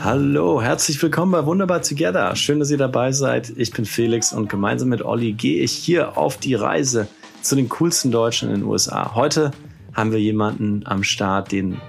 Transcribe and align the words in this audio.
Hallo, 0.00 0.60
herzlich 0.60 1.02
willkommen 1.02 1.32
bei 1.32 1.46
Wunderbar 1.46 1.80
Together. 1.80 2.36
Schön, 2.36 2.58
dass 2.58 2.70
ihr 2.70 2.76
dabei 2.76 3.12
seid. 3.12 3.54
Ich 3.56 3.70
bin 3.70 3.86
Felix 3.86 4.34
und 4.34 4.50
gemeinsam 4.50 4.90
mit 4.90 5.00
Olli 5.00 5.32
gehe 5.32 5.62
ich 5.62 5.72
hier 5.72 6.18
auf 6.18 6.36
die 6.36 6.54
Reise 6.54 7.08
zu 7.40 7.56
den 7.56 7.70
coolsten 7.70 8.10
Deutschen 8.10 8.50
in 8.50 8.56
den 8.56 8.64
USA. 8.64 9.14
Heute 9.14 9.52
haben 9.94 10.12
wir 10.12 10.20
jemanden 10.20 10.82
am 10.84 11.02
Start, 11.02 11.50
den 11.50 11.80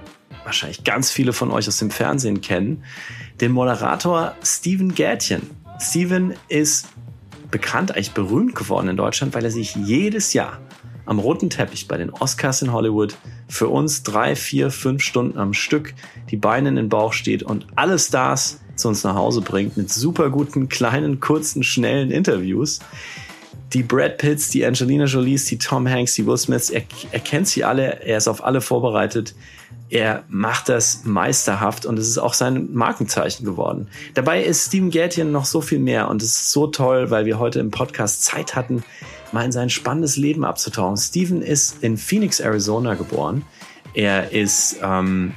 wahrscheinlich 0.44 0.84
ganz 0.84 1.10
viele 1.10 1.34
von 1.34 1.50
euch 1.50 1.68
aus 1.68 1.76
dem 1.76 1.90
Fernsehen 1.90 2.40
kennen, 2.40 2.82
den 3.42 3.52
Moderator 3.52 4.34
Steven 4.42 4.94
Gätchen. 4.94 5.42
Steven 5.78 6.32
ist 6.48 6.88
bekannt, 7.50 7.92
eigentlich 7.92 8.12
berühmt 8.12 8.54
geworden 8.54 8.88
in 8.88 8.96
Deutschland, 8.96 9.34
weil 9.34 9.44
er 9.44 9.50
sich 9.50 9.76
jedes 9.76 10.32
Jahr 10.32 10.60
am 11.06 11.18
roten 11.18 11.48
Teppich 11.50 11.88
bei 11.88 11.96
den 11.96 12.10
Oscars 12.10 12.62
in 12.62 12.72
Hollywood 12.72 13.16
für 13.48 13.68
uns 13.68 14.02
drei, 14.02 14.36
vier, 14.36 14.70
fünf 14.70 15.02
Stunden 15.02 15.38
am 15.38 15.54
Stück 15.54 15.94
die 16.30 16.36
Beine 16.36 16.68
in 16.68 16.76
den 16.76 16.88
Bauch 16.88 17.12
steht 17.12 17.42
und 17.42 17.66
alle 17.76 17.98
Stars 17.98 18.60
zu 18.74 18.88
uns 18.88 19.04
nach 19.04 19.14
Hause 19.14 19.40
bringt 19.40 19.76
mit 19.76 19.90
super 19.90 20.30
guten, 20.30 20.68
kleinen, 20.68 21.20
kurzen, 21.20 21.62
schnellen 21.62 22.10
Interviews. 22.10 22.80
Die 23.72 23.82
Brad 23.82 24.18
Pitts, 24.18 24.50
die 24.50 24.64
Angelina 24.64 25.06
Jolies, 25.06 25.46
die 25.46 25.58
Tom 25.58 25.88
Hanks, 25.88 26.14
die 26.14 26.26
Will 26.26 26.36
Smiths, 26.36 26.70
er, 26.70 26.82
er 27.10 27.20
kennt 27.20 27.48
sie 27.48 27.64
alle, 27.64 28.00
er 28.04 28.18
ist 28.18 28.28
auf 28.28 28.44
alle 28.44 28.60
vorbereitet. 28.60 29.34
Er 29.88 30.24
macht 30.28 30.68
das 30.68 31.04
meisterhaft 31.04 31.86
und 31.86 31.98
es 31.98 32.08
ist 32.08 32.18
auch 32.18 32.34
sein 32.34 32.72
Markenzeichen 32.72 33.44
geworden. 33.44 33.88
Dabei 34.14 34.42
ist 34.42 34.66
Steven 34.66 34.90
Gätjen 34.90 35.30
noch 35.30 35.44
so 35.44 35.60
viel 35.60 35.78
mehr 35.78 36.08
und 36.08 36.22
es 36.22 36.30
ist 36.30 36.52
so 36.52 36.66
toll, 36.66 37.10
weil 37.10 37.24
wir 37.24 37.38
heute 37.38 37.60
im 37.60 37.70
Podcast 37.70 38.24
Zeit 38.24 38.56
hatten, 38.56 38.82
mal 39.32 39.44
in 39.44 39.52
sein 39.52 39.70
spannendes 39.70 40.16
Leben 40.16 40.44
abzutauchen. 40.44 40.96
Steven 40.96 41.42
ist 41.42 41.82
in 41.82 41.96
Phoenix, 41.96 42.40
Arizona 42.40 42.94
geboren. 42.94 43.44
Er 43.94 44.32
ist 44.32 44.76
ähm, 44.82 45.34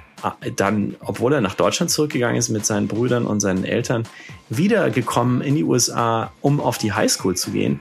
dann, 0.55 0.95
obwohl 0.99 1.33
er 1.33 1.41
nach 1.41 1.55
Deutschland 1.55 1.91
zurückgegangen 1.91 2.37
ist 2.37 2.49
mit 2.49 2.65
seinen 2.65 2.87
Brüdern 2.87 3.25
und 3.25 3.39
seinen 3.39 3.63
Eltern, 3.63 4.03
wiedergekommen 4.49 5.41
in 5.41 5.55
die 5.55 5.63
USA, 5.63 6.31
um 6.41 6.59
auf 6.59 6.77
die 6.77 6.93
Highschool 6.93 7.35
zu 7.35 7.51
gehen. 7.51 7.79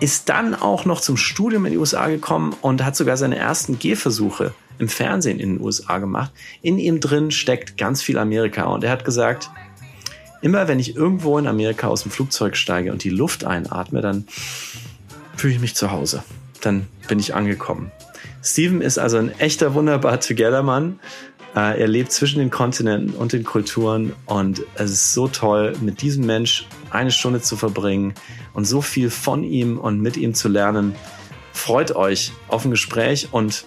Ist 0.00 0.28
dann 0.28 0.54
auch 0.54 0.84
noch 0.84 1.00
zum 1.00 1.16
Studium 1.16 1.66
in 1.66 1.72
die 1.72 1.78
USA 1.78 2.08
gekommen 2.08 2.54
und 2.62 2.84
hat 2.84 2.96
sogar 2.96 3.16
seine 3.16 3.36
ersten 3.36 3.78
Gehversuche 3.78 4.54
im 4.78 4.88
Fernsehen 4.88 5.38
in 5.38 5.56
den 5.56 5.64
USA 5.64 5.98
gemacht. 5.98 6.32
In 6.62 6.78
ihm 6.78 7.00
drin 7.00 7.30
steckt 7.30 7.76
ganz 7.76 8.02
viel 8.02 8.18
Amerika 8.18 8.64
und 8.64 8.82
er 8.82 8.90
hat 8.90 9.04
gesagt, 9.04 9.50
immer 10.40 10.68
wenn 10.68 10.78
ich 10.78 10.96
irgendwo 10.96 11.38
in 11.38 11.46
Amerika 11.46 11.88
aus 11.88 12.02
dem 12.02 12.10
Flugzeug 12.10 12.56
steige 12.56 12.92
und 12.92 13.04
die 13.04 13.10
Luft 13.10 13.44
einatme, 13.44 14.00
dann 14.00 14.26
fühle 15.40 15.54
ich 15.54 15.60
mich 15.60 15.74
zu 15.74 15.90
Hause. 15.90 16.22
Dann 16.60 16.86
bin 17.08 17.18
ich 17.18 17.34
angekommen. 17.34 17.90
Steven 18.42 18.82
ist 18.82 18.98
also 18.98 19.16
ein 19.16 19.30
echter 19.40 19.72
wunderbar 19.72 20.20
Together-Mann. 20.20 21.00
Äh, 21.56 21.80
er 21.80 21.88
lebt 21.88 22.12
zwischen 22.12 22.40
den 22.40 22.50
Kontinenten 22.50 23.14
und 23.14 23.32
den 23.32 23.44
Kulturen 23.44 24.12
und 24.26 24.60
es 24.74 24.90
ist 24.90 25.12
so 25.14 25.28
toll, 25.28 25.72
mit 25.80 26.02
diesem 26.02 26.26
Mensch 26.26 26.66
eine 26.90 27.10
Stunde 27.10 27.40
zu 27.40 27.56
verbringen 27.56 28.12
und 28.52 28.66
so 28.66 28.82
viel 28.82 29.08
von 29.08 29.42
ihm 29.42 29.78
und 29.78 30.02
mit 30.02 30.18
ihm 30.18 30.34
zu 30.34 30.48
lernen. 30.48 30.94
Freut 31.54 31.96
euch 31.96 32.32
auf 32.48 32.66
ein 32.66 32.70
Gespräch 32.70 33.28
und 33.32 33.66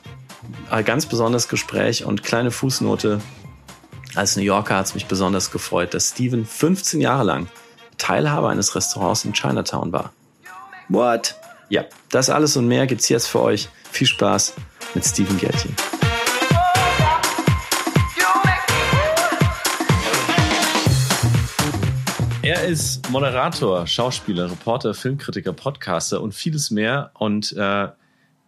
ein 0.69 0.85
ganz 0.85 1.07
besonderes 1.07 1.49
Gespräch 1.49 2.05
und 2.05 2.21
kleine 2.21 2.51
Fußnote. 2.51 3.19
Als 4.13 4.38
New 4.38 4.44
Yorker 4.44 4.77
hat 4.77 4.85
es 4.85 4.94
mich 4.94 5.07
besonders 5.07 5.49
gefreut, 5.49 5.95
dass 5.95 6.11
Steven 6.11 6.45
15 6.45 7.01
Jahre 7.01 7.23
lang 7.23 7.47
Teilhaber 7.97 8.49
eines 8.49 8.75
Restaurants 8.75 9.25
in 9.25 9.33
Chinatown 9.33 9.91
war. 9.91 10.13
What? 10.88 11.35
Ja, 11.73 11.85
das 12.11 12.29
alles 12.29 12.55
und 12.55 12.67
mehr 12.67 12.85
gibt's 12.85 13.09
jetzt 13.09 13.25
für 13.25 13.41
euch. 13.41 13.67
Viel 13.89 14.05
Spaß 14.05 14.53
mit 14.93 15.03
Steven 15.03 15.35
Gertchen. 15.39 15.75
Er 22.44 22.63
ist 22.66 23.09
Moderator, 23.09 23.88
Schauspieler, 23.88 24.51
Reporter, 24.51 24.94
Filmkritiker, 24.94 25.51
Podcaster 25.53 26.22
und 26.22 26.35
vieles 26.35 26.69
mehr. 26.69 27.09
Und 27.16 27.53
äh, 27.53 27.88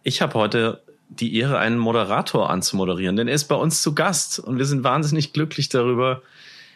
ich 0.04 0.22
habe 0.22 0.34
heute 0.34 0.84
die 1.08 1.36
Ehre, 1.36 1.58
einen 1.58 1.78
Moderator 1.78 2.48
anzumoderieren, 2.48 3.16
denn 3.16 3.26
er 3.26 3.34
ist 3.34 3.46
bei 3.46 3.56
uns 3.56 3.82
zu 3.82 3.92
Gast 3.92 4.38
und 4.38 4.58
wir 4.58 4.66
sind 4.66 4.84
wahnsinnig 4.84 5.32
glücklich 5.32 5.68
darüber. 5.68 6.22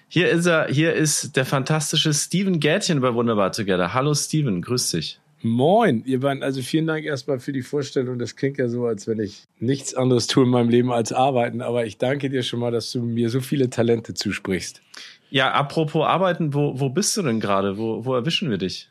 Hier 0.08 0.28
ist 0.28 0.46
er, 0.46 0.66
hier 0.66 0.94
ist 0.94 1.36
der 1.36 1.46
fantastische 1.46 2.12
Steven 2.12 2.58
Gärtchen 2.58 3.00
bei 3.00 3.14
Wunderbar 3.14 3.52
Together. 3.52 3.94
Hallo 3.94 4.14
Steven, 4.14 4.62
grüß 4.62 4.90
dich. 4.90 5.20
Moin, 5.42 6.02
ihr 6.04 6.20
beiden. 6.20 6.42
Also 6.42 6.60
vielen 6.60 6.86
Dank 6.86 7.04
erstmal 7.04 7.38
für 7.38 7.52
die 7.52 7.62
Vorstellung. 7.62 8.18
Das 8.18 8.36
klingt 8.36 8.58
ja 8.58 8.68
so, 8.68 8.84
als 8.84 9.06
wenn 9.06 9.20
ich 9.20 9.44
nichts 9.58 9.94
anderes 9.94 10.26
tue 10.26 10.44
in 10.44 10.50
meinem 10.50 10.68
Leben 10.68 10.92
als 10.92 11.12
arbeiten. 11.12 11.62
Aber 11.62 11.86
ich 11.86 11.96
danke 11.96 12.28
dir 12.28 12.42
schon 12.42 12.60
mal, 12.60 12.70
dass 12.70 12.92
du 12.92 13.02
mir 13.02 13.30
so 13.30 13.40
viele 13.40 13.70
Talente 13.70 14.12
zusprichst. 14.12 14.82
Ja, 15.30 15.52
apropos 15.52 16.04
arbeiten, 16.04 16.52
wo, 16.52 16.78
wo 16.78 16.90
bist 16.90 17.16
du 17.16 17.22
denn 17.22 17.40
gerade? 17.40 17.78
Wo, 17.78 18.04
wo 18.04 18.14
erwischen 18.14 18.50
wir 18.50 18.58
dich? 18.58 18.90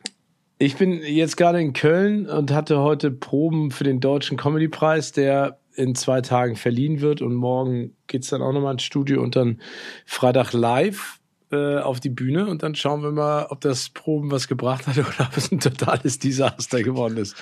Ich 0.58 0.76
bin 0.76 1.02
jetzt 1.04 1.38
gerade 1.38 1.62
in 1.62 1.74
Köln 1.74 2.28
und 2.28 2.52
hatte 2.52 2.80
heute 2.80 3.12
Proben 3.12 3.72
für 3.72 3.84
den 3.84 4.00
Deutschen 4.00 4.36
Comedy-Preis, 4.36 5.12
der 5.12 5.60
in 5.76 5.96
zwei 5.96 6.22
Tagen 6.22 6.56
verliehen 6.56 7.00
wird. 7.00 7.22
Und 7.22 7.36
morgen 7.36 7.96
geht's 8.08 8.30
dann 8.30 8.42
auch 8.42 8.54
nochmal 8.54 8.74
ins 8.74 8.84
Studio 8.84 9.22
und 9.22 9.36
dann 9.36 9.62
Freitag 10.06 10.54
live 10.54 11.19
äh, 11.52 11.78
auf 11.78 12.00
die 12.00 12.10
Bühne 12.10 12.48
und 12.48 12.64
dann 12.64 12.76
schauen 12.76 13.02
wir 13.02 13.12
mal, 13.12 13.48
ob 13.50 13.62
das 13.62 13.90
Proben 13.90 14.32
was 14.32 14.48
gebracht 14.48 14.88
hat 14.88 14.98
oder 15.00 15.28
ob 15.28 15.38
es 15.38 15.52
ein 15.52 15.60
totales 15.60 16.20
Desaster 16.20 16.84
geworden 16.84 17.18
ist. 17.18 17.36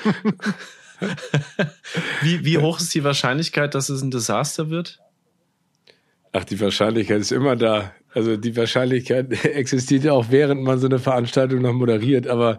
wie, 2.22 2.44
wie 2.46 2.58
hoch 2.58 2.80
ist 2.80 2.94
die 2.94 3.04
Wahrscheinlichkeit, 3.04 3.76
dass 3.76 3.90
es 3.90 4.02
ein 4.02 4.12
Desaster 4.12 4.70
wird? 4.70 5.00
Ach, 6.34 6.44
die 6.44 6.60
Wahrscheinlichkeit 6.60 7.22
ist 7.22 7.32
immer 7.32 7.56
da. 7.56 7.94
Also 8.14 8.36
die 8.38 8.56
Wahrscheinlichkeit 8.56 9.32
existiert 9.46 10.04
ja 10.04 10.14
auch, 10.14 10.28
während 10.30 10.64
man 10.64 10.80
so 10.80 10.88
eine 10.88 11.00
Veranstaltung 11.00 11.62
noch 11.62 11.74
moderiert. 11.74 12.28
Aber 12.28 12.58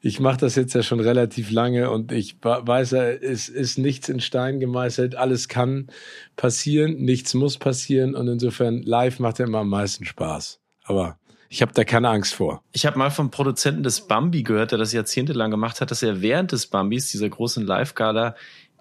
ich 0.00 0.20
mache 0.20 0.38
das 0.38 0.56
jetzt 0.56 0.74
ja 0.74 0.82
schon 0.82 1.00
relativ 1.00 1.50
lange 1.50 1.90
und 1.90 2.12
ich 2.12 2.36
weiß 2.42 2.92
ja, 2.92 3.04
es 3.04 3.48
ist 3.48 3.78
nichts 3.78 4.08
in 4.08 4.20
Stein 4.20 4.60
gemeißelt. 4.60 5.14
Alles 5.14 5.48
kann 5.48 5.88
passieren, 6.36 6.96
nichts 6.96 7.34
muss 7.34 7.58
passieren. 7.58 8.14
Und 8.14 8.28
insofern 8.28 8.82
live 8.82 9.18
macht 9.18 9.38
ja 9.38 9.46
immer 9.46 9.58
am 9.58 9.68
meisten 9.68 10.04
Spaß. 10.04 10.60
Aber 10.86 11.18
ich 11.48 11.62
habe 11.62 11.72
da 11.72 11.84
keine 11.84 12.08
Angst 12.08 12.34
vor. 12.34 12.62
Ich 12.72 12.86
habe 12.86 12.98
mal 12.98 13.10
vom 13.10 13.30
Produzenten 13.30 13.82
des 13.82 14.02
Bambi 14.08 14.42
gehört, 14.42 14.72
der 14.72 14.78
das 14.78 14.92
jahrzehntelang 14.92 15.50
gemacht 15.50 15.80
hat, 15.80 15.90
dass 15.90 16.02
er 16.02 16.20
während 16.22 16.52
des 16.52 16.66
Bambis, 16.66 17.10
dieser 17.10 17.28
großen 17.28 17.64
Live-Gala, 17.64 18.34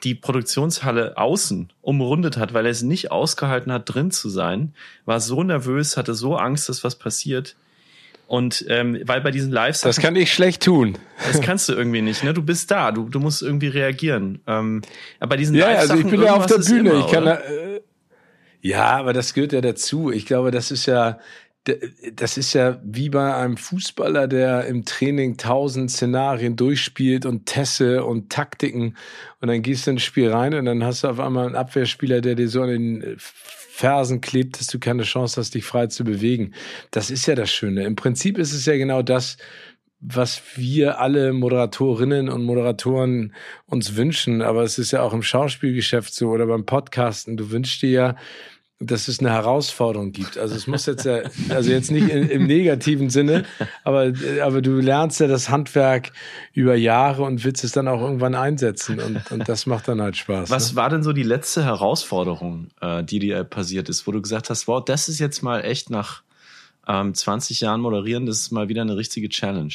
die 0.04 0.16
Produktionshalle 0.16 1.18
außen 1.18 1.72
umrundet 1.82 2.38
hat, 2.38 2.54
weil 2.54 2.66
er 2.66 2.72
es 2.72 2.82
nicht 2.82 3.12
ausgehalten 3.12 3.72
hat, 3.72 3.94
drin 3.94 4.12
zu 4.12 4.30
sein, 4.30 4.74
war 5.06 5.20
so 5.20 5.42
nervös, 5.44 5.98
hatte 5.98 6.14
so 6.14 6.36
Angst, 6.36 6.70
dass 6.70 6.84
was 6.84 6.96
passiert. 6.96 7.56
Und 8.28 8.66
ähm, 8.70 9.00
weil 9.06 9.22
bei 9.22 9.30
diesen 9.30 9.52
live 9.52 9.80
Das 9.82 10.00
kann 10.00 10.16
ich 10.16 10.34
schlecht 10.34 10.64
tun. 10.64 10.98
Das 11.28 11.42
kannst 11.42 11.70
du 11.70 11.74
irgendwie 11.74 12.02
nicht, 12.02 12.24
ne? 12.24 12.34
Du 12.34 12.42
bist 12.42 12.72
da, 12.72 12.92
du, 12.92 13.08
du 13.08 13.20
musst 13.20 13.44
irgendwie 13.44 13.68
reagieren. 13.68 14.42
Ähm, 14.48 14.82
aber 15.20 15.30
bei 15.30 15.38
diesen 15.38 15.56
ja, 15.56 15.68
live 15.68 15.80
also 15.80 15.96
ich 15.96 16.08
bin 16.08 16.22
ja 16.22 16.36
auf 16.36 16.48
der 16.48 16.58
Bühne. 16.58 16.90
Immer, 16.90 17.06
ich 17.06 17.12
kann 17.12 17.26
da, 17.26 17.36
äh, 17.36 17.82
ja, 18.62 18.98
aber 18.98 19.14
das 19.14 19.36
gehört 19.36 19.54
ja 19.54 19.62
dazu. 19.62 20.12
Ich 20.12 20.26
glaube, 20.26 20.50
das 20.50 20.72
ist 20.72 20.88
ja 20.88 21.20
das 22.14 22.38
ist 22.38 22.54
ja 22.54 22.80
wie 22.84 23.10
bei 23.10 23.36
einem 23.36 23.58
Fußballer, 23.58 24.28
der 24.28 24.66
im 24.66 24.86
Training 24.86 25.38
tausend 25.38 25.90
Szenarien 25.90 26.56
durchspielt 26.56 27.26
und 27.26 27.46
Tesse 27.46 28.04
und 28.04 28.30
Taktiken 28.30 28.96
und 29.42 29.48
dann 29.48 29.62
gehst 29.62 29.88
du 29.88 29.92
ins 29.92 30.04
Spiel 30.04 30.32
rein 30.32 30.54
und 30.54 30.66
dann 30.66 30.84
hast 30.84 31.04
du 31.04 31.08
auf 31.08 31.20
einmal 31.20 31.48
einen 31.48 31.56
Abwehrspieler, 31.56 32.22
der 32.22 32.36
dir 32.36 32.50
so 32.50 32.62
an 32.62 32.70
den 32.70 33.16
Fersen 33.18 34.22
klebt, 34.22 34.60
dass 34.60 34.68
du 34.68 34.80
keine 34.80 35.04
Chance 35.04 35.40
hast, 35.40 35.54
dich 35.54 35.66
frei 35.66 35.88
zu 35.88 36.04
bewegen. 36.04 36.54
Das 36.92 37.10
ist 37.10 37.26
ja 37.26 37.36
das 37.36 37.52
Schöne. 37.52 37.84
Im 37.84 37.96
Prinzip 37.96 38.38
ist 38.38 38.54
es 38.54 38.66
ja 38.66 38.78
genau 38.78 39.02
das, 39.02 39.38
was 40.00 40.42
wir 40.56 41.00
alle 41.00 41.34
Moderatorinnen 41.34 42.30
und 42.30 42.44
Moderatoren 42.44 43.34
uns 43.66 43.96
wünschen. 43.96 44.42
Aber 44.42 44.64
es 44.64 44.78
ist 44.78 44.92
ja 44.92 45.02
auch 45.02 45.14
im 45.14 45.24
Schauspielgeschäft 45.24 46.14
so 46.14 46.30
oder 46.30 46.46
beim 46.46 46.66
Podcasten. 46.66 47.38
Du 47.38 47.52
wünschst 47.52 47.82
dir 47.82 47.90
ja, 47.90 48.16
dass 48.80 49.08
es 49.08 49.20
eine 49.20 49.32
Herausforderung 49.32 50.12
gibt. 50.12 50.38
Also 50.38 50.56
es 50.56 50.68
muss 50.68 50.86
jetzt 50.86 51.06
ja, 51.06 51.22
also 51.50 51.72
jetzt 51.72 51.92
nicht 51.92 52.10
in, 52.10 52.30
im 52.30 52.46
negativen 52.46 53.10
Sinne, 53.10 53.46
aber, 53.86 54.12
aber 54.44 54.62
du 54.62 54.80
lernst 54.80 55.22
ja 55.22 55.28
das 55.28 55.50
Handwerk 55.50 56.12
über 56.52 56.76
Jahre 56.76 57.24
und 57.24 57.46
willst 57.46 57.64
es 57.64 57.72
dann 57.72 57.88
auch 57.88 58.02
irgendwann 58.02 58.36
einsetzen 58.36 59.00
und, 59.00 59.32
und 59.32 59.48
das 59.48 59.66
macht 59.66 59.88
dann 59.88 60.02
halt 60.02 60.18
Spaß. 60.18 60.50
Was 60.50 60.72
ne? 60.72 60.76
war 60.76 60.90
denn 60.90 61.04
so 61.04 61.14
die 61.14 61.24
letzte 61.24 61.64
Herausforderung, 61.64 62.68
äh, 62.82 63.02
die 63.04 63.20
dir 63.20 63.46
passiert 63.46 63.88
ist, 63.88 64.08
wo 64.08 64.12
du 64.12 64.22
gesagt 64.22 64.50
hast, 64.50 64.68
wow, 64.68 64.84
das 64.84 65.08
ist 65.08 65.20
jetzt 65.20 65.42
mal 65.42 65.62
echt 65.62 65.90
nach 65.90 66.24
ähm, 66.86 67.14
20 67.14 67.62
Jahren 67.62 67.80
moderieren, 67.80 68.26
das 68.26 68.40
ist 68.40 68.52
mal 68.52 68.68
wieder 68.68 68.82
eine 68.82 68.98
richtige 68.98 69.30
Challenge? 69.30 69.74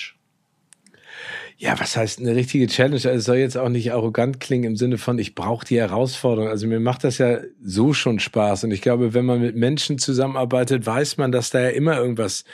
Ja, 1.62 1.78
was 1.78 1.94
heißt 1.94 2.20
eine 2.20 2.34
richtige 2.34 2.66
Challenge? 2.68 2.94
Also 2.94 3.10
es 3.10 3.24
soll 3.26 3.36
jetzt 3.36 3.58
auch 3.58 3.68
nicht 3.68 3.92
arrogant 3.92 4.40
klingen 4.40 4.64
im 4.64 4.76
Sinne 4.76 4.96
von, 4.96 5.18
ich 5.18 5.34
brauche 5.34 5.66
die 5.66 5.78
Herausforderung. 5.78 6.48
Also 6.48 6.66
mir 6.66 6.80
macht 6.80 7.04
das 7.04 7.18
ja 7.18 7.40
so 7.62 7.92
schon 7.92 8.18
Spaß. 8.18 8.64
Und 8.64 8.70
ich 8.70 8.80
glaube, 8.80 9.12
wenn 9.12 9.26
man 9.26 9.42
mit 9.42 9.56
Menschen 9.56 9.98
zusammenarbeitet, 9.98 10.86
weiß 10.86 11.18
man, 11.18 11.32
dass 11.32 11.50
da 11.50 11.60
ja 11.60 11.68
immer 11.68 11.98
irgendwas 11.98 12.44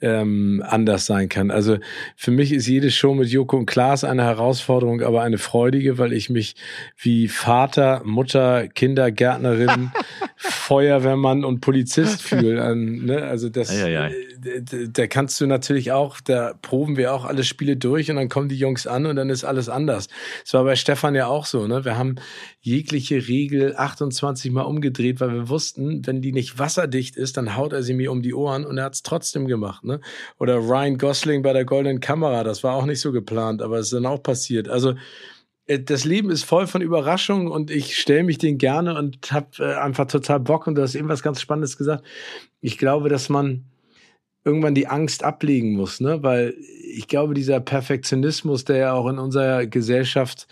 ähm, 0.00 0.62
anders 0.64 1.06
sein 1.06 1.28
kann. 1.28 1.50
Also 1.50 1.78
für 2.14 2.30
mich 2.30 2.52
ist 2.52 2.68
jede 2.68 2.92
Show 2.92 3.14
mit 3.14 3.30
Joko 3.30 3.56
und 3.56 3.66
Klaas 3.66 4.04
eine 4.04 4.22
Herausforderung, 4.22 5.02
aber 5.02 5.22
eine 5.22 5.38
freudige, 5.38 5.98
weil 5.98 6.12
ich 6.12 6.30
mich 6.30 6.54
wie 6.96 7.26
Vater, 7.26 8.02
Mutter, 8.04 8.68
Kindergärtnerin, 8.68 9.90
Feuerwehrmann 10.42 11.44
und 11.44 11.60
Polizist 11.60 12.22
fühle. 12.22 12.74
Ne? 12.74 13.22
Also 13.22 13.48
das, 13.48 13.70
ei, 13.70 13.84
ei, 13.84 14.00
ei. 14.00 14.14
Da, 14.92 15.06
kannst 15.06 15.40
du 15.40 15.46
natürlich 15.46 15.92
auch, 15.92 16.20
da 16.20 16.54
proben 16.62 16.96
wir 16.96 17.14
auch 17.14 17.24
alle 17.24 17.44
Spiele 17.44 17.76
durch 17.76 18.10
und 18.10 18.16
dann 18.16 18.28
kommen 18.28 18.48
die 18.48 18.58
Jungs 18.58 18.86
an 18.86 19.06
und 19.06 19.16
dann 19.16 19.30
ist 19.30 19.44
alles 19.44 19.68
anders. 19.68 20.08
Es 20.44 20.52
war 20.52 20.64
bei 20.64 20.74
Stefan 20.74 21.14
ja 21.14 21.26
auch 21.26 21.46
so. 21.46 21.66
Ne? 21.66 21.84
Wir 21.84 21.96
haben 21.96 22.16
jegliche 22.60 23.28
Regel 23.28 23.76
28 23.76 24.50
Mal 24.50 24.62
umgedreht, 24.62 25.20
weil 25.20 25.32
wir 25.32 25.48
wussten, 25.48 26.04
wenn 26.06 26.22
die 26.22 26.32
nicht 26.32 26.58
wasserdicht 26.58 27.16
ist, 27.16 27.36
dann 27.36 27.56
haut 27.56 27.72
er 27.72 27.82
sie 27.82 27.94
mir 27.94 28.10
um 28.10 28.22
die 28.22 28.34
Ohren 28.34 28.64
und 28.64 28.78
er 28.78 28.84
hat 28.84 28.94
es 28.94 29.02
trotzdem 29.02 29.46
gemacht. 29.46 29.84
Ne? 29.84 30.00
Oder 30.38 30.56
Ryan 30.56 30.98
Gosling 30.98 31.42
bei 31.42 31.52
der 31.52 31.64
Goldenen 31.64 32.00
Kamera, 32.00 32.42
das 32.42 32.64
war 32.64 32.74
auch 32.74 32.86
nicht 32.86 33.00
so 33.00 33.12
geplant, 33.12 33.62
aber 33.62 33.78
es 33.78 33.86
ist 33.86 33.92
dann 33.92 34.06
auch 34.06 34.22
passiert. 34.22 34.68
Also 34.68 34.94
das 35.66 36.04
Leben 36.04 36.30
ist 36.30 36.44
voll 36.44 36.66
von 36.66 36.82
Überraschungen 36.82 37.48
und 37.48 37.70
ich 37.70 37.96
stelle 37.96 38.24
mich 38.24 38.38
denen 38.38 38.58
gerne 38.58 38.98
und 38.98 39.32
habe 39.32 39.48
äh, 39.58 39.74
einfach 39.74 40.06
total 40.06 40.40
Bock 40.40 40.66
und 40.66 40.74
du 40.74 40.82
hast 40.82 40.94
eben 40.94 41.08
was 41.08 41.22
ganz 41.22 41.40
Spannendes 41.40 41.78
gesagt. 41.78 42.04
Ich 42.60 42.78
glaube, 42.78 43.08
dass 43.08 43.28
man 43.28 43.64
irgendwann 44.44 44.74
die 44.74 44.88
Angst 44.88 45.22
ablegen 45.22 45.74
muss, 45.74 46.00
ne? 46.00 46.22
Weil 46.22 46.54
ich 46.94 47.06
glaube, 47.06 47.34
dieser 47.34 47.60
Perfektionismus, 47.60 48.64
der 48.64 48.76
ja 48.76 48.92
auch 48.92 49.08
in 49.08 49.18
unserer 49.18 49.66
Gesellschaft 49.66 50.48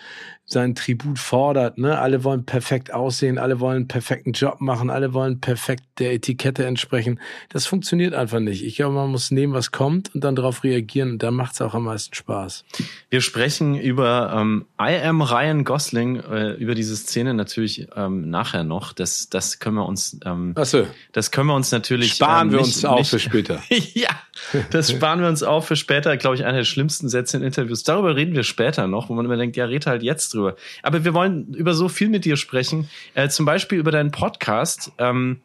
seinen 0.52 0.74
Tribut 0.74 1.18
fordert. 1.18 1.78
Ne? 1.78 1.98
Alle 1.98 2.24
wollen 2.24 2.44
perfekt 2.44 2.92
aussehen, 2.92 3.38
alle 3.38 3.60
wollen 3.60 3.76
einen 3.76 3.88
perfekten 3.88 4.32
Job 4.32 4.60
machen, 4.60 4.90
alle 4.90 5.14
wollen 5.14 5.40
perfekt 5.40 5.84
der 5.98 6.12
Etikette 6.12 6.66
entsprechen. 6.66 7.20
Das 7.50 7.66
funktioniert 7.66 8.14
einfach 8.14 8.40
nicht. 8.40 8.64
Ich 8.64 8.76
glaube, 8.76 8.94
man 8.94 9.10
muss 9.10 9.30
nehmen, 9.30 9.52
was 9.52 9.70
kommt 9.70 10.14
und 10.14 10.24
dann 10.24 10.34
darauf 10.34 10.64
reagieren 10.64 11.12
und 11.12 11.22
da 11.22 11.30
macht 11.30 11.54
es 11.54 11.60
auch 11.60 11.74
am 11.74 11.84
meisten 11.84 12.14
Spaß. 12.14 12.64
Wir 13.10 13.20
sprechen 13.20 13.76
über 13.76 14.32
ähm, 14.34 14.66
I 14.80 14.96
am 15.02 15.22
Ryan 15.22 15.64
Gosling, 15.64 16.16
äh, 16.16 16.52
über 16.54 16.74
diese 16.74 16.96
Szene 16.96 17.34
natürlich 17.34 17.86
ähm, 17.94 18.28
nachher 18.30 18.64
noch. 18.64 18.92
Das, 18.92 19.28
das 19.28 19.58
können 19.60 19.76
wir 19.76 19.86
uns 19.86 20.18
ähm, 20.24 20.54
Ach 20.56 20.64
so. 20.64 20.86
das 21.12 21.30
können 21.30 21.48
wir 21.48 21.54
uns 21.54 21.70
natürlich 21.70 22.14
sparen 22.14 22.48
ähm, 22.48 22.52
wir 22.52 22.60
uns 22.60 22.84
auch 22.84 23.06
für 23.06 23.18
später. 23.18 23.62
ja, 23.94 24.10
das 24.70 24.90
sparen 24.90 25.20
wir 25.20 25.28
uns 25.28 25.42
auch 25.42 25.64
für 25.64 25.76
später, 25.76 26.16
glaube 26.16 26.36
ich, 26.36 26.44
einer 26.44 26.58
der 26.58 26.64
schlimmsten 26.64 27.08
Sätze 27.08 27.36
in 27.36 27.42
Interviews. 27.42 27.84
Darüber 27.84 28.16
reden 28.16 28.34
wir 28.34 28.42
später 28.42 28.88
noch, 28.88 29.08
wo 29.08 29.14
man 29.14 29.24
immer 29.24 29.36
denkt, 29.36 29.56
ja, 29.56 29.64
red 29.64 29.86
halt 29.86 30.02
jetzt 30.02 30.34
drüber 30.34 30.40
drüber. 30.40 30.56
Aber 30.82 31.04
wir 31.04 31.14
wollen 31.14 31.54
über 31.54 31.74
so 31.74 31.88
viel 31.88 32.08
mit 32.08 32.24
dir 32.24 32.36
sprechen. 32.36 32.88
Äh, 33.14 33.28
zum 33.28 33.46
Beispiel 33.46 33.78
über 33.78 33.90
deinen 33.90 34.10
Podcast. 34.10 34.92
Ähm, 34.98 35.40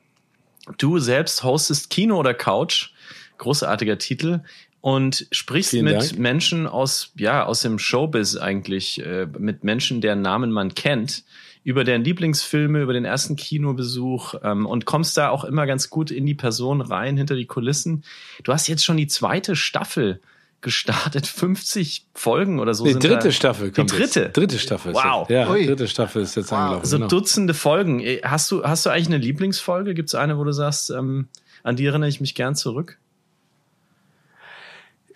du 0.77 0.99
selbst 0.99 1.43
hostest 1.43 1.89
Kino 1.89 2.17
oder 2.17 2.33
Couch. 2.33 2.91
Großartiger 3.37 3.97
Titel 3.97 4.41
und 4.79 5.27
sprichst 5.31 5.71
Vielen 5.71 5.85
mit 5.85 5.95
Dank. 5.95 6.17
Menschen 6.17 6.67
aus, 6.67 7.11
ja, 7.17 7.45
aus 7.45 7.61
dem 7.61 7.79
Showbiz 7.79 8.37
eigentlich, 8.37 9.03
äh, 9.03 9.27
mit 9.37 9.63
Menschen, 9.63 9.99
deren 9.99 10.21
Namen 10.21 10.51
man 10.51 10.73
kennt, 10.73 11.23
über 11.65 11.83
deren 11.83 12.03
Lieblingsfilme, 12.03 12.79
über 12.79 12.93
den 12.93 13.05
ersten 13.05 13.35
Kinobesuch 13.35 14.35
ähm, 14.43 14.67
und 14.67 14.85
kommst 14.85 15.17
da 15.17 15.29
auch 15.29 15.43
immer 15.43 15.65
ganz 15.65 15.89
gut 15.89 16.11
in 16.11 16.27
die 16.27 16.35
Person 16.35 16.79
rein, 16.79 17.17
hinter 17.17 17.35
die 17.35 17.47
Kulissen. 17.47 18.03
Du 18.43 18.53
hast 18.53 18.67
jetzt 18.67 18.85
schon 18.85 18.97
die 18.97 19.07
zweite 19.07 19.55
Staffel 19.55 20.21
gestartet. 20.61 21.25
50 21.35 22.05
Folgen 22.13 22.59
oder 22.59 22.75
so. 22.75 22.85
Die 22.85 22.93
dritte 22.93 23.25
da. 23.25 23.31
Staffel 23.31 23.71
kommt 23.71 23.91
Die 23.91 23.95
dritte. 23.97 24.19
Jetzt. 24.25 24.37
Dritte 24.37 24.59
Staffel. 24.59 24.93
Wow. 24.93 25.27
ja, 25.27 25.49
Ui. 25.49 25.65
dritte 25.65 25.87
Staffel 25.87 26.21
ist 26.21 26.35
jetzt 26.35 26.51
wow. 26.51 26.59
angelaufen. 26.59 26.85
So 26.85 26.97
genau. 26.97 27.07
Dutzende 27.07 27.55
Folgen. 27.55 27.99
Äh, 27.99 28.21
hast 28.23 28.51
du, 28.51 28.63
hast 28.63 28.85
du 28.85 28.91
eigentlich 28.91 29.07
eine 29.07 29.17
Lieblingsfolge? 29.17 29.95
Gibt 29.95 30.09
es 30.09 30.15
eine, 30.15 30.37
wo 30.37 30.43
du 30.43 30.51
sagst, 30.51 30.91
ähm, 30.91 31.29
an 31.63 31.75
die 31.75 31.87
erinnere 31.87 32.09
ich 32.09 32.21
mich 32.21 32.35
gern 32.35 32.55
zurück? 32.55 32.99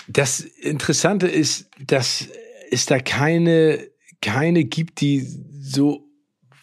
Das 0.08 0.40
Interessante 0.40 1.28
ist, 1.28 1.70
dass 1.86 2.28
es 2.72 2.88
da 2.88 2.98
keine, 2.98 3.88
keine 4.20 4.64
gibt, 4.64 5.02
die 5.02 5.28
so 5.62 6.09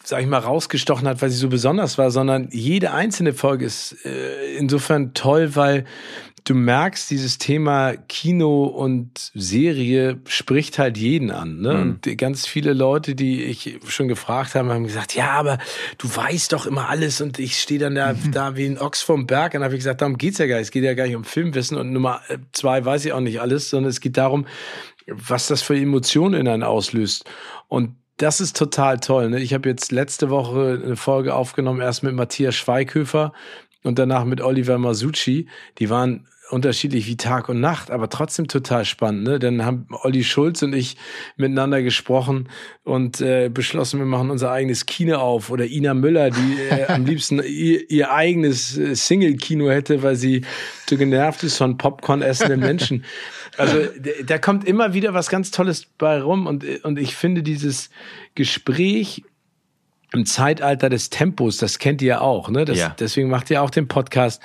sag 0.07 0.21
ich 0.21 0.27
mal, 0.27 0.37
rausgestochen 0.37 1.05
hat, 1.05 1.21
weil 1.21 1.29
sie 1.29 1.37
so 1.37 1.49
besonders 1.49 1.97
war, 1.97 2.11
sondern 2.11 2.47
jede 2.51 2.93
einzelne 2.93 3.33
Folge 3.33 3.65
ist 3.65 4.05
äh, 4.05 4.55
insofern 4.55 5.13
toll, 5.13 5.57
weil 5.57 5.83
du 6.45 6.53
merkst, 6.53 7.09
dieses 7.11 7.39
Thema 7.39 7.93
Kino 8.07 8.67
und 8.67 9.31
Serie 9.33 10.21
spricht 10.25 10.79
halt 10.79 10.97
jeden 10.97 11.29
an. 11.29 11.59
Ne? 11.59 11.73
Mhm. 11.73 11.81
Und 11.81 12.17
ganz 12.17 12.47
viele 12.47 12.71
Leute, 12.71 13.15
die 13.15 13.43
ich 13.43 13.79
schon 13.85 14.07
gefragt 14.07 14.55
habe, 14.55 14.73
haben 14.73 14.85
gesagt, 14.85 15.13
ja, 15.13 15.31
aber 15.31 15.57
du 15.97 16.07
weißt 16.07 16.53
doch 16.53 16.65
immer 16.67 16.87
alles 16.87 17.19
und 17.19 17.37
ich 17.37 17.59
stehe 17.59 17.81
dann 17.81 17.95
da, 17.95 18.13
mhm. 18.13 18.31
da 18.31 18.55
wie 18.55 18.65
ein 18.65 18.77
Ochs 18.77 19.01
vom 19.01 19.27
Berg. 19.27 19.55
Und 19.55 19.59
dann 19.59 19.65
habe 19.65 19.73
ich 19.73 19.79
gesagt, 19.79 19.99
darum 19.99 20.17
geht's 20.17 20.37
ja 20.37 20.47
gar 20.47 20.55
nicht. 20.55 20.67
Es 20.67 20.71
geht 20.71 20.85
ja 20.85 20.93
gar 20.93 21.05
nicht 21.05 21.17
um 21.17 21.25
Filmwissen 21.25 21.77
und 21.77 21.91
Nummer 21.91 22.21
zwei 22.53 22.85
weiß 22.85 23.03
ich 23.03 23.11
auch 23.11 23.19
nicht 23.19 23.41
alles, 23.41 23.69
sondern 23.69 23.89
es 23.89 23.99
geht 23.99 24.15
darum, 24.15 24.47
was 25.05 25.47
das 25.47 25.61
für 25.61 25.75
Emotionen 25.75 26.39
in 26.39 26.47
einen 26.47 26.63
auslöst. 26.63 27.25
Und 27.67 27.97
das 28.17 28.41
ist 28.41 28.57
total 28.57 28.99
toll. 28.99 29.29
Ne? 29.29 29.39
Ich 29.39 29.53
habe 29.53 29.69
jetzt 29.69 29.91
letzte 29.91 30.29
Woche 30.29 30.81
eine 30.83 30.95
Folge 30.95 31.35
aufgenommen, 31.35 31.81
erst 31.81 32.03
mit 32.03 32.13
Matthias 32.13 32.55
Schweighöfer 32.55 33.31
und 33.83 33.99
danach 33.99 34.25
mit 34.25 34.41
Oliver 34.41 34.77
Masucci. 34.77 35.47
Die 35.77 35.89
waren 35.89 36.27
unterschiedlich 36.49 37.07
wie 37.07 37.17
Tag 37.17 37.49
und 37.49 37.59
Nacht, 37.59 37.91
aber 37.91 38.09
trotzdem 38.09 38.47
total 38.47 38.85
spannend. 38.85 39.23
Ne? 39.23 39.39
Dann 39.39 39.65
haben 39.65 39.87
Olli 40.03 40.23
Schulz 40.23 40.61
und 40.61 40.73
ich 40.73 40.97
miteinander 41.35 41.81
gesprochen 41.81 42.49
und 42.83 43.21
äh, 43.21 43.49
beschlossen, 43.49 43.99
wir 43.99 44.05
machen 44.05 44.31
unser 44.31 44.51
eigenes 44.51 44.85
Kino 44.85 45.17
auf. 45.17 45.49
Oder 45.49 45.65
Ina 45.65 45.93
Müller, 45.93 46.29
die 46.29 46.57
äh, 46.69 46.85
am 46.87 47.05
liebsten 47.05 47.41
ihr, 47.43 47.89
ihr 47.89 48.11
eigenes 48.11 48.77
äh, 48.77 48.95
Single-Kino 48.95 49.69
hätte, 49.69 50.03
weil 50.03 50.15
sie 50.15 50.43
zu 50.85 50.97
genervt 50.97 51.43
ist 51.43 51.57
von 51.57 51.77
Popcorn 51.77 52.21
essenden 52.21 52.59
Menschen. 52.59 53.03
Also 53.57 53.79
da 54.23 54.37
kommt 54.37 54.67
immer 54.67 54.93
wieder 54.93 55.15
was 55.15 55.29
ganz 55.29 55.49
Tolles 55.49 55.87
bei 55.97 56.21
rum 56.21 56.45
und, 56.45 56.63
und 56.83 56.99
ich 56.99 57.15
finde 57.15 57.41
dieses 57.41 57.89
Gespräch 58.35 59.23
im 60.13 60.25
Zeitalter 60.25 60.87
des 60.87 61.09
Tempos, 61.09 61.57
das 61.57 61.79
kennt 61.79 62.01
ihr 62.01 62.07
ja 62.07 62.21
auch, 62.21 62.49
ne? 62.49 62.63
Das, 62.63 62.77
ja. 62.77 62.95
Deswegen 62.97 63.29
macht 63.29 63.49
ihr 63.49 63.61
auch 63.61 63.69
den 63.69 63.89
Podcast, 63.89 64.41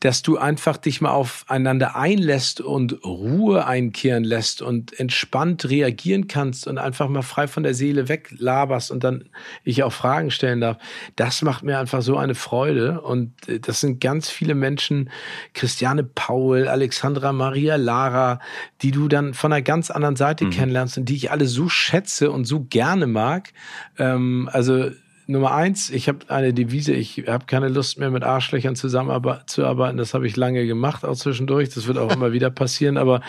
dass 0.00 0.20
du 0.20 0.36
einfach 0.36 0.76
dich 0.76 1.00
mal 1.00 1.10
aufeinander 1.10 1.96
einlässt 1.96 2.60
und 2.60 3.02
Ruhe 3.02 3.66
einkehren 3.66 4.24
lässt 4.24 4.60
und 4.60 4.98
entspannt 5.00 5.70
reagieren 5.70 6.28
kannst 6.28 6.66
und 6.66 6.76
einfach 6.76 7.08
mal 7.08 7.22
frei 7.22 7.48
von 7.48 7.62
der 7.62 7.72
Seele 7.72 8.10
weglaberst 8.10 8.90
und 8.90 9.04
dann 9.04 9.30
ich 9.64 9.82
auch 9.84 9.92
Fragen 9.92 10.30
stellen 10.30 10.60
darf. 10.60 10.76
Das 11.16 11.40
macht 11.40 11.62
mir 11.62 11.78
einfach 11.78 12.02
so 12.02 12.18
eine 12.18 12.34
Freude 12.34 13.00
und 13.00 13.32
äh, 13.48 13.58
das 13.58 13.80
sind 13.80 14.02
ganz 14.02 14.28
viele 14.28 14.54
Menschen, 14.54 15.08
Christiane 15.54 16.04
Paul, 16.04 16.68
Alexandra 16.68 17.32
Maria 17.32 17.76
Lara, 17.76 18.38
die 18.82 18.90
du 18.90 19.08
dann 19.08 19.32
von 19.32 19.50
einer 19.50 19.62
ganz 19.62 19.90
anderen 19.90 20.16
Seite 20.16 20.44
mhm. 20.44 20.50
kennenlernst 20.50 20.98
und 20.98 21.08
die 21.08 21.16
ich 21.16 21.30
alle 21.30 21.46
so 21.46 21.70
schätze 21.70 22.30
und 22.30 22.44
so 22.44 22.66
gerne 22.68 23.06
mag. 23.06 23.54
Ähm, 23.98 24.50
also 24.52 24.90
Nummer 25.28 25.52
eins, 25.52 25.90
ich 25.90 26.08
habe 26.08 26.18
eine 26.28 26.54
Devise, 26.54 26.92
ich 26.92 27.24
habe 27.26 27.46
keine 27.46 27.68
Lust 27.68 27.98
mehr 27.98 28.10
mit 28.10 28.22
Arschlöchern 28.22 28.76
zusammenzuarbeiten. 28.76 29.96
Das 29.96 30.14
habe 30.14 30.26
ich 30.26 30.36
lange 30.36 30.66
gemacht, 30.66 31.04
auch 31.04 31.16
zwischendurch. 31.16 31.70
Das 31.70 31.88
wird 31.88 31.98
auch 31.98 32.12
immer 32.12 32.32
wieder 32.32 32.48
passieren. 32.50 32.96
Aber 32.96 33.20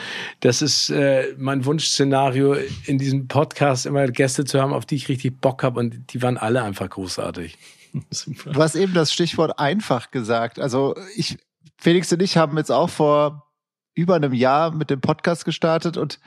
das 0.41 0.61
ist 0.61 0.89
äh, 0.91 1.33
mein 1.37 1.65
Wunschszenario, 1.65 2.55
in 2.85 2.99
diesem 2.99 3.27
Podcast 3.27 3.87
immer 3.87 4.05
Gäste 4.07 4.45
zu 4.45 4.61
haben, 4.61 4.73
auf 4.73 4.85
die 4.85 4.95
ich 4.95 5.09
richtig 5.09 5.41
Bock 5.41 5.63
habe. 5.63 5.79
Und 5.79 6.13
die 6.13 6.21
waren 6.21 6.37
alle 6.37 6.61
einfach 6.61 6.87
großartig. 6.87 7.57
Super. 8.11 8.51
Du 8.51 8.61
hast 8.61 8.75
eben 8.75 8.93
das 8.93 9.11
Stichwort 9.11 9.57
einfach 9.57 10.11
gesagt. 10.11 10.59
Also 10.59 10.95
ich, 11.15 11.37
Felix 11.77 12.13
und 12.13 12.21
ich 12.21 12.37
haben 12.37 12.57
jetzt 12.57 12.71
auch 12.71 12.89
vor 12.91 13.47
über 13.95 14.15
einem 14.15 14.33
Jahr 14.33 14.71
mit 14.71 14.91
dem 14.91 15.01
Podcast 15.01 15.45
gestartet 15.45 15.97
und 15.97 16.19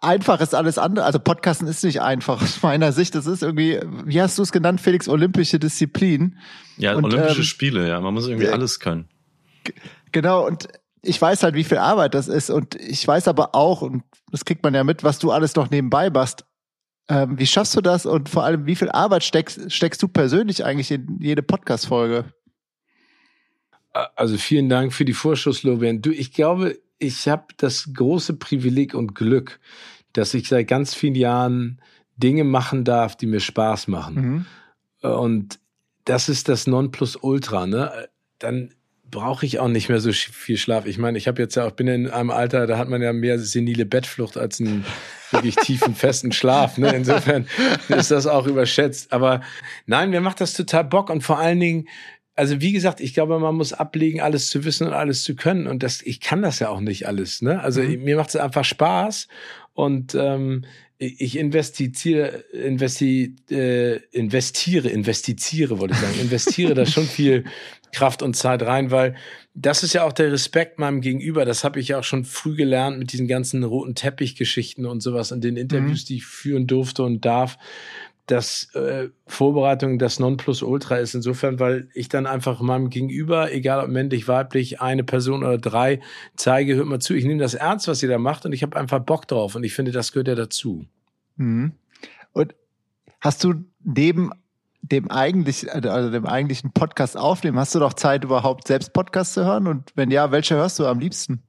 einfach 0.00 0.40
ist 0.40 0.54
alles 0.54 0.78
andere. 0.78 1.04
Also 1.04 1.18
Podcasten 1.18 1.68
ist 1.68 1.84
nicht 1.84 2.00
einfach 2.00 2.42
aus 2.42 2.62
meiner 2.62 2.92
Sicht. 2.92 3.14
Das 3.14 3.26
ist 3.26 3.42
irgendwie, 3.42 3.80
wie 4.04 4.20
hast 4.20 4.38
du 4.38 4.42
es 4.42 4.52
genannt, 4.52 4.80
Felix, 4.80 5.08
olympische 5.08 5.58
Disziplin. 5.58 6.38
Ja, 6.76 6.94
und, 6.94 7.04
olympische 7.04 7.38
ähm, 7.38 7.44
Spiele, 7.44 7.88
ja. 7.88 8.00
Man 8.00 8.14
muss 8.14 8.26
irgendwie 8.26 8.46
äh, 8.46 8.52
alles 8.52 8.80
können. 8.80 9.08
Genau, 10.12 10.46
und 10.46 10.68
ich 11.02 11.20
weiß 11.20 11.42
halt, 11.42 11.54
wie 11.54 11.64
viel 11.64 11.78
Arbeit 11.78 12.14
das 12.14 12.28
ist. 12.28 12.50
Und 12.50 12.74
ich 12.76 13.06
weiß 13.06 13.28
aber 13.28 13.54
auch, 13.54 13.82
und 13.82 14.04
das 14.30 14.44
kriegt 14.44 14.62
man 14.62 14.74
ja 14.74 14.84
mit, 14.84 15.04
was 15.04 15.18
du 15.18 15.30
alles 15.30 15.54
noch 15.54 15.70
nebenbei 15.70 16.10
machst. 16.10 16.44
Ähm, 17.08 17.38
wie 17.38 17.46
schaffst 17.46 17.76
du 17.76 17.82
das? 17.82 18.06
Und 18.06 18.28
vor 18.28 18.44
allem, 18.44 18.66
wie 18.66 18.76
viel 18.76 18.90
Arbeit 18.90 19.24
steckst, 19.24 19.70
steckst 19.70 20.02
du 20.02 20.08
persönlich 20.08 20.64
eigentlich 20.64 20.90
in 20.90 21.18
jede 21.20 21.42
Podcast-Folge? 21.42 22.32
Also 24.16 24.38
vielen 24.38 24.68
Dank 24.68 24.92
für 24.92 25.04
die 25.04 25.12
Vorschusslorbeeren. 25.12 26.00
Du, 26.02 26.10
ich 26.10 26.32
glaube, 26.32 26.78
ich 26.98 27.28
habe 27.28 27.46
das 27.56 27.90
große 27.92 28.34
Privileg 28.34 28.94
und 28.94 29.14
Glück, 29.14 29.60
dass 30.12 30.34
ich 30.34 30.48
seit 30.48 30.68
ganz 30.68 30.94
vielen 30.94 31.14
Jahren 31.14 31.80
Dinge 32.16 32.44
machen 32.44 32.84
darf, 32.84 33.16
die 33.16 33.26
mir 33.26 33.40
Spaß 33.40 33.88
machen. 33.88 34.46
Mhm. 35.02 35.10
Und 35.10 35.58
das 36.04 36.28
ist 36.28 36.48
das 36.48 36.66
Nonplusultra. 36.66 37.66
Ne? 37.66 38.08
Dann 38.38 38.70
brauche 39.10 39.46
ich 39.46 39.60
auch 39.60 39.68
nicht 39.68 39.88
mehr 39.88 40.00
so 40.00 40.12
viel 40.12 40.56
Schlaf. 40.56 40.86
Ich 40.86 40.98
meine, 40.98 41.18
ich 41.18 41.28
habe 41.28 41.40
jetzt 41.40 41.54
ja 41.54 41.66
auch 41.66 41.72
bin 41.72 41.86
in 41.86 42.10
einem 42.10 42.30
Alter, 42.30 42.66
da 42.66 42.78
hat 42.78 42.88
man 42.88 43.02
ja 43.02 43.12
mehr 43.12 43.38
senile 43.38 43.86
Bettflucht 43.86 44.36
als 44.36 44.60
ein 44.60 44.84
wirklich 45.30 45.56
tiefen, 45.56 45.94
festen 45.94 46.32
Schlaf. 46.32 46.78
Ne? 46.78 46.94
Insofern 46.94 47.46
ist 47.88 48.10
das 48.10 48.26
auch 48.26 48.46
überschätzt. 48.46 49.12
Aber 49.12 49.40
nein, 49.86 50.10
mir 50.10 50.20
macht 50.20 50.40
das 50.40 50.54
total 50.54 50.84
Bock 50.84 51.10
und 51.10 51.22
vor 51.22 51.38
allen 51.38 51.60
Dingen, 51.60 51.88
also 52.34 52.60
wie 52.60 52.72
gesagt, 52.72 53.00
ich 53.00 53.14
glaube, 53.14 53.38
man 53.38 53.54
muss 53.54 53.72
ablegen, 53.72 54.20
alles 54.20 54.50
zu 54.50 54.64
wissen 54.64 54.86
und 54.86 54.92
alles 54.92 55.22
zu 55.22 55.36
können. 55.36 55.66
Und 55.66 55.82
das, 55.82 56.02
ich 56.02 56.20
kann 56.20 56.42
das 56.42 56.58
ja 56.58 56.68
auch 56.68 56.80
nicht 56.80 57.06
alles. 57.06 57.42
Ne? 57.42 57.60
Also 57.60 57.82
mhm. 57.82 58.02
mir 58.02 58.16
macht 58.16 58.30
es 58.30 58.36
einfach 58.36 58.64
Spaß. 58.64 59.28
Und 59.72 60.14
ähm, 60.14 60.64
ich 60.98 61.36
investiere, 61.36 62.44
investi, 62.52 63.36
äh, 63.50 63.96
investiere, 64.10 64.88
investiere, 64.88 65.78
wollte 65.78 65.94
ich 65.94 66.00
sagen, 66.00 66.20
investiere 66.20 66.74
da 66.74 66.86
schon 66.86 67.04
viel 67.06 67.44
Kraft 67.92 68.22
und 68.22 68.34
Zeit 68.34 68.62
rein, 68.62 68.90
weil 68.90 69.14
das 69.54 69.84
ist 69.84 69.92
ja 69.92 70.04
auch 70.04 70.12
der 70.12 70.32
Respekt 70.32 70.78
meinem 70.80 71.00
Gegenüber. 71.00 71.44
Das 71.44 71.62
habe 71.62 71.78
ich 71.78 71.88
ja 71.88 72.00
auch 72.00 72.04
schon 72.04 72.24
früh 72.24 72.56
gelernt 72.56 72.98
mit 72.98 73.12
diesen 73.12 73.28
ganzen 73.28 73.62
roten 73.62 73.94
Teppichgeschichten 73.94 74.86
und 74.86 75.00
sowas 75.00 75.30
und 75.30 75.44
den 75.44 75.56
Interviews, 75.56 76.02
mhm. 76.02 76.06
die 76.06 76.16
ich 76.16 76.26
führen 76.26 76.66
durfte 76.66 77.04
und 77.04 77.24
darf 77.24 77.58
dass 78.26 78.74
äh, 78.74 79.10
Vorbereitung 79.26 79.98
das 79.98 80.18
Nonplusultra 80.18 80.96
ist 80.96 81.14
insofern, 81.14 81.60
weil 81.60 81.88
ich 81.94 82.08
dann 82.08 82.26
einfach 82.26 82.60
meinem 82.60 82.88
Gegenüber, 82.88 83.52
egal 83.52 83.84
ob 83.84 83.90
männlich, 83.90 84.28
weiblich, 84.28 84.80
eine 84.80 85.04
Person 85.04 85.44
oder 85.44 85.58
drei, 85.58 86.00
zeige, 86.34 86.74
hört 86.74 86.86
mal 86.86 87.00
zu, 87.00 87.14
ich 87.14 87.24
nehme 87.24 87.40
das 87.40 87.54
ernst, 87.54 87.86
was 87.86 88.02
ihr 88.02 88.08
da 88.08 88.18
macht 88.18 88.46
und 88.46 88.52
ich 88.52 88.62
habe 88.62 88.76
einfach 88.76 89.00
Bock 89.00 89.28
drauf 89.28 89.54
und 89.54 89.64
ich 89.64 89.74
finde, 89.74 89.92
das 89.92 90.12
gehört 90.12 90.28
ja 90.28 90.34
dazu. 90.34 90.86
Mhm. 91.36 91.72
Und 92.32 92.54
hast 93.20 93.44
du 93.44 93.54
neben 93.82 94.30
dem 94.80 95.10
eigentlich, 95.10 95.72
also 95.72 96.10
dem 96.10 96.26
eigentlichen 96.26 96.72
Podcast 96.72 97.16
aufnehmen, 97.16 97.58
hast 97.58 97.74
du 97.74 97.78
doch 97.78 97.94
Zeit 97.94 98.24
überhaupt 98.24 98.68
selbst 98.68 98.92
Podcasts 98.92 99.34
zu 99.34 99.44
hören? 99.44 99.66
Und 99.66 99.92
wenn 99.94 100.10
ja, 100.10 100.30
welche 100.30 100.56
hörst 100.56 100.78
du 100.78 100.86
am 100.86 100.98
liebsten? 100.98 101.42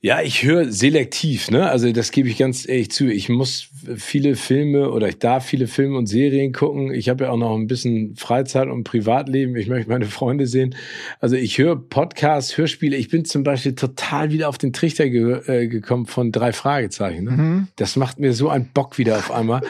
Ja, 0.00 0.22
ich 0.22 0.44
höre 0.44 0.70
selektiv, 0.70 1.50
ne? 1.50 1.68
Also 1.68 1.90
das 1.90 2.12
gebe 2.12 2.28
ich 2.28 2.38
ganz 2.38 2.68
ehrlich 2.68 2.92
zu. 2.92 3.06
Ich 3.08 3.28
muss 3.28 3.70
viele 3.96 4.36
Filme 4.36 4.92
oder 4.92 5.08
ich 5.08 5.18
darf 5.18 5.44
viele 5.44 5.66
Filme 5.66 5.98
und 5.98 6.06
Serien 6.06 6.52
gucken. 6.52 6.94
Ich 6.94 7.08
habe 7.08 7.24
ja 7.24 7.30
auch 7.30 7.36
noch 7.36 7.56
ein 7.56 7.66
bisschen 7.66 8.14
Freizeit 8.14 8.68
und 8.68 8.84
Privatleben. 8.84 9.56
Ich 9.56 9.66
möchte 9.66 9.90
meine 9.90 10.06
Freunde 10.06 10.46
sehen. 10.46 10.76
Also 11.18 11.34
ich 11.34 11.58
höre 11.58 11.74
Podcasts, 11.74 12.56
Hörspiele. 12.56 12.96
Ich 12.96 13.08
bin 13.08 13.24
zum 13.24 13.42
Beispiel 13.42 13.74
total 13.74 14.30
wieder 14.30 14.48
auf 14.48 14.56
den 14.56 14.72
Trichter 14.72 15.08
ge 15.08 15.40
äh, 15.48 15.66
gekommen 15.66 16.06
von 16.06 16.30
drei 16.30 16.52
Fragezeichen. 16.52 17.24
Ne? 17.24 17.30
Mhm. 17.32 17.68
Das 17.74 17.96
macht 17.96 18.20
mir 18.20 18.34
so 18.34 18.48
einen 18.50 18.68
Bock 18.72 18.98
wieder 18.98 19.16
auf 19.16 19.32
einmal. 19.32 19.62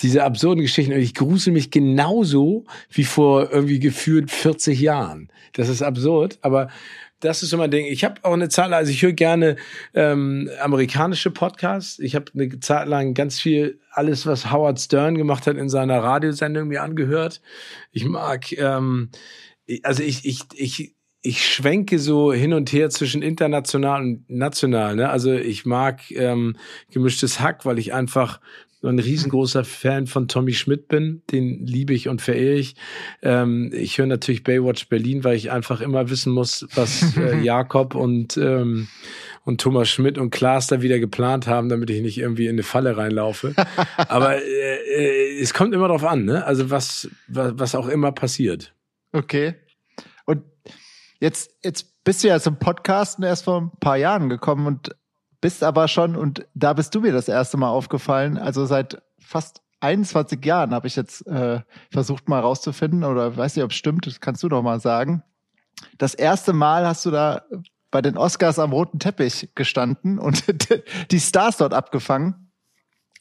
Diese 0.00 0.24
absurden 0.24 0.62
Geschichten. 0.62 0.94
Und 0.94 1.00
ich 1.00 1.12
grusel 1.12 1.52
mich 1.52 1.70
genauso 1.70 2.64
wie 2.90 3.04
vor 3.04 3.52
irgendwie 3.52 3.80
gefühlt 3.80 4.30
40 4.30 4.80
Jahren. 4.80 5.28
Das 5.52 5.68
ist 5.68 5.82
absurd, 5.82 6.38
aber 6.40 6.68
das 7.24 7.42
ist 7.42 7.50
so 7.50 7.56
mein 7.56 7.70
Ding. 7.70 7.86
Ich 7.86 8.04
habe 8.04 8.22
auch 8.22 8.34
eine 8.34 8.48
lang, 8.48 8.74
also 8.74 8.90
ich 8.90 9.02
höre 9.02 9.12
gerne 9.12 9.56
ähm, 9.94 10.50
amerikanische 10.60 11.30
Podcasts. 11.30 11.98
Ich 11.98 12.14
habe 12.14 12.26
eine 12.34 12.60
Zeit 12.60 12.86
lang 12.86 13.14
ganz 13.14 13.40
viel 13.40 13.80
alles, 13.90 14.26
was 14.26 14.52
Howard 14.52 14.78
Stern 14.78 15.16
gemacht 15.16 15.46
hat 15.46 15.56
in 15.56 15.68
seiner 15.68 16.02
Radiosendung 16.02 16.68
mir 16.68 16.82
angehört. 16.82 17.40
Ich 17.92 18.04
mag, 18.04 18.52
ähm, 18.52 19.10
also 19.82 20.02
ich, 20.02 20.26
ich, 20.26 20.40
ich, 20.54 20.94
ich 21.22 21.48
schwenke 21.48 21.98
so 21.98 22.32
hin 22.34 22.52
und 22.52 22.70
her 22.72 22.90
zwischen 22.90 23.22
international 23.22 24.02
und 24.02 24.30
national. 24.30 24.94
Ne? 24.96 25.08
Also 25.08 25.32
ich 25.32 25.64
mag 25.64 26.10
ähm, 26.10 26.56
gemischtes 26.90 27.40
Hack, 27.40 27.64
weil 27.64 27.78
ich 27.78 27.94
einfach 27.94 28.40
ein 28.88 28.98
riesengroßer 28.98 29.64
Fan 29.64 30.06
von 30.06 30.28
Tommy 30.28 30.52
Schmidt 30.52 30.88
bin. 30.88 31.22
Den 31.30 31.66
liebe 31.66 31.94
ich 31.94 32.08
und 32.08 32.22
verehre 32.22 32.54
ich. 32.54 32.76
Ähm, 33.22 33.70
ich 33.72 33.98
höre 33.98 34.06
natürlich 34.06 34.44
Baywatch 34.44 34.88
Berlin, 34.88 35.24
weil 35.24 35.36
ich 35.36 35.50
einfach 35.50 35.80
immer 35.80 36.10
wissen 36.10 36.32
muss, 36.32 36.66
was 36.74 37.16
äh, 37.18 37.40
Jakob 37.40 37.94
und 37.94 38.36
ähm, 38.36 38.88
und 39.44 39.60
Thomas 39.60 39.90
Schmidt 39.90 40.16
und 40.16 40.30
Klaas 40.30 40.68
da 40.68 40.80
wieder 40.80 40.98
geplant 40.98 41.46
haben, 41.46 41.68
damit 41.68 41.90
ich 41.90 42.00
nicht 42.00 42.18
irgendwie 42.18 42.46
in 42.46 42.54
eine 42.54 42.62
Falle 42.62 42.96
reinlaufe. 42.96 43.54
Aber 43.96 44.36
äh, 44.36 44.40
äh, 44.40 45.40
es 45.40 45.52
kommt 45.52 45.74
immer 45.74 45.88
drauf 45.88 46.04
an, 46.04 46.24
ne? 46.24 46.44
Also 46.44 46.70
was, 46.70 47.10
was, 47.28 47.52
was 47.56 47.74
auch 47.74 47.88
immer 47.88 48.12
passiert. 48.12 48.74
Okay. 49.12 49.54
Und 50.24 50.42
jetzt, 51.20 51.50
jetzt 51.62 52.02
bist 52.04 52.24
du 52.24 52.28
ja 52.28 52.40
zum 52.40 52.58
Podcasten 52.58 53.22
erst 53.24 53.44
vor 53.44 53.60
ein 53.60 53.70
paar 53.80 53.96
Jahren 53.96 54.28
gekommen 54.28 54.66
und 54.66 54.94
bist 55.44 55.62
aber 55.62 55.88
schon, 55.88 56.16
und 56.16 56.46
da 56.54 56.72
bist 56.72 56.94
du 56.94 57.02
mir 57.02 57.12
das 57.12 57.28
erste 57.28 57.58
Mal 57.58 57.68
aufgefallen, 57.68 58.38
also 58.38 58.64
seit 58.64 59.02
fast 59.18 59.60
21 59.80 60.42
Jahren 60.42 60.72
habe 60.72 60.86
ich 60.86 60.96
jetzt 60.96 61.26
äh, 61.26 61.60
versucht 61.90 62.30
mal 62.30 62.40
rauszufinden, 62.40 63.04
oder 63.04 63.36
weiß 63.36 63.54
nicht, 63.54 63.62
ob 63.62 63.70
es 63.70 63.76
stimmt, 63.76 64.06
das 64.06 64.22
kannst 64.22 64.42
du 64.42 64.48
doch 64.48 64.62
mal 64.62 64.80
sagen. 64.80 65.22
Das 65.98 66.14
erste 66.14 66.54
Mal 66.54 66.86
hast 66.86 67.04
du 67.04 67.10
da 67.10 67.42
bei 67.90 68.00
den 68.00 68.16
Oscars 68.16 68.58
am 68.58 68.72
roten 68.72 68.98
Teppich 68.98 69.50
gestanden 69.54 70.18
und 70.18 70.44
die 71.10 71.20
Stars 71.20 71.58
dort 71.58 71.74
abgefangen. 71.74 72.50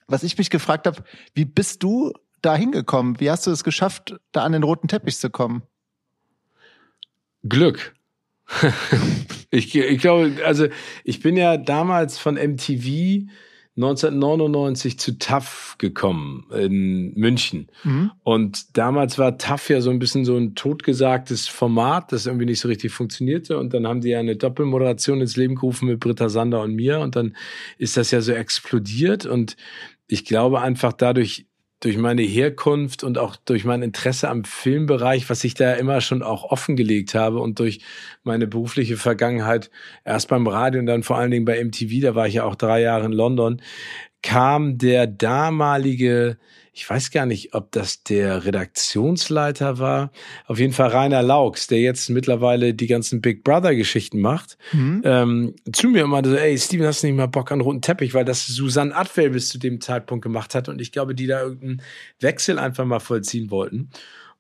Was 0.08 0.24
ich 0.24 0.38
mich 0.38 0.50
gefragt 0.50 0.88
habe, 0.88 1.04
wie 1.34 1.44
bist 1.44 1.84
du 1.84 2.14
da 2.42 2.56
hingekommen? 2.56 3.20
Wie 3.20 3.30
hast 3.30 3.48
du 3.48 3.52
es 3.52 3.66
geschafft, 3.66 4.16
da 4.32 4.46
an 4.46 4.54
den 4.54 4.64
roten 4.64 4.88
Teppich 4.88 5.20
zu 5.20 5.30
kommen? 5.30 5.64
Glück. 7.44 7.94
Ich, 9.52 9.76
ich 9.76 10.02
glaube, 10.02 10.34
also 10.46 10.68
ich 11.04 11.20
bin 11.22 11.38
ja 11.38 11.58
damals 11.58 12.18
von 12.18 12.36
MTV 12.36 13.28
1999 13.76 15.00
zu 15.00 15.18
TAF 15.18 15.76
gekommen 15.80 16.46
in 16.54 17.14
München. 17.16 17.70
Mhm. 17.84 18.12
Und 18.24 18.78
damals 18.78 19.18
war 19.18 19.40
TAF 19.40 19.70
ja 19.70 19.82
so 19.82 19.90
ein 19.90 19.98
bisschen 19.98 20.26
so 20.26 20.38
ein 20.38 20.54
totgesagtes 20.54 21.48
Format, 21.48 22.12
das 22.12 22.28
irgendwie 22.28 22.46
nicht 22.46 22.60
so 22.60 22.68
richtig 22.68 22.92
funktionierte. 22.92 23.58
Und 23.58 23.74
dann 23.74 23.88
haben 23.88 24.02
die 24.02 24.10
ja 24.10 24.20
eine 24.20 24.36
Doppelmoderation 24.36 25.22
ins 25.22 25.38
Leben 25.38 25.56
gerufen 25.56 25.88
mit 25.88 26.00
Britta 26.00 26.30
Sander 26.30 26.62
und 26.62 26.76
mir. 26.76 27.00
Und 27.00 27.16
dann 27.16 27.36
ist 27.80 27.98
das 27.98 28.12
ja 28.12 28.22
so 28.22 28.34
explodiert. 28.34 29.26
Und 29.26 29.58
ich 30.08 30.24
glaube 30.24 30.62
einfach 30.62 30.94
dadurch 30.94 31.48
durch 31.84 31.98
meine 31.98 32.22
Herkunft 32.22 33.04
und 33.04 33.18
auch 33.18 33.36
durch 33.36 33.66
mein 33.66 33.82
Interesse 33.82 34.30
am 34.30 34.46
Filmbereich, 34.46 35.30
was 35.30 35.44
ich 35.44 35.54
da 35.54 35.74
immer 35.74 36.00
schon 36.00 36.24
auch 36.24 36.46
offengelegt 36.46 37.14
habe 37.14 37.40
und 37.40 37.60
durch 37.60 37.82
meine 38.24 38.48
berufliche 38.48 38.96
Vergangenheit 38.96 39.70
erst 40.06 40.30
beim 40.30 40.48
Radio 40.48 40.80
und 40.80 40.86
dann 40.86 41.04
vor 41.04 41.18
allen 41.18 41.32
Dingen 41.32 41.44
bei 41.44 41.62
MTV, 41.62 42.02
da 42.02 42.16
war 42.16 42.26
ich 42.26 42.36
ja 42.36 42.46
auch 42.46 42.56
drei 42.56 42.82
Jahre 42.82 43.06
in 43.06 43.12
London, 43.12 43.62
kam 44.24 44.80
der 44.80 45.06
damalige 45.06 46.38
ich 46.76 46.90
weiß 46.90 47.12
gar 47.12 47.28
nicht, 47.28 47.54
ob 47.54 47.72
das 47.72 48.02
der 48.02 48.46
Redaktionsleiter 48.46 49.78
war. 49.78 50.12
Auf 50.48 50.58
jeden 50.58 50.74
Fall 50.74 50.90
Rainer 50.90 51.22
Laux, 51.22 51.68
der 51.68 51.80
jetzt 51.80 52.10
mittlerweile 52.10 52.74
die 52.74 52.88
ganzen 52.88 53.22
Big 53.22 53.44
Brother 53.44 53.76
Geschichten 53.76 54.20
macht, 54.20 54.58
mhm. 54.72 55.02
ähm, 55.06 55.56
zu 55.72 55.90
mir 55.90 56.06
und 56.06 56.10
meinte 56.10 56.32
so, 56.32 56.36
ey, 56.36 56.58
Steven, 56.58 56.88
hast 56.88 57.04
du 57.04 57.08
nicht 57.08 57.16
mal 57.16 57.28
Bock 57.28 57.52
an 57.52 57.62
roten 57.62 57.82
Teppich? 57.82 58.16
Weil 58.16 58.26
das 58.26 58.48
Susanne 58.48 58.96
Atwell 58.96 59.30
bis 59.30 59.50
zu 59.50 59.60
dem 59.60 59.82
Zeitpunkt 59.82 60.24
gemacht 60.24 60.56
hat 60.56 60.68
und 60.68 60.82
ich 60.82 60.92
glaube, 60.92 61.14
die 61.14 61.28
da 61.28 61.44
irgendeinen 61.44 61.84
Wechsel 62.20 62.58
einfach 62.58 62.86
mal 62.86 63.00
vollziehen 63.00 63.52
wollten. 63.52 63.92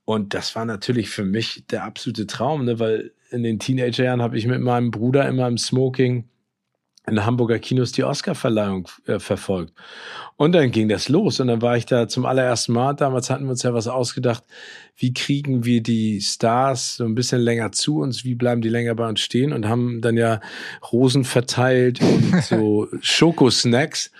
Und 0.03 0.33
das 0.33 0.55
war 0.55 0.65
natürlich 0.65 1.11
für 1.11 1.23
mich 1.23 1.65
der 1.69 1.83
absolute 1.83 2.25
Traum, 2.25 2.65
ne? 2.65 2.79
weil 2.79 3.11
in 3.29 3.43
den 3.43 3.59
Teenagerjahren 3.59 4.23
habe 4.23 4.39
ich 4.39 4.47
mit 4.47 4.59
meinem 4.59 4.89
Bruder 4.89 5.27
immer 5.27 5.47
im 5.47 5.59
Smoking 5.59 6.27
in 7.05 7.15
der 7.15 7.25
Hamburger 7.25 7.60
Kinos 7.60 7.91
die 7.91 8.03
Oscarverleihung 8.03 8.88
äh, 9.07 9.19
verfolgt. 9.19 9.74
Und 10.38 10.53
dann 10.53 10.72
ging 10.72 10.88
das 10.88 11.10
los 11.10 11.39
und 11.39 11.48
dann 11.48 11.62
war 11.62 11.75
ich 11.75 11.86
da 11.86 12.07
zum 12.07 12.25
allerersten 12.25 12.74
Mal. 12.74 12.93
Damals 12.93 13.29
hatten 13.29 13.43
wir 13.43 13.51
uns 13.51 13.63
ja 13.63 13.74
was 13.74 13.88
ausgedacht. 13.88 14.43
Wie 14.95 15.13
kriegen 15.13 15.65
wir 15.65 15.83
die 15.83 16.22
Stars 16.22 16.95
so 16.95 17.03
ein 17.03 17.15
bisschen 17.15 17.41
länger 17.41 17.72
zu 17.72 18.00
uns? 18.00 18.24
Wie 18.24 18.36
bleiben 18.36 18.62
die 18.62 18.69
länger 18.69 18.95
bei 18.95 19.07
uns 19.07 19.19
stehen? 19.19 19.51
Und 19.51 19.67
haben 19.67 20.01
dann 20.01 20.15
ja 20.15 20.39
Rosen 20.91 21.25
verteilt 21.25 22.00
und 22.01 22.41
so 22.43 22.88
Schokosnacks. 23.01 24.12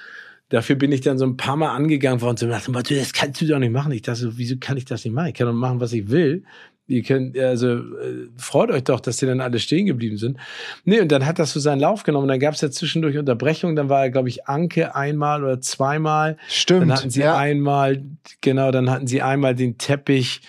Dafür 0.50 0.76
bin 0.76 0.92
ich 0.92 1.02
dann 1.02 1.18
so 1.18 1.26
ein 1.26 1.38
paar 1.38 1.56
Mal 1.56 1.74
angegangen 1.74 2.22
worden 2.22 2.38
und 2.46 2.74
dachte, 2.74 2.96
das 2.96 3.14
kannst 3.14 3.42
du 3.42 3.48
doch 3.48 3.60
nicht 3.60 3.72
machen. 3.72 3.92
Ich 3.94 4.04
dachte, 4.04 4.38
wieso 4.38 4.58
kann 4.60 4.78
ich 4.78 4.86
das 4.86 5.04
nicht 5.04 5.14
machen? 5.14 5.30
Ich 5.30 5.34
kann 5.34 5.48
doch 5.48 5.54
machen, 5.54 5.80
was 5.80 5.94
ich 5.94 6.10
will 6.10 6.44
ihr 6.88 7.04
könnt, 7.04 7.38
also 7.38 7.76
äh, 7.76 8.30
freut 8.38 8.70
euch 8.72 8.84
doch, 8.84 9.00
dass 9.00 9.18
die 9.18 9.26
dann 9.26 9.42
alle 9.42 9.60
stehen 9.60 9.86
geblieben 9.86 10.18
sind. 10.18 10.38
Nee, 10.86 11.00
und 11.00 11.12
dann 11.12 11.26
hat 11.26 11.40
das 11.40 11.54
so 11.54 11.60
seinen 11.60 11.80
Lauf 11.80 12.04
genommen. 12.04 12.28
Dann 12.28 12.40
gab 12.40 12.54
es 12.54 12.62
ja 12.62 12.72
zwischendurch 12.72 13.18
Unterbrechungen. 13.18 13.76
Dann 13.76 13.90
war, 13.90 14.10
glaube 14.10 14.30
ich, 14.30 14.48
Anke 14.48 14.96
einmal 14.96 15.44
oder 15.44 15.62
zweimal. 15.62 16.38
Stimmt. 16.48 16.82
Dann 16.84 16.94
hatten 16.94 17.10
sie 17.10 17.22
ja. 17.22 17.38
einmal, 17.38 18.04
genau, 18.42 18.72
dann 18.72 18.90
hatten 18.90 19.08
sie 19.08 19.22
einmal 19.22 19.56
den 19.56 19.78
Teppich 19.78 20.42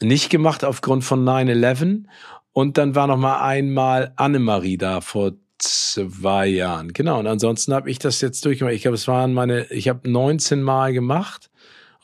nicht 0.00 0.30
gemacht 0.30 0.64
aufgrund 0.64 1.04
von 1.04 1.24
9-11. 1.24 2.04
Und 2.52 2.78
dann 2.78 2.94
war 2.94 3.06
noch 3.06 3.16
mal 3.16 3.40
einmal 3.40 4.12
Annemarie 4.16 4.78
da 4.78 5.00
vor 5.00 5.32
zwei 5.58 6.46
Jahren. 6.46 6.92
Genau. 6.92 7.18
Und 7.18 7.26
ansonsten 7.26 7.74
habe 7.74 7.90
ich 7.90 7.98
das 7.98 8.20
jetzt 8.20 8.44
durchgemacht. 8.44 8.74
Ich 8.74 8.82
glaube, 8.82 8.96
es 8.96 9.08
waren 9.08 9.32
meine, 9.32 9.64
ich 9.70 9.88
habe 9.88 10.08
19 10.08 10.62
Mal 10.62 10.92
gemacht. 10.92 11.50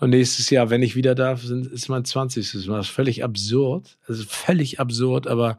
Und 0.01 0.11
nächstes 0.11 0.49
Jahr, 0.49 0.71
wenn 0.71 0.83
ich 0.83 0.97
wieder 0.97 1.15
darf, 1.15 1.45
ist 1.45 1.89
mein 1.89 2.05
20. 2.05 2.53
Das 2.53 2.65
ist 2.65 2.89
völlig 2.89 3.23
absurd. 3.23 3.99
Also 4.09 4.25
völlig 4.27 4.81
absurd, 4.81 5.27
aber 5.27 5.59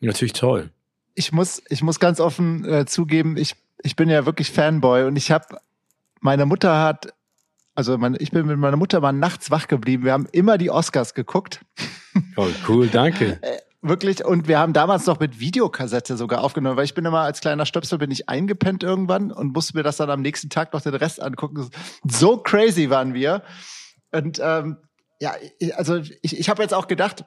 natürlich 0.00 0.32
toll. 0.32 0.70
Ich 1.14 1.32
muss, 1.32 1.62
ich 1.68 1.82
muss 1.82 2.00
ganz 2.00 2.20
offen 2.20 2.64
äh, 2.64 2.86
zugeben, 2.86 3.36
ich, 3.36 3.56
ich 3.82 3.96
bin 3.96 4.08
ja 4.08 4.24
wirklich 4.24 4.50
Fanboy 4.50 5.04
und 5.04 5.16
ich 5.16 5.30
habe, 5.30 5.58
meine 6.20 6.46
Mutter 6.46 6.80
hat, 6.80 7.12
also 7.74 7.98
meine, 7.98 8.16
ich 8.18 8.30
bin 8.30 8.46
mit 8.46 8.56
meiner 8.56 8.76
Mutter 8.76 9.00
mal 9.00 9.12
nachts 9.12 9.50
wach 9.50 9.66
geblieben. 9.66 10.04
Wir 10.04 10.12
haben 10.12 10.28
immer 10.30 10.58
die 10.58 10.70
Oscars 10.70 11.12
geguckt. 11.12 11.60
Oh, 12.36 12.48
cool, 12.68 12.86
danke. 12.86 13.40
wirklich. 13.82 14.24
Und 14.24 14.48
wir 14.48 14.58
haben 14.58 14.72
damals 14.72 15.06
noch 15.06 15.20
mit 15.20 15.40
Videokassette 15.40 16.16
sogar 16.16 16.42
aufgenommen, 16.42 16.76
weil 16.76 16.84
ich 16.84 16.94
bin 16.94 17.04
immer 17.04 17.20
als 17.20 17.40
kleiner 17.40 17.66
Stöpsel 17.66 17.98
bin 17.98 18.10
ich 18.10 18.28
eingepennt 18.28 18.82
irgendwann 18.82 19.30
und 19.30 19.52
musste 19.52 19.76
mir 19.76 19.82
das 19.82 19.96
dann 19.98 20.10
am 20.10 20.22
nächsten 20.22 20.48
Tag 20.48 20.72
noch 20.72 20.80
den 20.80 20.94
Rest 20.94 21.20
angucken. 21.20 21.68
So 22.08 22.38
crazy 22.38 22.88
waren 22.90 23.14
wir. 23.14 23.42
Und 24.12 24.40
ähm, 24.42 24.78
ja, 25.20 25.34
also 25.76 25.96
ich, 25.96 26.38
ich 26.38 26.48
habe 26.48 26.62
jetzt 26.62 26.74
auch 26.74 26.86
gedacht, 26.86 27.24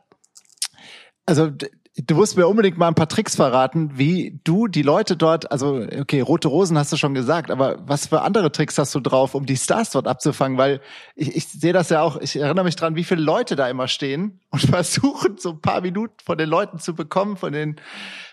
also 1.26 1.52
du 1.98 2.16
musst 2.16 2.36
mir 2.36 2.48
unbedingt 2.48 2.78
mal 2.78 2.90
ein 2.90 2.96
paar 2.96 3.08
Tricks 3.08 3.36
verraten, 3.36 3.98
wie 3.98 4.40
du 4.44 4.68
die 4.68 4.82
Leute 4.82 5.16
dort, 5.16 5.52
also 5.52 5.86
okay, 6.00 6.20
rote 6.20 6.50
Rosen 6.50 6.78
hast 6.78 6.92
du 6.92 6.98
schon 6.98 7.14
gesagt, 7.14 7.50
aber 7.50 7.78
was 7.88 8.08
für 8.08 8.22
andere 8.22 8.52
Tricks 8.52 8.78
hast 8.78 8.94
du 8.96 9.00
drauf, 9.00 9.34
um 9.34 9.46
die 9.46 9.56
Stars 9.56 9.92
dort 9.92 10.08
abzufangen? 10.08 10.58
Weil 10.58 10.82
ich, 11.16 11.36
ich 11.36 11.48
sehe 11.48 11.72
das 11.72 11.90
ja 11.90 12.02
auch, 12.02 12.18
ich 12.18 12.36
erinnere 12.36 12.66
mich 12.66 12.76
dran, 12.76 12.96
wie 12.96 13.06
viele 13.06 13.22
Leute 13.22 13.56
da 13.56 13.70
immer 13.70 13.88
stehen 13.88 14.42
und 14.50 14.62
versuchen, 14.70 15.38
so 15.38 15.52
ein 15.52 15.62
paar 15.62 15.82
Minuten 15.82 16.18
von 16.24 16.38
den 16.38 16.50
Leuten 16.50 16.80
zu 16.80 16.96
bekommen, 16.96 17.38
von 17.38 17.54
den, 17.54 17.78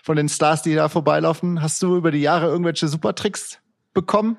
von 0.03 0.17
den 0.17 0.27
Stars, 0.27 0.61
die 0.61 0.75
da 0.75 0.89
vorbeilaufen. 0.89 1.61
Hast 1.61 1.81
du 1.81 1.95
über 1.95 2.11
die 2.11 2.21
Jahre 2.21 2.47
irgendwelche 2.47 2.89
Supertricks 2.89 3.59
bekommen? 3.93 4.37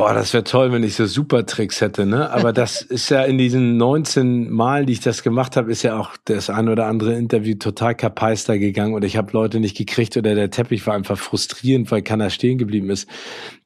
Oh, 0.00 0.14
das 0.14 0.32
wäre 0.32 0.44
toll, 0.44 0.70
wenn 0.70 0.84
ich 0.84 0.94
so 0.94 1.06
super 1.06 1.44
Tricks 1.44 1.80
hätte, 1.80 2.06
ne? 2.06 2.30
Aber 2.30 2.52
das 2.52 2.82
ist 2.88 3.08
ja 3.10 3.24
in 3.24 3.36
diesen 3.36 3.78
19 3.78 4.48
Malen, 4.48 4.86
die 4.86 4.92
ich 4.92 5.00
das 5.00 5.24
gemacht 5.24 5.56
habe, 5.56 5.72
ist 5.72 5.82
ja 5.82 5.98
auch 5.98 6.16
das 6.24 6.50
ein 6.50 6.68
oder 6.68 6.86
andere 6.86 7.14
Interview 7.14 7.56
total 7.56 7.96
kapeister 7.96 8.58
gegangen 8.60 8.94
und 8.94 9.04
ich 9.04 9.16
habe 9.16 9.32
Leute 9.32 9.58
nicht 9.58 9.76
gekriegt 9.76 10.16
oder 10.16 10.36
der 10.36 10.50
Teppich 10.50 10.86
war 10.86 10.94
einfach 10.94 11.18
frustrierend, 11.18 11.90
weil 11.90 12.02
keiner 12.02 12.30
stehen 12.30 12.58
geblieben 12.58 12.90
ist. 12.90 13.08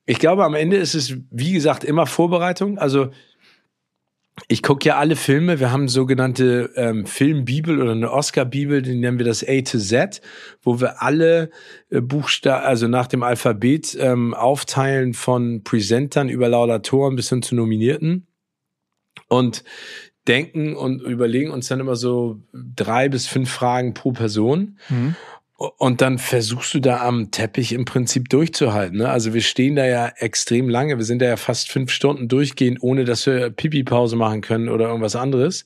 Ich 0.06 0.20
glaube, 0.20 0.46
am 0.46 0.54
Ende 0.54 0.78
ist 0.78 0.94
es, 0.94 1.14
wie 1.30 1.52
gesagt, 1.52 1.84
immer 1.84 2.06
Vorbereitung. 2.06 2.78
Also 2.78 3.10
ich 4.48 4.62
gucke 4.62 4.88
ja 4.88 4.96
alle 4.96 5.16
Filme. 5.16 5.60
Wir 5.60 5.72
haben 5.72 5.88
sogenannte 5.88 6.70
ähm, 6.76 7.06
Filmbibel 7.06 7.80
oder 7.80 7.92
eine 7.92 8.10
Oscar-Bibel, 8.10 8.82
die 8.82 8.94
nennen 8.94 9.18
wir 9.18 9.26
das 9.26 9.46
A 9.46 9.60
to 9.60 9.78
Z, 9.78 10.20
wo 10.62 10.80
wir 10.80 11.02
alle 11.02 11.50
äh, 11.90 12.00
Buchstaben, 12.00 12.64
also 12.64 12.88
nach 12.88 13.06
dem 13.06 13.22
Alphabet 13.22 13.96
ähm, 14.00 14.34
aufteilen 14.34 15.14
von 15.14 15.62
Presentern 15.64 16.28
über 16.28 16.48
Laudatoren 16.48 17.14
bis 17.14 17.28
hin 17.28 17.42
zu 17.42 17.54
Nominierten 17.54 18.26
und 19.28 19.64
denken 20.26 20.76
und 20.76 21.02
überlegen 21.02 21.50
uns 21.50 21.68
dann 21.68 21.80
immer 21.80 21.96
so 21.96 22.40
drei 22.52 23.08
bis 23.08 23.26
fünf 23.26 23.50
Fragen 23.50 23.92
pro 23.92 24.12
Person. 24.12 24.78
Mhm. 24.88 25.16
Und 25.78 26.00
dann 26.00 26.18
versuchst 26.18 26.74
du 26.74 26.80
da 26.80 27.06
am 27.06 27.30
Teppich 27.30 27.72
im 27.72 27.84
Prinzip 27.84 28.28
durchzuhalten. 28.28 28.98
Ne? 28.98 29.08
Also 29.08 29.32
wir 29.32 29.42
stehen 29.42 29.76
da 29.76 29.86
ja 29.86 30.08
extrem 30.16 30.68
lange. 30.68 30.96
Wir 30.98 31.04
sind 31.04 31.20
da 31.22 31.26
ja 31.26 31.36
fast 31.36 31.70
fünf 31.70 31.92
Stunden 31.92 32.26
durchgehend, 32.26 32.82
ohne 32.82 33.04
dass 33.04 33.26
wir 33.26 33.50
Pipi-Pause 33.50 34.16
machen 34.16 34.40
können 34.40 34.68
oder 34.68 34.88
irgendwas 34.88 35.14
anderes. 35.14 35.64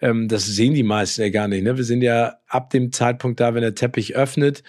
Ähm, 0.00 0.26
das 0.26 0.46
sehen 0.46 0.74
die 0.74 0.82
meisten 0.82 1.22
ja 1.22 1.28
gar 1.28 1.46
nicht. 1.46 1.62
Ne? 1.62 1.76
Wir 1.76 1.84
sind 1.84 2.02
ja 2.02 2.38
ab 2.48 2.70
dem 2.70 2.90
Zeitpunkt 2.90 3.38
da, 3.38 3.54
wenn 3.54 3.62
der 3.62 3.74
Teppich 3.74 4.16
öffnet, 4.16 4.64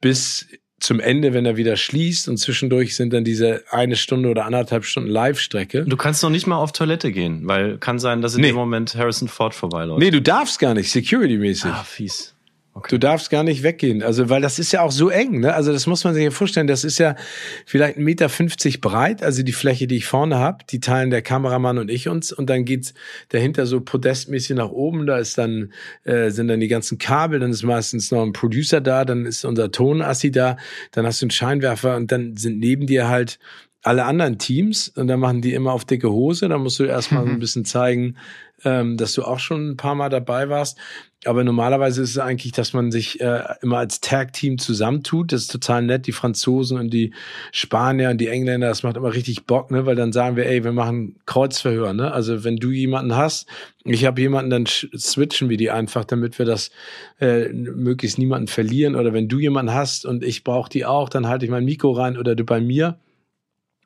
bis 0.00 0.48
zum 0.78 0.98
Ende, 0.98 1.34
wenn 1.34 1.44
er 1.44 1.58
wieder 1.58 1.76
schließt 1.76 2.28
und 2.28 2.38
zwischendurch 2.38 2.96
sind 2.96 3.12
dann 3.12 3.22
diese 3.22 3.64
eine 3.70 3.96
Stunde 3.96 4.30
oder 4.30 4.46
anderthalb 4.46 4.86
Stunden 4.86 5.10
Live-Strecke. 5.10 5.84
Du 5.84 5.96
kannst 5.98 6.22
noch 6.22 6.30
nicht 6.30 6.46
mal 6.46 6.56
auf 6.56 6.72
Toilette 6.72 7.12
gehen, 7.12 7.46
weil 7.46 7.76
kann 7.76 7.98
sein, 7.98 8.22
dass 8.22 8.34
in 8.34 8.40
nee. 8.40 8.46
dem 8.48 8.56
Moment 8.56 8.94
Harrison 8.94 9.28
Ford 9.28 9.54
vorbeiläuft. 9.54 10.00
Nee, 10.00 10.10
du 10.10 10.22
darfst 10.22 10.58
gar 10.58 10.72
nicht, 10.72 10.90
security-mäßig. 10.90 11.70
Ah, 11.70 11.84
fies. 11.84 12.34
Okay. 12.72 12.88
Du 12.90 12.98
darfst 12.98 13.30
gar 13.30 13.42
nicht 13.42 13.64
weggehen. 13.64 14.00
Also, 14.02 14.28
weil 14.28 14.40
das 14.40 14.60
ist 14.60 14.70
ja 14.70 14.82
auch 14.82 14.92
so 14.92 15.10
eng, 15.10 15.40
ne? 15.40 15.54
Also, 15.54 15.72
das 15.72 15.88
muss 15.88 16.04
man 16.04 16.14
sich 16.14 16.22
ja 16.22 16.30
vorstellen. 16.30 16.68
Das 16.68 16.84
ist 16.84 16.98
ja 16.98 17.16
vielleicht 17.66 17.98
1,50 17.98 18.00
Meter 18.02 18.78
breit, 18.80 19.22
also 19.24 19.42
die 19.42 19.52
Fläche, 19.52 19.88
die 19.88 19.96
ich 19.96 20.06
vorne 20.06 20.36
habe, 20.36 20.64
die 20.70 20.78
teilen 20.78 21.10
der 21.10 21.20
Kameramann 21.20 21.78
und 21.78 21.90
ich 21.90 22.08
uns. 22.08 22.32
Und 22.32 22.48
dann 22.48 22.64
geht's 22.64 22.94
dahinter 23.30 23.66
so 23.66 23.80
podestmäßig 23.80 24.56
nach 24.56 24.70
oben. 24.70 25.06
Da 25.06 25.18
ist 25.18 25.36
dann, 25.36 25.72
äh, 26.04 26.30
sind 26.30 26.46
dann 26.46 26.60
die 26.60 26.68
ganzen 26.68 26.98
Kabel, 26.98 27.40
dann 27.40 27.50
ist 27.50 27.64
meistens 27.64 28.12
noch 28.12 28.22
ein 28.22 28.32
Producer 28.32 28.80
da, 28.80 29.04
dann 29.04 29.26
ist 29.26 29.44
unser 29.44 29.72
Tonassi 29.72 30.30
da, 30.30 30.56
dann 30.92 31.06
hast 31.06 31.20
du 31.20 31.26
einen 31.26 31.32
Scheinwerfer 31.32 31.96
und 31.96 32.12
dann 32.12 32.36
sind 32.36 32.60
neben 32.60 32.86
dir 32.86 33.08
halt 33.08 33.40
alle 33.82 34.04
anderen 34.04 34.38
Teams 34.38 34.88
und 34.88 35.08
dann 35.08 35.20
machen 35.20 35.40
die 35.40 35.54
immer 35.54 35.72
auf 35.72 35.84
dicke 35.84 36.10
Hose. 36.10 36.48
Da 36.48 36.58
musst 36.58 36.78
du 36.78 36.84
erstmal 36.84 37.24
mhm. 37.24 37.32
ein 37.32 37.38
bisschen 37.38 37.64
zeigen, 37.64 38.16
ähm, 38.64 38.96
dass 38.96 39.12
du 39.14 39.22
auch 39.22 39.38
schon 39.38 39.70
ein 39.70 39.76
paar 39.76 39.94
Mal 39.94 40.08
dabei 40.08 40.48
warst. 40.48 40.78
Aber 41.26 41.44
normalerweise 41.44 42.00
ist 42.00 42.10
es 42.10 42.18
eigentlich, 42.18 42.52
dass 42.52 42.72
man 42.72 42.90
sich 42.90 43.20
äh, 43.20 43.42
immer 43.60 43.76
als 43.76 44.00
Tag-Team 44.00 44.56
zusammentut. 44.56 45.32
Das 45.32 45.42
ist 45.42 45.52
total 45.52 45.82
nett. 45.82 46.06
Die 46.06 46.12
Franzosen 46.12 46.78
und 46.78 46.94
die 46.94 47.12
Spanier 47.52 48.08
und 48.08 48.18
die 48.18 48.28
Engländer, 48.28 48.68
das 48.68 48.82
macht 48.82 48.96
immer 48.96 49.12
richtig 49.12 49.44
Bock, 49.44 49.70
ne? 49.70 49.84
Weil 49.84 49.96
dann 49.96 50.12
sagen 50.12 50.36
wir, 50.36 50.46
ey, 50.46 50.64
wir 50.64 50.72
machen 50.72 51.16
Kreuzverhör, 51.26 51.92
ne? 51.92 52.10
Also 52.10 52.42
wenn 52.42 52.56
du 52.56 52.70
jemanden 52.70 53.16
hast, 53.16 53.46
ich 53.84 54.06
habe 54.06 54.20
jemanden, 54.20 54.50
dann 54.50 54.66
switchen 54.66 55.50
wir 55.50 55.58
die 55.58 55.70
einfach, 55.70 56.06
damit 56.06 56.38
wir 56.38 56.46
das 56.46 56.70
äh, 57.20 57.50
möglichst 57.52 58.18
niemanden 58.18 58.48
verlieren. 58.48 58.94
Oder 58.94 59.12
wenn 59.12 59.28
du 59.28 59.38
jemanden 59.38 59.74
hast 59.74 60.06
und 60.06 60.24
ich 60.24 60.42
brauche 60.42 60.70
die 60.70 60.86
auch, 60.86 61.10
dann 61.10 61.28
halte 61.28 61.44
ich 61.44 61.50
mein 61.50 61.66
Mikro 61.66 61.92
rein 61.92 62.16
oder 62.16 62.34
du 62.34 62.44
bei 62.44 62.62
mir. 62.62 62.98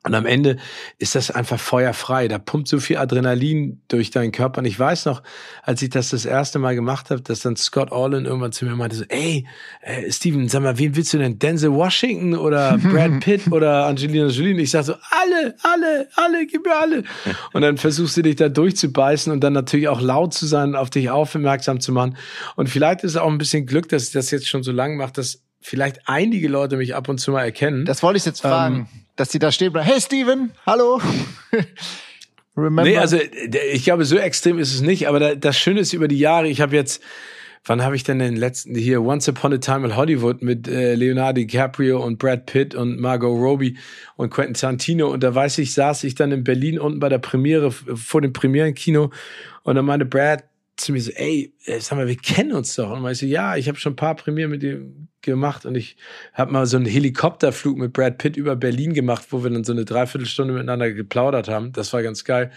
Und 0.05 0.13
am 0.13 0.27
Ende 0.27 0.57
ist 0.99 1.15
das 1.15 1.31
einfach 1.31 1.59
feuerfrei. 1.59 2.27
Da 2.27 2.37
pumpt 2.37 2.67
so 2.67 2.79
viel 2.79 2.97
Adrenalin 2.97 3.81
durch 3.87 4.11
deinen 4.11 4.31
Körper. 4.31 4.59
Und 4.59 4.65
ich 4.65 4.79
weiß 4.79 5.05
noch, 5.05 5.23
als 5.63 5.81
ich 5.81 5.89
das 5.89 6.11
das 6.11 6.25
erste 6.25 6.59
Mal 6.59 6.75
gemacht 6.75 7.09
habe, 7.09 7.21
dass 7.21 7.39
dann 7.39 7.55
Scott 7.55 7.91
Orlin 7.91 8.25
irgendwann 8.25 8.51
zu 8.51 8.65
mir 8.65 8.75
meinte 8.75 8.95
so, 8.95 9.05
ey, 9.09 9.47
äh, 9.81 10.11
Steven, 10.11 10.47
sag 10.47 10.61
mal, 10.61 10.77
wen 10.77 10.95
willst 10.95 11.11
du 11.13 11.17
denn? 11.17 11.39
Denzel 11.39 11.73
Washington 11.73 12.35
oder 12.35 12.77
Brad 12.83 13.19
Pitt 13.19 13.51
oder 13.51 13.87
Angelina 13.87 14.27
Jolie? 14.27 14.53
Und 14.53 14.59
ich 14.59 14.69
sag 14.69 14.83
so, 14.83 14.93
alle, 14.93 15.55
alle, 15.63 16.07
alle, 16.15 16.45
gib 16.45 16.65
mir 16.65 16.75
alle. 16.75 17.03
Und 17.53 17.63
dann 17.63 17.77
versuchst 17.77 18.15
du 18.15 18.21
dich 18.21 18.35
da 18.35 18.47
durchzubeißen 18.47 19.33
und 19.33 19.43
dann 19.43 19.53
natürlich 19.53 19.87
auch 19.87 20.01
laut 20.01 20.35
zu 20.35 20.45
sein, 20.45 20.75
auf 20.75 20.91
dich 20.91 21.09
aufmerksam 21.09 21.79
zu 21.79 21.91
machen. 21.91 22.15
Und 22.55 22.69
vielleicht 22.69 23.03
ist 23.03 23.11
es 23.11 23.17
auch 23.17 23.29
ein 23.29 23.39
bisschen 23.39 23.65
Glück, 23.65 23.89
dass 23.89 24.03
ich 24.03 24.11
das 24.11 24.29
jetzt 24.29 24.47
schon 24.47 24.61
so 24.61 24.71
lange 24.71 24.97
mache, 24.97 25.13
dass 25.13 25.41
vielleicht 25.65 26.01
einige 26.05 26.47
Leute 26.47 26.77
mich 26.77 26.95
ab 26.95 27.09
und 27.09 27.17
zu 27.17 27.31
mal 27.31 27.43
erkennen. 27.43 27.85
Das 27.85 28.03
wollte 28.03 28.17
ich 28.17 28.25
jetzt 28.25 28.41
fragen. 28.41 28.75
Ähm, 28.75 28.87
dass 29.15 29.29
die 29.29 29.39
da 29.39 29.51
stehen 29.51 29.73
bleiben. 29.73 29.87
Hey 29.87 29.99
Steven, 29.99 30.51
hallo. 30.65 31.01
Remember? 32.57 32.83
Nee, 32.83 32.97
also 32.97 33.17
ich 33.73 33.83
glaube, 33.83 34.05
so 34.05 34.17
extrem 34.17 34.59
ist 34.59 34.73
es 34.73 34.81
nicht, 34.81 35.07
aber 35.07 35.35
das 35.35 35.57
Schöne 35.57 35.79
ist 35.79 35.93
über 35.93 36.07
die 36.07 36.19
Jahre, 36.19 36.47
ich 36.47 36.61
habe 36.61 36.75
jetzt, 36.75 37.01
wann 37.65 37.83
habe 37.83 37.95
ich 37.95 38.03
denn 38.03 38.19
den 38.19 38.35
letzten 38.35 38.75
hier, 38.75 39.01
Once 39.01 39.27
Upon 39.27 39.53
a 39.53 39.57
Time 39.57 39.87
in 39.87 39.95
Hollywood 39.95 40.41
mit 40.41 40.67
äh, 40.67 40.95
Leonardo 40.95 41.41
DiCaprio 41.41 42.01
und 42.01 42.19
Brad 42.19 42.45
Pitt 42.45 42.75
und 42.75 42.99
Margot 42.99 43.35
Robbie 43.37 43.77
und 44.15 44.29
Quentin 44.29 44.53
Tarantino 44.53 45.11
und 45.11 45.23
da 45.23 45.33
weiß 45.33 45.57
ich, 45.57 45.73
saß 45.73 46.03
ich 46.03 46.15
dann 46.15 46.31
in 46.31 46.43
Berlin 46.43 46.79
unten 46.79 46.99
bei 46.99 47.09
der 47.09 47.19
Premiere, 47.19 47.71
vor 47.71 48.21
dem 48.21 48.33
Premierenkino 48.33 49.09
und 49.63 49.75
dann 49.75 49.85
meinte 49.85 50.05
Brad 50.05 50.43
zu 50.77 50.91
mir 50.91 51.01
so, 51.01 51.11
ey, 51.11 51.53
äh, 51.65 51.79
sag 51.79 51.97
mal, 51.97 52.07
wir 52.07 52.17
kennen 52.17 52.53
uns 52.53 52.75
doch. 52.75 52.91
Und 52.91 53.09
ich 53.09 53.19
so, 53.19 53.25
ja, 53.25 53.55
ich 53.55 53.67
habe 53.67 53.77
schon 53.77 53.93
ein 53.93 53.97
paar 53.97 54.15
Premiere 54.15 54.49
mit 54.49 54.63
ihm 54.63 55.07
gemacht 55.21 55.65
und 55.65 55.75
ich 55.75 55.97
habe 56.33 56.51
mal 56.51 56.65
so 56.65 56.77
einen 56.77 56.85
Helikopterflug 56.85 57.77
mit 57.77 57.93
Brad 57.93 58.17
Pitt 58.17 58.37
über 58.37 58.55
Berlin 58.55 58.93
gemacht, 58.93 59.27
wo 59.31 59.43
wir 59.43 59.49
dann 59.49 59.63
so 59.63 59.73
eine 59.73 59.85
Dreiviertelstunde 59.85 60.53
miteinander 60.53 60.91
geplaudert 60.91 61.47
haben. 61.47 61.71
Das 61.71 61.93
war 61.93 62.03
ganz 62.03 62.23
geil. 62.23 62.51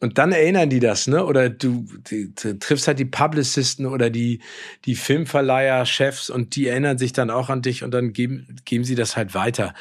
Und 0.00 0.18
dann 0.18 0.32
erinnern 0.32 0.68
die 0.68 0.80
das, 0.80 1.06
ne? 1.06 1.24
Oder 1.24 1.48
du, 1.48 1.86
du, 2.08 2.28
du 2.28 2.58
triffst 2.58 2.86
halt 2.86 2.98
die 2.98 3.06
Publicisten 3.06 3.86
oder 3.86 4.10
die, 4.10 4.42
die 4.84 4.94
Filmverleiher, 4.94 5.86
Chefs 5.86 6.28
und 6.28 6.54
die 6.54 6.66
erinnern 6.68 6.98
sich 6.98 7.14
dann 7.14 7.30
auch 7.30 7.48
an 7.48 7.62
dich 7.62 7.82
und 7.82 7.92
dann 7.92 8.12
geben, 8.12 8.56
geben 8.66 8.84
sie 8.84 8.94
das 8.94 9.16
halt 9.16 9.34
weiter. 9.34 9.72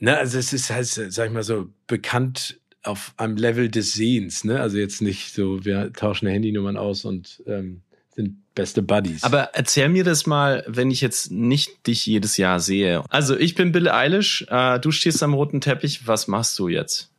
Ne? 0.00 0.18
Also 0.18 0.38
es 0.38 0.52
ist 0.52 0.70
halt, 0.70 0.86
sag 0.86 1.26
ich 1.28 1.32
mal 1.32 1.42
so, 1.42 1.68
bekannt 1.86 2.60
auf 2.84 3.14
einem 3.16 3.36
Level 3.36 3.68
des 3.68 3.92
Sehens, 3.92 4.44
ne? 4.44 4.60
Also 4.60 4.78
jetzt 4.78 5.02
nicht 5.02 5.34
so, 5.34 5.64
wir 5.64 5.92
tauschen 5.92 6.28
Handynummern 6.28 6.76
aus 6.76 7.04
und 7.04 7.42
ähm, 7.46 7.82
sind 8.14 8.36
beste 8.54 8.82
Buddies. 8.82 9.24
Aber 9.24 9.50
erzähl 9.54 9.88
mir 9.88 10.04
das 10.04 10.26
mal, 10.26 10.64
wenn 10.68 10.90
ich 10.90 11.00
jetzt 11.00 11.32
nicht 11.32 11.86
dich 11.86 12.06
jedes 12.06 12.36
Jahr 12.36 12.60
sehe. 12.60 13.02
Also 13.10 13.36
ich 13.36 13.54
bin 13.54 13.72
Bill 13.72 13.88
Eilish, 13.88 14.46
äh, 14.48 14.78
du 14.78 14.90
stehst 14.90 15.22
am 15.22 15.34
roten 15.34 15.60
Teppich, 15.60 16.06
was 16.06 16.28
machst 16.28 16.58
du 16.58 16.68
jetzt? 16.68 17.10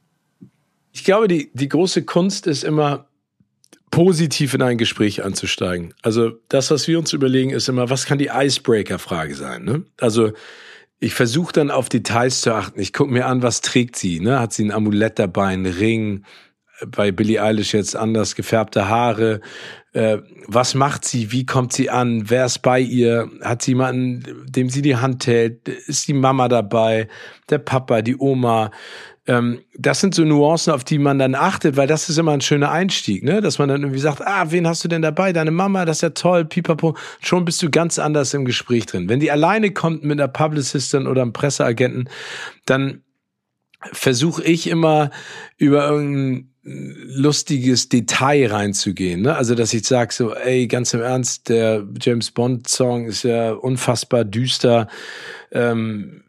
Ich 0.93 1.04
glaube, 1.04 1.28
die, 1.28 1.51
die 1.54 1.67
große 1.67 2.06
Kunst 2.06 2.47
ist 2.47 2.63
immer, 2.63 3.10
positiv 3.95 4.54
in 4.54 4.62
ein 4.62 4.78
Gespräch 4.78 5.23
anzusteigen. 5.23 5.93
Also 6.01 6.32
das, 6.49 6.69
was 6.69 6.86
wir 6.88 6.99
uns 6.99 7.13
überlegen, 7.13 7.51
ist 7.51 7.69
immer, 7.69 7.89
was 7.89 8.06
kann 8.06 8.17
die 8.17 8.30
Icebreaker-Frage 8.34 9.36
sein? 9.36 9.63
Ne? 9.63 9.86
Also 10.01 10.34
ich 11.06 11.13
versuche 11.13 11.54
dann 11.54 11.70
auf 11.70 11.88
Details 11.88 12.41
zu 12.41 12.52
achten. 12.52 12.80
Ich 12.80 12.91
gucke 12.91 13.13
mir 13.13 13.28
an, 13.28 13.44
was 13.44 13.62
trägt 13.62 13.96
sie. 13.96 14.20
Ne? 14.20 14.39
Hat 14.39 14.54
sie 14.54 14.63
ein 14.63 14.72
Amulett 14.72 15.20
dabei, 15.20 15.50
einen 15.50 15.68
Ring? 15.68 16.26
Bei 16.88 17.12
Billie 17.12 17.44
Eilish 17.44 17.76
jetzt 17.76 17.96
anders 17.96 18.34
gefärbte 18.34 18.89
Haare. 18.89 19.39
Äh, 19.94 20.18
was 20.48 20.74
macht 20.74 21.06
sie? 21.06 21.32
Wie 21.32 21.46
kommt 21.46 21.74
sie 21.74 21.91
an? 21.91 22.32
Wer 22.32 22.48
ist 22.48 22.63
bei 22.63 22.80
ihr? 22.80 23.30
Hat 23.44 23.62
sie 23.62 23.72
jemanden, 23.72 24.46
dem 24.48 24.70
sie 24.70 24.82
die 24.82 24.96
Hand 24.96 25.28
hält? 25.28 25.70
Ist 25.70 26.08
die 26.08 26.13
Mama 26.13 26.48
dabei? 26.48 27.08
Der 27.52 27.60
Papa, 27.60 28.02
die 28.02 28.18
Oma? 28.18 28.72
Ähm, 29.27 29.59
das 29.75 30.01
sind 30.01 30.13
so 30.13 30.23
Nuancen, 30.23 30.71
auf 30.73 30.83
die 30.83 30.99
man 30.99 31.17
dann 31.17 31.33
achtet, 31.33 31.77
weil 31.77 31.88
das 31.88 32.09
ist 32.09 32.17
immer 32.17 32.33
ein 32.33 32.41
schöner 32.41 32.71
Einstieg, 32.71 33.23
ne? 33.23 33.41
Dass 33.41 33.57
man 33.57 33.69
dann 33.69 33.81
irgendwie 33.81 33.99
sagt, 33.99 34.21
ah, 34.21 34.51
wen 34.51 34.67
hast 34.67 34.83
du 34.83 34.88
denn 34.88 35.01
dabei? 35.01 35.33
Deine 35.33 35.51
Mama, 35.51 35.85
das 35.85 35.97
ist 35.97 36.01
ja 36.01 36.09
toll, 36.11 36.45
pipapo. 36.45 36.95
Schon 37.21 37.43
bist 37.43 37.61
du 37.63 37.69
ganz 37.71 37.97
anders 37.97 38.33
im 38.33 38.45
Gespräch 38.45 38.85
drin. 38.85 39.09
Wenn 39.09 39.19
die 39.19 39.31
alleine 39.31 39.71
kommt 39.71 40.03
mit 40.03 40.19
einer 40.19 40.27
Publicistin 40.27 41.07
oder 41.07 41.23
einem 41.23 41.33
Presseagenten, 41.33 42.09
dann 42.65 43.01
versuche 43.91 44.43
ich 44.43 44.67
immer 44.67 45.09
über 45.57 45.88
irgendeinen 45.88 46.51
lustiges 46.63 47.89
Detail 47.89 48.51
reinzugehen. 48.51 49.21
Ne? 49.21 49.35
Also, 49.35 49.53
dass 49.55 49.73
ich 49.73 49.88
sage 49.88 50.13
so, 50.13 50.33
ey, 50.33 50.67
ganz 50.67 50.93
im 50.93 51.01
Ernst, 51.01 51.49
der 51.49 51.83
James 51.99 52.31
Bond-Song 52.31 53.05
ist 53.05 53.23
ja 53.23 53.53
unfassbar 53.53 54.23
düster. 54.23 54.88
Ähm, 55.51 56.23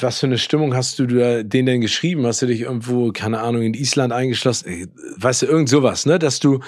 was 0.00 0.20
für 0.20 0.26
eine 0.26 0.38
Stimmung 0.38 0.74
hast 0.74 0.98
du 0.98 1.06
da, 1.06 1.42
den 1.42 1.66
denn 1.66 1.80
geschrieben? 1.80 2.26
Hast 2.26 2.42
du 2.42 2.46
dich 2.46 2.62
irgendwo, 2.62 3.12
keine 3.12 3.40
Ahnung, 3.40 3.62
in 3.62 3.74
Island 3.74 4.12
eingeschlossen? 4.12 4.92
Weißt 5.16 5.42
du, 5.42 5.46
irgend 5.46 5.68
sowas, 5.68 6.06
ne? 6.06 6.18
Dass 6.18 6.40
du 6.40 6.60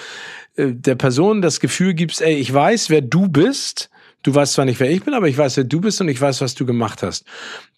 äh, 0.56 0.72
der 0.72 0.94
Person 0.94 1.42
das 1.42 1.60
Gefühl 1.60 1.94
gibst, 1.94 2.20
ey, 2.22 2.34
ich 2.34 2.52
weiß, 2.52 2.90
wer 2.90 3.00
du 3.00 3.28
bist. 3.28 3.90
Du 4.22 4.32
weißt 4.32 4.52
zwar 4.52 4.64
nicht, 4.64 4.78
wer 4.78 4.90
ich 4.90 5.02
bin, 5.02 5.14
aber 5.14 5.26
ich 5.26 5.36
weiß, 5.36 5.56
wer 5.56 5.64
du 5.64 5.80
bist 5.80 6.00
und 6.00 6.08
ich 6.08 6.20
weiß, 6.20 6.40
was 6.40 6.54
du 6.54 6.64
gemacht 6.64 7.02
hast. 7.02 7.24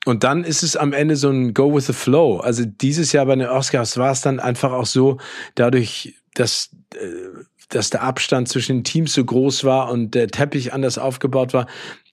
Und 0.04 0.24
dann 0.24 0.44
ist 0.44 0.62
es 0.62 0.76
am 0.76 0.92
Ende 0.92 1.16
so 1.16 1.30
ein 1.30 1.54
Go 1.54 1.74
with 1.74 1.86
the 1.86 1.94
Flow. 1.94 2.36
Also 2.38 2.64
dieses 2.66 3.12
Jahr 3.12 3.24
bei 3.24 3.34
den 3.34 3.48
Oscars 3.48 3.96
war 3.96 4.12
es 4.12 4.20
dann 4.20 4.40
einfach 4.40 4.72
auch 4.72 4.84
so, 4.84 5.16
dadurch, 5.54 6.14
dass 6.34 6.68
äh, 6.94 7.44
dass 7.68 7.90
der 7.90 8.02
Abstand 8.02 8.48
zwischen 8.48 8.78
den 8.78 8.84
Teams 8.84 9.14
so 9.14 9.24
groß 9.24 9.64
war 9.64 9.90
und 9.90 10.14
der 10.14 10.28
Teppich 10.28 10.72
anders 10.72 10.98
aufgebaut 10.98 11.52
war, 11.52 11.66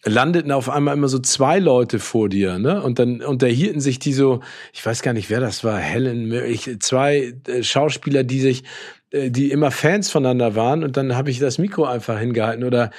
landeten 0.03 0.51
auf 0.51 0.69
einmal 0.69 0.95
immer 0.95 1.07
so 1.07 1.19
zwei 1.19 1.59
Leute 1.59 1.99
vor 1.99 2.27
dir, 2.27 2.57
ne? 2.57 2.81
Und 2.81 2.97
dann 2.99 3.21
unterhielten 3.21 3.79
sich 3.79 3.99
die 3.99 4.13
so, 4.13 4.41
ich 4.73 4.85
weiß 4.85 5.01
gar 5.03 5.13
nicht, 5.13 5.29
wer 5.29 5.39
das 5.39 5.63
war, 5.63 5.77
Helen, 5.77 6.31
ich, 6.31 6.79
zwei 6.79 7.35
äh, 7.47 7.63
Schauspieler, 7.63 8.23
die 8.23 8.39
sich, 8.39 8.63
äh, 9.11 9.29
die 9.29 9.51
immer 9.51 9.69
Fans 9.69 10.09
voneinander 10.09 10.55
waren 10.55 10.83
und 10.83 10.97
dann 10.97 11.15
habe 11.15 11.29
ich 11.29 11.39
das 11.39 11.59
Mikro 11.59 11.85
einfach 11.85 12.17
hingehalten. 12.17 12.63
Oder 12.63 12.89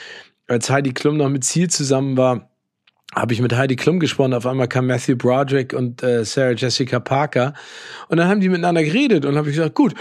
als 0.47 0.71
Heidi 0.71 0.93
Klum 0.93 1.17
noch 1.17 1.29
mit 1.29 1.45
Ziel 1.45 1.69
zusammen 1.69 2.17
war, 2.17 2.51
habe 3.15 3.35
ich 3.35 3.43
mit 3.43 3.55
Heidi 3.55 3.77
Klum 3.77 3.99
gesprochen, 3.99 4.33
auf 4.33 4.47
einmal 4.47 4.69
kam 4.69 4.87
Matthew 4.87 5.17
Broderick 5.17 5.75
und 5.75 6.03
äh, 6.03 6.25
Sarah 6.25 6.53
Jessica 6.53 7.01
Parker 7.01 7.53
und 8.09 8.19
dann 8.19 8.29
haben 8.29 8.41
die 8.41 8.49
miteinander 8.49 8.83
geredet 8.85 9.27
und 9.27 9.37
habe 9.37 9.51
ich 9.51 9.57
gesagt, 9.57 9.75
gut, 9.75 9.95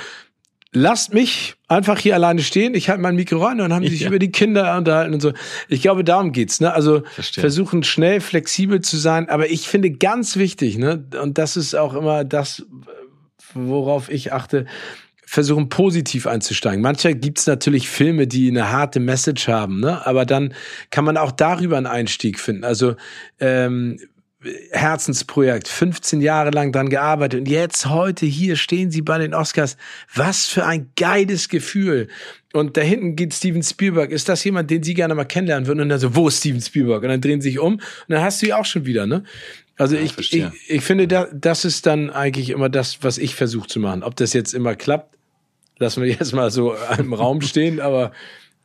lasst 0.74 1.14
mich 1.14 1.56
einfach 1.68 2.00
hier 2.00 2.16
alleine 2.16 2.42
stehen, 2.42 2.76
ich 2.76 2.90
halte 2.90 3.02
mein 3.02 3.16
Mikro 3.16 3.44
rein 3.44 3.54
und 3.54 3.70
dann 3.70 3.74
haben 3.74 3.88
sich 3.88 4.04
über 4.06 4.20
die 4.20 4.32
Kinder 4.32 4.78
unterhalten 4.78 5.14
und 5.14 5.22
so. 5.22 5.34
Ich 5.68 5.82
glaube, 5.82 6.04
darum 6.04 6.32
geht's, 6.32 6.62
ne? 6.62 6.74
Also 6.74 7.04
Verstehe. 7.14 7.42
versuchen 7.42 7.84
schnell 7.84 8.22
flexibel 8.22 8.82
zu 8.82 8.98
sein, 8.98 9.30
aber 9.30 9.50
ich 9.50 9.68
finde 9.68 9.92
ganz 9.92 10.38
wichtig, 10.38 10.78
ne? 10.78 11.06
Und 11.22 11.38
das 11.38 11.58
ist 11.58 11.76
auch 11.76 11.94
immer 11.94 12.24
das, 12.24 12.66
worauf 13.54 14.10
ich 14.10 14.32
achte, 14.32 14.66
versuchen 15.32 15.70
positiv 15.70 16.28
einzusteigen. 16.28 16.82
Mancher 16.82 17.14
gibt's 17.14 17.48
natürlich 17.48 17.88
Filme, 17.88 18.28
die 18.28 18.50
eine 18.50 18.70
harte 18.70 19.00
Message 19.00 19.48
haben, 19.48 19.80
ne? 19.80 20.06
aber 20.06 20.26
dann 20.26 20.54
kann 20.90 21.06
man 21.06 21.16
auch 21.16 21.32
darüber 21.32 21.78
einen 21.78 21.86
Einstieg 21.86 22.38
finden. 22.38 22.66
Also 22.66 22.96
ähm, 23.40 23.98
Herzensprojekt, 24.72 25.68
15 25.68 26.20
Jahre 26.20 26.50
lang 26.50 26.72
dran 26.72 26.90
gearbeitet 26.90 27.42
und 27.42 27.48
jetzt 27.48 27.86
heute 27.86 28.26
hier 28.26 28.56
stehen 28.56 28.90
sie 28.90 29.04
bei 29.04 29.20
den 29.20 29.36
Oscars. 29.36 29.78
Was 30.16 30.48
für 30.48 30.66
ein 30.66 30.90
geiles 30.96 31.48
Gefühl. 31.48 32.08
Und 32.52 32.76
da 32.76 32.82
hinten 32.82 33.16
geht 33.16 33.34
Steven 33.34 33.62
Spielberg. 33.62 34.10
Ist 34.10 34.30
das 34.30 34.44
jemand, 34.44 34.72
den 34.72 34.82
Sie 34.82 34.94
gerne 34.96 35.16
mal 35.16 35.26
kennenlernen 35.26 35.68
würden? 35.68 35.82
Und 35.82 35.90
dann 35.90 36.00
so, 36.00 36.16
wo 36.16 36.28
ist 36.28 36.40
Steven 36.40 36.60
Spielberg? 36.60 37.04
Und 37.04 37.10
dann 37.10 37.22
drehen 37.22 37.40
sie 37.40 37.50
sich 37.50 37.60
um 37.60 37.76
und 37.76 37.82
dann 38.08 38.22
hast 38.22 38.42
du 38.42 38.48
ihn 38.48 38.54
auch 38.54 38.66
schon 38.66 38.86
wieder, 38.86 39.06
ne? 39.06 39.24
Also 39.78 39.96
ja, 39.96 40.02
ich, 40.02 40.18
ich, 40.18 40.46
ich 40.68 40.82
finde, 40.82 41.08
da, 41.08 41.28
das 41.34 41.64
ist 41.64 41.86
dann 41.86 42.10
eigentlich 42.10 42.50
immer 42.50 42.70
das, 42.70 43.04
was 43.04 43.18
ich 43.18 43.36
versuche 43.36 43.68
zu 43.68 43.80
machen. 43.80 44.04
Ob 44.04 44.16
das 44.16 44.34
jetzt 44.34 44.54
immer 44.54 44.76
klappt, 44.76 45.16
lassen 45.78 46.04
wir 46.04 46.10
jetzt 46.10 46.34
mal 46.34 46.52
so 46.52 46.76
im 46.98 47.14
Raum 47.14 47.42
stehen, 47.42 47.80
aber 47.80 48.12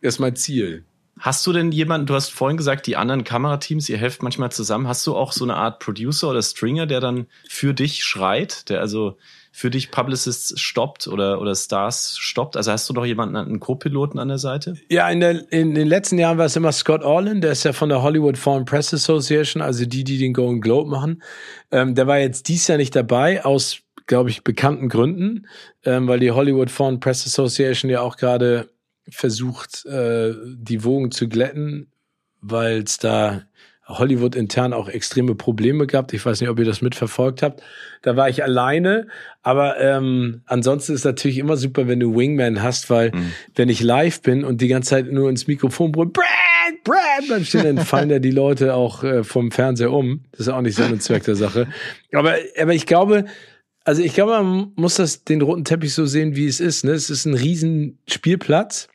das 0.00 0.14
ist 0.14 0.18
mein 0.20 0.36
Ziel. 0.36 0.84
Hast 1.18 1.46
du 1.46 1.52
denn 1.52 1.72
jemanden, 1.72 2.06
du 2.06 2.14
hast 2.14 2.30
vorhin 2.30 2.58
gesagt, 2.58 2.86
die 2.86 2.96
anderen 2.96 3.24
Kamerateams, 3.24 3.88
ihr 3.88 3.96
helft 3.96 4.22
manchmal 4.22 4.52
zusammen. 4.52 4.86
Hast 4.86 5.06
du 5.06 5.16
auch 5.16 5.32
so 5.32 5.44
eine 5.44 5.56
Art 5.56 5.78
Producer 5.78 6.28
oder 6.28 6.42
Stringer, 6.42 6.86
der 6.86 7.00
dann 7.00 7.26
für 7.48 7.72
dich 7.72 8.04
schreit, 8.04 8.68
der 8.68 8.80
also 8.80 9.16
für 9.50 9.70
dich 9.70 9.90
Publicists 9.90 10.60
stoppt 10.60 11.08
oder, 11.08 11.40
oder 11.40 11.54
Stars 11.54 12.18
stoppt? 12.18 12.58
Also 12.58 12.70
hast 12.70 12.86
du 12.90 12.92
noch 12.92 13.06
jemanden, 13.06 13.34
einen 13.36 13.60
Co-Piloten 13.60 14.18
an 14.18 14.28
der 14.28 14.36
Seite? 14.36 14.74
Ja, 14.90 15.08
in, 15.08 15.20
der, 15.20 15.50
in 15.50 15.74
den 15.74 15.88
letzten 15.88 16.18
Jahren 16.18 16.36
war 16.36 16.44
es 16.44 16.56
immer 16.56 16.72
Scott 16.72 17.02
Orland, 17.02 17.42
der 17.42 17.52
ist 17.52 17.64
ja 17.64 17.72
von 17.72 17.88
der 17.88 18.02
Hollywood 18.02 18.36
Foreign 18.36 18.66
Press 18.66 18.92
Association, 18.92 19.62
also 19.62 19.86
die, 19.86 20.04
die 20.04 20.18
den 20.18 20.34
Golden 20.34 20.60
Globe 20.60 20.90
machen. 20.90 21.22
Ähm, 21.70 21.94
der 21.94 22.06
war 22.06 22.18
jetzt 22.18 22.48
dies 22.48 22.66
Jahr 22.66 22.76
nicht 22.76 22.94
dabei, 22.94 23.42
aus, 23.42 23.78
glaube 24.06 24.28
ich, 24.28 24.44
bekannten 24.44 24.90
Gründen, 24.90 25.46
ähm, 25.84 26.08
weil 26.08 26.20
die 26.20 26.32
Hollywood 26.32 26.70
Foreign 26.70 27.00
Press 27.00 27.24
Association 27.26 27.90
ja 27.90 28.02
auch 28.02 28.18
gerade 28.18 28.68
versucht, 29.08 29.84
äh, 29.86 30.34
die 30.44 30.84
Wogen 30.84 31.10
zu 31.10 31.28
glätten, 31.28 31.90
weil 32.40 32.82
es 32.82 32.98
da 32.98 33.42
Hollywood 33.88 34.34
intern 34.34 34.72
auch 34.72 34.88
extreme 34.88 35.34
Probleme 35.34 35.86
gab. 35.86 36.12
Ich 36.12 36.24
weiß 36.26 36.40
nicht, 36.40 36.50
ob 36.50 36.58
ihr 36.58 36.64
das 36.64 36.82
mitverfolgt 36.82 37.42
habt. 37.42 37.62
Da 38.02 38.16
war 38.16 38.28
ich 38.28 38.42
alleine, 38.42 39.06
aber 39.42 39.78
ähm, 39.80 40.42
ansonsten 40.46 40.92
ist 40.92 41.04
natürlich 41.04 41.38
immer 41.38 41.56
super, 41.56 41.86
wenn 41.86 42.00
du 42.00 42.16
Wingman 42.16 42.62
hast, 42.62 42.90
weil 42.90 43.12
mhm. 43.12 43.32
wenn 43.54 43.68
ich 43.68 43.80
live 43.80 44.22
bin 44.22 44.44
und 44.44 44.60
die 44.60 44.68
ganze 44.68 44.90
Zeit 44.90 45.12
nur 45.12 45.30
ins 45.30 45.46
Mikrofon 45.46 45.92
brülle, 45.92 46.10
Brad, 46.10 46.26
Brad, 46.82 47.30
dann 47.30 47.44
stehen 47.44 47.76
dann 47.76 47.84
fallen 47.84 48.10
ja 48.10 48.18
die 48.18 48.32
Leute 48.32 48.74
auch 48.74 49.04
äh, 49.04 49.22
vom 49.22 49.52
Fernseher 49.52 49.92
um. 49.92 50.24
Das 50.32 50.40
ist 50.40 50.48
auch 50.48 50.62
nicht 50.62 50.74
Sinn 50.74 50.92
und 50.92 51.02
Zweck 51.02 51.22
der 51.22 51.36
Sache. 51.36 51.68
Aber, 52.12 52.34
aber 52.60 52.74
ich 52.74 52.86
glaube, 52.86 53.26
also 53.84 54.02
ich 54.02 54.14
glaube, 54.14 54.32
man 54.32 54.72
muss 54.74 54.96
das 54.96 55.22
den 55.22 55.42
roten 55.42 55.64
Teppich 55.64 55.94
so 55.94 56.06
sehen, 56.06 56.34
wie 56.34 56.46
es 56.46 56.58
ist. 56.58 56.84
Ne? 56.84 56.90
Es 56.90 57.08
ist 57.08 57.24
ein 57.24 57.34
riesen 57.34 57.98
Spielplatz 58.08 58.88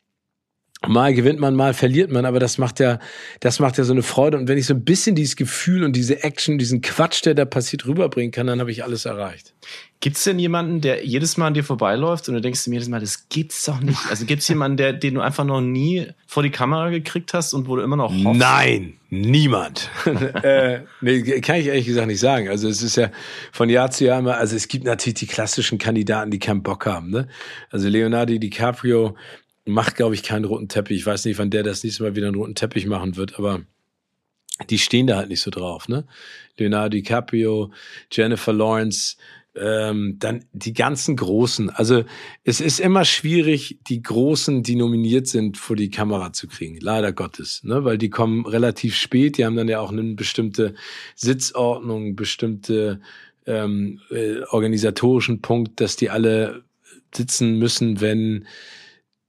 Mal 0.88 1.14
gewinnt 1.14 1.40
man, 1.40 1.56
mal 1.56 1.76
verliert 1.76 2.12
man, 2.12 2.26
aber 2.26 2.40
das 2.40 2.58
macht 2.58 2.80
ja, 2.80 2.98
das 3.40 3.60
macht 3.60 3.78
ja 3.78 3.84
so 3.84 3.94
eine 3.94 4.02
Freude. 4.02 4.38
Und 4.38 4.48
wenn 4.48 4.58
ich 4.58 4.66
so 4.66 4.74
ein 4.74 4.84
bisschen 4.84 5.16
dieses 5.16 5.36
Gefühl 5.36 5.84
und 5.84 5.96
diese 5.96 6.24
Action, 6.24 6.58
diesen 6.58 6.82
Quatsch, 6.82 7.24
der 7.24 7.36
da 7.36 7.46
passiert, 7.46 7.86
rüberbringen 7.86 8.32
kann, 8.32 8.48
dann 8.48 8.60
habe 8.60 8.72
ich 8.72 8.84
alles 8.84 9.06
erreicht. 9.06 9.54
Gibt's 10.00 10.24
denn 10.24 10.40
jemanden, 10.40 10.82
der 10.82 11.06
jedes 11.06 11.38
Mal 11.38 11.48
an 11.48 11.54
dir 11.54 11.64
vorbeiläuft 11.64 12.28
und 12.28 12.34
du 12.34 12.42
denkst 12.42 12.64
dir 12.64 12.74
jedes 12.74 12.90
Mal, 12.90 13.00
das 13.00 13.30
gibt's 13.30 13.64
doch 13.66 13.80
nicht? 13.80 14.00
Also 14.10 14.26
gibt's 14.26 14.48
jemanden, 14.48 14.78
der, 14.78 14.94
den 14.94 15.14
du 15.14 15.22
einfach 15.22 15.44
noch 15.44 15.62
nie 15.62 16.08
vor 16.26 16.42
die 16.42 16.50
Kamera 16.50 16.90
gekriegt 16.90 17.36
hast 17.36 17.54
und 17.54 17.68
wo 17.68 17.76
du 17.76 17.84
immer 17.84 17.98
noch 17.98 18.12
hoffst? 18.12 18.40
Nein, 18.40 18.94
niemand. 19.12 19.92
äh, 20.42 20.80
nee, 21.02 21.22
kann 21.42 21.58
ich 21.58 21.68
ehrlich 21.68 21.86
gesagt 21.86 22.08
nicht 22.08 22.20
sagen. 22.20 22.50
Also 22.50 22.68
es 22.68 22.82
ist 22.82 22.96
ja 22.96 23.12
von 23.52 23.70
Jahr 23.70 23.92
zu 23.92 24.06
Jahr 24.06 24.18
immer, 24.18 24.38
also 24.38 24.56
es 24.56 24.68
gibt 24.68 24.86
natürlich 24.86 25.20
die 25.20 25.28
klassischen 25.28 25.78
Kandidaten, 25.78 26.32
die 26.32 26.40
keinen 26.40 26.64
Bock 26.64 26.88
haben. 26.88 27.12
Ne? 27.12 27.28
Also 27.70 27.88
Leonardo 27.88 28.36
DiCaprio 28.36 29.16
macht, 29.66 29.96
glaube 29.96 30.16
ich, 30.16 30.24
keinen 30.24 30.46
roten 30.46 30.68
Teppich. 30.68 30.98
Ich 30.98 31.06
weiß 31.06 31.26
nicht, 31.26 31.38
wann 31.38 31.50
der 31.50 31.64
das 31.64 31.84
nächste 31.84 32.04
Mal 32.04 32.16
wieder 32.16 32.28
einen 32.28 32.36
roten 32.36 32.56
Teppich 32.56 32.88
machen 32.88 33.16
wird, 33.16 33.38
aber 33.38 33.62
die 34.70 34.78
stehen 34.78 35.08
da 35.08 35.18
halt 35.18 35.30
nicht 35.30 35.42
so 35.42 35.52
drauf, 35.52 35.88
ne? 35.88 36.06
Leonardo 36.58 36.90
DiCaprio, 36.90 37.72
Jennifer 38.12 38.54
Lawrence, 38.54 39.18
ähm, 39.56 40.16
dann 40.20 40.46
die 40.54 40.74
ganzen 40.74 41.16
Großen. 41.16 41.70
Also 41.70 42.06
es 42.44 42.62
ist 42.62 42.80
immer 42.80 43.04
schwierig, 43.04 43.80
die 43.88 44.02
Großen, 44.02 44.64
die 44.64 44.76
nominiert 44.76 45.28
sind, 45.28 45.58
vor 45.58 45.76
die 45.76 45.90
Kamera 45.90 46.32
zu 46.32 46.48
kriegen. 46.48 46.78
Leider 46.80 47.12
Gottes, 47.12 47.64
ne? 47.64 47.84
Weil 47.84 47.98
die 47.98 48.10
kommen 48.10 48.46
relativ 48.46 48.96
spät. 48.96 49.38
Die 49.38 49.46
haben 49.46 49.56
dann 49.56 49.68
ja 49.68 49.80
auch 49.80 49.92
eine 49.92 50.04
bestimmte 50.16 50.74
Sitzordnung, 51.16 52.16
bestimmte 52.16 53.02
ähm, 53.46 54.00
äh, 54.10 54.42
organisatorischen 54.50 55.42
Punkt, 55.42 55.82
dass 55.82 55.96
die 55.96 56.10
alle 56.10 56.64
sitzen 57.14 57.58
müssen, 57.58 58.00
wenn 58.00 58.46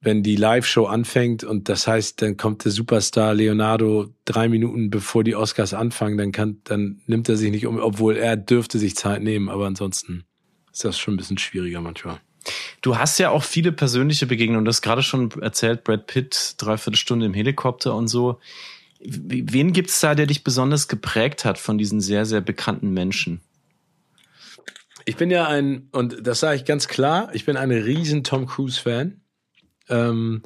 wenn 0.03 0.25
die 0.25 0.35
Live-Show 0.35 0.87
anfängt 0.87 1.45
und 1.45 1.69
das 1.69 1.87
heißt, 1.87 2.21
dann 2.21 2.37
kommt 2.37 2.65
der 2.65 2.73
Superstar 2.73 3.35
Leonardo 3.35 4.09
drei 4.25 4.49
Minuten 4.49 4.91
bevor 4.91 5.23
die 5.23 5.37
Oscars 5.37 5.75
anfangen, 5.75 6.19
dann 6.19 6.33
kann, 6.33 6.61
dann 6.65 7.01
nimmt 7.07 7.29
er 7.29 7.37
sich 7.37 7.53
nicht 7.53 7.67
um, 7.67 7.79
obwohl 7.79 8.17
er 8.17 8.37
dürfte 8.37 8.81
sich 8.81 8.97
Zeit 8.97 9.23
nehmen, 9.23 9.49
aber 9.49 9.67
ansonsten 9.67 10.25
ist 10.73 10.85
das 10.85 10.99
schon 10.99 11.15
ein 11.15 11.19
bisschen 11.19 11.39
schwieriger 11.39 11.81
manchmal. 11.81 12.19
Du 12.81 12.99
hast 12.99 13.19
ja 13.19 13.31
auch 13.31 13.45
viele 13.45 13.71
persönliche 13.71 14.27
Begegnungen. 14.27 14.65
Du 14.65 14.71
hast 14.71 14.83
gerade 14.83 15.05
schon 15.05 15.31
erzählt, 15.41 15.85
Brad 15.85 16.09
Pitt, 16.09 16.55
dreiviertel 16.59 16.97
Stunde 16.97 17.27
im 17.27 17.35
Helikopter 17.35 17.95
und 17.95 18.09
so. 18.09 18.41
Wen 18.99 19.73
gibt's 19.73 20.01
da, 20.01 20.17
der 20.17 20.27
dich 20.27 20.43
besonders 20.43 20.89
geprägt 20.89 21.45
hat 21.45 21.59
von 21.59 21.79
diesen 21.79 22.01
sehr, 22.01 22.27
sehr 22.27 22.41
bekannten 22.41 22.91
Menschen? 22.91 23.41
Ich 25.05 25.17
bin 25.17 25.31
ja 25.31 25.47
ein, 25.47 25.89
und 25.93 26.27
das 26.27 26.41
sage 26.41 26.57
ich 26.57 26.65
ganz 26.65 26.89
klar, 26.89 27.31
ich 27.33 27.45
bin 27.45 27.57
ein 27.57 27.71
riesen 27.71 28.25
Tom 28.25 28.47
Cruise-Fan 28.47 29.22
ähm, 29.89 30.43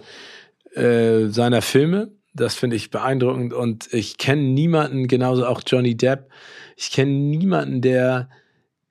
äh, 0.75 1.27
seiner 1.29 1.63
Filme. 1.63 2.13
Das 2.35 2.55
finde 2.55 2.77
ich 2.77 2.91
beeindruckend 2.91 3.55
und 3.55 3.93
ich 3.93 4.19
kenne 4.19 4.43
niemanden, 4.43 5.09
genauso 5.09 5.47
auch 5.47 5.63
Johnny 5.67 5.97
Depp, 5.97 6.29
ich 6.77 6.91
kenne 6.91 7.13
niemanden, 7.13 7.81
der 7.81 8.29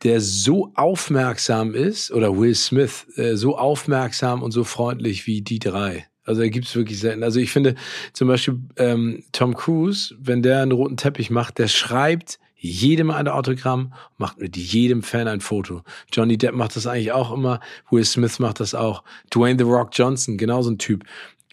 der 0.03 0.21
so 0.21 0.71
aufmerksam 0.75 1.73
ist, 1.73 2.11
oder 2.11 2.37
Will 2.37 2.53
Smith, 2.53 3.07
äh, 3.15 3.35
so 3.35 3.57
aufmerksam 3.57 4.43
und 4.43 4.51
so 4.51 4.63
freundlich 4.63 5.25
wie 5.25 5.41
die 5.41 5.59
drei. 5.59 6.05
Also 6.23 6.41
da 6.41 6.47
gibt's 6.47 6.75
wirklich 6.75 6.99
selten. 6.99 7.23
Also 7.23 7.39
ich 7.39 7.51
finde 7.51 7.75
zum 8.13 8.27
Beispiel 8.27 8.59
ähm, 8.77 9.23
Tom 9.31 9.55
Cruise, 9.55 10.15
wenn 10.19 10.41
der 10.41 10.61
einen 10.61 10.71
roten 10.71 10.97
Teppich 10.97 11.29
macht, 11.29 11.59
der 11.59 11.67
schreibt 11.67 12.39
jedem 12.65 13.11
ein 13.11 13.27
Autogramm, 13.27 13.93
macht 14.17 14.39
mit 14.39 14.57
jedem 14.57 15.03
Fan 15.03 15.27
ein 15.27 15.41
Foto. 15.41 15.81
Johnny 16.11 16.37
Depp 16.37 16.55
macht 16.55 16.75
das 16.75 16.87
eigentlich 16.87 17.11
auch 17.11 17.31
immer, 17.31 17.59
Will 17.91 18.03
Smith 18.03 18.39
macht 18.39 18.59
das 18.59 18.73
auch, 18.73 19.03
Dwayne 19.33 19.57
The 19.57 19.69
Rock 19.69 19.89
Johnson, 19.93 20.37
genauso 20.37 20.71
ein 20.71 20.77
Typ. 20.77 21.03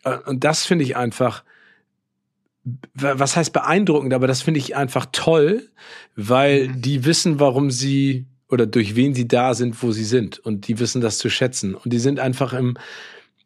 Äh, 0.04 0.18
und 0.26 0.44
das 0.44 0.64
finde 0.64 0.84
ich 0.84 0.96
einfach, 0.96 1.44
was 2.94 3.36
heißt 3.36 3.52
beeindruckend, 3.52 4.14
aber 4.14 4.26
das 4.26 4.42
finde 4.42 4.58
ich 4.58 4.76
einfach 4.76 5.06
toll, 5.12 5.68
weil 6.16 6.68
mhm. 6.68 6.82
die 6.82 7.04
wissen, 7.04 7.40
warum 7.40 7.70
sie 7.70 8.26
oder 8.52 8.66
durch 8.66 8.94
wen 8.96 9.14
sie 9.14 9.26
da 9.26 9.54
sind, 9.54 9.82
wo 9.82 9.92
sie 9.92 10.04
sind. 10.04 10.38
Und 10.38 10.68
die 10.68 10.78
wissen 10.78 11.00
das 11.00 11.16
zu 11.16 11.30
schätzen. 11.30 11.74
Und 11.74 11.90
die 11.90 11.98
sind 11.98 12.20
einfach 12.20 12.52
im, 12.52 12.76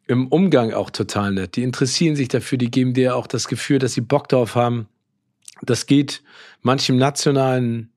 im 0.05 0.27
Umgang 0.27 0.73
auch 0.73 0.89
total 0.89 1.31
nett. 1.31 1.55
Die 1.55 1.63
interessieren 1.63 2.17
sich 2.17 2.27
dafür, 2.27 2.57
die 2.57 2.69
geben 2.69 2.93
dir 2.93 3.15
auch 3.15 3.25
das 3.25 3.47
Gefühl, 3.47 3.79
dass 3.79 3.93
sie 3.93 4.01
Bock 4.01 4.27
drauf 4.27 4.55
haben. 4.55 4.87
Das 5.63 5.85
geht 5.85 6.23
manchem 6.61 6.97
nationalen 6.97 7.91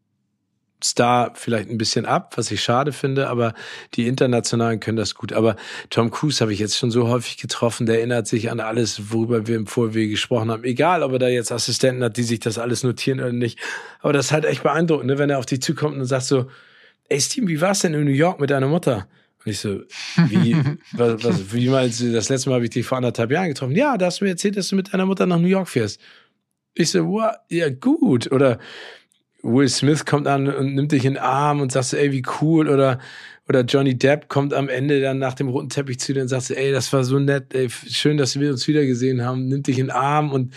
Star 0.82 1.32
vielleicht 1.34 1.68
ein 1.68 1.78
bisschen 1.78 2.06
ab, 2.06 2.32
was 2.36 2.50
ich 2.50 2.62
schade 2.62 2.92
finde, 2.92 3.28
aber 3.28 3.54
die 3.94 4.06
Internationalen 4.06 4.80
können 4.80 4.96
das 4.96 5.14
gut. 5.14 5.32
Aber 5.32 5.56
Tom 5.90 6.10
Cruise 6.10 6.40
habe 6.40 6.52
ich 6.52 6.58
jetzt 6.58 6.78
schon 6.78 6.90
so 6.90 7.08
häufig 7.08 7.36
getroffen, 7.36 7.86
der 7.86 7.98
erinnert 7.98 8.26
sich 8.26 8.50
an 8.50 8.60
alles, 8.60 9.12
worüber 9.12 9.46
wir 9.46 9.56
im 9.56 9.66
Vorwege 9.66 10.10
gesprochen 10.10 10.50
haben. 10.50 10.64
Egal, 10.64 11.02
ob 11.02 11.12
er 11.12 11.18
da 11.18 11.28
jetzt 11.28 11.52
Assistenten 11.52 12.02
hat, 12.02 12.16
die 12.16 12.22
sich 12.22 12.40
das 12.40 12.58
alles 12.58 12.82
notieren 12.82 13.20
oder 13.20 13.32
nicht. 13.32 13.58
Aber 14.00 14.12
das 14.12 14.26
ist 14.26 14.32
halt 14.32 14.44
echt 14.44 14.62
beeindruckend, 14.62 15.06
ne? 15.08 15.18
wenn 15.18 15.30
er 15.30 15.38
auf 15.38 15.46
dich 15.46 15.60
zukommt 15.60 15.96
und 15.96 16.04
sagt 16.06 16.24
so, 16.24 16.46
ey 17.08 17.20
Steve, 17.20 17.48
wie 17.48 17.60
war's 17.60 17.80
denn 17.80 17.94
in 17.94 18.04
New 18.04 18.10
York 18.10 18.40
mit 18.40 18.50
deiner 18.50 18.68
Mutter? 18.68 19.06
Und 19.44 19.52
ich 19.52 19.58
so, 19.58 19.80
wie, 20.28 20.56
was, 20.92 21.24
was, 21.24 21.52
wie 21.52 21.68
meinst 21.68 22.00
du, 22.00 22.12
das 22.12 22.28
letzte 22.28 22.48
Mal 22.48 22.56
habe 22.56 22.64
ich 22.64 22.70
dich 22.70 22.86
vor 22.86 22.96
anderthalb 22.96 23.30
Jahren 23.30 23.48
getroffen. 23.48 23.76
Ja, 23.76 23.98
da 23.98 24.06
hast 24.06 24.20
du 24.20 24.24
mir 24.24 24.30
erzählt, 24.30 24.56
dass 24.56 24.68
du 24.68 24.76
mit 24.76 24.92
deiner 24.92 25.06
Mutter 25.06 25.26
nach 25.26 25.38
New 25.38 25.48
York 25.48 25.68
fährst. 25.68 26.00
Ich 26.74 26.90
so, 26.90 27.06
what? 27.06 27.34
ja, 27.48 27.68
gut. 27.68 28.30
Oder 28.30 28.58
Will 29.42 29.68
Smith 29.68 30.04
kommt 30.04 30.26
an 30.26 30.48
und 30.48 30.74
nimmt 30.74 30.92
dich 30.92 31.04
in 31.04 31.14
den 31.14 31.22
Arm 31.22 31.60
und 31.60 31.72
sagst, 31.72 31.94
ey, 31.94 32.12
wie 32.12 32.22
cool. 32.40 32.68
Oder, 32.68 32.98
oder 33.48 33.62
Johnny 33.62 33.96
Depp 33.96 34.28
kommt 34.28 34.52
am 34.54 34.68
Ende 34.68 35.00
dann 35.00 35.18
nach 35.18 35.34
dem 35.34 35.48
roten 35.48 35.70
Teppich 35.70 35.98
zu 35.98 36.12
dir 36.12 36.22
und 36.22 36.28
sagt, 36.28 36.50
ey, 36.50 36.70
das 36.70 36.92
war 36.92 37.04
so 37.04 37.18
nett, 37.18 37.54
ey, 37.54 37.68
schön, 37.70 38.16
dass 38.16 38.38
wir 38.38 38.50
uns 38.50 38.68
wiedergesehen 38.68 39.24
haben, 39.24 39.48
nimmt 39.48 39.66
dich 39.66 39.78
in 39.78 39.86
den 39.86 39.90
Arm 39.90 40.30
und, 40.30 40.54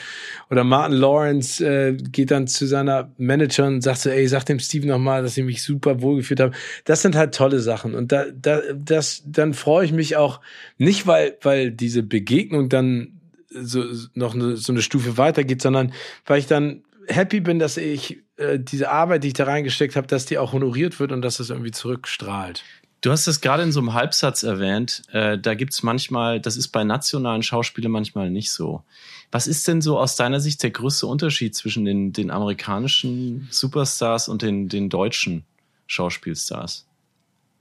oder 0.49 0.63
Martin 0.63 0.97
Lawrence 0.97 1.65
äh, 1.65 1.93
geht 1.93 2.29
dann 2.29 2.45
zu 2.45 2.67
seiner 2.67 3.11
Managerin 3.17 3.75
und 3.75 3.81
sagt 3.81 3.99
so, 3.99 4.09
ey, 4.09 4.27
sag 4.27 4.43
dem 4.43 4.59
Steve 4.59 4.85
nochmal, 4.85 5.23
dass 5.23 5.37
ich 5.37 5.45
mich 5.45 5.63
super 5.63 6.01
wohlgefühlt 6.01 6.39
habe. 6.39 6.55
Das 6.83 7.01
sind 7.01 7.15
halt 7.15 7.33
tolle 7.33 7.59
Sachen. 7.59 7.95
Und 7.95 8.11
da, 8.11 8.25
da, 8.29 8.61
das, 8.75 9.23
dann 9.25 9.53
freue 9.53 9.85
ich 9.85 9.93
mich 9.93 10.17
auch 10.17 10.41
nicht, 10.77 11.07
weil, 11.07 11.37
weil 11.41 11.71
diese 11.71 12.03
Begegnung 12.03 12.69
dann 12.69 13.19
so, 13.61 13.83
noch 14.13 14.33
eine, 14.33 14.57
so 14.57 14.73
eine 14.73 14.81
Stufe 14.81 15.17
weitergeht, 15.17 15.61
sondern 15.61 15.93
weil 16.25 16.39
ich 16.39 16.47
dann 16.47 16.83
happy 17.07 17.39
bin, 17.39 17.59
dass 17.59 17.77
ich 17.77 18.19
äh, 18.37 18.59
diese 18.59 18.89
Arbeit, 18.89 19.23
die 19.23 19.29
ich 19.29 19.33
da 19.33 19.45
reingesteckt 19.45 19.95
habe, 19.95 20.07
dass 20.07 20.25
die 20.25 20.37
auch 20.37 20.53
honoriert 20.53 20.99
wird 20.99 21.11
und 21.11 21.21
dass 21.21 21.37
das 21.37 21.49
irgendwie 21.49 21.71
zurückstrahlt. 21.71 22.63
Du 23.01 23.11
hast 23.11 23.27
es 23.27 23.41
gerade 23.41 23.63
in 23.63 23.73
so 23.73 23.81
einem 23.81 23.93
Halbsatz 23.93 24.43
erwähnt. 24.43 25.01
Äh, 25.11 25.37
da 25.37 25.55
gibt 25.55 25.73
es 25.73 25.83
manchmal, 25.83 26.39
das 26.39 26.55
ist 26.55 26.69
bei 26.69 26.85
nationalen 26.85 27.43
Schauspielern 27.43 27.91
manchmal 27.91 28.29
nicht 28.29 28.49
so. 28.49 28.83
Was 29.29 29.45
ist 29.45 29.67
denn 29.67 29.81
so 29.81 29.99
aus 29.99 30.15
deiner 30.15 30.39
Sicht 30.39 30.63
der 30.63 30.71
größte 30.71 31.05
Unterschied 31.07 31.53
zwischen 31.53 31.83
den, 31.83 32.13
den 32.13 32.31
amerikanischen 32.31 33.49
Superstars 33.51 34.29
und 34.29 34.41
den, 34.41 34.69
den 34.69 34.89
deutschen 34.89 35.43
Schauspielstars? 35.87 36.85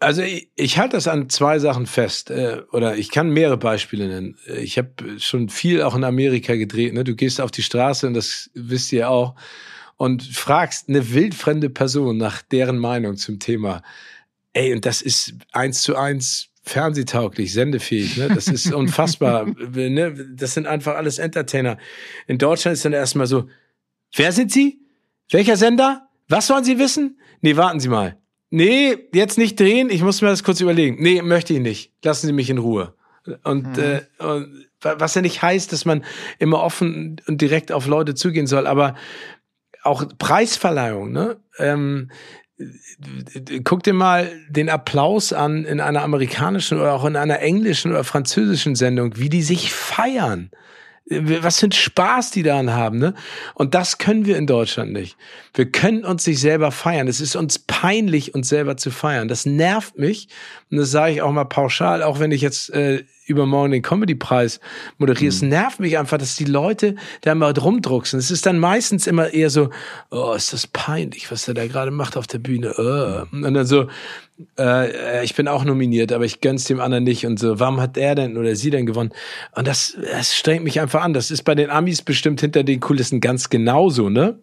Also 0.03 0.23
ich, 0.23 0.51
ich 0.57 0.79
halte 0.79 0.97
das 0.97 1.09
an 1.09 1.29
zwei 1.29 1.59
Sachen 1.59 1.87
fest, 1.87 2.31
äh, 2.31 2.63
oder 2.73 2.97
ich 2.97 3.11
kann 3.11 3.31
mehrere 3.31 3.57
Beispiele 3.57 4.09
nennen. 4.09 4.37
Ich 4.47 4.79
habe 4.79 5.19
schon 5.19 5.49
viel 5.49 5.83
auch 5.83 5.95
in 5.95 6.05
Amerika 6.05 6.57
gedreht. 6.57 6.93
Ne? 6.93 7.05
Du 7.05 7.15
gehst 7.15 7.41
auf 7.41 7.51
die 7.51 7.63
Straße 7.63 8.07
und 8.07 8.15
das 8.15 8.51
wisst 8.55 8.93
ihr 8.93 9.09
auch 9.09 9.35
und 9.97 10.23
fragst 10.23 10.89
eine 10.89 11.13
wildfremde 11.13 11.71
Person 11.71 12.17
nach 12.17 12.43
deren 12.43 12.79
Meinung 12.79 13.17
zum 13.17 13.39
Thema. 13.39 13.83
Ey, 14.53 14.75
und 14.75 14.85
das 14.85 15.01
ist 15.01 15.35
eins 15.53 15.83
zu 15.83 15.97
eins 15.97 16.49
fernsehtauglich, 16.65 17.53
sendefähig. 17.53 18.17
Ne? 18.17 18.29
Das 18.29 18.49
ist 18.49 18.73
unfassbar. 18.73 19.47
ne? 19.47 20.15
Das 20.35 20.55
sind 20.55 20.67
einfach 20.67 20.97
alles 20.97 21.19
Entertainer. 21.19 21.79
In 22.27 22.39
Deutschland 22.39 22.75
ist 22.75 22.85
dann 22.85 22.93
erstmal 22.93 23.27
so, 23.27 23.49
wer 24.15 24.33
sind 24.33 24.53
Sie? 24.53 24.81
Welcher 25.31 25.57
Sender? 25.57 26.09
Was 26.29 26.51
wollen 26.51 26.65
Sie 26.65 26.79
wissen? 26.79 27.19
Nee, 27.41 27.57
warten 27.57 27.81
Sie 27.81 27.89
mal. 27.89 28.19
Nee, 28.55 28.99
jetzt 29.15 29.39
nicht 29.39 29.59
drehen, 29.59 29.89
ich 29.89 30.03
muss 30.03 30.21
mir 30.21 30.29
das 30.29 30.45
kurz 30.45 30.61
überlegen. 30.61 31.03
Nee, 31.03 31.23
möchte 31.23 31.55
ich 31.55 31.61
nicht. 31.61 31.91
Lassen 32.05 32.27
Sie 32.27 32.35
mich 32.35 32.51
in 32.51 32.59
Ruhe. 32.59 32.93
Und, 33.45 33.79
mhm. 33.79 33.83
äh, 33.83 34.03
und 34.19 34.67
was 34.83 35.15
ja 35.15 35.23
nicht 35.23 35.41
heißt, 35.41 35.73
dass 35.73 35.87
man 35.87 36.05
immer 36.39 36.61
offen 36.61 37.17
und 37.27 37.41
direkt 37.41 37.73
auf 37.73 37.87
Leute 37.87 38.15
zugehen 38.15 38.47
soll, 38.47 38.67
aber 38.67 38.95
auch 39.85 40.05
Preisverleihung, 40.19 41.13
ne? 41.13 41.39
Ähm, 41.57 42.11
guck 43.65 43.85
dir 43.85 43.95
mal 43.95 44.31
den 44.51 44.69
Applaus 44.69 45.33
an 45.33 45.65
in 45.65 45.81
einer 45.81 46.03
amerikanischen 46.03 46.79
oder 46.79 46.93
auch 46.93 47.07
in 47.07 47.17
einer 47.17 47.41
englischen 47.41 47.91
oder 47.91 48.05
französischen 48.05 48.75
Sendung, 48.75 49.17
wie 49.17 49.31
die 49.31 49.43
sich 49.43 49.73
feiern 49.73 50.51
was 51.07 51.61
für 51.61 51.67
ein 51.67 51.73
Spaß 51.73 52.31
die 52.31 52.43
daran 52.43 52.73
haben, 52.73 52.99
ne? 52.99 53.15
Und 53.55 53.75
das 53.75 53.99
können 53.99 54.25
wir 54.25 54.37
in 54.37 54.47
Deutschland 54.47 54.93
nicht. 54.93 55.17
Wir 55.55 55.71
können 55.71 56.05
uns 56.05 56.27
nicht 56.27 56.41
selber 56.41 56.71
feiern. 56.71 57.09
Es 57.09 57.21
ist 57.21 57.37
uns 57.37 57.59
peinlich, 57.59 58.35
uns 58.35 58.49
selber 58.49 58.79
zu 58.79 58.91
feiern. 58.91 59.29
Das 59.29 59.45
nervt 59.45 59.99
mich. 59.99 60.29
Und 60.71 60.79
das 60.79 60.91
sage 60.91 61.13
ich 61.13 61.23
auch 61.23 61.33
mal 61.33 61.45
pauschal, 61.45 62.03
auch 62.03 62.21
wenn 62.21 62.33
ich 62.33 62.41
jetzt 62.41 62.71
äh, 62.71 63.05
übermorgen 63.27 63.73
den 63.73 63.83
Comedy-Preis 63.83 64.61
moderiere. 64.97 65.25
Mhm. 65.25 65.29
Es 65.29 65.43
nervt 65.43 65.81
mich 65.81 65.99
einfach, 65.99 66.17
dass 66.17 66.37
die 66.37 66.47
Leute 66.47 66.97
da 67.21 67.35
mal 67.35 67.53
rumdrucksen. 67.53 68.19
Es 68.19 68.31
ist 68.31 68.47
dann 68.47 68.59
meistens 68.59 69.07
immer 69.07 69.35
eher 69.35 69.51
so, 69.51 69.69
oh, 70.11 70.33
ist 70.33 70.55
das 70.55 70.67
peinlich, 70.67 71.31
was 71.31 71.45
der 71.45 71.55
da 71.55 71.67
gerade 71.67 71.91
macht 71.91 72.17
auf 72.17 72.27
der 72.27 72.39
Bühne. 72.39 72.75
Oh. 72.79 73.37
Und 73.37 73.55
dann 73.55 73.67
so, 73.67 73.89
äh, 74.59 75.23
ich 75.23 75.35
bin 75.35 75.49
auch 75.49 75.65
nominiert, 75.65 76.13
aber 76.13 76.25
ich 76.25 76.41
gönn's 76.41 76.65
dem 76.65 76.81
anderen 76.81 77.05
nicht 77.05 77.27
und 77.27 77.39
so. 77.39 77.61
Warum 77.61 77.79
hat 77.79 77.99
er 77.99 78.15
denn 78.15 78.39
oder 78.39 78.57
sie 78.57 78.71
denn 78.71 78.87
gewonnen? 78.87 79.13
Und 79.55 79.67
das, 79.67 79.99
das 80.01 80.35
strengt 80.35 80.65
mich 80.65 80.81
einfach 80.81 81.03
an. 81.03 81.13
Das 81.13 81.31
ist 81.31 81.43
bei 81.43 81.55
den 81.55 81.69
Amis 81.69 82.01
bestimmt 82.01 82.41
hinter 82.41 82.65
den 82.65 82.81
Kulissen 82.81 83.21
ganz 83.21 83.51
genauso, 83.51 84.09
ne? 84.09 84.39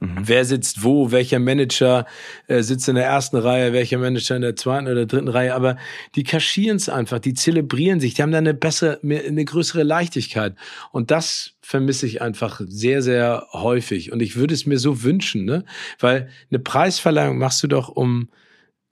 Mhm. 0.00 0.18
Wer 0.22 0.44
sitzt 0.44 0.84
wo, 0.84 1.10
welcher 1.10 1.38
Manager 1.38 2.06
äh, 2.48 2.62
sitzt 2.62 2.88
in 2.88 2.96
der 2.96 3.06
ersten 3.06 3.36
Reihe, 3.36 3.72
welcher 3.72 3.98
Manager 3.98 4.36
in 4.36 4.42
der 4.42 4.56
zweiten 4.56 4.88
oder 4.88 5.06
dritten 5.06 5.28
Reihe, 5.28 5.54
aber 5.54 5.76
die 6.14 6.24
kaschieren 6.24 6.76
es 6.76 6.88
einfach, 6.88 7.18
die 7.18 7.32
zelebrieren 7.32 7.98
sich, 7.98 8.14
die 8.14 8.22
haben 8.22 8.32
da 8.32 8.38
eine 8.38 8.54
bessere, 8.54 9.00
eine 9.02 9.44
größere 9.44 9.84
Leichtigkeit. 9.84 10.54
Und 10.92 11.10
das 11.10 11.54
vermisse 11.62 12.06
ich 12.06 12.20
einfach 12.20 12.60
sehr, 12.66 13.02
sehr 13.02 13.46
häufig. 13.52 14.12
Und 14.12 14.20
ich 14.20 14.36
würde 14.36 14.54
es 14.54 14.66
mir 14.66 14.78
so 14.78 15.02
wünschen, 15.02 15.44
ne? 15.44 15.64
Weil 15.98 16.28
eine 16.50 16.58
Preisverleihung 16.58 17.38
machst 17.38 17.62
du 17.62 17.66
doch, 17.66 17.88
um 17.88 18.28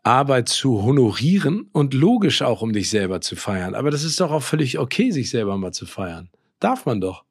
Arbeit 0.02 0.48
zu 0.48 0.82
honorieren 0.82 1.68
und 1.72 1.94
logisch 1.94 2.42
auch, 2.42 2.62
um 2.62 2.72
dich 2.72 2.90
selber 2.90 3.20
zu 3.20 3.36
feiern. 3.36 3.74
Aber 3.74 3.90
das 3.90 4.04
ist 4.04 4.20
doch 4.20 4.30
auch 4.30 4.42
völlig 4.42 4.78
okay, 4.78 5.10
sich 5.10 5.30
selber 5.30 5.56
mal 5.56 5.72
zu 5.72 5.86
feiern. 5.86 6.30
Darf 6.60 6.86
man 6.86 7.00
doch. 7.00 7.24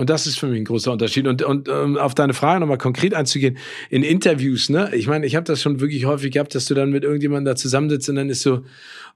Und 0.00 0.08
das 0.08 0.26
ist 0.26 0.38
für 0.38 0.46
mich 0.46 0.58
ein 0.58 0.64
großer 0.64 0.92
Unterschied. 0.92 1.26
Und, 1.26 1.42
und 1.42 1.68
um 1.68 1.98
auf 1.98 2.14
deine 2.14 2.32
Frage 2.32 2.60
nochmal 2.60 2.78
konkret 2.78 3.12
einzugehen, 3.12 3.58
in 3.90 4.02
Interviews, 4.02 4.70
ne? 4.70 4.88
Ich 4.94 5.06
meine, 5.06 5.26
ich 5.26 5.36
habe 5.36 5.44
das 5.44 5.60
schon 5.60 5.78
wirklich 5.80 6.06
häufig 6.06 6.32
gehabt, 6.32 6.54
dass 6.54 6.64
du 6.64 6.72
dann 6.72 6.90
mit 6.90 7.04
irgendjemandem 7.04 7.52
da 7.52 7.54
zusammensitzt 7.54 8.08
und 8.08 8.16
dann 8.16 8.30
ist 8.30 8.40
so, 8.40 8.64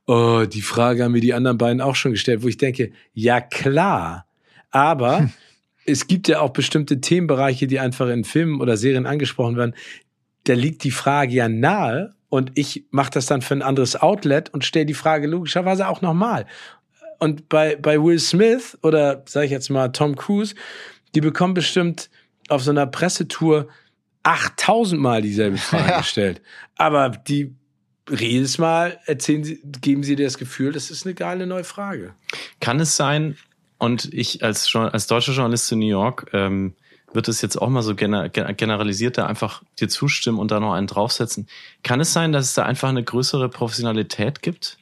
oh, 0.07 0.44
die 0.44 0.61
Frage 0.61 1.03
haben 1.03 1.12
mir 1.12 1.23
die 1.23 1.33
anderen 1.33 1.57
beiden 1.57 1.81
auch 1.81 1.94
schon 1.97 2.12
gestellt, 2.12 2.42
wo 2.42 2.49
ich 2.49 2.59
denke, 2.59 2.92
ja 3.14 3.40
klar, 3.40 4.27
aber 4.73 5.20
hm. 5.20 5.31
es 5.87 6.07
gibt 6.07 6.29
ja 6.29 6.40
auch 6.40 6.51
bestimmte 6.51 7.01
Themenbereiche, 7.01 7.66
die 7.66 7.81
einfach 7.81 8.11
in 8.11 8.25
Filmen 8.25 8.61
oder 8.61 8.77
Serien 8.77 9.07
angesprochen 9.07 9.57
werden. 9.57 9.75
Da 10.44 10.53
liegt 10.53 10.85
die 10.85 10.90
Frage 10.90 11.33
ja 11.33 11.49
nahe 11.49 12.12
und 12.29 12.53
ich 12.57 12.85
mache 12.90 13.12
das 13.12 13.25
dann 13.25 13.40
für 13.40 13.55
ein 13.55 13.62
anderes 13.62 13.97
Outlet 13.97 14.53
und 14.53 14.66
stelle 14.66 14.85
die 14.85 14.92
Frage 14.92 15.29
logischerweise 15.29 15.88
auch 15.88 16.03
nochmal. 16.03 16.44
Und 17.25 17.49
bei, 17.49 17.77
bei 17.77 18.03
Will 18.03 18.19
Smith 18.19 18.77
oder 18.83 19.23
sage 19.27 19.47
ich 19.47 19.53
jetzt 19.53 19.71
mal 19.71 19.89
Tom 19.89 20.15
Cruise, 20.15 20.55
die 21.15 21.23
bekommen 21.23 21.55
bestimmt 21.55 22.11
auf 22.49 22.63
so 22.63 22.71
einer 22.71 22.87
Pressetour 22.87 23.69
8000 24.25 25.01
Mal 25.01 25.23
dieselbe 25.23 25.57
Frage 25.71 25.89
ja. 25.89 25.99
gestellt. 25.99 26.43
Aber 26.77 27.09
die 27.09 27.55
jedes 28.11 28.59
Mal 28.59 29.01
erzählen 29.07 29.43
sie, 29.43 29.63
geben 29.81 30.03
sie 30.03 30.17
dir 30.17 30.27
das 30.27 30.37
Gefühl, 30.37 30.73
das 30.73 30.91
ist 30.91 31.07
eine 31.07 31.15
geile 31.15 31.47
neue 31.47 31.65
Frage. 31.65 32.15
Kann 32.61 32.79
es 32.79 32.95
sein, 32.97 33.39
und 33.79 34.13
ich 34.13 34.45
als, 34.45 34.75
als 34.75 35.07
deutscher 35.07 35.33
Journalist 35.33 35.73
in 35.73 35.79
New 35.79 35.87
York 35.87 36.31
ähm, 36.33 36.75
wird 37.13 37.29
es 37.29 37.41
jetzt 37.41 37.57
auch 37.57 37.69
mal 37.69 37.83
so 37.83 37.95
gener 37.95 38.29
generalisiert 38.29 39.19
da 39.19 39.27
einfach 39.27 39.63
dir 39.81 39.89
zustimmen 39.89 40.39
und 40.39 40.51
da 40.51 40.61
noch 40.61 40.75
einen 40.75 40.87
draufsetzen. 40.87 41.49
Kann 41.83 42.01
es 42.01 42.13
sein, 42.13 42.33
dass 42.33 42.47
es 42.47 42.55
da 42.55 42.65
einfach 42.65 42.89
eine 42.89 43.05
größere 43.05 43.49
Professionalität 43.49 44.43
gibt 44.43 44.79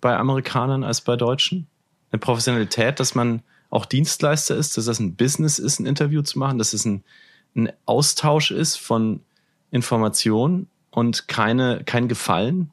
bei 0.00 0.16
Amerikanern 0.16 0.84
als 0.84 1.00
bei 1.00 1.16
Deutschen? 1.16 1.66
Eine 2.10 2.18
Professionalität, 2.18 3.00
dass 3.00 3.14
man 3.14 3.42
auch 3.70 3.86
Dienstleister 3.86 4.56
ist, 4.56 4.76
dass 4.76 4.86
das 4.86 4.98
ein 4.98 5.14
Business 5.14 5.58
ist, 5.58 5.78
ein 5.78 5.86
Interview 5.86 6.22
zu 6.22 6.38
machen, 6.38 6.58
dass 6.58 6.72
es 6.72 6.84
ein, 6.84 7.04
ein 7.54 7.72
Austausch 7.86 8.50
ist 8.50 8.76
von 8.76 9.20
Informationen 9.70 10.68
und 10.90 11.28
keine, 11.28 11.82
kein 11.84 12.08
Gefallen? 12.08 12.70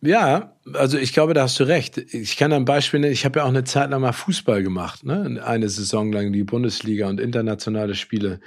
Ja, 0.00 0.56
also 0.74 0.98
ich 0.98 1.12
glaube, 1.12 1.32
da 1.32 1.42
hast 1.42 1.58
du 1.60 1.64
recht. 1.64 1.96
Ich 1.96 2.36
kann 2.36 2.52
ein 2.52 2.64
Beispiel 2.64 3.00
nennen. 3.00 3.12
Ich 3.12 3.24
habe 3.24 3.38
ja 3.38 3.44
auch 3.44 3.50
eine 3.50 3.64
Zeit 3.64 3.90
lang 3.90 4.02
mal 4.02 4.12
Fußball 4.12 4.62
gemacht, 4.62 5.04
ne? 5.04 5.40
Eine 5.44 5.68
Saison 5.68 6.12
lang 6.12 6.32
die 6.32 6.42
Bundesliga 6.42 7.08
und 7.08 7.20
internationale 7.20 7.94
Spiele. 7.94 8.40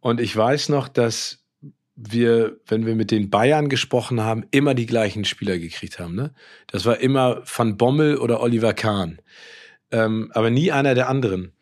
Und 0.00 0.20
ich 0.20 0.36
weiß 0.36 0.68
noch, 0.68 0.88
dass 0.88 1.39
wir, 1.96 2.58
wenn 2.66 2.86
wir 2.86 2.94
mit 2.94 3.10
den 3.10 3.30
Bayern 3.30 3.68
gesprochen 3.68 4.20
haben, 4.20 4.44
immer 4.50 4.74
die 4.74 4.86
gleichen 4.86 5.24
Spieler 5.24 5.58
gekriegt 5.58 5.98
haben. 5.98 6.14
Ne? 6.14 6.32
Das 6.66 6.84
war 6.84 6.98
immer 6.98 7.42
Van 7.44 7.76
Bommel 7.76 8.16
oder 8.16 8.40
Oliver 8.40 8.72
Kahn. 8.72 9.20
Ähm, 9.90 10.30
aber 10.34 10.50
nie 10.50 10.72
einer 10.72 10.94
der 10.94 11.08
anderen. 11.08 11.52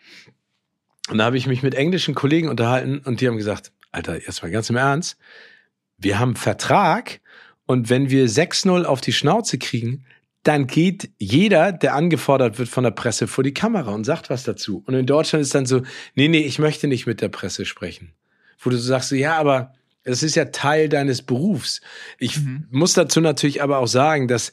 Und 1.08 1.18
da 1.18 1.24
habe 1.24 1.38
ich 1.38 1.46
mich 1.46 1.62
mit 1.62 1.74
englischen 1.74 2.14
Kollegen 2.14 2.48
unterhalten 2.48 2.98
und 3.04 3.20
die 3.20 3.26
haben 3.26 3.38
gesagt, 3.38 3.72
Alter, 3.90 4.22
erstmal 4.22 4.52
ganz 4.52 4.68
im 4.70 4.76
Ernst, 4.76 5.18
wir 5.96 6.18
haben 6.18 6.36
Vertrag 6.36 7.20
Und 7.66 7.90
wenn 7.90 8.08
wir 8.08 8.28
6-0 8.28 8.84
auf 8.84 9.00
die 9.02 9.12
Schnauze 9.12 9.58
kriegen, 9.58 10.06
dann 10.42 10.66
geht 10.66 11.10
jeder, 11.18 11.72
der 11.72 11.94
angefordert 11.94 12.58
wird 12.58 12.70
von 12.70 12.84
der 12.84 12.92
Presse, 12.92 13.26
vor 13.26 13.44
die 13.44 13.52
Kamera 13.52 13.92
und 13.92 14.04
sagt 14.04 14.30
was 14.30 14.44
dazu. 14.44 14.82
Und 14.86 14.94
in 14.94 15.04
Deutschland 15.04 15.42
ist 15.42 15.54
dann 15.54 15.66
so, 15.66 15.82
nee, 16.14 16.28
nee, 16.28 16.40
ich 16.40 16.58
möchte 16.58 16.88
nicht 16.88 17.06
mit 17.06 17.20
der 17.20 17.28
Presse 17.28 17.66
sprechen. 17.66 18.14
Wo 18.58 18.70
du 18.70 18.76
so 18.76 18.88
sagst, 18.88 19.10
ja, 19.12 19.36
aber 19.36 19.74
es 20.04 20.22
ist 20.22 20.36
ja 20.36 20.46
Teil 20.46 20.88
deines 20.88 21.22
Berufs. 21.22 21.80
Ich 22.18 22.38
mhm. 22.38 22.66
muss 22.70 22.94
dazu 22.94 23.20
natürlich 23.20 23.62
aber 23.62 23.78
auch 23.78 23.88
sagen, 23.88 24.28
dass 24.28 24.52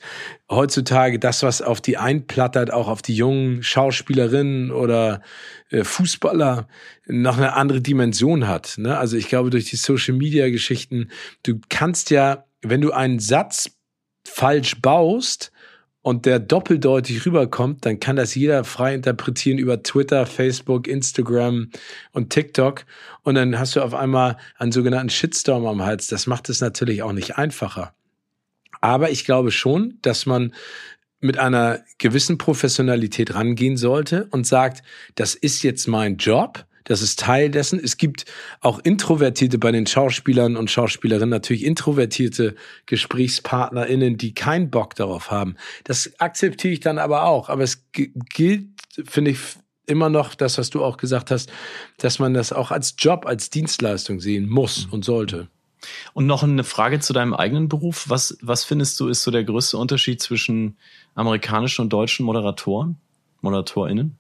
heutzutage 0.50 1.20
das, 1.20 1.44
was 1.44 1.62
auf 1.62 1.82
die 1.82 1.98
einplattert, 1.98 2.72
auch 2.72 2.88
auf 2.88 3.02
die 3.02 3.16
jungen 3.16 3.64
Schauspielerinnen 3.64 4.72
oder 4.72 5.22
äh, 5.70 5.84
Fußballer, 5.84 6.68
noch 7.08 7.38
eine 7.38 7.54
andere 7.54 7.82
Dimension 7.82 8.48
hat. 8.48 8.76
Ne? 8.78 8.98
Also 8.98 9.18
ich 9.18 9.28
glaube, 9.28 9.50
durch 9.50 9.66
die 9.66 9.76
Social-Media-Geschichten, 9.76 11.10
du 11.44 11.60
kannst 11.70 12.10
ja, 12.10 12.46
wenn 12.62 12.82
du 12.82 12.92
einen 12.92 13.20
Satz 13.20 13.72
falsch 14.28 14.82
baust, 14.82 15.52
und 16.06 16.28
der 16.28 16.38
doppeldeutig 16.38 17.26
rüberkommt, 17.26 17.84
dann 17.84 18.00
kann 18.00 18.16
das 18.16 18.36
jeder 18.36 18.64
frei 18.64 18.94
interpretieren 18.94 19.58
über 19.58 19.82
Twitter, 19.82 20.28
Facebook, 20.28 20.88
Instagram 20.88 21.72
und 22.12 22.30
TikTok. 22.30 22.86
Und 23.24 23.34
dann 23.34 23.58
hast 23.58 23.76
du 23.76 23.82
auf 23.82 23.96
einmal 23.96 24.38
einen 24.60 24.72
sogenannten 24.72 25.10
Shitstorm 25.10 25.66
am 25.66 25.82
Hals. 25.82 26.06
Das 26.06 26.28
macht 26.28 26.48
es 26.50 26.62
natürlich 26.62 27.02
auch 27.02 27.12
nicht 27.12 27.40
einfacher. 27.40 27.96
Aber 28.82 29.10
ich 29.10 29.26
glaube 29.26 29.50
schon, 29.50 29.98
dass 30.04 30.28
man 30.28 30.54
mit 31.22 31.40
einer 31.40 31.80
gewissen 31.98 32.38
Professionalität 32.38 33.34
rangehen 33.34 33.76
sollte 33.76 34.28
und 34.30 34.46
sagt, 34.46 34.84
das 35.16 35.34
ist 35.34 35.64
jetzt 35.64 35.88
mein 35.88 36.18
Job 36.18 36.68
das 36.86 37.02
ist 37.02 37.20
Teil 37.20 37.50
dessen. 37.50 37.80
Es 37.84 37.98
gibt 37.98 38.26
auch 38.62 38.80
Introvertierte 38.80 39.58
bei 39.58 39.72
den 39.72 39.86
Schauspielern 39.86 40.56
und 40.56 40.72
Schauspielerinnen, 40.72 41.30
natürlich 41.30 41.66
introvertierte 41.66 42.56
GesprächspartnerInnen, 42.86 44.18
die 44.18 44.34
keinen 44.34 44.70
Bock 44.70 44.96
darauf 44.96 45.30
haben. 45.30 45.56
Das 45.84 46.14
akzeptiere 46.20 46.74
ich 46.74 46.80
dann 46.80 47.00
aber 47.00 47.26
auch. 47.26 47.50
Aber 47.50 47.64
es 47.64 47.84
gilt, 47.92 48.68
finde 49.06 49.32
ich, 49.32 49.40
immer 49.88 50.10
noch 50.10 50.36
das, 50.36 50.58
was 50.58 50.70
du 50.70 50.84
auch 50.84 50.98
gesagt 50.98 51.32
hast, 51.32 51.52
dass 51.98 52.20
man 52.20 52.34
das 52.34 52.54
auch 52.54 52.72
als 52.72 52.96
Job, 52.98 53.26
als 53.26 53.50
Dienstleistung 53.50 54.20
sehen 54.20 54.48
muss 54.50 54.88
und 54.90 55.06
sollte. 55.06 55.48
Und 56.14 56.26
noch 56.26 56.42
eine 56.42 56.64
Frage 56.64 57.00
zu 57.00 57.14
deinem 57.14 57.34
eigenen 57.34 57.70
Beruf. 57.70 58.06
Was, 58.10 58.38
was 58.42 58.64
findest 58.64 59.00
du 59.00 59.08
ist 59.08 59.22
so 59.22 59.32
der 59.32 59.44
größte 59.44 59.78
Unterschied 59.78 60.22
zwischen 60.22 60.78
amerikanischen 61.14 61.82
und 61.82 61.94
deutschen 61.94 62.26
Moderatoren, 62.26 62.98
ModeratorInnen? 63.42 64.18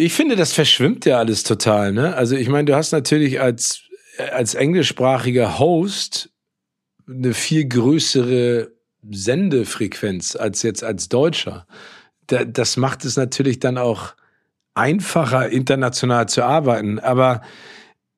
Ich 0.00 0.12
finde, 0.12 0.36
das 0.36 0.52
verschwimmt 0.52 1.06
ja 1.06 1.18
alles 1.18 1.42
total. 1.42 1.92
Ne? 1.92 2.14
Also 2.14 2.36
ich 2.36 2.48
meine, 2.48 2.66
du 2.66 2.76
hast 2.76 2.92
natürlich 2.92 3.40
als, 3.40 3.82
als 4.30 4.54
englischsprachiger 4.54 5.58
Host 5.58 6.30
eine 7.08 7.34
viel 7.34 7.66
größere 7.66 8.70
Sendefrequenz 9.10 10.36
als 10.36 10.62
jetzt 10.62 10.84
als 10.84 11.08
Deutscher. 11.08 11.66
das 12.28 12.76
macht 12.76 13.04
es 13.04 13.16
natürlich 13.16 13.58
dann 13.58 13.76
auch 13.76 14.14
einfacher, 14.74 15.48
international 15.48 16.28
zu 16.28 16.44
arbeiten. 16.44 17.00
Aber 17.00 17.42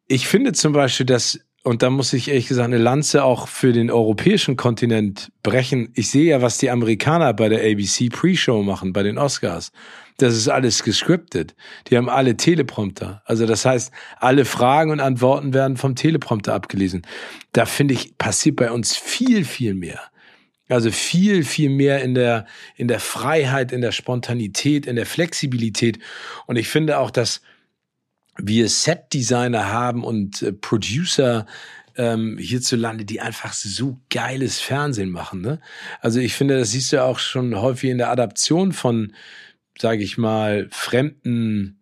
ich 0.07 0.29
finde 0.29 0.53
zum 0.53 0.75
Beispiel, 0.75 1.07
dass 1.07 1.41
und 1.63 1.83
da 1.83 1.91
muss 1.91 2.13
ich 2.15 2.29
ehrlich 2.29 2.49
gesagt 2.49 2.69
eine 2.69 2.79
Lanze 2.79 3.23
auch 3.23 3.47
für 3.47 3.73
den 3.73 3.91
europäischen 3.91 4.57
Kontinent 4.57 5.31
brechen. 5.43 5.91
Ich 5.95 6.11
sehe 6.11 6.31
ja, 6.31 6.43
was 6.43 6.59
die 6.59 6.71
Amerikaner 6.71 7.35
bei 7.35 7.49
der 7.51 7.61
ABC 7.61 8.09
Pre-Show 8.09 8.63
machen, 8.63 8.95
bei 8.95 9.03
den 9.03 9.19
Oscars. 9.19 9.71
Das 10.23 10.37
ist 10.37 10.49
alles 10.49 10.83
gescriptet. 10.83 11.55
Die 11.89 11.97
haben 11.97 12.11
alle 12.11 12.37
Teleprompter. 12.37 13.23
Also 13.25 13.47
das 13.47 13.65
heißt, 13.65 13.91
alle 14.19 14.45
Fragen 14.45 14.91
und 14.91 15.01
Antworten 15.01 15.55
werden 15.55 15.79
vom 15.79 15.95
Teleprompter 15.95 16.53
abgelesen. 16.53 17.07
Da 17.53 17.65
finde 17.65 17.95
ich, 17.95 18.19
passiert 18.19 18.57
bei 18.57 18.71
uns 18.71 18.97
viel, 18.97 19.47
viel 19.47 19.75
mehr. 19.75 20.01
Also 20.69 20.91
viel, 20.91 21.43
viel 21.43 21.71
mehr 21.71 22.03
in 22.03 22.15
der, 22.15 22.47
in 22.77 22.87
der 22.87 23.01
Freiheit, 23.01 23.73
in 23.73 23.81
der 23.81 23.93
Spontanität, 23.93 24.87
in 24.87 24.97
der 24.97 25.07
Flexibilität. 25.07 25.99
Und 26.47 26.57
ich 26.57 26.69
finde 26.69 26.99
auch, 26.99 27.11
dass 27.11 27.41
wir 28.37 28.69
Set-Designer 28.69 29.73
haben 29.73 30.05
und 30.05 30.43
äh, 30.43 30.53
Producer 30.53 31.47
ähm, 31.97 32.37
hierzulande, 32.39 33.05
die 33.07 33.21
einfach 33.21 33.55
so 33.55 33.99
geiles 34.11 34.61
Fernsehen 34.61 35.11
machen. 35.11 35.41
Ne? 35.41 35.61
Also 36.01 36.21
ich 36.21 36.35
finde, 36.35 36.59
das 36.59 36.73
siehst 36.73 36.93
du 36.93 37.03
auch 37.03 37.19
schon 37.19 37.59
häufig 37.59 37.91
in 37.91 37.99
der 37.99 38.11
Adaption 38.11 38.73
von, 38.73 39.13
sage 39.81 40.03
ich 40.03 40.19
mal, 40.19 40.69
fremden 40.71 41.81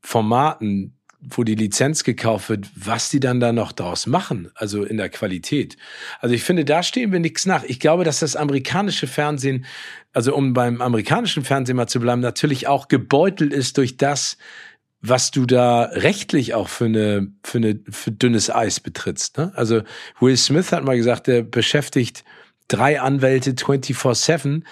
Formaten, 0.00 0.96
wo 1.20 1.44
die 1.44 1.54
Lizenz 1.54 2.02
gekauft 2.04 2.48
wird, 2.48 2.70
was 2.74 3.10
die 3.10 3.20
dann 3.20 3.40
da 3.40 3.52
noch 3.52 3.72
draus 3.72 4.06
machen, 4.06 4.50
also 4.54 4.84
in 4.84 4.96
der 4.96 5.10
Qualität. 5.10 5.76
Also 6.20 6.34
ich 6.34 6.42
finde, 6.42 6.64
da 6.64 6.82
stehen 6.82 7.12
wir 7.12 7.20
nichts 7.20 7.44
nach. 7.44 7.62
Ich 7.64 7.78
glaube, 7.78 8.04
dass 8.04 8.20
das 8.20 8.36
amerikanische 8.36 9.06
Fernsehen, 9.06 9.66
also 10.12 10.34
um 10.34 10.54
beim 10.54 10.80
amerikanischen 10.80 11.44
Fernsehen 11.44 11.76
mal 11.76 11.88
zu 11.88 12.00
bleiben, 12.00 12.22
natürlich 12.22 12.68
auch 12.68 12.88
gebeutelt 12.88 13.52
ist 13.52 13.76
durch 13.76 13.98
das, 13.98 14.38
was 15.02 15.30
du 15.30 15.44
da 15.44 15.84
rechtlich 15.92 16.54
auch 16.54 16.68
für 16.68 16.86
eine 16.86 17.32
für 17.44 17.58
eine 17.58 17.80
für 17.90 18.12
dünnes 18.12 18.50
Eis 18.50 18.80
betrittst. 18.80 19.38
Ne? 19.38 19.52
Also 19.54 19.82
Will 20.20 20.36
Smith 20.36 20.72
hat 20.72 20.84
mal 20.84 20.96
gesagt, 20.96 21.26
der 21.26 21.42
beschäftigt 21.42 22.24
drei 22.68 23.00
Anwälte 23.00 23.52
24/7 23.52 24.62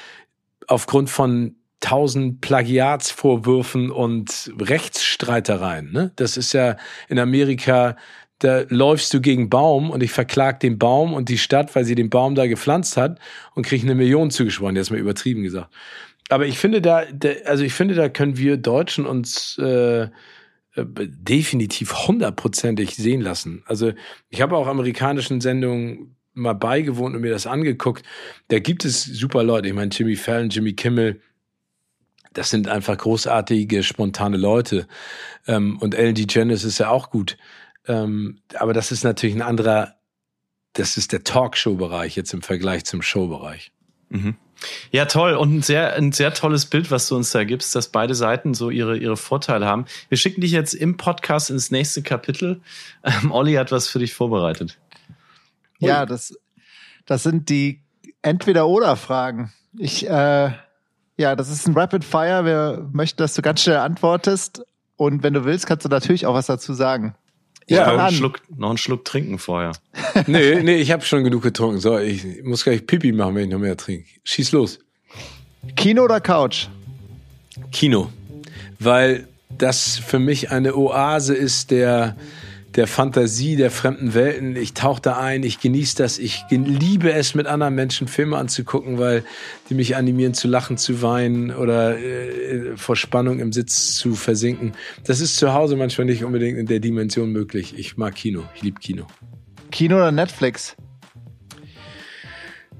aufgrund 0.67 1.09
von 1.11 1.58
tausend 1.81 2.41
Plagiatsvorwürfen 2.41 3.91
und 3.91 4.53
Rechtsstreitereien. 4.61 5.93
Ne? 5.93 6.13
Das 6.17 6.37
ist 6.37 6.53
ja 6.53 6.77
in 7.09 7.19
Amerika, 7.19 7.97
da 8.41 8.65
läufst 8.69 9.13
du 9.15 9.21
gegen 9.21 9.49
Baum 9.51 9.91
und 9.91 10.03
ich 10.03 10.13
verklag 10.13 10.61
den 10.61 10.79
Baum 10.79 11.13
und 11.15 11.29
die 11.29 11.39
Stadt, 11.39 11.75
weil 11.75 11.85
sie 11.85 11.95
den 11.95 12.11
Baum 12.11 12.35
da 12.35 12.47
gepflanzt 12.47 12.97
hat 12.97 13.19
und 13.55 13.67
krieg 13.67 13.83
eine 13.83 13.95
Million 13.95 14.31
zugesprochen. 14.31 14.77
Jetzt 14.77 14.91
mal 14.91 14.99
übertrieben 14.99 15.43
gesagt 15.43 15.71
aber 16.29 16.47
ich 16.47 16.59
finde 16.59 16.81
da, 16.81 17.05
also 17.45 17.65
ich 17.65 17.73
finde, 17.73 17.95
da 17.95 18.09
können 18.09 18.37
wir 18.37 18.57
Deutschen 18.57 19.07
uns 19.07 19.59
äh, 19.59 20.03
äh, 20.03 20.09
definitiv 20.75 22.07
hundertprozentig 22.07 22.97
sehen 22.97 23.21
lassen. 23.21 23.63
Also 23.67 23.93
ich 24.29 24.41
habe 24.41 24.57
auch 24.57 24.67
amerikanischen 24.67 25.41
Sendungen 25.41 26.17
mal 26.35 26.53
beigewohnt 26.53 27.17
und 27.17 27.23
mir 27.23 27.33
das 27.33 27.47
angeguckt. 27.47 28.05
Da 28.49 28.59
gibt 28.59 28.85
es 28.85 29.05
super 29.05 29.43
Leute. 29.43 29.69
Ich 29.69 29.75
meine, 29.75 29.91
Jimmy 29.91 30.17
Fallon, 30.17 30.51
Jimmy 30.51 30.75
Kimmel, 30.75 31.21
das 32.39 32.51
sind 32.51 32.69
einfach 32.69 32.97
großartige, 32.97 33.83
spontane 33.83 34.37
Leute. 34.37 34.87
Ähm, 35.49 35.77
und 35.79 35.97
Ellen 35.97 36.15
DeGeneres 36.15 36.63
ist 36.63 36.79
ja 36.79 36.89
auch 36.89 37.11
gut. 37.11 37.37
Ähm, 37.89 38.39
aber 38.55 38.73
das 38.73 38.93
ist 38.93 39.03
natürlich 39.03 39.35
ein 39.35 39.43
anderer, 39.43 39.97
das 40.75 40.97
ist 40.97 41.11
der 41.11 41.25
Talkshow-Bereich 41.25 42.15
jetzt 42.15 42.33
im 42.33 42.43
Vergleich 42.43 42.85
zum 42.85 43.03
Showbereich. 43.03 43.73
Mhm. 44.11 44.37
Ja, 44.93 45.07
toll. 45.07 45.35
Und 45.35 45.53
ein 45.53 45.63
sehr, 45.63 45.95
ein 45.95 46.13
sehr 46.13 46.33
tolles 46.33 46.67
Bild, 46.67 46.93
was 46.93 47.09
du 47.09 47.17
uns 47.17 47.33
da 47.33 47.43
gibst, 47.43 47.75
dass 47.75 47.89
beide 47.89 48.15
Seiten 48.15 48.55
so 48.55 48.71
ihre, 48.71 48.97
ihre 48.97 49.17
Vorteile 49.17 49.67
haben. 49.67 49.87
Wir 50.09 50.17
schicken 50.17 50.41
dich 50.41 50.53
jetzt 50.53 50.75
im 50.75 50.97
Podcast 50.97 51.51
ins 51.51 51.73
nächste 51.73 52.03
Kapitel. 52.03 52.61
Ähm, 53.03 53.33
Olli 53.33 53.55
hat 53.55 53.73
was 53.73 53.89
für 53.89 53.99
dich 53.99 54.15
vorbereitet. 54.15 54.79
Ja, 55.81 56.07
das, 56.07 56.39
das 57.05 57.25
sind 57.25 57.49
die 57.49 57.81
Entweder-Oder-Fragen. 58.23 59.53
Ich, 59.77 60.09
äh, 60.09 60.53
ja, 61.19 61.35
das 61.35 61.51
ist 61.51 61.67
ein 61.67 61.75
Rapid 61.75 62.05
Fire. 62.05 62.45
Wir 62.45 62.89
möchten, 62.93 63.19
dass 63.19 63.35
du 63.35 63.43
ganz 63.43 63.63
schnell 63.63 63.77
antwortest. 63.77 64.63
Und 64.97 65.23
wenn 65.23 65.35
du 65.35 65.45
willst, 65.45 65.67
kannst 65.67 65.85
du 65.85 65.89
natürlich 65.89 66.27
auch 66.27 66.35
was 66.35 66.47
dazu 66.47 66.73
sagen. 66.75 67.15
Ja, 67.67 67.93
noch 67.93 68.05
einen, 68.05 68.17
Schluck, 68.17 68.41
noch 68.57 68.71
einen 68.71 68.79
Schluck 68.79 69.05
trinken 69.05 69.39
vorher. 69.39 69.73
nee, 70.27 70.63
nee, 70.63 70.77
ich 70.77 70.91
habe 70.91 71.05
schon 71.05 71.25
genug 71.25 71.43
getrunken. 71.43 71.81
So, 71.81 71.99
ich 71.99 72.25
muss 72.43 72.65
gleich 72.65 72.87
Pipi 72.87 73.13
machen, 73.13 73.35
wenn 73.35 73.45
ich 73.45 73.51
noch 73.51 73.59
mehr 73.59 73.77
trinke. 73.77 74.09
Schieß 74.25 74.53
los. 74.53 74.79
Kino 75.77 76.05
oder 76.05 76.21
Couch? 76.21 76.69
Kino. 77.73 78.11
Weil 78.79 79.29
das 79.51 79.99
für 79.99 80.19
mich 80.19 80.51
eine 80.51 80.77
Oase 80.77 81.35
ist 81.35 81.71
der 81.71 82.17
der 82.79 82.87
Fantasie 82.87 83.57
der 83.57 83.73
fremden 83.73 84.15
Welten. 84.15 84.55
Ich 84.55 84.73
tauche 84.73 85.03
da 85.03 85.19
ein, 85.19 85.43
ich 85.43 85.59
genieße 85.59 85.97
das, 85.97 86.21
ich 86.21 86.45
liebe 86.49 87.13
es, 87.13 87.35
mit 87.35 87.49
anderen 87.49 87.75
Menschen 87.75 88.07
Filme 88.07 88.39
anzugucken, 88.39 88.99
weil 88.99 89.25
die 89.69 89.75
mich 89.75 89.97
animieren 89.97 90.33
zu 90.33 90.47
lachen, 90.47 90.77
zu 90.77 91.03
weinen 91.03 91.51
oder 91.51 91.99
äh, 91.99 92.77
vor 92.77 92.95
Spannung 92.95 93.41
im 93.41 93.53
Sitz 93.53 93.97
zu 93.97 94.15
versinken. 94.15 94.75
Das 95.05 95.21
ist 95.21 95.39
zu 95.39 95.53
Hause 95.55 95.75
manchmal 95.75 96.05
nicht 96.05 96.23
unbedingt 96.23 96.57
in 96.57 96.67
der 96.67 96.79
Dimension 96.79 97.33
möglich. 97.33 97.75
Ich 97.77 97.97
mag 97.97 98.15
Kino, 98.15 98.45
ich 98.55 98.63
liebe 98.63 98.79
Kino. 98.79 99.09
Kino 99.73 99.97
oder 99.97 100.13
Netflix? 100.13 100.77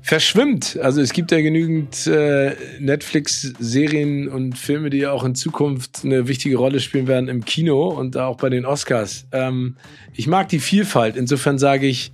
Verschwimmt. 0.03 0.79
Also 0.83 1.01
es 1.01 1.13
gibt 1.13 1.31
ja 1.31 1.41
genügend 1.41 2.07
äh, 2.07 2.57
Netflix-Serien 2.81 4.29
und 4.29 4.57
Filme, 4.57 4.91
die 4.91 4.99
ja 4.99 5.13
auch 5.13 5.25
in 5.25 5.35
Zukunft 5.35 6.01
eine 6.05 6.29
wichtige 6.29 6.57
Rolle 6.57 6.81
spielen 6.81 7.07
werden 7.07 7.29
im 7.29 7.45
Kino 7.45 7.89
und 7.89 8.17
auch 8.17 8.37
bei 8.37 8.49
den 8.49 8.65
Oscars. 8.65 9.27
Ähm, 9.33 9.77
ich 10.15 10.27
mag 10.27 10.49
die 10.49 10.61
Vielfalt. 10.61 11.17
Insofern 11.17 11.59
sage 11.59 11.87
ich 11.87 12.13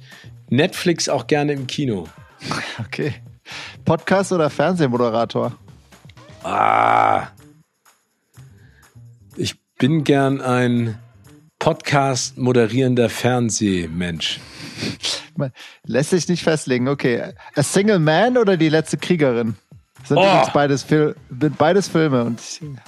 Netflix 0.50 1.08
auch 1.08 1.26
gerne 1.26 1.52
im 1.52 1.66
Kino. 1.66 2.08
Okay. 2.78 3.14
Podcast 3.84 4.32
oder 4.32 4.50
Fernsehmoderator? 4.50 5.56
Ah. 6.42 7.28
Ich 9.36 9.56
bin 9.78 10.04
gern 10.04 10.40
ein 10.40 10.98
Podcast 11.58 12.36
moderierender 12.36 13.08
Fernsehmensch. 13.08 14.40
Lässt 15.84 16.10
sich 16.10 16.28
nicht 16.28 16.42
festlegen. 16.42 16.88
Okay. 16.88 17.32
A 17.54 17.62
Single 17.62 17.98
Man 17.98 18.36
oder 18.38 18.56
die 18.56 18.68
letzte 18.68 18.96
Kriegerin? 18.96 19.56
Sind 20.04 20.18
oh. 20.18 20.46
beides, 20.52 20.82
Fil 20.82 21.14
beides 21.30 21.88
Filme 21.88 22.24
und 22.24 22.40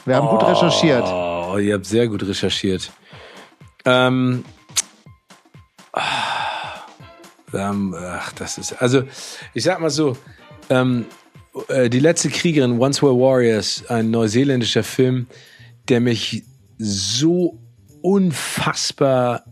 wir 0.05 0.17
haben 0.17 0.29
oh, 0.29 0.39
gut 0.39 0.47
recherchiert. 0.47 1.05
Oh, 1.07 1.57
ihr 1.59 1.75
habt 1.75 1.87
sehr 1.87 2.09
gut 2.09 2.23
recherchiert. 2.23 2.91
Ähm, 3.87 4.45
ähm, 7.55 7.95
ach, 7.99 8.33
das 8.33 8.59
ist, 8.59 8.83
also, 8.83 9.05
ich 9.55 9.65
sag 9.65 9.81
mal 9.81 9.89
so, 9.89 10.17
ähm, 10.69 11.07
äh, 11.69 11.89
die 11.89 12.01
letzte 12.01 12.29
Kriegerin, 12.29 12.79
Once 12.79 13.03
Were 13.03 13.19
Warriors, 13.19 13.85
ein 13.89 14.11
neuseeländischer 14.11 14.83
Film, 14.83 15.27
der 15.89 16.01
mich 16.01 16.45
so 16.77 17.59
unfassbar 18.03 19.45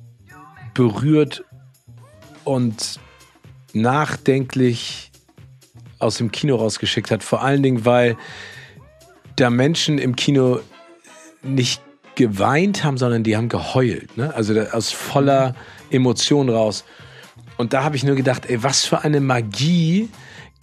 berührt 0.75 1.45
und 2.45 3.01
nachdenklich 3.73 5.11
aus 5.99 6.19
dem 6.19 6.31
Kino 6.31 6.57
rausgeschickt 6.57 7.11
hat. 7.11 7.23
Vor 7.23 7.43
allen 7.43 7.63
Dingen, 7.63 7.85
weil 7.85 8.17
da 9.37 9.51
Menschen 9.51 9.99
im 9.99 10.17
Kino 10.17 10.61
nicht 11.43 11.83
geweint 12.15 12.85
haben, 12.85 12.97
sondern 12.97 13.25
die 13.25 13.37
haben 13.37 13.49
geheult. 13.49 14.17
Ne? 14.17 14.33
Also 14.35 14.59
aus 14.61 14.93
voller 14.93 15.55
Emotion 15.91 16.49
raus. 16.49 16.85
Und 17.57 17.73
da 17.73 17.85
habe 17.85 17.97
ich 17.97 18.05
nur 18.05 18.17
gedacht, 18.17 18.47
ey, 18.47 18.63
was 18.63 18.85
für 18.85 19.03
eine 19.03 19.21
Magie 19.21 20.09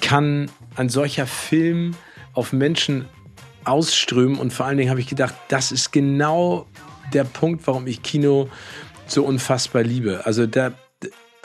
kann 0.02 0.50
ein 0.76 0.90
solcher 0.90 1.28
Film 1.28 1.96
auf 2.34 2.54
Menschen 2.54 3.06
ausströmen. 3.64 4.38
Und 4.38 4.52
vor 4.52 4.66
allen 4.66 4.78
Dingen 4.78 4.90
habe 4.90 5.00
ich 5.00 5.08
gedacht, 5.08 5.34
das 5.50 5.72
ist 5.72 5.92
genau 5.92 6.66
der 7.14 7.24
Punkt, 7.24 7.68
warum 7.68 7.88
ich 7.88 8.02
Kino 8.02 8.50
so 9.08 9.24
unfassbar 9.24 9.84
liebe. 9.84 10.26
Also 10.26 10.48
da, 10.48 10.72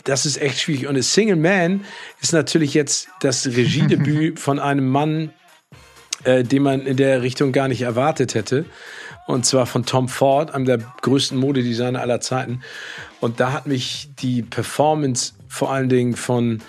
das 0.06 0.24
ist 0.24 0.40
echt 0.40 0.60
schwierig. 0.60 0.86
Und 0.86 0.96
A 0.96 1.02
Single 1.02 1.36
Man 1.36 1.84
ist 2.22 2.32
natürlich 2.32 2.74
jetzt 2.74 3.08
das 3.20 3.46
Regiedebüt 3.46 4.40
von 4.40 4.58
einem 4.58 4.88
Mann, 4.88 5.32
äh, 6.24 6.44
den 6.44 6.62
man 6.62 6.86
in 6.86 6.96
der 6.96 7.22
Richtung 7.22 7.52
gar 7.52 7.68
nicht 7.68 7.82
erwartet 7.82 8.34
hätte. 8.34 8.64
Und 9.26 9.44
zwar 9.44 9.66
von 9.66 9.84
Tom 9.84 10.08
Ford, 10.08 10.54
einem 10.54 10.64
der 10.64 10.78
größten 11.02 11.36
Modedesigner 11.36 12.00
aller 12.00 12.20
Zeiten. 12.20 12.62
Und 13.20 13.40
da 13.40 13.52
hat 13.52 13.66
mich 13.66 14.08
die 14.20 14.42
Performance 14.42 15.32
vor 15.48 15.72
allen 15.72 15.88
Dingen 15.88 16.14
von 16.14 16.62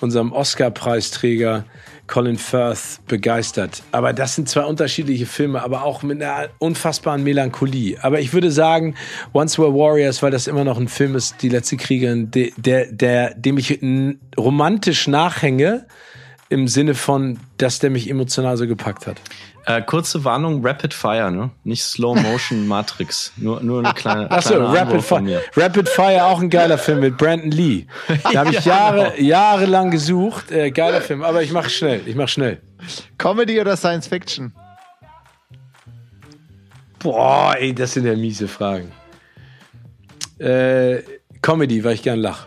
unserem 0.00 0.32
Oscar-Preisträger 0.32 1.64
Colin 2.10 2.38
Firth 2.38 3.00
begeistert. 3.06 3.84
Aber 3.92 4.12
das 4.12 4.34
sind 4.34 4.48
zwei 4.48 4.64
unterschiedliche 4.64 5.26
Filme, 5.26 5.62
aber 5.62 5.84
auch 5.84 6.02
mit 6.02 6.20
einer 6.20 6.48
unfassbaren 6.58 7.22
Melancholie. 7.22 7.98
Aber 8.02 8.18
ich 8.18 8.32
würde 8.32 8.50
sagen, 8.50 8.96
Once 9.32 9.58
Were 9.60 9.72
Warriors, 9.72 10.20
weil 10.20 10.32
das 10.32 10.48
immer 10.48 10.64
noch 10.64 10.76
ein 10.76 10.88
Film 10.88 11.14
ist, 11.14 11.36
die 11.40 11.48
letzte 11.48 11.76
Kriegerin, 11.76 12.30
der, 12.32 12.86
der, 12.86 13.34
dem 13.34 13.58
ich 13.58 13.80
romantisch 14.36 15.06
nachhänge, 15.06 15.86
im 16.48 16.66
Sinne 16.66 16.96
von, 16.96 17.38
dass 17.58 17.78
der 17.78 17.90
mich 17.90 18.10
emotional 18.10 18.56
so 18.56 18.66
gepackt 18.66 19.06
hat. 19.06 19.20
Äh, 19.66 19.82
kurze 19.82 20.24
Warnung, 20.24 20.64
Rapid 20.66 20.94
Fire, 20.94 21.30
ne? 21.30 21.50
Nicht 21.64 21.82
Slow 21.82 22.14
Motion 22.14 22.66
Matrix. 22.68 23.32
Nur, 23.36 23.60
nur 23.62 23.80
eine 23.84 23.92
kleine. 23.94 24.30
Achso, 24.30 24.54
Rapid 24.56 25.02
Fire. 25.02 25.42
Rapid 25.54 25.88
Fire, 25.88 26.24
auch 26.24 26.40
ein 26.40 26.48
geiler 26.50 26.78
Film 26.78 27.00
mit 27.00 27.16
Brandon 27.18 27.50
Lee. 27.50 27.86
Da 28.32 28.40
habe 28.40 28.50
ich 28.56 28.64
Jahre, 28.64 29.12
genau. 29.16 29.28
jahrelang 29.28 29.90
gesucht. 29.90 30.50
Äh, 30.50 30.70
geiler 30.70 31.00
Film, 31.00 31.22
aber 31.22 31.42
ich 31.42 31.52
mache 31.52 31.68
schnell. 31.70 32.00
Ich 32.06 32.16
mache 32.16 32.28
schnell. 32.28 32.60
Comedy 33.18 33.60
oder 33.60 33.76
Science 33.76 34.06
Fiction? 34.06 34.52
Boah, 36.98 37.54
ey, 37.58 37.74
das 37.74 37.92
sind 37.92 38.06
ja 38.06 38.14
miese 38.14 38.48
Fragen. 38.48 38.92
Äh, 40.38 41.02
Comedy, 41.42 41.82
weil 41.84 41.94
ich 41.94 42.02
gern 42.02 42.18
lach. 42.20 42.46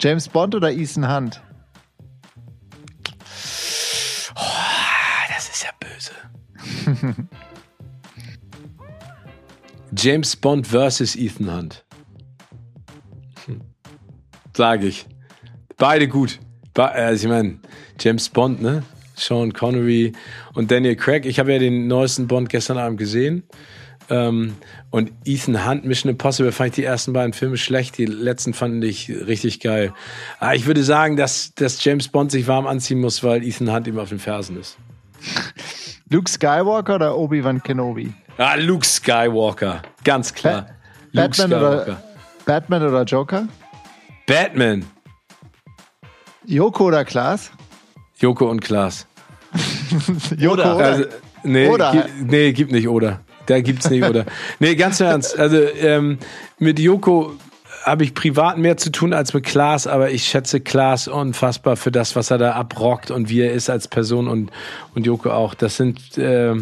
James 0.00 0.28
Bond 0.28 0.54
oder 0.54 0.70
Ethan 0.72 1.08
Hunt? 1.08 1.40
James 9.96 10.36
Bond 10.36 10.66
versus 10.66 11.16
Ethan 11.16 11.54
Hunt. 11.54 11.84
Sage 14.56 14.86
ich. 14.86 15.06
Beide 15.76 16.08
gut. 16.08 16.38
Also 16.74 17.26
ich 17.26 17.30
meine, 17.30 17.58
James 18.00 18.28
Bond, 18.28 18.62
ne? 18.62 18.82
Sean 19.14 19.52
Connery 19.52 20.12
und 20.54 20.70
Daniel 20.70 20.96
Craig. 20.96 21.26
Ich 21.26 21.38
habe 21.38 21.52
ja 21.52 21.58
den 21.58 21.86
neuesten 21.86 22.26
Bond 22.26 22.48
gestern 22.48 22.78
Abend 22.78 22.98
gesehen. 22.98 23.42
Ähm, 24.10 24.54
und 24.90 25.12
Ethan 25.24 25.66
Hunt, 25.66 25.84
Mission 25.84 26.10
Impossible, 26.10 26.52
fand 26.52 26.70
ich 26.70 26.74
die 26.76 26.84
ersten 26.84 27.12
beiden 27.12 27.32
Filme 27.32 27.56
schlecht. 27.56 27.98
Die 27.98 28.06
letzten 28.06 28.54
fand 28.54 28.82
ich 28.84 29.10
richtig 29.10 29.60
geil. 29.60 29.92
Aber 30.38 30.50
ah, 30.50 30.54
ich 30.54 30.66
würde 30.66 30.82
sagen, 30.82 31.16
dass, 31.16 31.54
dass 31.54 31.82
James 31.84 32.08
Bond 32.08 32.30
sich 32.30 32.46
warm 32.46 32.66
anziehen 32.66 33.00
muss, 33.00 33.22
weil 33.22 33.44
Ethan 33.44 33.72
Hunt 33.72 33.86
ihm 33.86 33.98
auf 33.98 34.08
den 34.08 34.18
Fersen 34.18 34.58
ist. 34.58 34.76
Luke 36.12 36.28
Skywalker 36.28 36.96
oder 36.96 37.16
Obi-Wan 37.16 37.62
Kenobi? 37.62 38.12
Ah, 38.36 38.54
Luke 38.56 38.84
Skywalker. 38.84 39.80
Ganz 40.04 40.34
klar. 40.34 40.66
Ba 41.14 41.22
Luke 41.22 41.28
Batman, 41.30 41.48
Skywalker. 41.48 41.82
Oder, 41.82 42.02
Batman 42.44 42.82
oder 42.82 43.04
Joker? 43.04 43.48
Batman. 44.26 44.84
Joko 46.44 46.84
oder 46.84 47.06
Klaas? 47.06 47.50
Joko 48.18 48.50
und 48.50 48.60
Klaas. 48.60 49.06
Joko 50.36 50.54
oder? 50.54 50.76
Also, 50.76 51.04
nee, 51.44 51.66
oder? 51.66 51.92
Gibt, 51.92 52.30
nee, 52.30 52.52
gibt 52.52 52.72
nicht 52.72 52.88
oder. 52.88 53.20
Da 53.46 53.62
gibt's 53.62 53.88
nicht 53.88 54.04
oder. 54.04 54.26
nee, 54.58 54.74
ganz 54.74 55.00
ernst. 55.00 55.38
Also 55.38 55.56
ähm, 55.56 56.18
mit 56.58 56.78
Joko 56.78 57.36
habe 57.84 58.04
ich 58.04 58.14
privat 58.14 58.58
mehr 58.58 58.76
zu 58.76 58.90
tun 58.90 59.12
als 59.12 59.34
mit 59.34 59.44
Klaas, 59.44 59.86
aber 59.86 60.10
ich 60.10 60.26
schätze 60.26 60.60
Klaas 60.60 61.08
unfassbar 61.08 61.76
für 61.76 61.90
das, 61.90 62.16
was 62.16 62.30
er 62.30 62.38
da 62.38 62.52
abrockt 62.52 63.10
und 63.10 63.28
wie 63.28 63.40
er 63.40 63.52
ist 63.52 63.70
als 63.70 63.88
Person 63.88 64.28
und, 64.28 64.50
und 64.94 65.06
Joko 65.06 65.30
auch. 65.30 65.54
Das 65.54 65.76
sind 65.76 66.16
äh, 66.18 66.54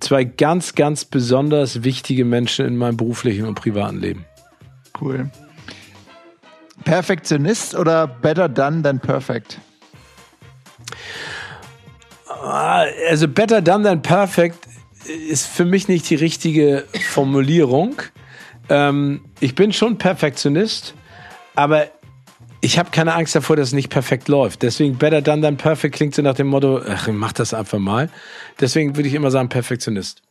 zwei 0.00 0.24
ganz, 0.24 0.74
ganz 0.74 1.04
besonders 1.04 1.82
wichtige 1.82 2.24
Menschen 2.24 2.66
in 2.66 2.76
meinem 2.76 2.96
beruflichen 2.96 3.46
und 3.46 3.54
privaten 3.54 4.00
Leben. 4.00 4.24
Cool. 5.00 5.30
Perfektionist 6.84 7.74
oder 7.74 8.06
better 8.06 8.48
done 8.48 8.82
than 8.82 9.00
perfect? 9.00 9.58
Ah, 12.28 12.84
also 13.08 13.26
better 13.26 13.60
done 13.60 13.82
than 13.82 14.02
perfect 14.02 14.58
ist 15.28 15.46
für 15.46 15.64
mich 15.64 15.88
nicht 15.88 16.08
die 16.10 16.14
richtige 16.16 16.84
Formulierung. 17.10 18.02
Ähm, 18.68 19.24
ich 19.40 19.54
bin 19.54 19.72
schon 19.72 19.98
Perfektionist, 19.98 20.94
aber 21.54 21.88
ich 22.60 22.78
habe 22.78 22.90
keine 22.90 23.14
Angst 23.14 23.34
davor, 23.34 23.56
dass 23.56 23.68
es 23.68 23.74
nicht 23.74 23.90
perfekt 23.90 24.28
läuft. 24.28 24.62
Deswegen 24.62 24.96
better 24.96 25.22
done 25.22 25.42
than 25.42 25.56
perfect 25.56 25.94
klingt 25.94 26.14
so 26.14 26.22
nach 26.22 26.34
dem 26.34 26.48
Motto, 26.48 26.80
ach, 26.86 27.08
mach 27.08 27.32
das 27.32 27.54
einfach 27.54 27.78
mal. 27.78 28.08
Deswegen 28.58 28.96
würde 28.96 29.08
ich 29.08 29.14
immer 29.14 29.30
sagen 29.30 29.48
Perfektionist. 29.48 30.22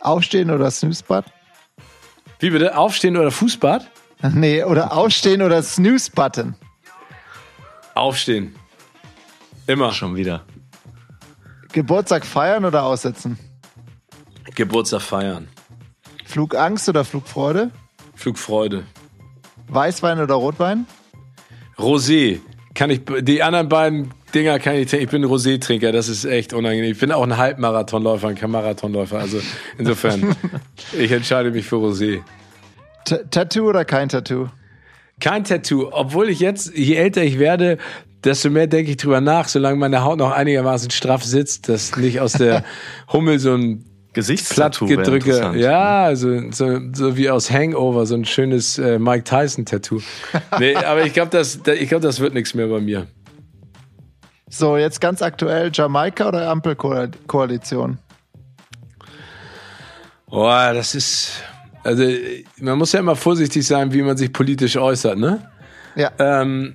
Aufstehen 0.00 0.50
oder 0.50 0.70
Snooze-Bad? 0.70 1.26
Wie 2.38 2.50
bitte? 2.50 2.76
Aufstehen 2.76 3.16
oder 3.16 3.30
Fußbad? 3.30 3.90
Nee, 4.34 4.64
oder 4.64 4.92
Aufstehen 4.96 5.42
oder 5.42 5.62
Snooze-Button? 5.62 6.56
Aufstehen. 7.94 8.56
Immer. 9.68 9.92
Schon 9.92 10.16
wieder. 10.16 10.44
Geburtstag 11.72 12.26
feiern 12.26 12.64
oder 12.64 12.82
aussetzen? 12.82 13.38
Geburtstag 14.56 15.02
feiern. 15.02 15.46
Flugangst 16.28 16.86
oder 16.90 17.06
Flugfreude? 17.06 17.70
Flugfreude. 18.14 18.84
Weißwein 19.68 20.20
oder 20.20 20.34
Rotwein? 20.34 20.86
Rosé. 21.78 22.40
Kann 22.74 22.90
ich, 22.90 23.00
die 23.22 23.42
anderen 23.42 23.70
beiden 23.70 24.10
Dinger 24.34 24.58
kann 24.58 24.74
ich, 24.74 24.92
ich 24.92 25.08
bin 25.08 25.24
Rosé-Trinker, 25.24 25.90
das 25.90 26.10
ist 26.10 26.26
echt 26.26 26.52
unangenehm. 26.52 26.92
Ich 26.92 26.98
bin 26.98 27.12
auch 27.12 27.22
ein 27.22 27.38
Halbmarathonläufer, 27.38 28.34
kein 28.34 28.50
Marathonläufer. 28.50 29.18
Also 29.18 29.40
insofern, 29.78 30.36
ich 30.98 31.10
entscheide 31.10 31.50
mich 31.50 31.64
für 31.64 31.76
Rosé. 31.76 32.20
T 33.06 33.16
Tattoo 33.30 33.70
oder 33.70 33.86
kein 33.86 34.10
Tattoo? 34.10 34.48
Kein 35.20 35.44
Tattoo. 35.44 35.88
Obwohl 35.90 36.28
ich 36.28 36.40
jetzt, 36.40 36.76
je 36.76 36.96
älter 36.96 37.22
ich 37.22 37.38
werde, 37.38 37.78
desto 38.22 38.50
mehr 38.50 38.66
denke 38.66 38.90
ich 38.90 38.98
drüber 38.98 39.22
nach, 39.22 39.48
solange 39.48 39.78
meine 39.78 40.04
Haut 40.04 40.18
noch 40.18 40.32
einigermaßen 40.32 40.90
straff 40.90 41.24
sitzt, 41.24 41.70
dass 41.70 41.96
nicht 41.96 42.20
aus 42.20 42.32
der 42.32 42.64
Hummel 43.12 43.38
so 43.38 43.54
ein 43.54 43.87
Plattgedrücke. 44.22 45.52
Ja, 45.56 46.04
also 46.04 46.50
so, 46.50 46.80
so 46.92 47.16
wie 47.16 47.30
aus 47.30 47.50
Hangover, 47.50 48.06
so 48.06 48.14
ein 48.14 48.24
schönes 48.24 48.78
äh, 48.78 48.98
Mike 48.98 49.24
Tyson-Tattoo. 49.24 50.00
nee, 50.58 50.74
aber 50.76 51.04
ich 51.04 51.12
glaube, 51.12 51.30
das, 51.30 51.60
ich 51.66 51.88
glaub, 51.88 52.02
das 52.02 52.20
wird 52.20 52.34
nichts 52.34 52.54
mehr 52.54 52.66
bei 52.66 52.80
mir. 52.80 53.06
So, 54.50 54.76
jetzt 54.76 55.00
ganz 55.00 55.20
aktuell 55.20 55.70
Jamaika 55.72 56.28
oder 56.28 56.48
Ampelkoalition? 56.48 57.98
Boah, 60.26 60.72
das 60.74 60.94
ist. 60.94 61.32
Also, 61.84 62.04
man 62.60 62.76
muss 62.76 62.92
ja 62.92 63.00
immer 63.00 63.16
vorsichtig 63.16 63.66
sein, 63.66 63.92
wie 63.92 64.02
man 64.02 64.16
sich 64.16 64.32
politisch 64.32 64.76
äußert, 64.76 65.18
ne? 65.18 65.50
Ja. 65.96 66.12
Ähm, 66.18 66.74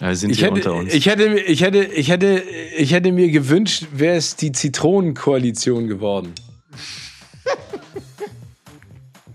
ja, 0.00 0.14
sind 0.14 0.30
ich 0.30 0.42
hätte, 0.42 0.54
unter 0.54 0.74
uns. 0.74 0.92
Ich 0.92 1.06
hätte, 1.06 1.24
ich 1.24 1.62
hätte, 1.62 1.84
ich 1.84 2.10
hätte, 2.10 2.42
ich 2.76 2.92
hätte 2.92 3.12
mir 3.12 3.30
gewünscht, 3.30 3.86
wäre 3.92 4.16
es 4.16 4.36
die 4.36 4.52
Zitronenkoalition 4.52 5.88
geworden. 5.88 6.32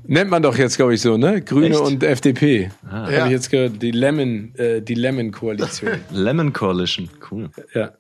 Nennt 0.10 0.32
man 0.32 0.42
doch 0.42 0.58
jetzt, 0.58 0.76
glaube 0.76 0.96
ich, 0.96 1.02
so, 1.02 1.18
ne? 1.18 1.40
Grüne 1.40 1.70
Echt? 1.70 1.80
und 1.82 2.04
FDP. 2.04 2.72
Ah. 2.84 3.04
Habe 3.04 3.14
ja. 3.14 3.26
ich 3.28 3.32
jetzt 3.32 3.52
gehört, 3.52 3.80
die 3.80 3.92
Lemon, 3.92 4.56
äh, 4.56 4.82
die 4.82 4.96
Lemon-Koalition. 4.96 6.04
Lemon 6.10 6.52
Coalition, 6.52 7.08
cool. 7.30 7.52
Ja. 7.76 7.92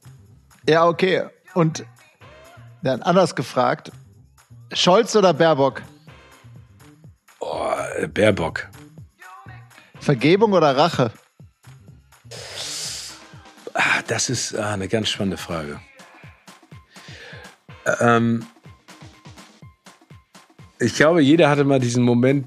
Ja, 0.67 0.87
okay. 0.87 1.25
Und 1.53 1.85
dann 2.81 3.03
anders 3.03 3.35
gefragt. 3.35 3.91
Scholz 4.73 5.15
oder 5.15 5.35
Baerbock? 5.35 5.83
Oh, 7.41 7.73
Baerbock. 8.11 8.67
Vergebung 9.99 10.53
oder 10.53 10.75
Rache? 10.75 11.11
Ah, 13.75 14.01
das 14.07 14.31
ist 14.31 14.57
ah, 14.57 14.73
eine 14.73 14.87
ganz 14.87 15.09
spannende 15.09 15.37
Frage. 15.37 15.79
Ähm, 17.99 18.47
ich 20.81 20.95
glaube, 20.95 21.21
jeder 21.21 21.49
hatte 21.49 21.65
mal 21.65 21.79
diesen 21.79 22.03
Moment, 22.03 22.45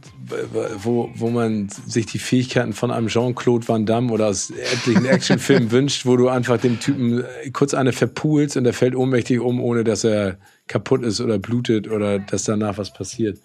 wo, 0.83 1.11
wo 1.15 1.29
man 1.29 1.69
sich 1.69 2.07
die 2.07 2.19
Fähigkeiten 2.19 2.73
von 2.73 2.91
einem 2.91 3.09
Jean-Claude 3.09 3.69
Van 3.69 3.85
Damme 3.85 4.11
oder 4.11 4.29
aus 4.29 4.51
etlichen 4.51 5.05
Actionfilmen 5.05 5.71
wünscht, 5.71 6.07
wo 6.07 6.17
du 6.17 6.29
einfach 6.29 6.57
dem 6.59 6.81
Typen 6.81 7.25
kurz 7.53 7.75
eine 7.75 7.93
verpulst 7.93 8.57
und 8.57 8.65
er 8.65 8.73
fällt 8.73 8.97
ohnmächtig 8.97 9.39
um, 9.41 9.61
ohne 9.61 9.85
dass 9.85 10.05
er 10.05 10.39
kaputt 10.67 11.03
ist 11.03 11.21
oder 11.21 11.39
blutet 11.39 11.91
oder 11.91 12.19
dass 12.19 12.45
danach 12.45 12.79
was 12.79 12.93
passiert. 12.95 13.39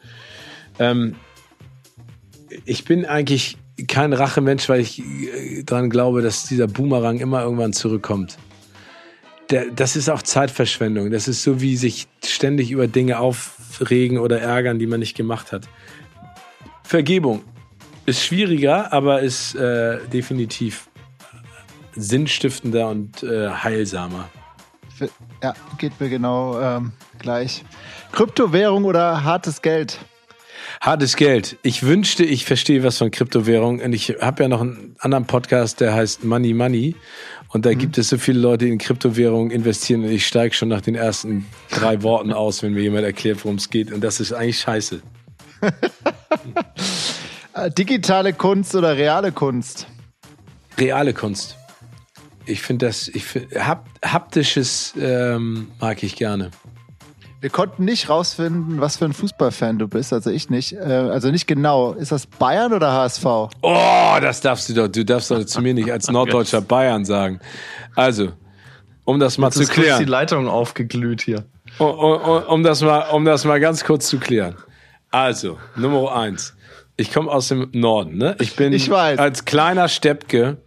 Ähm, 0.80 1.16
ich 2.64 2.86
bin 2.86 3.06
eigentlich 3.06 3.58
kein 3.90 4.14
Rachemensch, 4.14 4.70
weil 4.70 4.80
ich 4.80 5.00
äh, 5.00 5.64
daran 5.64 5.90
glaube, 5.90 6.22
dass 6.22 6.46
dieser 6.46 6.68
Boomerang 6.68 7.20
immer 7.20 7.44
irgendwann 7.44 7.74
zurückkommt. 7.74 8.38
Der, 9.50 9.66
das 9.72 9.98
ist 9.98 10.10
auch 10.10 10.22
Zeitverschwendung. 10.22 11.12
Das 11.12 11.28
ist 11.28 11.44
so 11.44 11.62
wie 11.62 11.76
sich 11.76 12.08
ständig 12.24 12.72
über 12.72 12.88
Dinge 12.88 13.20
aufregen 13.68 14.18
oder 14.18 14.40
ärgern, 14.40 14.80
die 14.80 14.88
man 14.88 15.00
nicht 15.00 15.16
gemacht 15.16 15.52
hat. 15.52 15.68
Vergebung 16.84 17.44
ist 18.06 18.24
schwieriger, 18.24 18.94
aber 18.94 19.22
ist 19.22 19.56
äh, 19.56 20.00
definitiv 20.08 20.90
sinnstiftender 21.96 22.88
und 22.90 23.24
äh, 23.24 23.50
heilsamer. 23.50 24.30
Ja, 25.44 25.54
geht 25.78 26.00
mir 26.00 26.10
genau 26.10 26.60
ähm, 26.60 26.94
gleich. 27.20 27.64
Kryptowährung 28.12 28.86
oder 28.86 29.24
hartes 29.24 29.62
Geld? 29.62 30.00
Hartes 30.82 31.16
Geld. 31.16 31.58
Ich 31.64 31.84
wünschte, 31.84 32.24
ich 32.24 32.46
verstehe 32.46 32.84
was 32.84 32.98
von 32.98 33.12
Kryptowährung. 33.12 33.80
Und 33.80 33.94
ich 33.94 34.16
habe 34.22 34.44
ja 34.44 34.50
noch 34.50 34.62
einen 34.62 34.96
anderen 35.00 35.26
Podcast, 35.26 35.82
der 35.82 35.94
heißt 35.94 36.24
Money 36.24 36.54
Money. 36.54 36.96
Und 37.50 37.66
da 37.66 37.72
mhm. 37.72 37.78
gibt 37.78 37.98
es 37.98 38.10
so 38.10 38.18
viele 38.18 38.40
Leute, 38.40 38.66
die 38.66 38.72
in 38.72 38.78
Kryptowährungen 38.78 39.52
investieren. 39.52 40.04
Und 40.04 40.12
ich 40.12 40.28
steige 40.28 40.54
schon 40.54 40.70
nach 40.70 40.82
den 40.82 40.96
ersten 40.96 41.46
drei 41.70 42.04
Worten 42.04 42.34
aus, 42.34 42.64
wenn 42.64 42.74
mir 42.74 42.82
jemand 42.82 43.06
erklärt, 43.06 43.44
worum 43.44 43.58
es 43.58 43.70
geht. 43.70 43.92
Und 43.92 44.04
das 44.04 44.20
ist 44.20 44.34
eigentlich 44.34 44.60
scheiße. 44.60 45.02
Digitale 47.78 48.34
Kunst 48.34 48.76
oder 48.76 48.98
reale 48.98 49.32
Kunst? 49.32 49.88
Reale 50.78 51.14
Kunst. 51.14 51.58
Ich 52.46 52.62
finde 52.62 52.86
das, 52.86 53.08
ich 53.08 53.26
find, 53.26 53.54
hap, 53.56 53.90
haptisches 54.06 54.94
ähm, 55.00 55.72
mag 55.80 56.04
ich 56.04 56.16
gerne. 56.16 56.52
Wir 57.40 57.52
konnten 57.52 57.86
nicht 57.86 58.10
rausfinden, 58.10 58.82
was 58.82 58.98
für 58.98 59.06
ein 59.06 59.14
Fußballfan 59.14 59.78
du 59.78 59.88
bist, 59.88 60.12
also 60.12 60.32
ich 60.32 60.50
nicht. 60.50 60.74
Äh, 60.74 60.78
also 60.78 61.30
nicht 61.30 61.46
genau. 61.46 61.94
Ist 61.94 62.12
das 62.12 62.26
Bayern 62.26 62.74
oder 62.74 62.92
HSV? 62.92 63.26
Oh, 63.62 64.18
das 64.20 64.42
darfst 64.42 64.70
du 64.70 64.74
doch. 64.74 64.88
Du 64.88 65.06
darfst 65.06 65.30
doch 65.30 65.44
zu 65.46 65.62
mir 65.62 65.76
nicht 65.76 65.92
als 65.92 66.10
Norddeutscher 66.10 66.62
Bayern 66.62 67.06
sagen. 67.06 67.40
Also, 67.96 68.30
um 69.06 69.20
das 69.20 69.38
mal 69.38 69.48
Jetzt 69.48 69.58
zu 69.58 69.68
klären. 69.68 70.00
Ist 70.02 70.08
die 70.08 70.12
Leitung 70.12 70.48
aufgeglüht 70.48 71.22
hier. 71.22 71.46
Um, 71.78 71.88
um, 71.90 72.44
um, 72.44 72.64
das 72.64 72.82
mal, 72.82 73.10
um 73.12 73.24
das 73.24 73.46
mal 73.46 73.60
ganz 73.60 73.84
kurz 73.84 74.08
zu 74.08 74.18
klären. 74.18 74.56
Also, 75.12 75.60
Nummer 75.76 76.16
eins. 76.16 76.57
Ich 77.00 77.14
komme 77.14 77.32
aus 77.32 77.48
dem 77.48 77.70
Norden, 77.74 78.18
ne? 78.18 78.36
Ich 78.40 78.56
bin 78.56 78.74
ich 78.74 78.92
als 78.92 79.46
kleiner 79.46 79.88
Steppke 79.88 80.58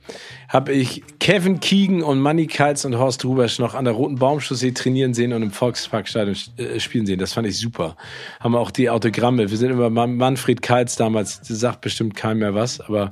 habe 0.50 0.72
ich 0.72 1.04
Kevin 1.20 1.60
Keegan 1.60 2.02
und 2.02 2.18
Manny 2.18 2.48
Kites 2.48 2.84
und 2.84 2.98
Horst 2.98 3.24
Rubesch 3.24 3.60
noch 3.60 3.74
an 3.74 3.84
der 3.84 3.94
Roten 3.94 4.16
Baumchaussee 4.16 4.72
trainieren 4.72 5.14
sehen 5.14 5.32
und 5.32 5.44
im 5.44 5.52
Volksparkstadion 5.52 6.36
äh, 6.56 6.80
spielen 6.80 7.06
sehen. 7.06 7.20
Das 7.20 7.34
fand 7.34 7.46
ich 7.46 7.56
super. 7.56 7.96
Haben 8.40 8.56
auch 8.56 8.72
die 8.72 8.90
Autogramme. 8.90 9.48
Wir 9.48 9.56
sind 9.56 9.70
immer 9.70 9.90
Manfred 9.90 10.60
Kites 10.60 10.96
damals, 10.96 11.40
sagt 11.42 11.82
bestimmt 11.82 12.16
keinem 12.16 12.40
mehr 12.40 12.52
was, 12.52 12.80
aber 12.80 13.10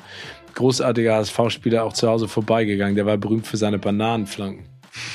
großartiger 0.55 1.15
HSV-Spieler 1.15 1.85
auch 1.85 1.93
zu 1.93 2.09
Hause 2.09 2.27
vorbeigegangen. 2.27 2.97
Der 2.97 3.07
war 3.07 3.17
berühmt 3.17 3.47
für 3.47 3.57
seine 3.57 3.79
Bananenflanken. 3.79 4.67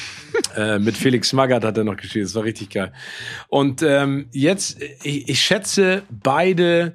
äh, 0.56 0.80
mit 0.80 0.96
Felix 0.96 1.34
Magath 1.34 1.66
hat 1.66 1.78
er 1.78 1.84
noch 1.84 1.98
gespielt. 1.98 2.24
Das 2.24 2.36
war 2.36 2.46
richtig 2.46 2.70
geil. 2.70 2.94
Und 3.50 3.82
ähm, 3.82 4.28
jetzt, 4.32 4.82
ich, 5.04 5.28
ich 5.28 5.42
schätze 5.42 6.04
beide 6.10 6.94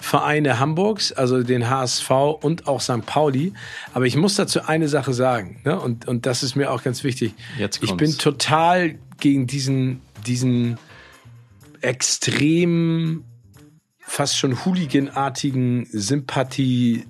Vereine 0.00 0.58
Hamburgs, 0.58 1.12
also 1.12 1.42
den 1.42 1.68
HSV 1.68 2.10
und 2.40 2.66
auch 2.66 2.80
St. 2.80 3.04
Pauli. 3.04 3.52
Aber 3.92 4.06
ich 4.06 4.16
muss 4.16 4.34
dazu 4.34 4.62
eine 4.62 4.88
Sache 4.88 5.12
sagen, 5.12 5.60
ne? 5.64 5.78
und, 5.78 6.08
und 6.08 6.26
das 6.26 6.42
ist 6.42 6.56
mir 6.56 6.72
auch 6.72 6.82
ganz 6.82 7.04
wichtig. 7.04 7.34
Jetzt 7.58 7.82
ich 7.82 7.94
bin 7.94 8.16
total 8.16 8.98
gegen 9.18 9.46
diesen, 9.46 10.00
diesen 10.26 10.78
extrem, 11.82 13.24
fast 14.00 14.38
schon 14.38 14.64
hooliganartigen 14.64 15.86
Sympathie, 15.92 17.04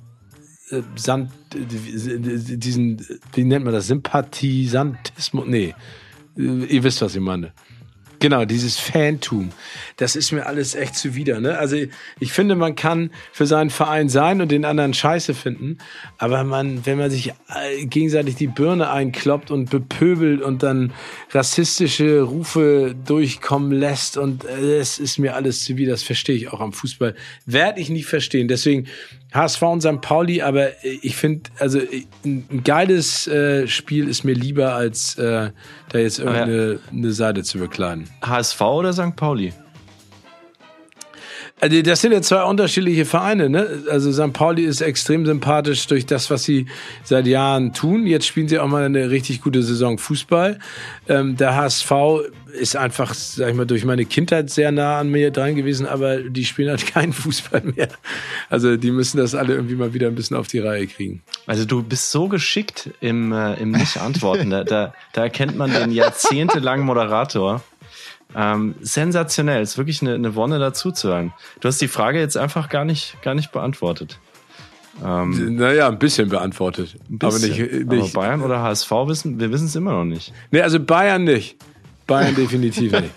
äh, 0.71 0.83
Sand, 0.97 1.31
diesen, 1.55 3.07
wie 3.33 3.45
nennt 3.45 3.65
man 3.65 3.73
das? 3.73 3.87
Sympathisantismus? 3.87 5.47
Nee, 5.47 5.75
äh, 6.37 6.65
ihr 6.65 6.83
wisst, 6.83 7.03
was 7.03 7.15
ich 7.15 7.21
meine. 7.21 7.53
Genau, 8.21 8.45
dieses 8.45 8.79
Fantum. 8.79 9.51
Das 9.97 10.15
ist 10.15 10.31
mir 10.31 10.45
alles 10.45 10.75
echt 10.75 10.95
zuwider. 10.95 11.41
Ne? 11.41 11.57
Also 11.57 11.77
ich 12.19 12.33
finde, 12.33 12.55
man 12.55 12.75
kann 12.75 13.11
für 13.33 13.47
seinen 13.47 13.71
Verein 13.71 14.11
sein 14.11 14.43
und 14.43 14.53
den 14.53 14.67
anderen 14.67 14.93
scheiße 14.93 15.33
finden. 15.33 15.79
Aber 16.19 16.45
man, 16.45 16.85
wenn 16.85 16.99
man 16.99 17.11
sich 17.11 17.29
äh, 17.29 17.87
gegenseitig 17.87 18.35
die 18.35 18.47
Birne 18.47 18.91
einkloppt 18.91 19.51
und 19.51 19.71
bepöbelt 19.71 20.43
und 20.43 20.63
dann 20.63 20.93
rassistische 21.31 22.21
Rufe 22.21 22.95
durchkommen 23.07 23.73
lässt 23.73 24.19
und 24.19 24.45
äh, 24.45 24.77
es 24.77 24.99
ist 24.99 25.19
mir 25.19 25.35
alles 25.35 25.65
zuwider, 25.65 25.93
das 25.93 26.03
verstehe 26.03 26.37
ich 26.37 26.53
auch 26.53 26.61
am 26.61 26.75
Fußball. 26.75 27.15
Werde 27.47 27.81
ich 27.81 27.89
nie 27.89 28.03
verstehen. 28.03 28.49
Deswegen 28.49 28.87
HSV 29.33 29.63
und 29.63 29.81
St. 29.81 30.01
Pauli, 30.01 30.43
aber 30.43 30.69
ich 30.83 31.17
finde, 31.17 31.51
also 31.59 31.81
ein 32.25 32.63
geiles 32.65 33.27
äh, 33.29 33.69
Spiel 33.69 34.09
ist 34.09 34.25
mir 34.25 34.35
lieber, 34.35 34.75
als 34.75 35.17
äh, 35.19 35.51
da 35.91 35.99
jetzt 35.99 36.19
irgendeine 36.19 36.81
eine 36.91 37.13
Seite 37.13 37.43
zu 37.43 37.59
bekleiden. 37.59 38.09
HSV 38.23 38.61
oder 38.61 38.93
St. 38.93 39.15
Pauli? 39.17 39.53
Also 41.61 41.83
das 41.83 42.01
sind 42.01 42.13
ja 42.13 42.23
zwei 42.23 42.43
unterschiedliche 42.43 43.05
Vereine. 43.05 43.51
Ne? 43.51 43.85
Also 43.91 44.13
St. 44.13 44.33
Pauli 44.33 44.63
ist 44.63 44.81
extrem 44.81 45.27
sympathisch 45.27 45.87
durch 45.87 46.07
das, 46.07 46.31
was 46.31 46.45
sie 46.45 46.67
seit 47.05 47.27
Jahren 47.27 47.73
tun. 47.75 48.07
Jetzt 48.07 48.27
spielen 48.27 48.49
sie 48.49 48.59
auch 48.59 48.69
mal 48.69 48.85
eine 48.85 49.11
richtig 49.11 49.43
gute 49.43 49.63
Saison 49.63 49.99
Fußball. 49.99 50.59
Ähm, 51.09 51.37
der 51.37 51.57
HSV 51.57 51.93
ist 52.59 52.77
einfach, 52.77 53.15
sag 53.15 53.51
ich 53.51 53.55
mal, 53.55 53.67
durch 53.67 53.85
meine 53.85 54.05
Kindheit 54.05 54.51
sehr 54.51 54.73
nah 54.73 54.99
an 54.99 55.11
mir 55.11 55.31
dran 55.31 55.55
gewesen, 55.55 55.87
aber 55.87 56.19
die 56.19 56.45
spielen 56.45 56.71
halt 56.71 56.87
keinen 56.93 57.13
Fußball 57.13 57.63
mehr. 57.77 57.89
Also 58.49 58.77
die 58.77 58.91
müssen 58.91 59.19
das 59.19 59.35
alle 59.35 59.55
irgendwie 59.55 59.77
mal 59.77 59.93
wieder 59.93 60.09
ein 60.09 60.15
bisschen 60.15 60.37
auf 60.37 60.49
die 60.49 60.59
Reihe 60.59 60.87
kriegen. 60.87 61.23
Also 61.47 61.65
du 61.65 61.83
bist 61.83 62.11
so 62.11 62.29
geschickt 62.29 62.91
im, 63.01 63.33
äh, 63.33 63.55
im 63.55 63.71
Nicht-Antworten. 63.73 64.51
da, 64.51 64.65
da, 64.65 64.95
da 65.13 65.23
erkennt 65.23 65.57
man 65.57 65.71
den 65.73 65.93
jahrzehntelangen 65.93 66.87
Moderator. 66.87 67.63
Ähm, 68.37 68.75
sensationell, 68.81 69.63
ist 69.63 69.77
wirklich 69.79 70.03
eine, 70.03 70.15
eine 70.15 70.35
Wonne 70.35 70.59
dazu 70.59 70.93
zu 70.93 71.09
hören. 71.09 71.33
Du 71.61 71.69
hast 71.69 71.81
die 71.81 71.89
Frage 71.89 72.21
jetzt 72.21 72.37
einfach 72.37 72.69
gar 72.69 72.85
nicht, 72.85 73.21
gar 73.23 73.35
nicht 73.35 73.53
beantwortet. 73.53 74.19
Ähm, 75.05 75.57
naja, 75.57 75.89
ein 75.89 75.99
bisschen 75.99 76.29
beantwortet. 76.29 76.97
Ein 77.09 77.19
bisschen. 77.19 77.53
Aber 77.53 77.61
nicht, 77.61 77.87
nicht. 77.87 78.17
Aber 78.17 78.23
Bayern 78.27 78.43
oder 78.43 78.63
HSV 78.63 78.91
wissen, 79.07 79.41
wir 79.41 79.51
wissen 79.51 79.67
es 79.67 79.77
immer 79.77 79.93
noch 79.93 80.05
nicht. 80.05 80.33
Nee, 80.51 80.61
also 80.61 80.79
Bayern 80.79 81.25
nicht. 81.25 81.57
Bayern 82.11 82.35
definitiv 82.35 82.91
nicht. 82.91 83.15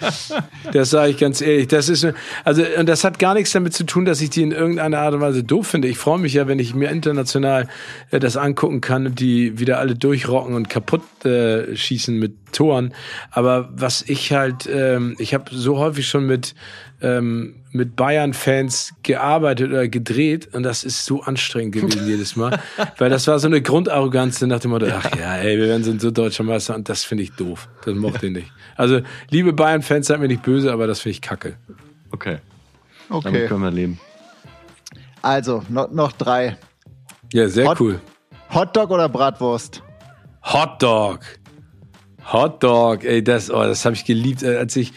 Das 0.71 0.91
sage 0.91 1.11
ich 1.11 1.17
ganz 1.17 1.41
ehrlich. 1.41 1.67
Das 1.67 1.89
ist, 1.89 2.07
also, 2.43 2.63
und 2.77 2.87
das 2.87 3.03
hat 3.03 3.17
gar 3.17 3.33
nichts 3.33 3.51
damit 3.51 3.73
zu 3.73 3.85
tun, 3.85 4.05
dass 4.05 4.21
ich 4.21 4.29
die 4.29 4.43
in 4.43 4.51
irgendeiner 4.51 4.99
Art 4.99 5.15
und 5.15 5.21
Weise 5.21 5.43
doof 5.43 5.67
finde. 5.67 5.87
Ich 5.87 5.97
freue 5.97 6.19
mich 6.19 6.33
ja, 6.33 6.47
wenn 6.47 6.59
ich 6.59 6.75
mir 6.75 6.91
international 6.91 7.67
äh, 8.11 8.19
das 8.19 8.37
angucken 8.37 8.81
kann 8.81 9.07
und 9.07 9.19
die 9.19 9.57
wieder 9.57 9.79
alle 9.79 9.95
durchrocken 9.95 10.53
und 10.53 10.69
kaputt 10.69 11.01
äh, 11.25 11.75
schießen 11.75 12.17
mit 12.19 12.53
Toren. 12.53 12.93
Aber 13.31 13.69
was 13.73 14.03
ich 14.03 14.31
halt, 14.31 14.69
ähm, 14.71 15.15
ich 15.17 15.33
habe 15.33 15.45
so 15.51 15.79
häufig 15.79 16.07
schon 16.07 16.27
mit 16.27 16.53
ähm, 17.01 17.55
mit 17.73 17.95
Bayern-Fans 17.95 18.93
gearbeitet 19.03 19.69
oder 19.71 19.87
gedreht 19.87 20.53
und 20.53 20.63
das 20.63 20.83
ist 20.83 21.05
so 21.05 21.23
anstrengend 21.23 21.73
gewesen 21.73 22.07
jedes 22.07 22.35
Mal, 22.35 22.59
weil 22.97 23.09
das 23.09 23.27
war 23.27 23.39
so 23.39 23.47
eine 23.47 23.61
Grundarroganz 23.61 24.41
nach 24.41 24.59
dem 24.59 24.71
Motto, 24.71 24.85
ach 24.89 25.15
ja, 25.17 25.37
ey, 25.37 25.57
wir 25.57 25.67
werden 25.67 25.99
so 25.99 26.11
deutscher 26.11 26.43
Meister 26.43 26.75
und 26.75 26.87
das 26.87 27.03
finde 27.03 27.23
ich 27.23 27.31
doof. 27.31 27.67
Das 27.83 27.95
mochte 27.95 28.27
ich 28.27 28.33
nicht. 28.33 28.51
Also, 28.75 29.01
liebe 29.29 29.53
Bayern-Fans, 29.53 30.07
seid 30.07 30.19
mir 30.19 30.27
nicht 30.27 30.43
böse, 30.43 30.71
aber 30.71 30.87
das 30.87 31.01
finde 31.01 31.13
ich 31.13 31.21
kacke. 31.21 31.57
Okay. 32.11 32.37
Okay. 33.09 33.23
Damit 33.23 33.47
können 33.47 33.61
wir 33.63 33.71
leben. 33.71 33.99
Also, 35.21 35.63
noch, 35.69 35.91
noch 35.91 36.11
drei. 36.11 36.57
Ja, 37.31 37.47
sehr 37.47 37.67
Hot, 37.67 37.79
cool. 37.79 37.99
Hotdog 38.53 38.91
oder 38.91 39.09
Bratwurst? 39.09 39.81
Hotdog. 40.43 41.19
Hotdog, 42.31 43.03
ey, 43.03 43.23
das, 43.23 43.49
oh, 43.49 43.63
das 43.63 43.85
habe 43.85 43.95
ich 43.95 44.05
geliebt, 44.05 44.43
äh, 44.43 44.57
als 44.57 44.75
ich 44.75 44.93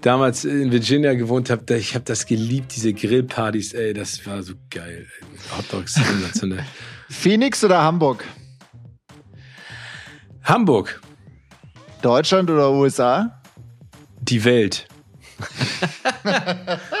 damals 0.00 0.44
in 0.44 0.72
Virginia 0.72 1.14
gewohnt 1.14 1.50
habe. 1.50 1.76
Ich 1.76 1.94
habe 1.94 2.04
das 2.04 2.26
geliebt, 2.26 2.74
diese 2.74 2.92
Grillpartys, 2.92 3.74
ey, 3.74 3.92
das 3.92 4.24
war 4.26 4.42
so 4.42 4.54
geil. 4.70 5.06
Hotdogs 5.56 5.94
sensationell. 5.94 6.64
Phoenix 7.10 7.62
oder 7.64 7.82
Hamburg? 7.82 8.24
Hamburg. 10.44 11.00
Deutschland 12.02 12.50
oder 12.50 12.70
USA? 12.72 13.40
Die 14.22 14.42
Welt. 14.44 14.86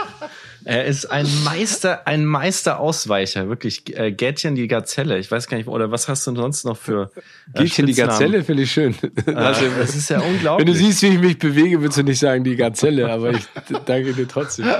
Er 0.70 0.84
ist 0.84 1.06
ein 1.06 1.26
Meister, 1.42 2.06
ein 2.06 2.24
Meisterausweicher, 2.24 3.48
wirklich. 3.48 3.98
Äh, 3.98 4.12
Gätchen 4.12 4.54
die 4.54 4.68
Gazelle. 4.68 5.18
Ich 5.18 5.28
weiß 5.28 5.48
gar 5.48 5.56
nicht, 5.56 5.66
oder 5.66 5.90
was 5.90 6.06
hast 6.06 6.24
du 6.28 6.36
sonst 6.36 6.64
noch 6.64 6.76
für 6.76 7.10
äh, 7.54 7.64
Gätchen 7.64 7.86
die 7.86 7.94
Gazelle 7.94 8.44
finde 8.44 8.62
ich 8.62 8.70
schön. 8.70 8.94
Also, 9.34 9.64
das 9.76 9.96
ist 9.96 10.10
ja 10.10 10.20
unglaublich. 10.20 10.68
Wenn 10.68 10.72
du 10.72 10.78
siehst, 10.78 11.02
wie 11.02 11.08
ich 11.08 11.18
mich 11.18 11.38
bewege, 11.40 11.80
würdest 11.80 11.98
du 11.98 12.04
nicht 12.04 12.20
sagen 12.20 12.44
die 12.44 12.54
Gazelle, 12.54 13.10
aber 13.10 13.32
ich 13.32 13.46
danke 13.84 14.12
dir 14.14 14.28
trotzdem. 14.28 14.66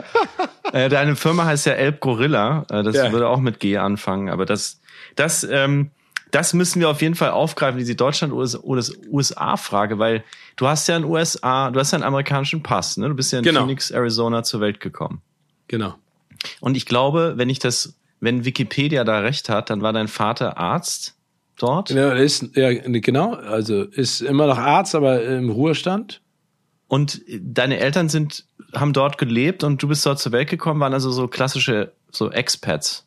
Äh, 0.72 0.88
deine 0.88 1.16
Firma 1.16 1.46
heißt 1.46 1.66
ja 1.66 1.72
Elb 1.72 1.98
Gorilla. 1.98 2.64
Äh, 2.70 2.84
das 2.84 2.94
ja. 2.94 3.10
würde 3.10 3.26
auch 3.26 3.40
mit 3.40 3.58
G 3.58 3.76
anfangen, 3.76 4.28
aber 4.28 4.46
das, 4.46 4.80
das, 5.16 5.42
ähm, 5.42 5.90
das 6.30 6.54
müssen 6.54 6.78
wir 6.78 6.88
auf 6.88 7.02
jeden 7.02 7.16
Fall 7.16 7.30
aufgreifen, 7.30 7.80
diese 7.80 7.96
Deutschland- 7.96 8.32
oder 8.32 8.84
USA-Frage, 9.10 9.98
weil 9.98 10.22
du 10.54 10.68
hast 10.68 10.86
ja 10.86 10.94
einen 10.94 11.06
USA, 11.06 11.72
du 11.72 11.80
hast 11.80 11.90
ja 11.90 11.96
einen 11.96 12.04
amerikanischen 12.04 12.62
Pass, 12.62 12.96
ne? 12.98 13.08
Du 13.08 13.14
bist 13.16 13.32
ja 13.32 13.40
in 13.40 13.44
genau. 13.44 13.62
Phoenix, 13.62 13.90
Arizona 13.90 14.44
zur 14.44 14.60
Welt 14.60 14.78
gekommen. 14.78 15.22
Genau. 15.70 15.94
Und 16.58 16.76
ich 16.76 16.84
glaube, 16.84 17.34
wenn 17.36 17.48
ich 17.48 17.60
das, 17.60 17.94
wenn 18.18 18.44
Wikipedia 18.44 19.04
da 19.04 19.20
recht 19.20 19.48
hat, 19.48 19.70
dann 19.70 19.82
war 19.82 19.92
dein 19.92 20.08
Vater 20.08 20.58
Arzt 20.58 21.14
dort. 21.56 21.90
Ja, 21.90 22.12
ist, 22.12 22.56
ja, 22.56 22.72
genau. 22.72 23.34
Also 23.34 23.84
ist 23.84 24.20
immer 24.20 24.48
noch 24.48 24.58
Arzt, 24.58 24.96
aber 24.96 25.22
im 25.22 25.48
Ruhestand. 25.48 26.22
Und 26.88 27.22
deine 27.28 27.78
Eltern 27.78 28.08
sind, 28.08 28.46
haben 28.74 28.92
dort 28.92 29.16
gelebt 29.16 29.62
und 29.62 29.80
du 29.80 29.86
bist 29.86 30.04
dort 30.04 30.18
zur 30.18 30.32
Welt 30.32 30.50
gekommen, 30.50 30.80
waren 30.80 30.92
also 30.92 31.12
so 31.12 31.28
klassische, 31.28 31.92
so 32.10 32.32
Expats. 32.32 33.06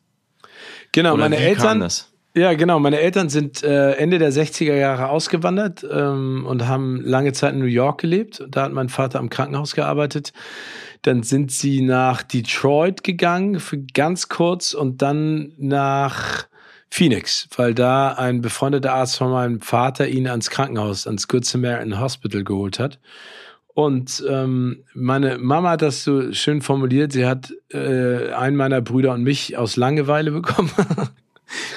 Genau, 0.93 1.16
Oder 1.16 1.24
meine 1.24 1.38
Eltern. 1.38 1.89
Ja, 2.36 2.55
genau. 2.55 2.79
Meine 2.79 2.99
Eltern 2.99 3.29
sind 3.29 3.61
äh, 3.61 3.91
Ende 3.91 4.17
der 4.17 4.31
60er 4.31 4.73
Jahre 4.73 5.09
ausgewandert 5.09 5.86
ähm, 5.89 6.47
und 6.47 6.67
haben 6.67 6.99
lange 7.01 7.31
Zeit 7.34 7.53
in 7.53 7.59
New 7.59 7.65
York 7.65 8.01
gelebt. 8.01 8.43
Da 8.49 8.63
hat 8.63 8.73
mein 8.73 8.89
Vater 8.89 9.19
am 9.19 9.29
Krankenhaus 9.29 9.75
gearbeitet. 9.75 10.34
Dann 11.03 11.21
sind 11.21 11.51
sie 11.51 11.81
nach 11.81 12.23
Detroit 12.23 13.03
gegangen 13.03 13.59
für 13.59 13.77
ganz 13.77 14.29
kurz 14.29 14.73
und 14.73 15.03
dann 15.03 15.51
nach 15.57 16.47
Phoenix, 16.89 17.47
weil 17.55 17.75
da 17.75 18.13
ein 18.13 18.41
befreundeter 18.41 18.93
Arzt 18.93 19.17
von 19.17 19.29
meinem 19.29 19.61
Vater 19.61 20.07
ihn 20.07 20.27
ans 20.27 20.49
Krankenhaus, 20.49 21.05
ans 21.05 21.27
Good 21.27 21.45
Samaritan 21.45 21.99
Hospital 21.99 22.43
geholt 22.43 22.79
hat. 22.79 22.99
Und 23.75 24.23
ähm, 24.27 24.84
meine 24.95 25.38
Mama 25.38 25.71
hat 25.71 25.84
das 25.84 26.03
so 26.03 26.31
schön 26.34 26.61
formuliert. 26.61 27.11
Sie 27.11 27.27
hat 27.27 27.53
äh, 27.71 28.31
einen 28.31 28.55
meiner 28.55 28.81
Brüder 28.81 29.13
und 29.13 29.21
mich 29.21 29.55
aus 29.55 29.75
Langeweile 29.75 30.31
bekommen. 30.31 30.71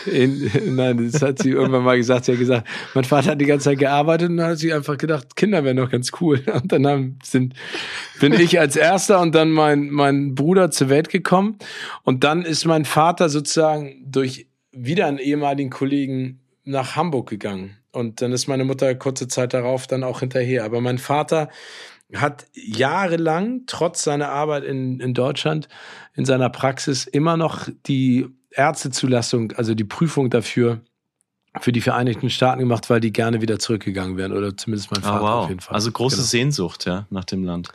In, 0.06 0.50
nein, 0.76 1.10
das 1.10 1.22
hat 1.22 1.40
sie 1.40 1.50
irgendwann 1.50 1.84
mal 1.84 1.96
gesagt. 1.96 2.24
Sie 2.24 2.32
hat 2.32 2.38
gesagt, 2.38 2.68
mein 2.94 3.04
Vater 3.04 3.32
hat 3.32 3.40
die 3.40 3.46
ganze 3.46 3.64
Zeit 3.64 3.78
gearbeitet 3.78 4.30
und 4.30 4.36
dann 4.36 4.50
hat 4.50 4.58
sie 4.58 4.72
einfach 4.72 4.96
gedacht, 4.96 5.36
Kinder 5.36 5.64
wären 5.64 5.76
doch 5.76 5.90
ganz 5.90 6.12
cool. 6.20 6.42
Und 6.52 6.72
dann 6.72 6.86
haben, 6.86 7.18
sind, 7.22 7.54
bin 8.20 8.32
ich 8.32 8.58
als 8.58 8.76
Erster 8.76 9.20
und 9.20 9.34
dann 9.34 9.50
mein, 9.50 9.90
mein 9.90 10.34
Bruder 10.34 10.70
zur 10.70 10.88
Welt 10.88 11.08
gekommen. 11.08 11.58
Und 12.04 12.24
dann 12.24 12.42
ist 12.42 12.64
mein 12.64 12.84
Vater 12.84 13.28
sozusagen 13.28 14.04
durch 14.06 14.46
wieder 14.72 15.06
einen 15.06 15.18
ehemaligen 15.18 15.70
Kollegen 15.70 16.40
nach 16.64 16.96
Hamburg 16.96 17.28
gegangen. 17.28 17.76
Und 17.92 18.20
dann 18.20 18.32
ist 18.32 18.46
meine 18.46 18.64
Mutter 18.64 18.94
kurze 18.94 19.26
Zeit 19.26 19.54
darauf 19.54 19.86
dann 19.86 20.04
auch 20.04 20.20
hinterher. 20.20 20.64
Aber 20.64 20.80
mein 20.80 20.98
Vater 20.98 21.48
hat 22.14 22.46
jahrelang, 22.52 23.62
trotz 23.66 24.04
seiner 24.04 24.28
Arbeit 24.28 24.64
in, 24.64 25.00
in 25.00 25.14
Deutschland, 25.14 25.68
in 26.14 26.24
seiner 26.24 26.50
Praxis 26.50 27.06
immer 27.06 27.36
noch 27.36 27.68
die 27.86 28.26
Ärztezulassung, 28.56 29.52
also 29.52 29.74
die 29.74 29.84
Prüfung 29.84 30.30
dafür 30.30 30.80
für 31.60 31.72
die 31.72 31.80
Vereinigten 31.80 32.30
Staaten 32.30 32.60
gemacht, 32.60 32.90
weil 32.90 33.00
die 33.00 33.12
gerne 33.12 33.40
wieder 33.40 33.58
zurückgegangen 33.58 34.16
wären 34.16 34.32
oder 34.32 34.56
zumindest 34.56 34.90
mein 34.90 35.02
ah, 35.04 35.08
Vater 35.08 35.22
oh, 35.22 35.26
wow. 35.26 35.44
auf 35.44 35.48
jeden 35.48 35.60
Fall. 35.60 35.74
Also 35.74 35.90
große 35.90 36.16
genau. 36.16 36.26
Sehnsucht, 36.26 36.86
ja, 36.86 37.06
nach 37.10 37.24
dem 37.24 37.44
Land. 37.44 37.70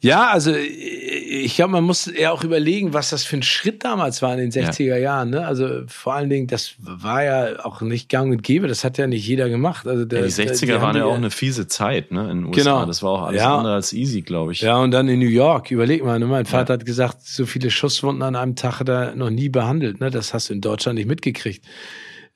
Ja, 0.00 0.28
also 0.28 0.54
ich 0.54 1.56
glaube, 1.56 1.72
man 1.72 1.82
muss 1.82 2.06
eher 2.06 2.32
auch 2.32 2.44
überlegen, 2.44 2.94
was 2.94 3.10
das 3.10 3.24
für 3.24 3.36
ein 3.36 3.42
Schritt 3.42 3.82
damals 3.82 4.22
war 4.22 4.32
in 4.32 4.38
den 4.38 4.52
60er 4.52 4.84
ja. 4.84 4.96
Jahren. 4.96 5.30
Ne? 5.30 5.44
Also 5.44 5.82
vor 5.88 6.14
allen 6.14 6.30
Dingen, 6.30 6.46
das 6.46 6.74
war 6.78 7.24
ja 7.24 7.64
auch 7.64 7.80
nicht 7.80 8.08
gang 8.08 8.30
und 8.30 8.44
gäbe, 8.44 8.68
das 8.68 8.84
hat 8.84 8.96
ja 8.96 9.08
nicht 9.08 9.26
jeder 9.26 9.48
gemacht. 9.48 9.88
Also 9.88 10.04
der, 10.04 10.20
ja, 10.20 10.26
die 10.26 10.32
60er 10.32 10.66
die 10.66 10.72
waren 10.74 10.96
ja 10.96 11.04
auch 11.04 11.16
eine 11.16 11.32
fiese 11.32 11.66
Zeit 11.66 12.12
ne, 12.12 12.30
in 12.30 12.42
den 12.42 12.46
USA. 12.46 12.62
Genau. 12.62 12.86
Das 12.86 13.02
war 13.02 13.10
auch 13.10 13.22
alles 13.22 13.42
ja. 13.42 13.56
andere 13.56 13.74
als 13.74 13.92
easy, 13.92 14.22
glaube 14.22 14.52
ich. 14.52 14.60
Ja, 14.60 14.76
und 14.76 14.92
dann 14.92 15.08
in 15.08 15.18
New 15.18 15.26
York, 15.26 15.72
überleg 15.72 16.04
mal, 16.04 16.18
ne? 16.20 16.26
mein 16.26 16.46
Vater 16.46 16.74
hat 16.74 16.86
gesagt, 16.86 17.22
so 17.22 17.44
viele 17.44 17.70
Schusswunden 17.70 18.22
an 18.22 18.36
einem 18.36 18.54
Tag 18.54 18.78
hat 18.78 18.88
er 18.88 19.16
noch 19.16 19.30
nie 19.30 19.48
behandelt. 19.48 19.98
Ne? 19.98 20.10
Das 20.10 20.32
hast 20.32 20.48
du 20.48 20.54
in 20.54 20.60
Deutschland 20.60 20.96
nicht 20.96 21.08
mitgekriegt. 21.08 21.64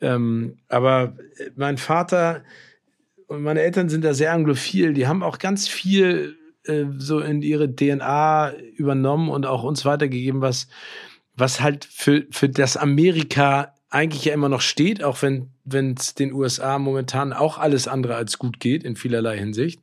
Ähm, 0.01 0.57
aber 0.69 1.15
mein 1.55 1.79
Vater 1.79 2.43
und 3.29 3.43
meine 3.43 3.61
Eltern 3.61 3.89
sind 3.89 4.05
da 4.05 4.15
sehr 4.15 4.33
anglophil, 4.33 4.95
die 4.95 5.07
haben 5.07 5.23
auch 5.23 5.39
ganz 5.39 5.69
viel 5.69 6.37
äh, 6.65 6.85
so 6.99 7.21
in 7.21 7.43
ihre 7.43 7.75
DNA 7.75 8.55
übernommen 8.77 9.29
und 9.29 9.47
auch 9.47 9.63
uns 9.63 9.85
weitergegeben, 9.85 10.41
was, 10.41 10.69
was 11.35 11.61
halt 11.61 11.85
für, 11.85 12.27
für 12.31 12.49
das 12.49 12.77
Amerika 12.77 13.75
eigentlich 13.93 14.25
ja 14.25 14.33
immer 14.33 14.49
noch 14.49 14.63
steht, 14.63 15.05
auch 15.05 15.23
wenn 15.23 15.95
es 15.99 16.15
den 16.15 16.33
USA 16.33 16.79
momentan 16.79 17.33
auch 17.33 17.59
alles 17.59 17.89
andere 17.89 18.17
als 18.17 18.39
gut 18.39 18.59
geht 18.59 18.85
in 18.85 18.97
vielerlei 18.97 19.37
Hinsicht. 19.37 19.81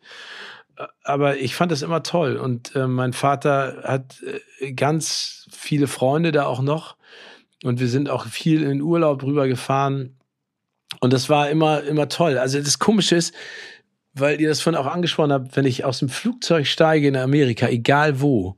Aber 1.03 1.37
ich 1.37 1.55
fand 1.55 1.71
das 1.71 1.81
immer 1.81 2.03
toll 2.03 2.37
und 2.37 2.75
äh, 2.75 2.87
mein 2.87 3.13
Vater 3.13 3.83
hat 3.83 4.23
äh, 4.59 4.71
ganz 4.73 5.47
viele 5.51 5.87
Freunde 5.87 6.31
da 6.31 6.45
auch 6.45 6.61
noch 6.61 6.95
und 7.63 7.79
wir 7.79 7.89
sind 7.89 8.09
auch 8.09 8.25
viel 8.25 8.63
in 8.63 8.81
Urlaub 8.81 9.21
rübergefahren 9.23 10.17
und 11.01 11.13
das 11.13 11.29
war 11.29 11.49
immer 11.49 11.83
immer 11.83 12.07
toll. 12.07 12.37
Also 12.37 12.59
das 12.59 12.79
Komische 12.79 13.15
ist, 13.15 13.35
weil 14.13 14.41
ihr 14.41 14.49
das 14.49 14.61
vorhin 14.61 14.79
auch 14.79 14.87
angesprochen 14.87 15.31
habt, 15.31 15.55
wenn 15.55 15.65
ich 15.65 15.85
aus 15.85 15.99
dem 15.99 16.09
Flugzeug 16.09 16.67
steige 16.67 17.07
in 17.07 17.15
Amerika, 17.15 17.67
egal 17.67 18.21
wo, 18.21 18.57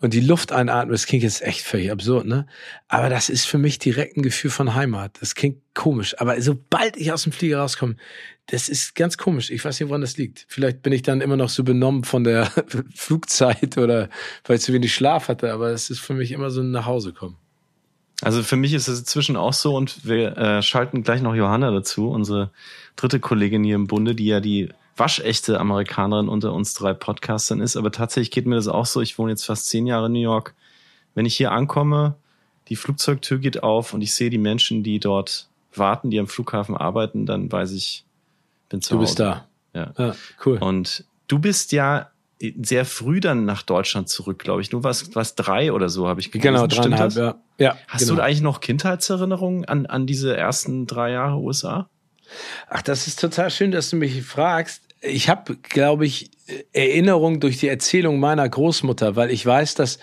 und 0.00 0.14
die 0.14 0.20
Luft 0.20 0.50
einatme, 0.50 0.92
das 0.92 1.06
klingt 1.06 1.22
jetzt 1.22 1.42
echt 1.42 1.60
völlig 1.60 1.90
absurd, 1.90 2.26
ne? 2.26 2.46
Aber 2.88 3.10
das 3.10 3.28
ist 3.28 3.44
für 3.44 3.58
mich 3.58 3.78
direkt 3.78 4.16
ein 4.16 4.22
Gefühl 4.22 4.50
von 4.50 4.74
Heimat. 4.74 5.18
Das 5.20 5.34
klingt 5.34 5.58
komisch. 5.74 6.18
Aber 6.18 6.40
sobald 6.40 6.96
ich 6.96 7.12
aus 7.12 7.24
dem 7.24 7.32
Flieger 7.32 7.58
rauskomme, 7.58 7.96
das 8.46 8.68
ist 8.68 8.94
ganz 8.94 9.18
komisch. 9.18 9.50
Ich 9.50 9.62
weiß 9.64 9.78
nicht, 9.78 9.88
woran 9.90 10.00
das 10.00 10.16
liegt. 10.16 10.46
Vielleicht 10.48 10.82
bin 10.82 10.94
ich 10.94 11.02
dann 11.02 11.20
immer 11.20 11.36
noch 11.36 11.50
so 11.50 11.64
benommen 11.64 12.04
von 12.04 12.24
der 12.24 12.46
Flugzeit 12.94 13.76
oder 13.76 14.08
weil 14.44 14.56
ich 14.56 14.62
zu 14.62 14.72
wenig 14.72 14.94
Schlaf 14.94 15.28
hatte, 15.28 15.52
aber 15.52 15.68
es 15.68 15.90
ist 15.90 16.00
für 16.00 16.14
mich 16.14 16.32
immer 16.32 16.50
so 16.50 16.62
ein 16.62 16.70
Nachhausekommen. 16.70 17.36
Also 18.22 18.42
für 18.42 18.56
mich 18.56 18.74
ist 18.74 18.88
es 18.88 19.00
inzwischen 19.00 19.36
auch 19.36 19.52
so 19.52 19.76
und 19.76 20.06
wir 20.06 20.36
äh, 20.36 20.62
schalten 20.62 21.02
gleich 21.02 21.22
noch 21.22 21.34
Johanna 21.34 21.70
dazu, 21.70 22.10
unsere 22.10 22.50
dritte 22.96 23.20
Kollegin 23.20 23.64
hier 23.64 23.76
im 23.76 23.86
Bunde, 23.86 24.14
die 24.14 24.26
ja 24.26 24.40
die 24.40 24.68
waschechte 25.00 25.58
Amerikanerin 25.58 26.28
unter 26.28 26.52
uns 26.52 26.74
drei 26.74 26.92
Podcastern 26.94 27.60
ist. 27.60 27.76
Aber 27.76 27.90
tatsächlich 27.90 28.30
geht 28.30 28.46
mir 28.46 28.54
das 28.54 28.68
auch 28.68 28.86
so. 28.86 29.00
Ich 29.00 29.18
wohne 29.18 29.32
jetzt 29.32 29.44
fast 29.44 29.66
zehn 29.66 29.86
Jahre 29.86 30.06
in 30.06 30.12
New 30.12 30.20
York. 30.20 30.54
Wenn 31.14 31.26
ich 31.26 31.36
hier 31.36 31.50
ankomme, 31.50 32.14
die 32.68 32.76
Flugzeugtür 32.76 33.38
geht 33.38 33.64
auf 33.64 33.94
und 33.94 34.02
ich 34.02 34.14
sehe 34.14 34.30
die 34.30 34.38
Menschen, 34.38 34.84
die 34.84 35.00
dort 35.00 35.48
warten, 35.74 36.10
die 36.10 36.20
am 36.20 36.28
Flughafen 36.28 36.76
arbeiten, 36.76 37.26
dann 37.26 37.50
weiß 37.50 37.72
ich, 37.72 38.04
bin 38.68 38.80
zu 38.80 38.94
du 38.94 39.00
Hause. 39.00 39.16
Du 39.16 39.16
bist 39.16 39.20
da. 39.20 39.46
Ja. 39.72 39.92
ja, 39.98 40.14
cool. 40.44 40.58
Und 40.58 41.04
du 41.26 41.38
bist 41.38 41.72
ja 41.72 42.10
sehr 42.62 42.84
früh 42.84 43.20
dann 43.20 43.44
nach 43.44 43.62
Deutschland 43.62 44.08
zurück, 44.08 44.38
glaube 44.38 44.62
ich. 44.62 44.70
Du 44.70 44.82
warst, 44.82 45.14
warst 45.14 45.34
drei 45.36 45.72
oder 45.72 45.88
so, 45.88 46.08
habe 46.08 46.20
ich 46.20 46.30
gelesen. 46.30 46.54
Genau, 46.54 46.66
dreieinhalb, 46.66 47.12
ja. 47.12 47.34
ja. 47.58 47.76
Hast 47.88 48.04
genau. 48.04 48.16
du 48.16 48.22
eigentlich 48.22 48.40
noch 48.40 48.60
Kindheitserinnerungen 48.60 49.64
an, 49.66 49.86
an 49.86 50.06
diese 50.06 50.36
ersten 50.36 50.86
drei 50.86 51.12
Jahre 51.12 51.36
USA? 51.36 51.88
Ach, 52.68 52.82
das 52.82 53.06
ist 53.06 53.20
total 53.20 53.50
schön, 53.50 53.72
dass 53.72 53.90
du 53.90 53.96
mich 53.96 54.22
fragst. 54.22 54.82
Ich 55.02 55.28
habe, 55.28 55.56
glaube 55.56 56.04
ich, 56.04 56.30
Erinnerung 56.72 57.40
durch 57.40 57.58
die 57.58 57.68
Erzählung 57.68 58.18
meiner 58.20 58.48
Großmutter, 58.48 59.16
weil 59.16 59.30
ich 59.30 59.44
weiß, 59.44 59.74
dass 59.74 59.98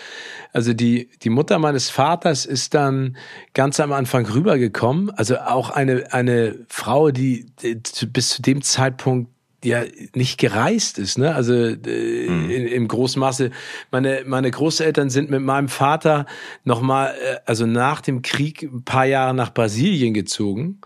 also 0.53 0.73
die 0.73 1.09
die 1.21 1.29
Mutter 1.29 1.59
meines 1.59 1.89
Vaters 1.89 2.45
ist 2.45 2.73
dann 2.73 3.17
ganz 3.53 3.79
am 3.79 3.91
Anfang 3.91 4.25
rübergekommen, 4.25 5.09
also 5.11 5.37
auch 5.37 5.69
eine 5.69 6.13
eine 6.13 6.65
Frau, 6.69 7.11
die, 7.11 7.47
die 7.61 8.05
bis 8.05 8.29
zu 8.29 8.41
dem 8.41 8.61
Zeitpunkt 8.61 9.29
ja 9.63 9.83
nicht 10.13 10.39
gereist 10.39 10.99
ist, 10.99 11.17
ne? 11.17 11.33
Also 11.33 11.53
äh, 11.53 12.29
mhm. 12.29 12.49
in, 12.49 12.67
im 12.67 12.87
großen 12.87 13.19
Maße. 13.19 13.51
Meine 13.91 14.23
meine 14.25 14.51
Großeltern 14.51 15.09
sind 15.09 15.29
mit 15.29 15.41
meinem 15.41 15.67
Vater 15.67 16.25
noch 16.63 16.81
mal, 16.81 17.07
äh, 17.09 17.37
also 17.45 17.65
nach 17.65 18.01
dem 18.01 18.21
Krieg 18.21 18.63
ein 18.63 18.83
paar 18.83 19.05
Jahre 19.05 19.33
nach 19.33 19.53
Brasilien 19.53 20.13
gezogen 20.13 20.79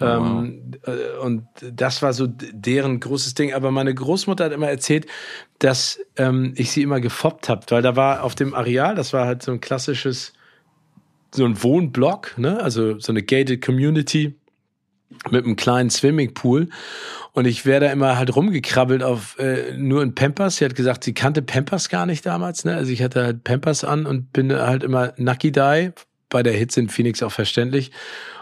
ähm, 0.00 0.72
äh, 0.86 1.18
und 1.18 1.46
das 1.60 2.02
war 2.02 2.12
so 2.12 2.26
deren 2.26 3.00
großes 3.00 3.34
Ding. 3.34 3.52
Aber 3.52 3.70
meine 3.70 3.94
Großmutter 3.94 4.44
hat 4.44 4.52
immer 4.52 4.68
erzählt, 4.68 5.06
dass 5.58 6.00
ähm, 6.16 6.52
ich 6.56 6.70
sie 6.70 6.82
immer 6.82 7.00
gefoppt 7.00 7.48
habe, 7.48 7.66
weil 7.68 7.82
da 7.82 7.96
war 7.96 8.22
auf 8.22 8.34
dem 8.34 8.54
Areal, 8.54 8.94
das 8.94 9.12
war 9.12 9.26
halt 9.26 9.42
so 9.42 9.52
ein 9.52 9.60
klassisches, 9.60 10.32
so 11.34 11.44
ein 11.44 11.62
Wohnblock, 11.62 12.38
ne? 12.38 12.60
also 12.60 12.98
so 12.98 13.12
eine 13.12 13.22
gated 13.22 13.64
Community. 13.64 14.34
mit 15.30 15.44
einem 15.44 15.56
kleinen 15.56 15.90
Swimmingpool. 15.90 16.68
Und 17.32 17.46
ich 17.46 17.66
wäre 17.66 17.80
da 17.86 17.92
immer 17.92 18.16
halt 18.16 18.34
rumgekrabbelt 18.34 19.02
auf 19.02 19.38
äh, 19.38 19.76
nur 19.76 20.02
in 20.02 20.14
Pampers. 20.14 20.56
Sie 20.56 20.64
hat 20.64 20.74
gesagt, 20.74 21.04
sie 21.04 21.14
kannte 21.14 21.42
Pampers 21.42 21.88
gar 21.88 22.06
nicht 22.06 22.24
damals. 22.26 22.64
Ne? 22.64 22.74
Also 22.74 22.92
ich 22.92 23.02
hatte 23.02 23.24
halt 23.24 23.44
Pampers 23.44 23.84
an 23.84 24.06
und 24.06 24.32
bin 24.32 24.52
halt 24.52 24.82
immer 24.82 25.12
Nucky 25.16 25.52
Die, 25.52 25.92
bei 26.28 26.42
der 26.42 26.52
Hitze 26.52 26.80
in 26.80 26.88
Phoenix 26.88 27.22
auch 27.22 27.32
verständlich, 27.32 27.90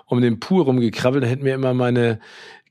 um 0.09 0.21
den 0.21 0.41
Pool 0.41 0.63
rumgekrabbelt. 0.63 1.25
Da 1.25 1.29
hätten 1.29 1.45
mir 1.45 1.55
immer 1.55 1.75
meine 1.75 2.21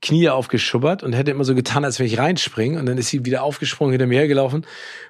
Knie 0.02 0.30
aufgeschubbert 0.30 1.04
und 1.04 1.14
hätte 1.14 1.32
immer 1.32 1.44
so 1.44 1.56
getan, 1.56 1.86
als 1.86 2.00
wenn 2.00 2.06
ich 2.06 2.20
reinspringe. 2.20 2.80
Und 2.80 2.86
dann 2.86 2.98
ist 2.98 3.10
sie 3.10 3.26
wieder 3.26 3.44
aufgesprungen, 3.44 3.92
hinter 3.92 4.08
mir 4.08 4.20
hergelaufen. 4.20 4.66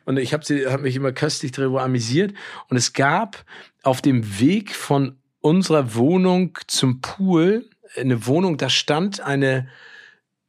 Und 0.05 0.17
ich 0.17 0.33
habe 0.33 0.43
habe 0.71 0.83
mich 0.83 0.95
immer 0.95 1.11
köstlich 1.11 1.51
darüber 1.51 1.83
amüsiert. 1.83 2.33
Und 2.69 2.77
es 2.77 2.93
gab 2.93 3.43
auf 3.83 4.01
dem 4.01 4.39
Weg 4.39 4.75
von 4.75 5.17
unserer 5.39 5.95
Wohnung 5.95 6.57
zum 6.67 7.01
Pool 7.01 7.69
eine 7.95 8.27
Wohnung, 8.27 8.57
da 8.57 8.69
stand 8.69 9.21
eine 9.21 9.67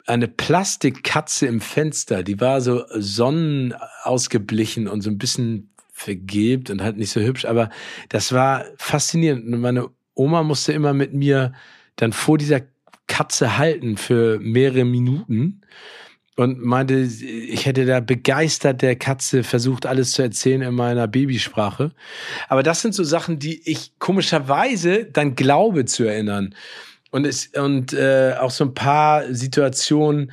eine 0.06 0.26
Plastikkatze 0.26 1.46
im 1.46 1.60
Fenster, 1.60 2.22
die 2.22 2.40
war 2.40 2.62
so 2.62 2.84
sonnenausgeblichen 2.94 4.88
und 4.88 5.02
so 5.02 5.10
ein 5.10 5.18
bisschen 5.18 5.74
vergilbt 5.92 6.70
und 6.70 6.82
halt 6.82 6.96
nicht 6.96 7.10
so 7.10 7.20
hübsch, 7.20 7.44
aber 7.44 7.68
das 8.08 8.32
war 8.32 8.64
faszinierend. 8.78 9.46
Meine 9.46 9.90
Oma 10.18 10.42
musste 10.42 10.72
immer 10.72 10.92
mit 10.92 11.14
mir 11.14 11.52
dann 11.96 12.12
vor 12.12 12.38
dieser 12.38 12.62
Katze 13.06 13.56
halten 13.56 13.96
für 13.96 14.38
mehrere 14.40 14.84
Minuten 14.84 15.62
und 16.36 16.62
meinte, 16.62 16.94
ich 16.94 17.66
hätte 17.66 17.84
da 17.84 18.00
begeistert 18.00 18.82
der 18.82 18.96
Katze 18.96 19.42
versucht, 19.42 19.86
alles 19.86 20.12
zu 20.12 20.22
erzählen 20.22 20.62
in 20.62 20.74
meiner 20.74 21.08
Babysprache. 21.08 21.92
Aber 22.48 22.62
das 22.62 22.82
sind 22.82 22.94
so 22.94 23.02
Sachen, 23.02 23.38
die 23.38 23.68
ich 23.68 23.98
komischerweise 23.98 25.04
dann 25.04 25.34
glaube 25.34 25.84
zu 25.84 26.04
erinnern. 26.04 26.54
Und 27.10 27.26
es 27.26 27.46
und 27.46 27.94
äh, 27.94 28.34
auch 28.38 28.50
so 28.50 28.64
ein 28.64 28.74
paar 28.74 29.32
Situationen, 29.32 30.30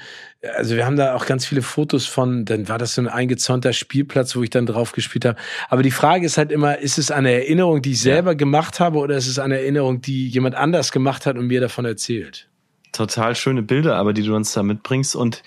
also 0.57 0.75
wir 0.75 0.85
haben 0.85 0.97
da 0.97 1.15
auch 1.15 1.25
ganz 1.25 1.45
viele 1.45 1.61
Fotos 1.61 2.05
von, 2.05 2.43
dann 2.43 2.67
war 2.67 2.77
das 2.77 2.95
so 2.95 3.01
ein 3.01 3.07
eingezäunter 3.07 3.71
Spielplatz, 3.71 4.35
wo 4.35 4.43
ich 4.43 4.49
dann 4.49 4.65
drauf 4.65 4.91
gespielt 4.91 5.23
habe. 5.23 5.39
Aber 5.69 5.83
die 5.83 5.91
Frage 5.91 6.25
ist 6.25 6.37
halt 6.37 6.51
immer, 6.51 6.77
ist 6.79 6.97
es 6.97 7.11
eine 7.11 7.31
Erinnerung, 7.31 7.81
die 7.81 7.93
ich 7.93 8.01
selber 8.01 8.31
ja. 8.31 8.35
gemacht 8.35 8.81
habe, 8.81 8.97
oder 8.99 9.15
ist 9.15 9.27
es 9.27 9.39
eine 9.39 9.59
Erinnerung, 9.59 10.01
die 10.01 10.27
jemand 10.27 10.55
anders 10.55 10.91
gemacht 10.91 11.25
hat 11.25 11.37
und 11.37 11.47
mir 11.47 11.61
davon 11.61 11.85
erzählt? 11.85 12.49
Total 12.91 13.35
schöne 13.35 13.61
Bilder, 13.61 13.95
aber 13.95 14.13
die 14.13 14.23
du 14.23 14.35
uns 14.35 14.51
da 14.53 14.61
mitbringst. 14.61 15.15
Und 15.15 15.43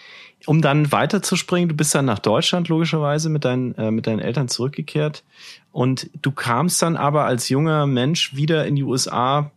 um 0.46 0.62
dann 0.62 0.92
weiterzuspringen, 0.92 1.68
du 1.68 1.74
bist 1.74 1.94
dann 1.94 2.04
nach 2.04 2.18
Deutschland 2.18 2.68
logischerweise 2.68 3.28
mit 3.28 3.44
deinen, 3.44 3.74
äh, 3.74 3.90
mit 3.90 4.06
deinen 4.06 4.20
Eltern 4.20 4.48
zurückgekehrt. 4.48 5.24
Und 5.72 6.10
du 6.22 6.32
kamst 6.32 6.80
dann 6.80 6.96
aber 6.96 7.24
als 7.24 7.48
junger 7.48 7.86
Mensch 7.86 8.34
wieder 8.34 8.66
in 8.66 8.76
die 8.76 8.82
USA 8.82 9.50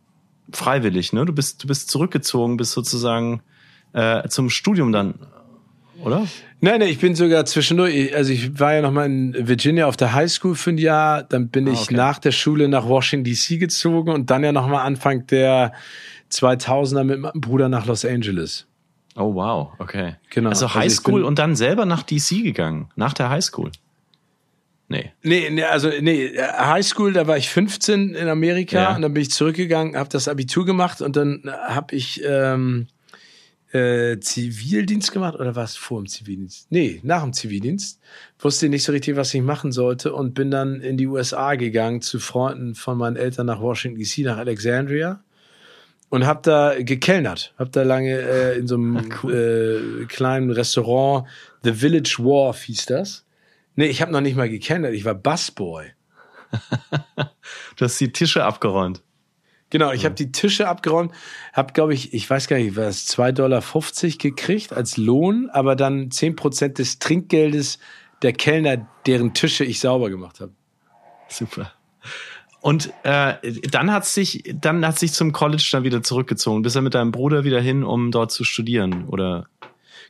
freiwillig, 0.52 1.14
ne? 1.14 1.26
Du 1.26 1.34
bist, 1.34 1.64
du 1.64 1.68
bist 1.68 1.90
zurückgezogen, 1.90 2.58
bist 2.58 2.72
sozusagen 2.72 3.42
äh, 3.94 4.28
zum 4.30 4.50
Studium 4.50 4.92
dann, 4.92 5.16
oder? 6.04 6.28
Nein, 6.64 6.80
nein, 6.80 6.90
ich 6.90 7.00
bin 7.00 7.16
sogar 7.16 7.46
zwischendurch, 7.46 8.16
also 8.16 8.32
ich 8.32 8.60
war 8.60 8.74
ja 8.76 8.82
nochmal 8.82 9.08
in 9.08 9.48
Virginia 9.48 9.88
auf 9.88 9.98
der 9.98 10.14
High 10.14 10.32
School 10.32 10.56
für 10.56 10.72
ein 10.72 10.78
Jahr, 10.78 11.24
dann 11.24 11.50
bin 11.50 11.68
ah, 11.68 11.72
ich 11.72 11.84
okay. 11.84 11.96
nach 11.96 12.20
der 12.20 12.32
Schule 12.32 12.68
nach 12.68 12.88
Washington 12.88 13.32
DC 13.32 13.60
gezogen 13.60 14.12
und 14.12 14.30
dann 14.30 14.44
ja 14.44 14.52
nochmal 14.52 14.86
Anfang 14.86 15.26
der 15.28 15.74
2000er 16.32 17.04
mit 17.04 17.20
meinem 17.20 17.42
Bruder 17.42 17.68
nach 17.68 17.86
Los 17.86 18.06
Angeles. 18.06 18.68
Oh 19.16 19.34
wow, 19.36 19.74
okay. 19.80 20.16
Genau. 20.30 20.50
Also 20.50 20.74
High 20.74 20.92
School 20.92 21.16
also 21.16 21.28
und 21.28 21.40
dann 21.40 21.56
selber 21.56 21.86
nach 21.86 22.04
DC 22.04 22.44
gegangen, 22.44 22.90
nach 22.96 23.14
der 23.14 23.30
High 23.30 23.44
School. 23.44 23.72
Nee. 24.92 25.12
Nee, 25.24 25.50
nee 25.50 25.64
also 25.64 25.90
nee, 26.02 26.38
Highschool, 26.38 27.14
da 27.14 27.26
war 27.26 27.38
ich 27.38 27.50
15 27.50 28.14
in 28.14 28.28
Amerika 28.28 28.78
ja. 28.78 28.96
und 28.96 29.02
dann 29.02 29.14
bin 29.14 29.22
ich 29.22 29.32
zurückgegangen, 29.32 29.96
habe 29.96 30.10
das 30.10 30.28
Abitur 30.28 30.66
gemacht 30.66 31.02
und 31.02 31.16
dann 31.16 31.50
habe 31.50 31.96
ich 31.96 32.22
ähm, 32.26 32.88
äh, 33.72 34.20
Zivildienst 34.20 35.14
gemacht 35.14 35.36
oder 35.36 35.56
was 35.56 35.78
vor 35.78 36.02
dem 36.02 36.08
Zivildienst? 36.08 36.68
Nee, 36.72 37.00
nach 37.04 37.24
dem 37.24 37.32
Zivildienst. 37.32 38.02
Wusste 38.40 38.68
nicht 38.68 38.84
so 38.84 38.92
richtig, 38.92 39.16
was 39.16 39.34
ich 39.34 39.42
machen 39.42 39.72
sollte 39.72 40.14
und 40.14 40.34
bin 40.34 40.52
dann 40.52 40.82
in 40.82 40.98
die 40.98 41.08
USA 41.08 41.56
gegangen 41.56 42.02
zu 42.02 42.20
Freunden 42.20 42.76
von 42.76 42.98
meinen 42.98 43.16
Eltern 43.16 43.48
nach 43.48 43.62
Washington 43.62 43.98
DC, 43.98 44.26
nach 44.26 44.38
Alexandria 44.38 45.24
und 46.10 46.26
habe 46.26 46.42
da 46.44 46.76
gekellnert. 46.78 47.54
Habe 47.58 47.70
da 47.70 47.84
lange 47.84 48.20
äh, 48.20 48.58
in 48.58 48.68
so 48.68 48.76
einem 48.76 49.10
cool. 49.24 50.02
äh, 50.02 50.06
kleinen 50.08 50.52
Restaurant, 50.52 51.26
The 51.64 51.72
Village 51.72 52.18
Wharf 52.20 52.64
hieß 52.64 52.88
das 52.88 53.24
Nee, 53.82 53.88
ich 53.88 54.04
habe 54.04 54.12
noch 54.12 54.22
nicht 54.22 54.36
mal 54.36 54.48
gekennert. 54.48 54.94
Ich 54.94 55.06
war 55.06 55.16
Busboy. 55.16 55.88
du 57.16 57.84
hast 57.86 58.00
die 58.00 58.12
Tische 58.12 58.46
abgeräumt. 58.46 59.02
Genau, 59.72 59.92
ich 59.92 60.04
ja. 60.04 60.10
habe 60.10 60.16
die 60.16 60.32
Tische 60.32 60.68
abgeräumt, 60.68 61.12
habe, 61.52 61.74
glaube 61.74 61.96
ich, 61.96 62.14
ich 62.14 62.30
weiß 62.30 62.48
gar 62.48 62.58
nicht, 62.58 62.76
was, 62.76 63.08
2,50 63.08 63.32
Dollar 63.32 63.64
gekriegt 64.20 64.72
als 64.72 64.98
Lohn, 64.98 65.50
aber 65.50 65.76
dann 65.76 66.10
10% 66.10 66.76
des 66.76 67.00
Trinkgeldes 67.00 67.80
der 68.22 68.34
Kellner, 68.34 68.88
deren 69.08 69.34
Tische 69.34 69.66
ich 69.66 69.80
sauber 69.80 70.12
gemacht 70.12 70.42
habe. 70.42 70.52
Super. 71.28 71.72
Und 72.60 72.94
äh, 73.02 73.34
dann 73.72 73.92
hat 73.92 74.06
sich, 74.06 74.44
dann 74.54 74.86
hat 74.86 75.00
sich 75.00 75.12
zum 75.14 75.32
College 75.32 75.68
dann 75.72 75.84
wieder 75.84 76.04
zurückgezogen. 76.04 76.62
Bist 76.62 76.76
du 76.76 76.82
mit 76.84 76.94
deinem 76.94 77.12
Bruder 77.12 77.46
wieder 77.46 77.60
hin, 77.60 77.84
um 77.84 78.12
dort 78.12 78.32
zu 78.32 78.44
studieren, 78.44 79.08
oder? 79.08 79.48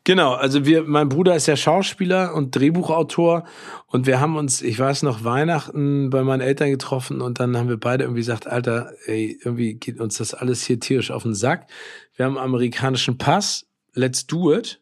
Genau, 0.03 0.33
also 0.33 0.65
wir, 0.65 0.83
mein 0.83 1.09
Bruder 1.09 1.35
ist 1.35 1.45
ja 1.45 1.55
Schauspieler 1.55 2.33
und 2.33 2.55
Drehbuchautor 2.55 3.43
und 3.85 4.07
wir 4.07 4.19
haben 4.19 4.35
uns, 4.35 4.63
ich 4.63 4.79
weiß 4.79 5.03
noch, 5.03 5.23
Weihnachten 5.23 6.09
bei 6.09 6.23
meinen 6.23 6.41
Eltern 6.41 6.71
getroffen 6.71 7.21
und 7.21 7.39
dann 7.39 7.55
haben 7.55 7.69
wir 7.69 7.79
beide 7.79 8.05
irgendwie 8.05 8.21
gesagt, 8.21 8.47
Alter, 8.47 8.93
ey, 9.05 9.39
irgendwie 9.43 9.75
geht 9.75 9.99
uns 9.99 10.17
das 10.17 10.33
alles 10.33 10.63
hier 10.63 10.79
tierisch 10.79 11.11
auf 11.11 11.21
den 11.21 11.35
Sack. 11.35 11.67
Wir 12.15 12.25
haben 12.25 12.37
einen 12.37 12.45
amerikanischen 12.45 13.19
Pass, 13.19 13.67
let's 13.93 14.25
do 14.25 14.51
it. 14.51 14.81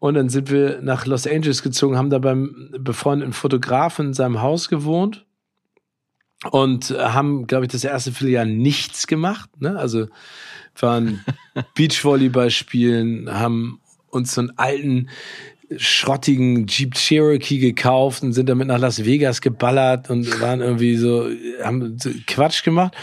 Und 0.00 0.14
dann 0.14 0.30
sind 0.30 0.50
wir 0.50 0.80
nach 0.82 1.06
Los 1.06 1.26
Angeles 1.26 1.62
gezogen, 1.62 1.96
haben 1.96 2.10
da 2.10 2.18
beim 2.18 2.74
befreundeten 2.76 3.34
Fotografen 3.34 4.06
in 4.06 4.14
seinem 4.14 4.40
Haus 4.40 4.68
gewohnt 4.68 5.26
und 6.50 6.90
haben, 6.90 7.46
glaube 7.46 7.66
ich, 7.66 7.72
das 7.72 7.84
erste 7.84 8.10
Vierteljahr 8.10 8.46
nichts 8.46 9.06
gemacht. 9.06 9.60
Ne? 9.60 9.78
Also 9.78 10.08
waren 10.78 11.24
Beachvolleyball 11.74 12.50
spielen, 12.50 13.30
haben 13.32 13.80
uns 14.10 14.34
so 14.34 14.42
einen 14.42 14.52
alten 14.56 15.08
schrottigen 15.76 16.66
Jeep 16.66 16.94
Cherokee 16.94 17.58
gekauft 17.58 18.22
und 18.22 18.32
sind 18.32 18.48
damit 18.48 18.66
nach 18.66 18.78
Las 18.78 19.04
Vegas 19.04 19.40
geballert 19.40 20.10
und 20.10 20.40
waren 20.40 20.60
irgendwie 20.60 20.96
so, 20.96 21.28
haben 21.62 21.96
Quatsch 22.26 22.64
gemacht. 22.64 22.96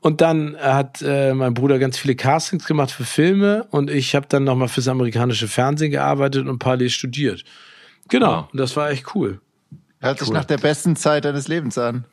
Und 0.00 0.20
dann 0.20 0.56
hat 0.58 1.02
äh, 1.02 1.32
mein 1.32 1.54
Bruder 1.54 1.78
ganz 1.78 1.96
viele 1.96 2.16
Castings 2.16 2.66
gemacht 2.66 2.90
für 2.90 3.04
Filme 3.04 3.66
und 3.70 3.90
ich 3.90 4.14
habe 4.14 4.26
dann 4.28 4.44
nochmal 4.44 4.68
fürs 4.68 4.88
amerikanische 4.88 5.48
Fernsehen 5.48 5.90
gearbeitet 5.90 6.46
und 6.46 6.58
parallel 6.58 6.90
studiert. 6.90 7.44
Genau, 8.08 8.48
und 8.52 8.60
das 8.60 8.76
war 8.76 8.90
echt 8.90 9.14
cool. 9.14 9.40
Hört 10.00 10.18
sich 10.18 10.30
nach 10.30 10.44
der 10.44 10.58
besten 10.58 10.96
Zeit 10.96 11.24
deines 11.24 11.48
Lebens 11.48 11.78
an. 11.78 12.04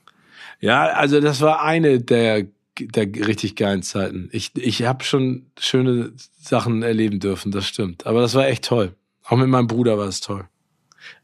Ja, 0.59 0.85
also 0.87 1.19
das 1.19 1.41
war 1.41 1.63
eine 1.63 1.99
der 1.99 2.45
der 2.79 3.05
richtig 3.27 3.55
geilen 3.55 3.83
Zeiten. 3.83 4.29
Ich, 4.31 4.51
ich 4.55 4.83
habe 4.83 5.03
schon 5.03 5.45
schöne 5.59 6.13
Sachen 6.39 6.83
erleben 6.83 7.19
dürfen, 7.19 7.51
das 7.51 7.65
stimmt. 7.65 8.05
Aber 8.05 8.21
das 8.21 8.35
war 8.35 8.47
echt 8.47 8.65
toll. 8.65 8.95
Auch 9.25 9.37
mit 9.37 9.49
meinem 9.49 9.67
Bruder 9.67 9.97
war 9.97 10.07
es 10.07 10.21
toll. 10.21 10.47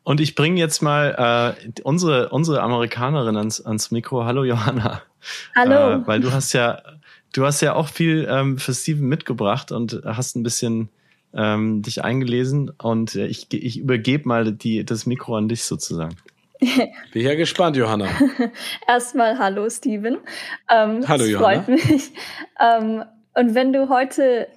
Und 0.04 0.20
ich 0.20 0.36
bringe 0.36 0.60
jetzt 0.60 0.82
mal 0.82 1.56
äh, 1.66 1.82
unsere, 1.84 2.30
unsere 2.30 2.62
Amerikanerin 2.62 3.38
ans, 3.38 3.62
ans 3.62 3.92
Mikro. 3.92 4.26
Hallo 4.26 4.44
Johanna. 4.44 5.02
Hallo. 5.56 6.02
Äh, 6.02 6.08
weil 6.08 6.20
du 6.20 6.32
hast 6.32 6.54
ja, 6.54 6.82
du 7.34 7.46
hast 7.46 7.62
ja 7.62 7.74
auch 7.74 7.88
viel 7.88 8.28
ähm, 8.30 8.58
für 8.58 8.74
Steven 8.74 9.08
mitgebracht 9.08 9.72
und 9.72 10.02
hast 10.06 10.36
ein 10.36 10.44
bisschen 10.44 10.90
ähm, 11.34 11.82
dich 11.82 12.04
eingelesen. 12.04 12.70
Und 12.70 13.16
äh, 13.16 13.28
ich, 13.28 13.52
ich 13.54 13.80
übergebe 13.80 14.28
mal 14.28 14.52
die, 14.52 14.86
das 14.86 15.06
Mikro 15.06 15.38
an 15.38 15.48
dich 15.48 15.64
sozusagen. 15.64 16.16
Bin 17.14 17.22
ja 17.22 17.36
gespannt, 17.36 17.76
Johanna. 17.76 18.08
Erstmal 18.88 19.38
hallo, 19.38 19.70
Steven. 19.70 20.18
Ähm, 20.70 21.08
hallo, 21.08 21.26
Johanna. 21.26 21.64
Freut 21.64 21.68
mich. 21.68 22.12
Ähm, 22.60 23.04
und 23.34 23.56
wenn 23.56 23.74
du 23.74 23.90
heute 23.90 24.48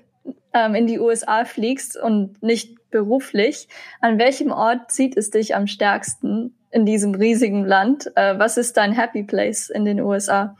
ähm, 0.52 0.74
in 0.74 0.86
die 0.86 0.98
USA 0.98 1.44
fliegst 1.44 1.96
und 1.96 2.42
nicht 2.42 2.90
beruflich, 2.90 3.68
an 4.00 4.18
welchem 4.18 4.50
Ort 4.50 4.90
zieht 4.90 5.16
es 5.16 5.30
dich 5.30 5.54
am 5.54 5.66
stärksten 5.66 6.54
in 6.70 6.86
diesem 6.86 7.14
riesigen 7.14 7.64
Land? 7.64 8.10
Äh, 8.16 8.38
was 8.38 8.56
ist 8.56 8.76
dein 8.76 8.92
Happy 8.92 9.22
Place 9.22 9.70
in 9.70 9.84
den 9.84 10.00
USA? 10.00 10.56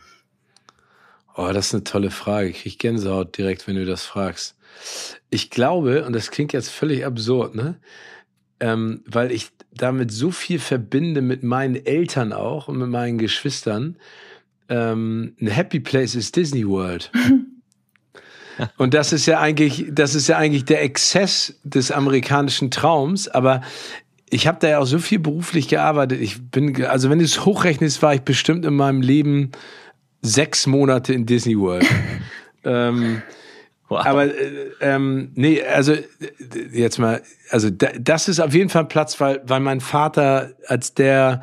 Oh, 1.37 1.51
das 1.53 1.67
ist 1.67 1.75
eine 1.75 1.85
tolle 1.85 2.11
Frage. 2.11 2.49
Ich 2.49 2.63
kriege 2.63 2.77
Gänsehaut 2.77 3.37
direkt, 3.37 3.69
wenn 3.69 3.77
du 3.77 3.85
das 3.85 4.05
fragst. 4.05 4.57
Ich 5.29 5.51
glaube, 5.51 6.05
und 6.05 6.15
das 6.15 6.31
klingt 6.31 6.53
jetzt 6.53 6.71
völlig 6.71 7.05
absurd, 7.05 7.55
ne? 7.55 7.77
Ähm, 8.61 9.03
weil 9.07 9.33
ich 9.33 9.51
damit 9.73 10.11
so 10.11 10.31
viel 10.31 10.59
verbinde 10.59 11.23
mit 11.23 11.43
meinen 11.43 11.77
Eltern 11.85 12.33
auch 12.33 12.69
und 12.69 12.79
mit 12.79 12.89
meinen 12.89 13.19
Geschwistern. 13.19 13.97
Ähm, 14.69 15.37
ein 15.41 15.49
Happy 15.49 15.81
Place 15.81 16.15
ist 16.15 16.37
Disney 16.37 16.67
World. 16.67 17.11
Und 18.79 18.95
das 18.95 19.13
ist 19.13 19.27
ja 19.27 19.39
eigentlich, 19.39 19.85
das 19.91 20.15
ist 20.15 20.29
ja 20.29 20.39
eigentlich 20.39 20.65
der 20.65 20.83
Exzess 20.83 21.61
des 21.63 21.91
amerikanischen 21.91 22.71
Traums. 22.71 23.29
Aber 23.29 23.61
ich 24.31 24.47
habe 24.47 24.59
da 24.61 24.69
ja 24.69 24.79
auch 24.79 24.87
so 24.87 24.99
viel 24.99 25.19
beruflich 25.19 25.69
gearbeitet. 25.69 26.21
Ich 26.21 26.51
bin, 26.51 26.85
also 26.85 27.11
wenn 27.11 27.19
du 27.19 27.25
es 27.25 27.45
hochrechnest, 27.45 28.03
war 28.03 28.15
ich 28.15 28.23
bestimmt 28.23 28.65
in 28.65 28.75
meinem 28.75 29.03
Leben 29.03 29.53
sechs 30.23 30.67
Monate 30.67 31.13
in 31.13 31.27
Disney 31.27 31.59
World. 31.59 31.87
ähm, 32.65 33.23
Wow. 33.89 34.05
Aber 34.05 34.25
äh, 34.25 34.71
ähm, 34.81 35.31
nee, 35.35 35.63
also 35.63 35.95
jetzt 36.73 36.99
mal, 36.99 37.23
also 37.51 37.71
das 37.71 38.29
ist 38.29 38.41
auf 38.41 38.53
jeden 38.53 38.69
Fall 38.69 38.87
Platz, 38.87 39.21
weil 39.21 39.41
weil 39.45 39.61
mein 39.61 39.81
Vater, 39.81 40.51
als 40.67 40.95
der 40.95 41.43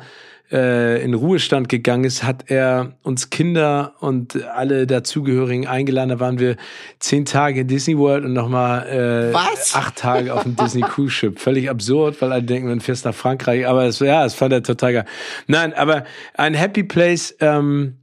äh, 0.52 1.02
in 1.02 1.14
Ruhestand 1.14 1.68
gegangen 1.68 2.04
ist, 2.04 2.22
hat 2.22 2.44
er 2.50 2.92
uns 3.02 3.30
Kinder 3.30 3.94
und 4.00 4.44
alle 4.44 4.86
dazugehörigen 4.86 5.66
eingeladen. 5.66 6.10
Da 6.10 6.20
waren 6.20 6.38
wir 6.38 6.56
zehn 6.98 7.24
Tage 7.24 7.60
in 7.62 7.68
Disney 7.68 7.96
World 7.98 8.24
und 8.24 8.34
nochmal 8.34 9.32
äh, 9.32 9.36
acht 9.36 9.96
Tage 9.96 10.34
auf 10.34 10.42
dem 10.42 10.54
Disney 10.54 10.82
Cruise 10.82 11.10
Ship. 11.12 11.38
Völlig 11.38 11.70
absurd, 11.70 12.20
weil 12.20 12.30
alle 12.30 12.42
denken, 12.42 12.68
man 12.68 12.80
fährst 12.80 13.04
nach 13.04 13.14
Frankreich. 13.14 13.66
Aber 13.66 13.84
es, 13.84 13.98
ja, 14.00 14.24
es 14.24 14.34
fand 14.34 14.52
er 14.52 14.62
total 14.62 14.92
geil. 14.92 15.04
Nein, 15.46 15.72
aber 15.72 16.04
ein 16.34 16.54
Happy 16.54 16.84
Place. 16.84 17.34
Ähm, 17.40 17.96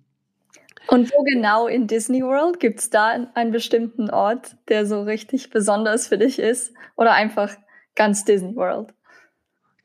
und 0.91 1.09
wo 1.13 1.23
genau 1.23 1.67
in 1.67 1.87
Disney 1.87 2.21
World? 2.21 2.59
Gibt 2.59 2.81
es 2.81 2.89
da 2.89 3.29
einen 3.33 3.51
bestimmten 3.51 4.09
Ort, 4.09 4.57
der 4.67 4.85
so 4.85 5.03
richtig 5.03 5.49
besonders 5.49 6.07
für 6.07 6.17
dich 6.17 6.37
ist? 6.37 6.73
Oder 6.97 7.13
einfach 7.13 7.55
ganz 7.95 8.25
Disney 8.25 8.53
World? 8.57 8.93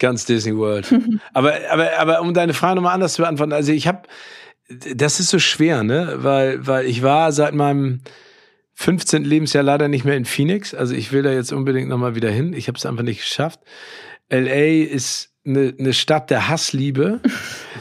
Ganz 0.00 0.24
Disney 0.24 0.57
World. 0.57 0.92
aber, 1.32 1.54
aber, 1.70 1.96
aber 1.96 2.20
um 2.22 2.34
deine 2.34 2.54
Frage 2.54 2.74
nochmal 2.74 2.94
anders 2.94 3.14
zu 3.14 3.22
beantworten, 3.22 3.52
also 3.52 3.70
ich 3.70 3.86
habe, 3.86 4.02
das 4.68 5.20
ist 5.20 5.30
so 5.30 5.38
schwer, 5.38 5.84
ne? 5.84 6.14
Weil, 6.16 6.66
weil 6.66 6.86
ich 6.86 7.04
war 7.04 7.30
seit 7.30 7.54
meinem 7.54 8.00
15. 8.74 9.22
Lebensjahr 9.22 9.62
leider 9.62 9.86
nicht 9.86 10.04
mehr 10.04 10.16
in 10.16 10.24
Phoenix. 10.24 10.74
Also 10.74 10.96
ich 10.96 11.12
will 11.12 11.22
da 11.22 11.30
jetzt 11.30 11.52
unbedingt 11.52 11.88
nochmal 11.88 12.16
wieder 12.16 12.30
hin. 12.30 12.52
Ich 12.52 12.66
habe 12.66 12.78
es 12.78 12.84
einfach 12.84 13.04
nicht 13.04 13.20
geschafft. 13.20 13.61
LA 14.28 14.82
ist 14.92 15.36
eine, 15.46 15.72
eine 15.78 15.92
Stadt 15.92 16.30
der 16.30 16.48
Hassliebe. 16.48 17.20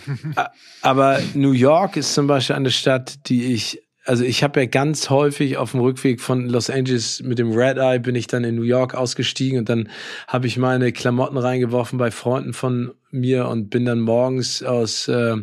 Aber 0.82 1.20
New 1.34 1.52
York 1.52 1.98
ist 1.98 2.14
zum 2.14 2.28
Beispiel 2.28 2.56
eine 2.56 2.72
Stadt, 2.72 3.28
die 3.28 3.54
ich, 3.54 3.82
also 4.06 4.24
ich 4.24 4.44
habe 4.44 4.60
ja 4.60 4.66
ganz 4.66 5.10
häufig 5.10 5.58
auf 5.58 5.72
dem 5.72 5.80
Rückweg 5.80 6.22
von 6.22 6.48
Los 6.48 6.70
Angeles 6.70 7.22
mit 7.24 7.40
dem 7.40 7.52
Red 7.52 7.78
Eye 7.78 8.00
bin 8.00 8.16
ich 8.16 8.28
dann 8.28 8.44
in 8.44 8.56
New 8.56 8.64
York 8.64 8.94
ausgestiegen 8.94 9.60
und 9.60 9.70
dann 9.70 9.90
habe 10.28 10.48
ich 10.48 10.58
meine 10.58 10.92
Klamotten 10.92 11.38
reingeworfen 11.38 11.98
bei 11.98 12.12
Freunden 12.12 12.54
von 12.54 12.94
mir 13.12 13.48
und 13.48 13.70
bin 13.70 13.86
dann 13.86 14.02
morgens 14.02 14.62
aus 14.62 15.08
äh, 15.08 15.38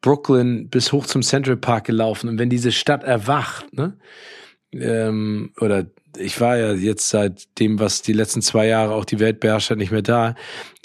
Brooklyn 0.00 0.68
bis 0.68 0.92
hoch 0.92 1.06
zum 1.06 1.22
Central 1.22 1.56
Park 1.56 1.84
gelaufen. 1.84 2.28
Und 2.28 2.38
wenn 2.38 2.50
diese 2.50 2.72
Stadt 2.72 3.02
erwacht, 3.02 3.72
ne, 3.72 3.96
ähm, 4.72 5.52
oder 5.60 5.86
ich 6.16 6.40
war 6.40 6.56
ja 6.56 6.72
jetzt 6.72 7.08
seit 7.08 7.58
dem, 7.58 7.78
was 7.78 8.02
die 8.02 8.12
letzten 8.12 8.42
zwei 8.42 8.66
Jahre 8.66 8.94
auch 8.94 9.04
die 9.04 9.20
Welt 9.20 9.40
beherrscht 9.40 9.70
hat, 9.70 9.78
nicht 9.78 9.92
mehr 9.92 10.02
da. 10.02 10.34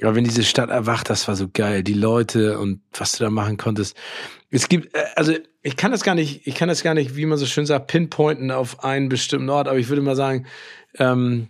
Aber 0.02 0.16
wenn 0.16 0.24
diese 0.24 0.44
Stadt 0.44 0.70
erwacht, 0.70 1.10
das 1.10 1.28
war 1.28 1.36
so 1.36 1.48
geil. 1.52 1.84
Die 1.84 1.94
Leute 1.94 2.60
und 2.60 2.82
was 2.94 3.14
du 3.14 3.24
da 3.24 3.30
machen 3.30 3.58
konntest. 3.58 3.96
Es 4.52 4.70
gibt, 4.70 4.96
äh, 4.96 5.04
also 5.16 5.34
ich 5.62 5.76
kann 5.76 5.92
das 5.92 6.04
gar 6.04 6.16
nicht, 6.16 6.48
ich 6.48 6.56
kann 6.56 6.70
das 6.70 6.84
gar 6.84 6.94
nicht, 6.94 7.16
wie 7.16 7.26
man 7.26 7.38
so 7.38 7.46
schön 7.46 7.66
sagt, 7.66 7.88
pinpointen 7.88 8.52
auf 8.52 8.84
einen 8.84 9.10
bestimmten 9.10 9.50
Ort, 9.50 9.68
aber 9.68 9.78
ich 9.78 9.90
würde 9.90 10.02
mal 10.02 10.16
sagen, 10.16 10.46
ähm, 10.98 11.50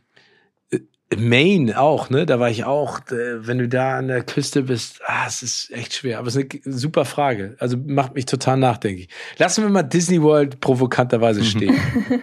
Maine 1.17 1.79
auch, 1.79 2.09
ne? 2.09 2.25
Da 2.25 2.39
war 2.39 2.49
ich 2.51 2.65
auch. 2.65 2.99
Wenn 3.09 3.57
du 3.57 3.67
da 3.67 3.97
an 3.97 4.09
der 4.09 4.23
Küste 4.23 4.63
bist, 4.63 5.01
ah, 5.05 5.25
es 5.27 5.41
ist 5.41 5.71
echt 5.71 5.95
schwer. 5.95 6.19
Aber 6.19 6.27
es 6.27 6.35
ist 6.35 6.65
eine 6.65 6.77
super 6.77 7.03
Frage. 7.03 7.55
Also 7.57 7.77
macht 7.77 8.13
mich 8.13 8.25
total 8.25 8.57
nachdenklich. 8.57 9.09
Lassen 9.37 9.63
wir 9.63 9.69
mal 9.69 9.81
Disney 9.83 10.21
World 10.21 10.59
provokanterweise 10.59 11.43
stehen. 11.43 11.79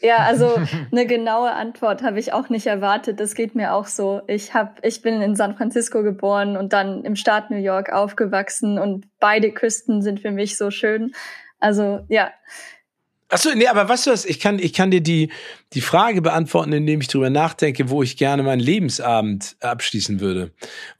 ja, 0.00 0.16
also 0.26 0.58
eine 0.92 1.06
genaue 1.06 1.52
Antwort 1.52 2.02
habe 2.02 2.18
ich 2.18 2.32
auch 2.32 2.48
nicht 2.48 2.66
erwartet. 2.66 3.20
Das 3.20 3.34
geht 3.34 3.54
mir 3.54 3.74
auch 3.74 3.86
so. 3.86 4.22
Ich 4.26 4.54
hab, 4.54 4.84
ich 4.84 5.02
bin 5.02 5.20
in 5.20 5.36
San 5.36 5.56
Francisco 5.56 6.02
geboren 6.02 6.56
und 6.56 6.72
dann 6.72 7.04
im 7.04 7.16
Staat 7.16 7.50
New 7.50 7.58
York 7.58 7.92
aufgewachsen 7.92 8.78
und 8.78 9.06
beide 9.20 9.52
Küsten 9.52 10.02
sind 10.02 10.20
für 10.20 10.30
mich 10.30 10.56
so 10.56 10.70
schön. 10.70 11.12
Also 11.60 12.00
ja, 12.08 12.30
Achso, 13.30 13.50
nee, 13.54 13.66
aber 13.66 13.86
weißt 13.86 14.06
du 14.06 14.10
was? 14.10 14.24
Ich 14.24 14.40
kann, 14.40 14.58
ich 14.58 14.72
kann 14.72 14.90
dir 14.90 15.02
die, 15.02 15.30
die 15.74 15.82
Frage 15.82 16.22
beantworten, 16.22 16.72
indem 16.72 17.02
ich 17.02 17.08
drüber 17.08 17.28
nachdenke, 17.28 17.90
wo 17.90 18.02
ich 18.02 18.16
gerne 18.16 18.42
meinen 18.42 18.60
Lebensabend 18.60 19.56
abschließen 19.60 20.20
würde. 20.20 20.50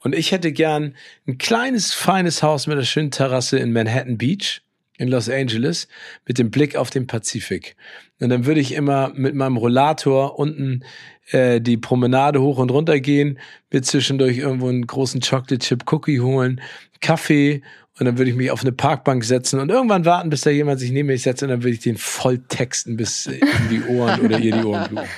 Und 0.03 0.13
ich 0.13 0.31
hätte 0.31 0.51
gern 0.51 0.95
ein 1.27 1.39
kleines, 1.39 1.91
feines 1.91 2.43
Haus 2.43 2.67
mit 2.67 2.75
einer 2.75 2.85
schönen 2.85 3.09
Terrasse 3.09 3.57
in 3.57 3.73
Manhattan 3.73 4.19
Beach 4.19 4.61
in 4.99 5.07
Los 5.07 5.29
Angeles 5.29 5.87
mit 6.27 6.37
dem 6.37 6.51
Blick 6.51 6.75
auf 6.75 6.89
den 6.89 7.07
Pazifik. 7.07 7.75
Und 8.19 8.29
dann 8.29 8.45
würde 8.45 8.59
ich 8.59 8.73
immer 8.73 9.11
mit 9.15 9.33
meinem 9.33 9.57
Rollator 9.57 10.37
unten 10.37 10.83
äh, 11.31 11.61
die 11.61 11.77
Promenade 11.77 12.41
hoch 12.41 12.57
und 12.57 12.69
runter 12.69 12.99
gehen, 12.99 13.39
mir 13.71 13.81
zwischendurch 13.81 14.37
irgendwo 14.37 14.67
einen 14.67 14.85
großen 14.85 15.21
Chocolate 15.21 15.59
Chip 15.59 15.91
Cookie 15.91 16.19
holen, 16.19 16.61
Kaffee 16.99 17.63
und 17.97 18.05
dann 18.05 18.17
würde 18.17 18.29
ich 18.29 18.37
mich 18.37 18.51
auf 18.51 18.61
eine 18.61 18.73
Parkbank 18.73 19.23
setzen 19.23 19.59
und 19.59 19.69
irgendwann 19.69 20.05
warten, 20.05 20.29
bis 20.29 20.41
da 20.41 20.49
jemand 20.49 20.79
sich 20.79 20.91
neben 20.91 21.07
mich 21.07 21.23
setzt 21.23 21.43
und 21.43 21.49
dann 21.49 21.63
würde 21.63 21.73
ich 21.73 21.79
den 21.79 21.97
voll 21.97 22.39
texten 22.49 22.97
bis 22.97 23.25
in 23.25 23.39
die 23.69 23.83
Ohren 23.83 24.19
oder 24.21 24.37
ihr 24.37 24.53
die 24.53 24.63
Ohren 24.63 24.89
bluten. 24.89 25.09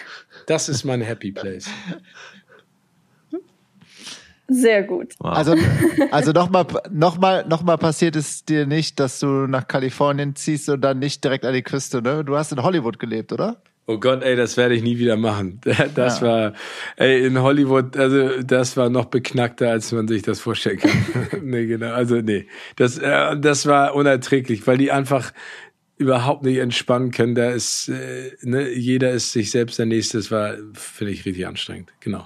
Das 0.46 0.70
ist 0.70 0.84
mein 0.84 1.02
Happy 1.02 1.32
Place. 1.32 1.70
Sehr 4.52 4.84
gut. 4.84 5.14
Wow. 5.20 5.38
Also, 5.38 5.56
also 6.12 6.32
nochmal, 6.34 6.66
nochmal, 6.92 7.46
nochmal 7.48 7.78
passiert 7.78 8.18
es 8.18 8.44
dir 8.44 8.66
nicht, 8.66 9.00
dass 9.00 9.20
du 9.20 9.48
nach 9.48 9.68
Kalifornien 9.68 10.36
ziehst 10.36 10.68
und 10.68 10.82
dann 10.82 11.00
nicht 11.00 11.24
direkt 11.24 11.46
an 11.46 11.54
die 11.54 11.62
Küste, 11.62 12.02
ne? 12.02 12.26
Du 12.26 12.36
hast 12.36 12.52
in 12.52 12.62
Hollywood 12.62 13.00
gelebt, 13.00 13.32
oder? 13.32 13.62
Oh 13.88 13.98
Gott, 13.98 14.24
ey, 14.24 14.36
das 14.36 14.58
werde 14.58 14.76
ich 14.76 14.84
nie 14.84 15.00
wieder 15.00 15.16
machen. 15.16 15.62
Das 15.96 16.20
ja. 16.20 16.28
war, 16.28 16.54
ey, 16.98 17.26
in 17.26 17.42
Hollywood, 17.42 17.96
also 17.96 18.42
das 18.42 18.76
war 18.76 18.90
noch 18.90 19.06
beknackter, 19.06 19.70
als 19.70 19.92
man 19.94 20.08
sich 20.08 20.22
das 20.22 20.42
vorstellen 20.42 20.80
kann. 20.80 21.28
nee, 21.44 21.66
genau, 21.66 21.94
also 21.94 22.16
nee, 22.16 22.48
das, 22.76 22.98
äh, 22.98 23.38
das 23.38 23.66
war 23.66 23.96
unerträglich, 23.96 24.68
weil 24.68 24.78
die 24.78 24.92
einfach 24.92 25.32
überhaupt 25.98 26.44
nicht 26.44 26.58
entspannen 26.58 27.12
können. 27.12 27.36
Da 27.36 27.52
ist, 27.52 27.88
äh, 27.88 28.32
ne, 28.42 28.70
jeder 28.70 29.12
ist 29.12 29.32
sich 29.32 29.52
selbst 29.52 29.80
der 29.80 29.86
Nächste. 29.86 30.18
Das 30.18 30.32
war, 30.32 30.56
finde 30.74 31.14
ich, 31.14 31.26
richtig 31.26 31.48
anstrengend. 31.48 31.94
Genau. 32.00 32.26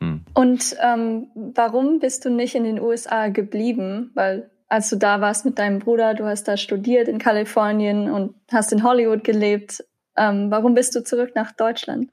Hm. 0.00 0.24
Und 0.34 0.76
ähm, 0.82 1.28
warum 1.34 1.98
bist 1.98 2.24
du 2.24 2.30
nicht 2.30 2.54
in 2.54 2.64
den 2.64 2.80
USA 2.80 3.28
geblieben? 3.28 4.10
Weil 4.14 4.50
als 4.68 4.90
du 4.90 4.96
da 4.96 5.20
warst 5.20 5.44
mit 5.44 5.58
deinem 5.58 5.78
Bruder, 5.78 6.14
du 6.14 6.24
hast 6.24 6.46
da 6.46 6.56
studiert 6.56 7.08
in 7.08 7.18
Kalifornien 7.18 8.10
und 8.10 8.34
hast 8.52 8.72
in 8.72 8.82
Hollywood 8.82 9.24
gelebt. 9.24 9.84
Ähm, 10.16 10.50
warum 10.50 10.74
bist 10.74 10.94
du 10.94 11.02
zurück 11.02 11.32
nach 11.34 11.52
Deutschland? 11.52 12.10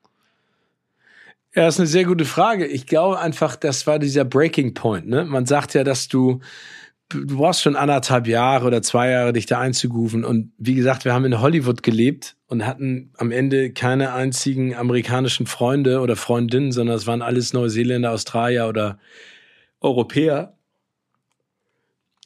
Ja, 1.54 1.66
das 1.66 1.76
ist 1.76 1.80
eine 1.80 1.88
sehr 1.88 2.04
gute 2.04 2.26
Frage. 2.26 2.66
Ich 2.66 2.86
glaube 2.86 3.20
einfach, 3.20 3.56
das 3.56 3.88
war 3.88 3.98
dieser 3.98 4.26
Breaking 4.26 4.74
Point. 4.74 5.08
Ne? 5.08 5.24
Man 5.24 5.46
sagt 5.46 5.74
ja, 5.74 5.84
dass 5.84 6.08
du 6.08 6.42
du 7.10 7.38
brauchst 7.38 7.62
schon 7.62 7.76
anderthalb 7.76 8.28
Jahre 8.28 8.66
oder 8.66 8.82
zwei 8.82 9.10
Jahre, 9.10 9.34
dich 9.34 9.46
da 9.46 9.60
einzugrooven. 9.60 10.26
Und 10.26 10.52
wie 10.58 10.76
gesagt, 10.76 11.06
wir 11.06 11.14
haben 11.14 11.26
in 11.26 11.40
Hollywood 11.40 11.84
gelebt 11.84 12.36
und 12.48 12.66
hatten 12.66 13.12
am 13.18 13.32
Ende 13.32 13.72
keine 13.72 14.14
einzigen 14.14 14.76
amerikanischen 14.76 15.46
Freunde 15.46 16.02
oder 16.02 16.16
Freundinnen, 16.16 16.72
sondern 16.72 16.96
es 16.96 17.08
waren 17.08 17.22
alles 17.22 17.54
Neuseeländer, 17.54 18.12
Australier 18.12 18.68
oder 18.68 18.98
Europäer. 19.82 20.58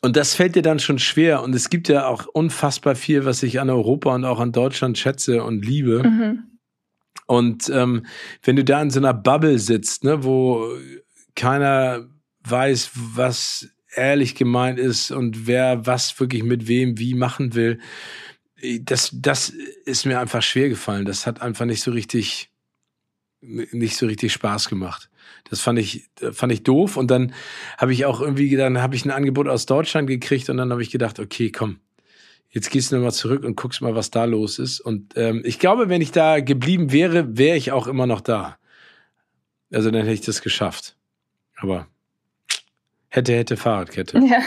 Und 0.01 0.15
das 0.15 0.33
fällt 0.33 0.55
dir 0.55 0.61
dann 0.61 0.79
schon 0.79 0.97
schwer. 0.97 1.43
Und 1.43 1.53
es 1.53 1.69
gibt 1.69 1.89
ja 1.89 2.07
auch 2.07 2.25
unfassbar 2.27 2.95
viel, 2.95 3.25
was 3.25 3.43
ich 3.43 3.59
an 3.59 3.69
Europa 3.69 4.15
und 4.15 4.23
auch 4.23 4.39
an 4.39 4.53
Deutschland 4.53 4.97
schätze 4.97 5.43
und 5.43 5.65
liebe. 5.65 6.03
Mhm. 6.03 6.43
Und 7.25 7.69
ähm, 7.69 8.05
wenn 8.43 8.55
du 8.55 8.63
da 8.63 8.81
in 8.81 8.89
so 8.89 8.99
einer 8.99 9.13
Bubble 9.13 9.59
sitzt, 9.59 10.05
ne, 10.05 10.23
wo 10.23 10.69
keiner 11.35 12.07
weiß, 12.45 12.91
was 12.93 13.69
ehrlich 13.95 14.35
gemeint 14.35 14.79
ist 14.79 15.11
und 15.11 15.47
wer 15.47 15.85
was 15.85 16.19
wirklich 16.19 16.43
mit 16.43 16.67
wem 16.67 16.97
wie 16.97 17.13
machen 17.13 17.55
will, 17.55 17.79
das, 18.81 19.11
das 19.13 19.49
ist 19.85 20.05
mir 20.05 20.19
einfach 20.19 20.41
schwer 20.41 20.69
gefallen. 20.69 21.05
Das 21.05 21.25
hat 21.25 21.41
einfach 21.41 21.65
nicht 21.65 21.81
so 21.81 21.91
richtig, 21.91 22.49
nicht 23.41 23.97
so 23.97 24.05
richtig 24.05 24.33
Spaß 24.33 24.69
gemacht. 24.69 25.09
Das 25.49 25.61
fand 25.61 25.79
ich, 25.79 26.09
fand 26.31 26.51
ich 26.51 26.63
doof. 26.63 26.97
Und 26.97 27.09
dann 27.09 27.33
habe 27.77 27.93
ich 27.93 28.05
auch 28.05 28.21
irgendwie 28.21 28.49
gedacht, 28.49 28.67
dann 28.67 28.81
habe 28.81 28.95
ich 28.95 29.05
ein 29.05 29.11
Angebot 29.11 29.47
aus 29.47 29.65
Deutschland 29.65 30.07
gekriegt 30.07 30.49
und 30.49 30.57
dann 30.57 30.71
habe 30.71 30.81
ich 30.81 30.91
gedacht, 30.91 31.19
okay, 31.19 31.51
komm, 31.51 31.79
jetzt 32.49 32.69
gehst 32.69 32.91
du 32.91 32.95
nochmal 32.95 33.13
zurück 33.13 33.43
und 33.43 33.55
guckst 33.55 33.81
mal, 33.81 33.95
was 33.95 34.11
da 34.11 34.25
los 34.25 34.59
ist. 34.59 34.79
Und 34.81 35.13
ähm, 35.15 35.41
ich 35.45 35.59
glaube, 35.59 35.89
wenn 35.89 36.01
ich 36.01 36.11
da 36.11 36.39
geblieben 36.41 36.91
wäre, 36.91 37.37
wäre 37.37 37.57
ich 37.57 37.71
auch 37.71 37.87
immer 37.87 38.07
noch 38.07 38.21
da. 38.21 38.57
Also 39.71 39.91
dann 39.91 40.01
hätte 40.01 40.13
ich 40.13 40.21
das 40.21 40.41
geschafft. 40.41 40.97
Aber 41.55 41.87
hätte, 43.09 43.33
hätte 43.33 43.57
Fahrradkette. 43.57 44.19
Ja. 44.19 44.41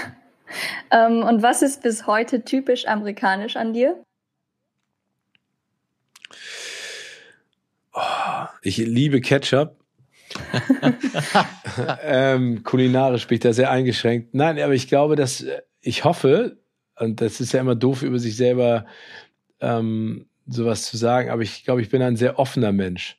Ähm, 0.91 1.23
und 1.23 1.43
was 1.43 1.63
ist 1.63 1.83
bis 1.83 2.07
heute 2.07 2.45
typisch 2.45 2.87
amerikanisch 2.87 3.57
an 3.57 3.73
dir? 3.73 4.03
Oh, 7.95 8.47
ich 8.63 8.77
liebe 8.79 9.21
Ketchup. 9.21 9.77
ähm, 12.03 12.63
kulinarisch 12.63 13.27
bin 13.27 13.37
ich 13.37 13.41
da 13.41 13.53
sehr 13.53 13.71
eingeschränkt. 13.71 14.35
Nein, 14.35 14.59
aber 14.61 14.73
ich 14.75 14.89
glaube, 14.89 15.17
dass 15.17 15.43
äh, 15.43 15.63
ich 15.81 16.05
hoffe, 16.05 16.59
und 16.99 17.21
das 17.21 17.41
ist 17.41 17.53
ja 17.53 17.61
immer 17.61 17.75
doof, 17.75 18.03
über 18.03 18.19
sich 18.19 18.37
selber 18.37 18.87
ähm, 19.61 20.27
sowas 20.47 20.85
zu 20.85 20.97
sagen, 20.97 21.31
aber 21.31 21.43
ich 21.43 21.65
glaube, 21.65 21.83
ich 21.83 21.91
bin 21.91 22.03
ein 22.03 22.17
sehr 22.17 22.39
offener 22.39 22.73
Mensch. 22.73 23.19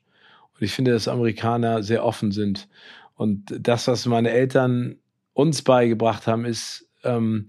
Und 0.55 0.63
ich 0.63 0.73
finde, 0.73 0.91
dass 0.91 1.07
Amerikaner 1.07 1.83
sehr 1.83 2.05
offen 2.05 2.31
sind. 2.31 2.67
Und 3.15 3.53
das, 3.59 3.87
was 3.87 4.05
meine 4.05 4.31
Eltern 4.31 4.97
uns 5.34 5.61
beigebracht 5.61 6.27
haben, 6.27 6.45
ist, 6.45 6.88
ähm, 7.03 7.47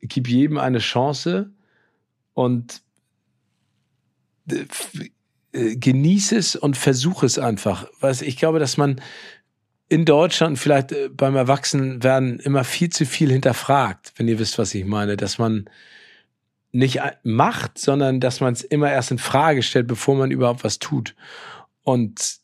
gib 0.00 0.28
jedem 0.28 0.58
eine 0.58 0.78
Chance 0.78 1.50
und 2.34 2.82
äh, 4.50 5.76
genieße 5.76 6.36
es 6.36 6.56
und 6.56 6.76
versuche 6.76 7.26
es 7.26 7.38
einfach. 7.38 7.88
Was 8.00 8.22
ich 8.22 8.36
glaube, 8.36 8.58
dass 8.58 8.76
man 8.76 9.00
in 9.88 10.04
Deutschland 10.04 10.58
vielleicht 10.58 10.92
äh, 10.92 11.08
beim 11.08 11.36
Erwachsenwerden 11.36 12.40
immer 12.40 12.64
viel 12.64 12.90
zu 12.90 13.06
viel 13.06 13.30
hinterfragt, 13.30 14.12
wenn 14.16 14.28
ihr 14.28 14.38
wisst, 14.38 14.58
was 14.58 14.74
ich 14.74 14.84
meine, 14.84 15.16
dass 15.16 15.38
man 15.38 15.68
nicht 16.72 17.00
macht, 17.22 17.78
sondern 17.78 18.20
dass 18.20 18.40
man 18.40 18.52
es 18.52 18.62
immer 18.62 18.90
erst 18.90 19.10
in 19.10 19.18
Frage 19.18 19.62
stellt, 19.62 19.86
bevor 19.86 20.14
man 20.14 20.30
überhaupt 20.30 20.62
was 20.62 20.78
tut. 20.78 21.14
Und 21.82 22.38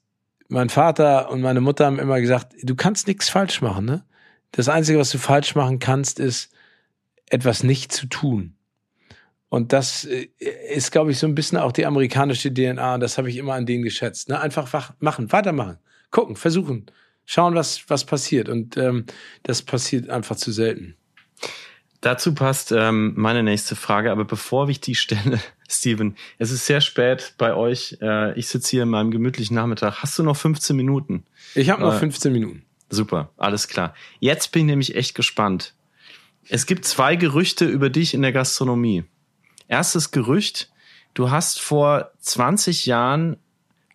mein 0.48 0.70
Vater 0.70 1.30
und 1.30 1.42
meine 1.42 1.61
Mutter 1.61 1.86
haben 1.86 1.98
immer 1.98 2.20
gesagt, 2.20 2.55
du 2.62 2.74
kannst 2.74 3.09
nichts 3.09 3.28
falsch 3.28 3.61
machen, 3.61 3.84
ne? 3.84 4.05
Das 4.53 4.68
Einzige, 4.68 4.98
was 4.98 5.11
du 5.11 5.18
falsch 5.18 5.55
machen 5.55 5.78
kannst, 5.78 6.20
ist, 6.20 6.53
etwas 7.28 7.62
nicht 7.62 7.92
zu 7.92 8.07
tun. 8.07 8.55
Und 9.48 9.72
das 9.72 10.05
äh, 10.05 10.28
ist, 10.38 10.92
glaube 10.92 11.11
ich, 11.11 11.18
so 11.18 11.26
ein 11.26 11.34
bisschen 11.34 11.59
auch 11.59 11.72
die 11.72 11.86
amerikanische 11.86 12.53
DNA. 12.53 12.94
Und 12.94 13.00
das 13.00 13.18
habe 13.18 13.28
ich 13.28 13.36
immer 13.36 13.55
an 13.55 13.66
denen 13.66 13.82
geschätzt. 13.82 14.28
Ne? 14.28 14.40
Einfach 14.40 14.94
machen, 15.00 15.32
weitermachen, 15.32 15.78
gucken, 16.11 16.36
versuchen, 16.36 16.86
schauen, 17.24 17.55
was, 17.55 17.88
was 17.88 18.05
passiert. 18.05 18.48
Und 18.48 18.76
ähm, 18.76 19.07
das 19.42 19.62
passiert 19.62 20.09
einfach 20.11 20.36
zu 20.36 20.53
selten. 20.53 20.96
Dazu 22.00 22.34
passt 22.34 22.72
ähm, 22.72 23.12
meine 23.16 23.42
nächste 23.42 23.76
Frage, 23.76 24.11
aber 24.11 24.24
bevor 24.24 24.68
ich 24.68 24.80
die 24.80 24.94
stelle, 24.96 25.40
Steven, 25.68 26.16
es 26.38 26.50
ist 26.50 26.66
sehr 26.66 26.80
spät 26.80 27.34
bei 27.38 27.55
euch. 27.55 27.98
Äh, 28.00 28.38
ich 28.38 28.48
sitze 28.48 28.70
hier 28.70 28.82
in 28.82 28.88
meinem 28.88 29.11
gemütlichen 29.11 29.55
Nachmittag. 29.55 30.03
Hast 30.03 30.18
du 30.18 30.22
noch 30.22 30.36
15 30.36 30.74
Minuten? 30.74 31.24
Ich 31.55 31.70
habe 31.70 31.82
noch 31.82 31.94
äh, 31.94 31.98
15 31.98 32.32
Minuten. 32.32 32.64
Super, 32.93 33.30
alles 33.38 33.68
klar. 33.68 33.95
Jetzt 34.20 34.53
bin 34.53 34.62
ich 34.62 34.66
nämlich 34.66 34.97
echt 34.97 35.14
gespannt. 35.14 35.72
Es 36.51 36.66
gibt 36.66 36.84
zwei 36.84 37.16
Gerüchte 37.16 37.64
über 37.64 37.88
dich 37.88 38.12
in 38.12 38.20
der 38.20 38.32
Gastronomie. 38.32 39.05
Erstes 39.66 40.11
Gerücht, 40.11 40.70
du 41.14 41.30
hast 41.30 41.59
vor 41.59 42.11
20 42.20 42.84
Jahren 42.84 43.38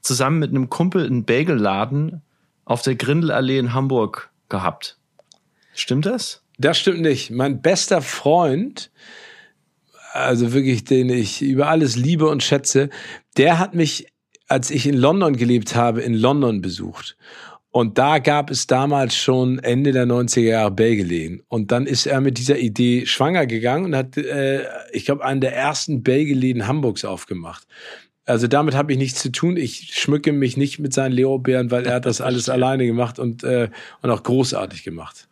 zusammen 0.02 0.40
mit 0.40 0.50
einem 0.50 0.72
Kumpel 0.72 1.06
einen 1.06 1.26
Bagelladen 1.26 2.24
auf 2.66 2.82
der 2.82 2.96
Grindelallee 2.96 3.60
in 3.60 3.74
Hamburg 3.76 4.32
gehabt. 4.50 4.98
Stimmt 5.76 6.08
das? 6.08 6.42
Das 6.58 6.80
stimmt 6.80 7.02
nicht. 7.02 7.30
Mein 7.30 7.62
bester 7.62 8.02
Freund, 8.02 8.90
also 10.14 10.54
wirklich, 10.54 10.86
den 10.86 11.10
ich 11.10 11.44
über 11.44 11.68
alles 11.68 11.96
liebe 11.96 12.28
und 12.28 12.42
schätze, 12.42 12.90
der 13.38 13.60
hat 13.60 13.76
mich, 13.76 14.08
als 14.48 14.72
ich 14.72 14.88
in 14.88 14.98
London 14.98 15.38
gelebt 15.38 15.76
habe, 15.76 16.02
in 16.02 16.16
London 16.16 16.62
besucht. 16.62 17.16
Und 17.78 18.00
da 18.00 18.18
gab 18.18 18.50
es 18.50 18.66
damals 18.66 19.16
schon 19.16 19.60
Ende 19.60 19.92
der 19.92 20.08
90er 20.08 20.42
Jahre 20.42 20.72
Belgelehen. 20.72 21.44
Und 21.48 21.72
dann 21.72 21.86
ist 21.86 22.08
er 22.08 22.22
mit 22.22 22.40
dieser 22.40 22.58
Idee 22.58 23.06
schwanger 23.06 23.46
gegangen 23.46 23.86
und 23.86 23.96
hat, 23.96 24.18
äh, 24.18 24.64
ich 24.92 25.06
glaube, 25.06 25.24
einen 25.24 25.42
der 25.42 25.56
ersten 25.56 26.02
Belgeläden 26.02 26.66
Hamburgs 26.66 27.06
aufgemacht. 27.06 27.68
Also 28.26 28.48
damit 28.48 28.74
habe 28.74 28.94
ich 28.94 28.98
nichts 28.98 29.22
zu 29.22 29.32
tun. 29.32 29.58
Ich 29.58 29.94
schmücke 29.94 30.32
mich 30.32 30.58
nicht 30.58 30.80
mit 30.80 30.92
seinen 30.92 31.12
Leobeeren, 31.12 31.70
weil 31.70 31.86
er 31.86 31.94
hat 31.94 32.08
das 32.08 32.20
alles 32.28 32.50
alleine 32.50 32.88
gemacht 32.88 33.20
und, 33.20 33.44
äh, 33.44 33.70
und 34.02 34.10
auch 34.10 34.24
großartig 34.24 34.82
gemacht. 34.82 35.28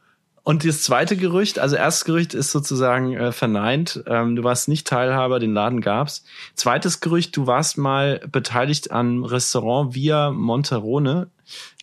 Und 0.46 0.64
das 0.64 0.84
zweite 0.84 1.18
Gerücht, 1.18 1.58
also 1.58 1.76
erstes 1.76 2.06
Gerücht 2.06 2.36
ist 2.36 2.52
sozusagen 2.52 3.16
äh, 3.16 3.32
verneint. 3.32 4.04
Ähm, 4.06 4.36
du 4.36 4.44
warst 4.44 4.68
nicht 4.68 4.86
Teilhaber, 4.86 5.40
den 5.40 5.56
Laden 5.56 5.82
gab's. 5.82 6.24
Zweites 6.54 7.00
Gerücht, 7.00 7.36
du 7.36 7.48
warst 7.48 7.80
mal 7.80 8.22
beteiligt 8.32 8.92
am 8.92 9.24
Restaurant 9.24 9.96
Via 9.96 10.30
Monterone 10.30 11.32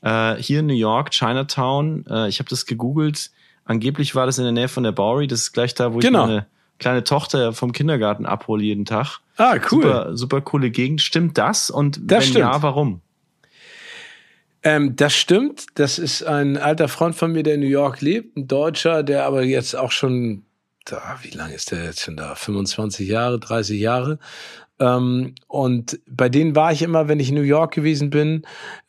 äh, 0.02 0.36
hier 0.36 0.60
in 0.60 0.66
New 0.66 0.74
York, 0.74 1.10
Chinatown. 1.10 2.06
Äh, 2.08 2.28
ich 2.28 2.38
habe 2.38 2.48
das 2.48 2.64
gegoogelt. 2.64 3.32
Angeblich 3.64 4.14
war 4.14 4.26
das 4.26 4.38
in 4.38 4.44
der 4.44 4.52
Nähe 4.52 4.68
von 4.68 4.84
der 4.84 4.92
Bowery. 4.92 5.26
Das 5.26 5.40
ist 5.40 5.52
gleich 5.52 5.74
da, 5.74 5.92
wo 5.92 5.98
genau. 5.98 6.22
ich 6.22 6.28
meine 6.28 6.46
kleine 6.78 7.02
Tochter 7.02 7.52
vom 7.52 7.72
Kindergarten 7.72 8.26
abhole 8.26 8.62
jeden 8.62 8.84
Tag. 8.84 9.18
Ah, 9.38 9.56
cool. 9.72 9.82
Super, 9.82 10.16
super 10.16 10.40
coole 10.40 10.70
Gegend. 10.70 11.02
Stimmt 11.02 11.36
das? 11.36 11.68
Und 11.68 11.98
das 12.04 12.20
wenn 12.20 12.30
stimmt. 12.30 12.38
ja, 12.38 12.62
warum? 12.62 13.00
Ähm, 14.62 14.94
das 14.96 15.14
stimmt. 15.14 15.66
Das 15.74 15.98
ist 15.98 16.22
ein 16.22 16.56
alter 16.56 16.88
Freund 16.88 17.14
von 17.14 17.32
mir, 17.32 17.42
der 17.42 17.54
in 17.54 17.60
New 17.60 17.66
York 17.66 18.00
lebt, 18.00 18.36
ein 18.36 18.46
Deutscher, 18.46 19.02
der 19.02 19.24
aber 19.24 19.42
jetzt 19.42 19.74
auch 19.74 19.90
schon, 19.90 20.44
da, 20.84 21.18
wie 21.22 21.30
lange 21.30 21.54
ist 21.54 21.70
der 21.70 21.84
jetzt 21.84 22.00
schon 22.00 22.16
da? 22.16 22.34
25 22.34 23.08
Jahre, 23.08 23.40
30 23.40 23.80
Jahre. 23.80 24.18
Ähm, 24.78 25.34
und 25.48 26.00
bei 26.08 26.28
denen 26.28 26.54
war 26.54 26.72
ich 26.72 26.82
immer, 26.82 27.08
wenn 27.08 27.20
ich 27.20 27.28
in 27.28 27.34
New 27.34 27.42
York 27.42 27.74
gewesen 27.74 28.10
bin. 28.10 28.42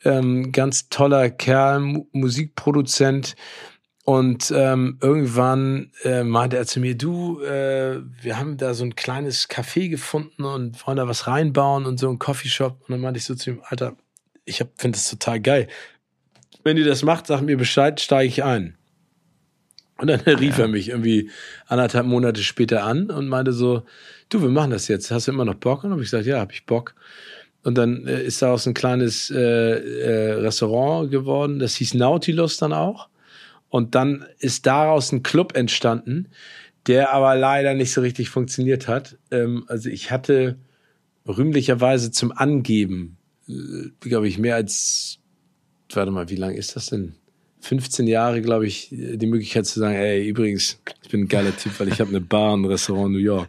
Ähm, 0.04 0.52
ganz 0.52 0.88
toller 0.88 1.30
Kerl, 1.30 1.76
M 1.76 2.06
Musikproduzent. 2.12 3.34
Und 4.04 4.52
ähm, 4.54 4.98
irgendwann 5.00 5.90
äh, 6.02 6.24
meinte 6.24 6.58
er 6.58 6.66
zu 6.66 6.78
mir, 6.78 6.94
du, 6.94 7.40
äh, 7.40 8.00
wir 8.20 8.38
haben 8.38 8.58
da 8.58 8.74
so 8.74 8.84
ein 8.84 8.94
kleines 8.96 9.48
Café 9.48 9.88
gefunden 9.88 10.44
und 10.44 10.86
wollen 10.86 10.98
da 10.98 11.08
was 11.08 11.26
reinbauen 11.26 11.86
und 11.86 11.98
so 11.98 12.10
ein 12.10 12.18
Coffeeshop. 12.18 12.80
Und 12.82 12.90
dann 12.90 13.00
meinte 13.00 13.18
ich 13.18 13.24
so 13.24 13.34
zu 13.34 13.50
ihm, 13.50 13.62
Alter, 13.64 13.96
ich 14.44 14.64
finde 14.76 14.96
das 14.96 15.10
total 15.10 15.40
geil. 15.40 15.68
Wenn 16.62 16.76
ihr 16.76 16.84
das 16.84 17.02
macht, 17.02 17.26
sag 17.26 17.42
mir 17.42 17.56
Bescheid, 17.56 18.00
steige 18.00 18.28
ich 18.28 18.44
ein. 18.44 18.76
Und 19.98 20.08
dann 20.08 20.20
rief 20.26 20.58
ja. 20.58 20.64
er 20.64 20.68
mich 20.68 20.88
irgendwie 20.88 21.30
anderthalb 21.66 22.06
Monate 22.06 22.42
später 22.42 22.84
an 22.84 23.10
und 23.10 23.28
meinte 23.28 23.52
so, 23.52 23.82
du, 24.28 24.42
wir 24.42 24.48
machen 24.48 24.70
das 24.70 24.88
jetzt. 24.88 25.10
Hast 25.10 25.28
du 25.28 25.32
immer 25.32 25.44
noch 25.44 25.54
Bock? 25.54 25.84
Und 25.84 25.90
habe 25.90 26.02
ich 26.02 26.10
gesagt, 26.10 26.26
ja, 26.26 26.40
habe 26.40 26.52
ich 26.52 26.66
Bock. 26.66 26.94
Und 27.62 27.78
dann 27.78 28.06
äh, 28.06 28.22
ist 28.22 28.42
daraus 28.42 28.66
ein 28.66 28.74
kleines 28.74 29.30
äh, 29.30 29.38
äh, 29.38 30.32
Restaurant 30.34 31.10
geworden. 31.10 31.58
Das 31.58 31.76
hieß 31.76 31.94
Nautilus 31.94 32.56
dann 32.56 32.72
auch. 32.72 33.08
Und 33.70 33.94
dann 33.94 34.26
ist 34.38 34.66
daraus 34.66 35.12
ein 35.12 35.22
Club 35.22 35.56
entstanden, 35.56 36.28
der 36.86 37.12
aber 37.12 37.34
leider 37.34 37.74
nicht 37.74 37.92
so 37.92 38.02
richtig 38.02 38.28
funktioniert 38.28 38.86
hat. 38.86 39.16
Ähm, 39.30 39.64
also 39.68 39.88
ich 39.88 40.10
hatte 40.10 40.58
rühmlicherweise 41.26 42.10
zum 42.10 42.32
Angeben 42.32 43.16
glaube 44.00 44.28
ich, 44.28 44.38
mehr 44.38 44.56
als, 44.56 45.18
warte 45.92 46.10
mal, 46.10 46.30
wie 46.30 46.36
lange 46.36 46.56
ist 46.56 46.76
das 46.76 46.86
denn? 46.86 47.14
15 47.60 48.06
Jahre, 48.06 48.42
glaube 48.42 48.66
ich, 48.66 48.88
die 48.90 49.26
Möglichkeit 49.26 49.64
zu 49.66 49.80
sagen, 49.80 49.94
ey, 49.94 50.28
übrigens, 50.28 50.80
ich 51.02 51.08
bin 51.08 51.22
ein 51.22 51.28
geiler 51.28 51.56
Typ, 51.56 51.80
weil 51.80 51.88
ich 51.88 51.98
habe 51.98 52.10
eine 52.10 52.20
Bar, 52.20 52.56
ein 52.56 52.64
Restaurant 52.66 53.06
in 53.06 53.12
New 53.12 53.18
York. 53.18 53.48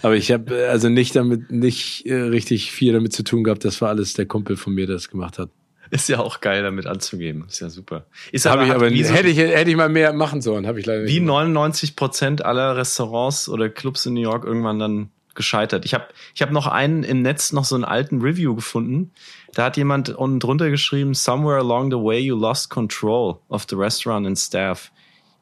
Aber 0.00 0.16
ich 0.16 0.32
habe 0.32 0.56
äh, 0.56 0.66
also 0.68 0.88
nicht 0.88 1.14
damit, 1.14 1.50
nicht 1.50 2.06
äh, 2.06 2.14
richtig 2.14 2.72
viel 2.72 2.94
damit 2.94 3.12
zu 3.12 3.22
tun 3.22 3.44
gehabt. 3.44 3.64
Das 3.66 3.82
war 3.82 3.90
alles 3.90 4.14
der 4.14 4.24
Kumpel 4.24 4.56
von 4.56 4.72
mir, 4.72 4.86
der 4.86 4.96
das 4.96 5.10
gemacht 5.10 5.38
hat. 5.38 5.50
Ist 5.90 6.08
ja 6.08 6.20
auch 6.20 6.40
geil, 6.40 6.62
damit 6.62 6.86
anzugeben. 6.86 7.44
Ist 7.46 7.60
ja 7.60 7.68
super. 7.68 8.06
Ist 8.32 8.46
aber, 8.46 8.64
ich 8.64 8.72
aber 8.72 8.88
so, 8.88 9.12
hätte 9.12 9.28
ich 9.28 9.36
hätte 9.36 9.70
ich 9.70 9.76
mal 9.76 9.90
mehr 9.90 10.14
machen 10.14 10.40
sollen, 10.40 10.66
habe 10.66 10.80
ich 10.80 10.86
leider 10.86 11.02
nicht. 11.02 11.14
Wie 11.14 11.20
99 11.20 11.96
Prozent 11.96 12.42
aller 12.42 12.74
Restaurants 12.78 13.50
oder 13.50 13.68
Clubs 13.68 14.06
in 14.06 14.14
New 14.14 14.22
York 14.22 14.46
irgendwann 14.46 14.78
dann 14.78 15.10
gescheitert. 15.34 15.84
Ich 15.84 15.94
habe 15.94 16.06
ich 16.34 16.42
hab 16.42 16.50
noch 16.50 16.66
einen 16.66 17.02
im 17.02 17.22
Netz, 17.22 17.52
noch 17.52 17.64
so 17.64 17.74
einen 17.74 17.84
alten 17.84 18.20
Review 18.20 18.54
gefunden. 18.54 19.10
Da 19.54 19.64
hat 19.64 19.76
jemand 19.76 20.10
unten 20.10 20.40
drunter 20.40 20.70
geschrieben, 20.70 21.14
somewhere 21.14 21.58
along 21.58 21.90
the 21.90 21.96
way 21.96 22.18
you 22.18 22.36
lost 22.36 22.70
control 22.70 23.38
of 23.48 23.66
the 23.68 23.76
restaurant 23.76 24.26
and 24.26 24.38
staff. 24.38 24.90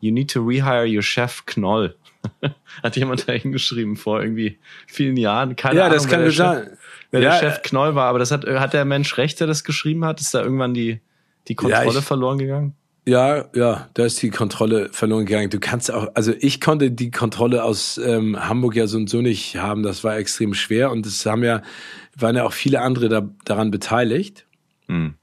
You 0.01 0.13
need 0.13 0.31
to 0.33 0.41
rehire 0.41 0.87
your 0.87 1.03
chef 1.03 1.45
Knoll. 1.47 1.95
hat 2.83 2.97
jemand 2.97 3.29
da 3.29 3.33
hingeschrieben 3.33 3.97
vor 3.97 4.23
irgendwie 4.23 4.59
vielen 4.87 5.17
Jahren. 5.17 5.57
Keine 5.57 5.79
ja, 5.79 5.87
Ahnung, 5.87 5.97
das 5.97 6.09
kann 6.09 6.21
wer, 6.21 6.27
der 6.27 6.33
Chef, 6.33 6.79
wer 7.11 7.21
ja, 7.21 7.31
der 7.31 7.39
Chef 7.39 7.63
Knoll 7.63 7.95
war, 7.95 8.07
aber 8.09 8.19
das 8.19 8.31
hat, 8.31 8.47
hat 8.47 8.73
der 8.73 8.85
Mensch 8.85 9.17
recht, 9.17 9.41
der 9.41 9.47
das 9.47 9.65
geschrieben 9.65 10.05
hat? 10.05 10.21
Ist 10.21 10.35
da 10.35 10.43
irgendwann 10.43 10.75
die, 10.75 11.01
die 11.49 11.55
Kontrolle 11.55 11.93
ja, 11.93 11.99
ich, 11.99 12.05
verloren 12.05 12.39
gegangen? 12.39 12.75
Ja, 13.07 13.47
ja, 13.55 13.89
da 13.95 14.05
ist 14.05 14.21
die 14.21 14.31
Kontrolle 14.31 14.91
verloren 14.93 15.25
gegangen. 15.25 15.49
Du 15.49 15.59
kannst 15.59 15.91
auch, 15.91 16.09
also 16.15 16.35
ich 16.39 16.61
konnte 16.61 16.91
die 16.91 17.11
Kontrolle 17.11 17.65
aus 17.65 17.99
ähm, 17.99 18.39
Hamburg 18.39 18.77
ja 18.77 18.87
so 18.87 18.99
und 18.99 19.09
so 19.09 19.23
nicht 19.23 19.57
haben. 19.57 19.83
Das 19.83 20.05
war 20.05 20.19
extrem 20.19 20.53
schwer 20.53 20.91
und 20.91 21.07
es 21.07 21.25
haben 21.25 21.43
ja, 21.43 21.63
waren 22.15 22.37
ja 22.37 22.45
auch 22.45 22.53
viele 22.53 22.83
andere 22.83 23.09
da, 23.09 23.29
daran 23.45 23.71
beteiligt. 23.71 24.47
Hm. 24.87 25.15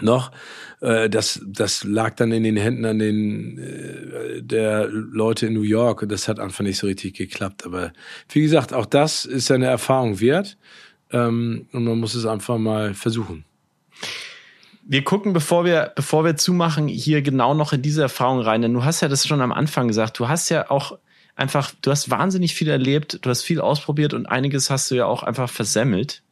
Noch, 0.00 0.32
äh, 0.80 1.10
das, 1.10 1.40
das 1.46 1.84
lag 1.84 2.14
dann 2.16 2.32
in 2.32 2.42
den 2.42 2.56
Händen 2.56 2.84
an 2.86 2.98
den 2.98 3.58
äh, 3.58 4.42
der 4.42 4.88
Leute 4.88 5.46
in 5.46 5.52
New 5.52 5.62
York 5.62 6.02
und 6.02 6.10
das 6.10 6.26
hat 6.26 6.40
einfach 6.40 6.64
nicht 6.64 6.78
so 6.78 6.86
richtig 6.86 7.14
geklappt. 7.14 7.66
Aber 7.66 7.92
wie 8.30 8.40
gesagt, 8.40 8.72
auch 8.72 8.86
das 8.86 9.26
ist 9.26 9.50
eine 9.50 9.66
Erfahrung 9.66 10.20
wert 10.20 10.56
ähm, 11.12 11.68
und 11.72 11.84
man 11.84 12.00
muss 12.00 12.14
es 12.14 12.24
einfach 12.24 12.56
mal 12.58 12.94
versuchen 12.94 13.44
wir 14.86 15.02
gucken, 15.02 15.32
bevor 15.32 15.64
wir, 15.64 15.92
bevor 15.96 16.24
wir 16.24 16.36
zumachen, 16.36 16.88
hier 16.88 17.22
genau 17.22 17.54
noch 17.54 17.72
in 17.72 17.82
diese 17.82 18.02
Erfahrung 18.02 18.40
rein. 18.40 18.62
Denn 18.62 18.74
du 18.74 18.84
hast 18.84 19.00
ja 19.00 19.08
das 19.08 19.26
schon 19.26 19.40
am 19.40 19.52
Anfang 19.52 19.88
gesagt. 19.88 20.18
Du 20.18 20.28
hast 20.28 20.50
ja 20.50 20.70
auch 20.70 20.98
einfach, 21.36 21.72
du 21.82 21.90
hast 21.90 22.10
wahnsinnig 22.10 22.54
viel 22.54 22.68
erlebt, 22.68 23.18
du 23.22 23.30
hast 23.30 23.42
viel 23.42 23.60
ausprobiert 23.60 24.14
und 24.14 24.26
einiges 24.26 24.70
hast 24.70 24.90
du 24.90 24.94
ja 24.94 25.06
auch 25.06 25.22
einfach 25.22 25.48
versemmelt. 25.48 26.22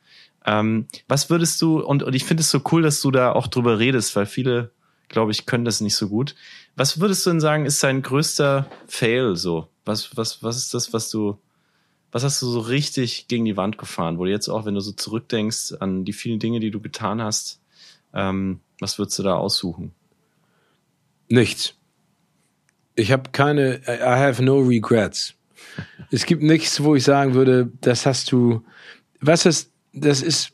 Ähm, 0.44 0.86
was 1.08 1.30
würdest 1.30 1.60
du, 1.62 1.80
und, 1.80 2.02
und 2.02 2.14
ich 2.14 2.24
finde 2.24 2.42
es 2.42 2.50
so 2.50 2.60
cool, 2.72 2.82
dass 2.82 3.00
du 3.00 3.10
da 3.10 3.32
auch 3.32 3.46
drüber 3.46 3.78
redest, 3.78 4.14
weil 4.16 4.26
viele, 4.26 4.70
glaube 5.08 5.32
ich, 5.32 5.46
können 5.46 5.64
das 5.64 5.80
nicht 5.80 5.96
so 5.96 6.08
gut. 6.08 6.34
Was 6.76 7.00
würdest 7.00 7.24
du 7.24 7.30
denn 7.30 7.40
sagen, 7.40 7.64
ist 7.64 7.82
dein 7.82 8.02
größter 8.02 8.66
Fail 8.86 9.36
so? 9.36 9.68
Was, 9.84 10.16
was, 10.16 10.42
was 10.42 10.56
ist 10.56 10.74
das, 10.74 10.92
was 10.92 11.10
du, 11.10 11.38
was 12.10 12.24
hast 12.24 12.42
du 12.42 12.46
so 12.46 12.60
richtig 12.60 13.28
gegen 13.28 13.44
die 13.44 13.56
Wand 13.56 13.78
gefahren, 13.78 14.18
wo 14.18 14.24
du 14.24 14.30
jetzt 14.30 14.48
auch, 14.48 14.66
wenn 14.66 14.74
du 14.74 14.80
so 14.80 14.92
zurückdenkst 14.92 15.74
an 15.80 16.04
die 16.04 16.12
vielen 16.12 16.38
Dinge, 16.38 16.60
die 16.60 16.70
du 16.70 16.80
getan 16.80 17.22
hast, 17.22 17.61
ähm, 18.14 18.60
was 18.80 18.98
würdest 18.98 19.18
du 19.18 19.22
da 19.22 19.34
aussuchen? 19.34 19.92
Nichts. 21.28 21.74
Ich 22.94 23.12
habe 23.12 23.30
keine, 23.30 23.80
I 23.86 24.00
have 24.02 24.42
no 24.42 24.58
regrets. 24.60 25.34
es 26.10 26.26
gibt 26.26 26.42
nichts, 26.42 26.82
wo 26.82 26.94
ich 26.94 27.04
sagen 27.04 27.34
würde, 27.34 27.70
das 27.80 28.06
hast 28.06 28.30
du, 28.32 28.64
was 29.20 29.46
ist, 29.46 29.72
das 29.92 30.20
ist, 30.22 30.52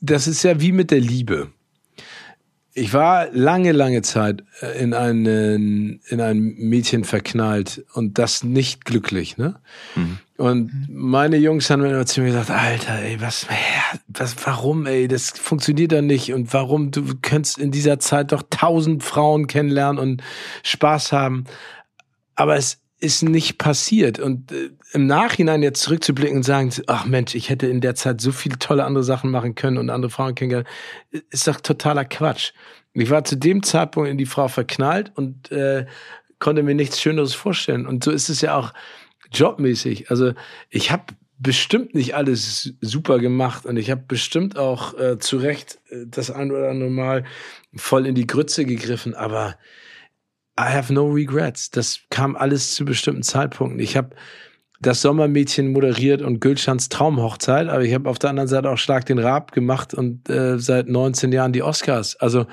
das 0.00 0.26
ist 0.26 0.42
ja 0.42 0.60
wie 0.60 0.72
mit 0.72 0.90
der 0.90 1.00
Liebe. 1.00 1.50
Ich 2.78 2.92
war 2.92 3.28
lange, 3.32 3.72
lange 3.72 4.02
Zeit 4.02 4.44
äh, 4.60 4.78
in 4.82 4.92
einen, 4.92 6.00
in 6.08 6.20
ein 6.20 6.38
Mädchen 6.58 7.04
verknallt 7.04 7.86
und 7.94 8.18
das 8.18 8.44
nicht 8.44 8.84
glücklich, 8.84 9.38
ne? 9.38 9.56
Mhm. 9.94 10.18
Und 10.36 10.88
meine 10.90 11.38
Jungs 11.38 11.70
haben 11.70 11.82
immer 11.86 12.04
zu 12.04 12.20
mir 12.20 12.26
gesagt, 12.26 12.50
Alter, 12.50 12.98
ey, 12.98 13.18
was, 13.22 13.46
was, 14.08 14.36
warum, 14.44 14.84
ey, 14.84 15.08
das 15.08 15.30
funktioniert 15.30 15.92
doch 15.92 16.02
nicht 16.02 16.34
und 16.34 16.52
warum, 16.52 16.90
du 16.90 17.02
könntest 17.22 17.56
in 17.56 17.70
dieser 17.70 17.98
Zeit 17.98 18.32
doch 18.32 18.42
tausend 18.50 19.02
Frauen 19.02 19.46
kennenlernen 19.46 19.98
und 19.98 20.22
Spaß 20.62 21.12
haben. 21.12 21.44
Aber 22.34 22.56
es 22.56 22.82
ist 22.98 23.22
nicht 23.22 23.58
passiert. 23.58 24.18
Und 24.18 24.52
äh, 24.52 24.70
im 24.92 25.06
Nachhinein 25.06 25.62
jetzt 25.62 25.82
zurückzublicken 25.82 26.38
und 26.38 26.42
sagen, 26.42 26.72
ach 26.86 27.04
Mensch, 27.06 27.34
ich 27.34 27.50
hätte 27.50 27.66
in 27.66 27.80
der 27.80 27.94
Zeit 27.94 28.20
so 28.20 28.32
viele 28.32 28.58
tolle 28.58 28.84
andere 28.84 29.04
Sachen 29.04 29.30
machen 29.30 29.54
können 29.54 29.78
und 29.78 29.90
andere 29.90 30.10
Frauen 30.10 30.34
kennengelernt, 30.34 30.68
ist 31.30 31.46
doch 31.46 31.60
totaler 31.60 32.04
Quatsch. 32.04 32.52
Ich 32.94 33.10
war 33.10 33.24
zu 33.24 33.36
dem 33.36 33.62
Zeitpunkt 33.62 34.08
in 34.08 34.16
die 34.16 34.26
Frau 34.26 34.48
verknallt 34.48 35.12
und 35.14 35.52
äh, 35.52 35.86
konnte 36.38 36.62
mir 36.62 36.74
nichts 36.74 37.00
Schöneres 37.00 37.34
vorstellen. 37.34 37.86
Und 37.86 38.02
so 38.04 38.10
ist 38.10 38.30
es 38.30 38.40
ja 38.40 38.56
auch 38.56 38.72
jobmäßig. 39.30 40.10
Also 40.10 40.32
ich 40.70 40.90
habe 40.90 41.04
bestimmt 41.38 41.94
nicht 41.94 42.14
alles 42.14 42.72
super 42.80 43.18
gemacht 43.18 43.66
und 43.66 43.76
ich 43.76 43.90
habe 43.90 44.02
bestimmt 44.06 44.56
auch 44.56 44.98
äh, 44.98 45.18
zu 45.18 45.36
Recht 45.36 45.78
äh, 45.90 46.06
das 46.06 46.30
ein 46.30 46.50
oder 46.50 46.70
andere 46.70 46.90
Mal 46.90 47.24
voll 47.74 48.06
in 48.06 48.14
die 48.14 48.26
Grütze 48.26 48.64
gegriffen, 48.64 49.14
aber 49.14 49.56
I 50.58 50.72
have 50.72 50.92
no 50.92 51.08
regrets. 51.08 51.70
Das 51.70 52.00
kam 52.10 52.36
alles 52.36 52.74
zu 52.74 52.84
bestimmten 52.84 53.22
Zeitpunkten. 53.22 53.80
Ich 53.80 53.96
habe 53.96 54.16
das 54.80 55.00
Sommermädchen 55.02 55.72
moderiert 55.72 56.22
und 56.22 56.40
Gülschans 56.40 56.88
Traumhochzeit, 56.88 57.68
aber 57.68 57.82
ich 57.82 57.94
habe 57.94 58.08
auf 58.08 58.18
der 58.18 58.30
anderen 58.30 58.48
Seite 58.48 58.70
auch 58.70 58.78
Schlag 58.78 59.06
den 59.06 59.18
Rab 59.18 59.52
gemacht 59.52 59.94
und 59.94 60.28
äh, 60.28 60.58
seit 60.58 60.88
19 60.88 61.32
Jahren 61.32 61.52
die 61.52 61.62
Oscars. 61.62 62.16
Also 62.16 62.46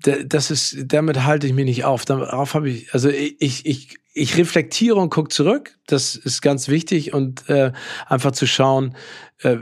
das 0.00 0.50
ist, 0.50 0.76
damit 0.86 1.24
halte 1.24 1.46
ich 1.46 1.52
mich 1.52 1.64
nicht 1.64 1.84
auf. 1.84 2.04
Darauf 2.04 2.54
habe 2.54 2.68
ich, 2.68 2.92
also 2.92 3.08
ich, 3.08 3.64
ich, 3.64 3.98
ich 4.12 4.36
reflektiere 4.36 4.96
und 4.96 5.10
gucke 5.10 5.30
zurück. 5.30 5.78
Das 5.86 6.16
ist 6.16 6.42
ganz 6.42 6.68
wichtig 6.68 7.12
und 7.12 7.48
äh, 7.48 7.72
einfach 8.06 8.32
zu 8.32 8.46
schauen, 8.46 8.94
äh, 9.42 9.56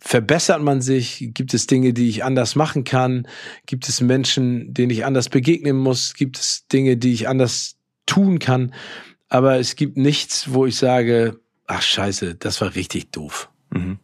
verbessert 0.00 0.62
man 0.62 0.80
sich? 0.80 1.30
Gibt 1.34 1.54
es 1.54 1.66
Dinge, 1.66 1.92
die 1.92 2.08
ich 2.08 2.24
anders 2.24 2.56
machen 2.56 2.84
kann? 2.84 3.28
Gibt 3.66 3.88
es 3.88 4.00
Menschen, 4.00 4.72
denen 4.74 4.90
ich 4.90 5.04
anders 5.04 5.28
begegnen 5.28 5.76
muss? 5.76 6.14
Gibt 6.14 6.38
es 6.38 6.66
Dinge, 6.68 6.96
die 6.96 7.12
ich 7.12 7.28
anders 7.28 7.76
tun 8.06 8.38
kann? 8.38 8.74
Aber 9.28 9.58
es 9.58 9.76
gibt 9.76 9.96
nichts, 9.96 10.52
wo 10.52 10.66
ich 10.66 10.76
sage, 10.76 11.38
ach 11.66 11.82
scheiße, 11.82 12.34
das 12.34 12.60
war 12.60 12.74
richtig 12.74 13.12
doof. 13.12 13.48
Mhm. 13.70 13.98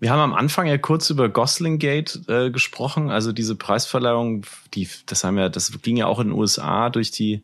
Wir 0.00 0.10
haben 0.10 0.20
am 0.20 0.34
Anfang 0.34 0.66
ja 0.66 0.78
kurz 0.78 1.10
über 1.10 1.28
Gosling 1.28 1.78
Gate 1.78 2.20
äh, 2.28 2.50
gesprochen, 2.50 3.10
also 3.10 3.32
diese 3.32 3.56
Preisverleihung, 3.56 4.44
die, 4.74 4.88
das 5.06 5.24
haben 5.24 5.38
ja, 5.38 5.48
das 5.48 5.80
ging 5.82 5.96
ja 5.96 6.06
auch 6.06 6.20
in 6.20 6.28
den 6.28 6.38
USA 6.38 6.90
durch 6.90 7.10
die 7.10 7.42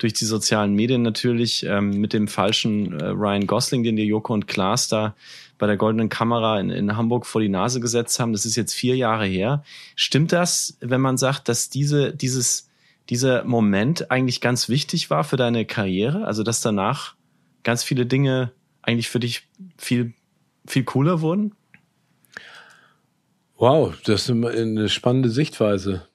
durch 0.00 0.14
die 0.14 0.24
sozialen 0.24 0.72
Medien 0.74 1.02
natürlich 1.02 1.64
ähm, 1.66 1.90
mit 2.00 2.14
dem 2.14 2.26
falschen 2.26 2.98
äh, 2.98 3.08
Ryan 3.08 3.46
Gosling, 3.46 3.82
den 3.82 3.96
die 3.96 4.04
Joko 4.04 4.32
und 4.32 4.46
Klaas 4.48 4.88
da 4.88 5.14
bei 5.60 5.68
der 5.68 5.76
Goldenen 5.76 6.08
Kamera 6.08 6.58
in, 6.58 6.70
in 6.70 6.96
Hamburg 6.96 7.26
vor 7.26 7.40
die 7.40 7.48
Nase 7.48 7.78
gesetzt 7.78 8.18
haben. 8.18 8.32
Das 8.32 8.44
ist 8.44 8.56
jetzt 8.56 8.74
vier 8.74 8.96
Jahre 8.96 9.26
her. 9.26 9.62
Stimmt 9.94 10.32
das, 10.32 10.76
wenn 10.80 11.00
man 11.00 11.16
sagt, 11.16 11.48
dass 11.48 11.70
diese 11.70 12.12
dieses 12.12 12.68
dieser 13.08 13.44
Moment 13.44 14.10
eigentlich 14.10 14.40
ganz 14.40 14.68
wichtig 14.68 15.10
war 15.10 15.22
für 15.22 15.36
deine 15.36 15.64
Karriere? 15.64 16.24
Also 16.24 16.42
dass 16.42 16.60
danach 16.60 17.14
ganz 17.62 17.84
viele 17.84 18.06
Dinge 18.06 18.52
eigentlich 18.82 19.08
für 19.08 19.20
dich 19.20 19.48
viel 19.78 20.14
viel 20.66 20.84
cooler 20.84 21.20
wurden? 21.20 21.54
Wow, 23.56 23.94
das 24.04 24.28
ist 24.28 24.30
eine 24.30 24.88
spannende 24.88 25.28
Sichtweise. 25.28 26.08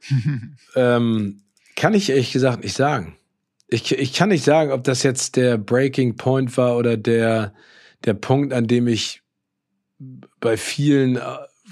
ähm, 0.74 1.42
kann 1.76 1.94
ich 1.94 2.10
ehrlich 2.10 2.32
gesagt 2.32 2.64
nicht 2.64 2.74
sagen. 2.74 3.16
Ich, 3.68 3.92
ich 3.92 4.12
kann 4.12 4.30
nicht 4.30 4.44
sagen, 4.44 4.72
ob 4.72 4.82
das 4.84 5.02
jetzt 5.02 5.36
der 5.36 5.58
Breaking 5.58 6.16
Point 6.16 6.56
war 6.56 6.76
oder 6.76 6.96
der, 6.96 7.52
der 8.06 8.14
Punkt, 8.14 8.52
an 8.52 8.66
dem 8.66 8.88
ich 8.88 9.22
bei 10.40 10.56
vielen, 10.56 11.16
äh, 11.16 11.20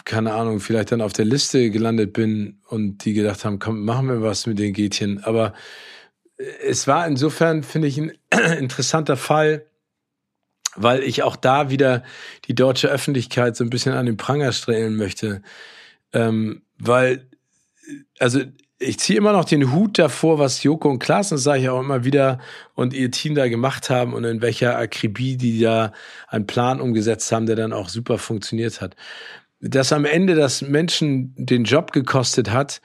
keine 0.05 0.35
Ahnung, 0.35 0.61
vielleicht 0.61 0.93
dann 0.93 1.01
auf 1.01 1.13
der 1.13 1.25
Liste 1.25 1.71
gelandet 1.71 2.13
bin 2.13 2.61
und 2.69 3.05
die 3.05 3.15
gedacht 3.15 3.45
haben, 3.45 3.59
komm, 3.59 3.85
machen 3.85 4.09
wir 4.09 4.23
was 4.23 4.47
mit 4.47 4.59
den 4.59 4.73
Gätchen. 4.73 5.23
Aber 5.25 5.55
äh, 6.37 6.45
es 6.63 6.87
war 6.87 7.07
insofern, 7.07 7.63
finde 7.63 7.89
ich, 7.89 7.99
ein 7.99 8.13
interessanter 8.59 9.17
Fall, 9.17 9.67
weil 10.77 11.03
ich 11.03 11.23
auch 11.23 11.37
da 11.37 11.71
wieder 11.71 12.03
die 12.47 12.55
deutsche 12.55 12.89
Öffentlichkeit 12.89 13.57
so 13.57 13.65
ein 13.65 13.71
bisschen 13.71 13.95
an 13.95 14.07
den 14.07 14.17
Pranger 14.17 14.53
stellen 14.53 14.97
möchte. 14.97 15.43
Ähm, 16.13 16.63
weil, 16.79 17.29
also 18.19 18.41
ich 18.85 18.99
ziehe 18.99 19.19
immer 19.19 19.33
noch 19.33 19.45
den 19.45 19.73
Hut 19.73 19.99
davor, 19.99 20.39
was 20.39 20.63
Joko 20.63 20.91
und 20.91 20.99
Klaas, 20.99 21.31
das 21.31 21.43
sage 21.43 21.63
ich 21.63 21.69
auch 21.69 21.81
immer 21.81 22.05
wieder, 22.05 22.39
und 22.75 22.95
ihr 22.95 23.11
Team 23.11 23.35
da 23.35 23.49
gemacht 23.49 23.91
haben 23.91 24.15
und 24.15 24.25
in 24.25 24.41
welcher 24.41 24.79
Akribie 24.79 25.37
die 25.37 25.61
da 25.61 25.93
einen 26.29 26.47
Plan 26.47 26.81
umgesetzt 26.81 27.31
haben, 27.33 27.47
der 27.47 27.57
dann 27.57 27.73
auch 27.73 27.89
super 27.89 28.19
funktioniert 28.19 28.81
hat. 28.81 28.97
Dass 29.61 29.93
am 29.93 30.05
Ende 30.05 30.35
das 30.35 30.63
Menschen 30.63 31.35
den 31.37 31.65
Job 31.65 31.93
gekostet 31.93 32.51
hat, 32.51 32.81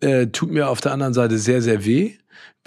äh, 0.00 0.26
tut 0.28 0.50
mir 0.50 0.68
auf 0.68 0.80
der 0.80 0.92
anderen 0.92 1.14
Seite 1.14 1.38
sehr, 1.38 1.62
sehr 1.62 1.84
weh 1.84 2.16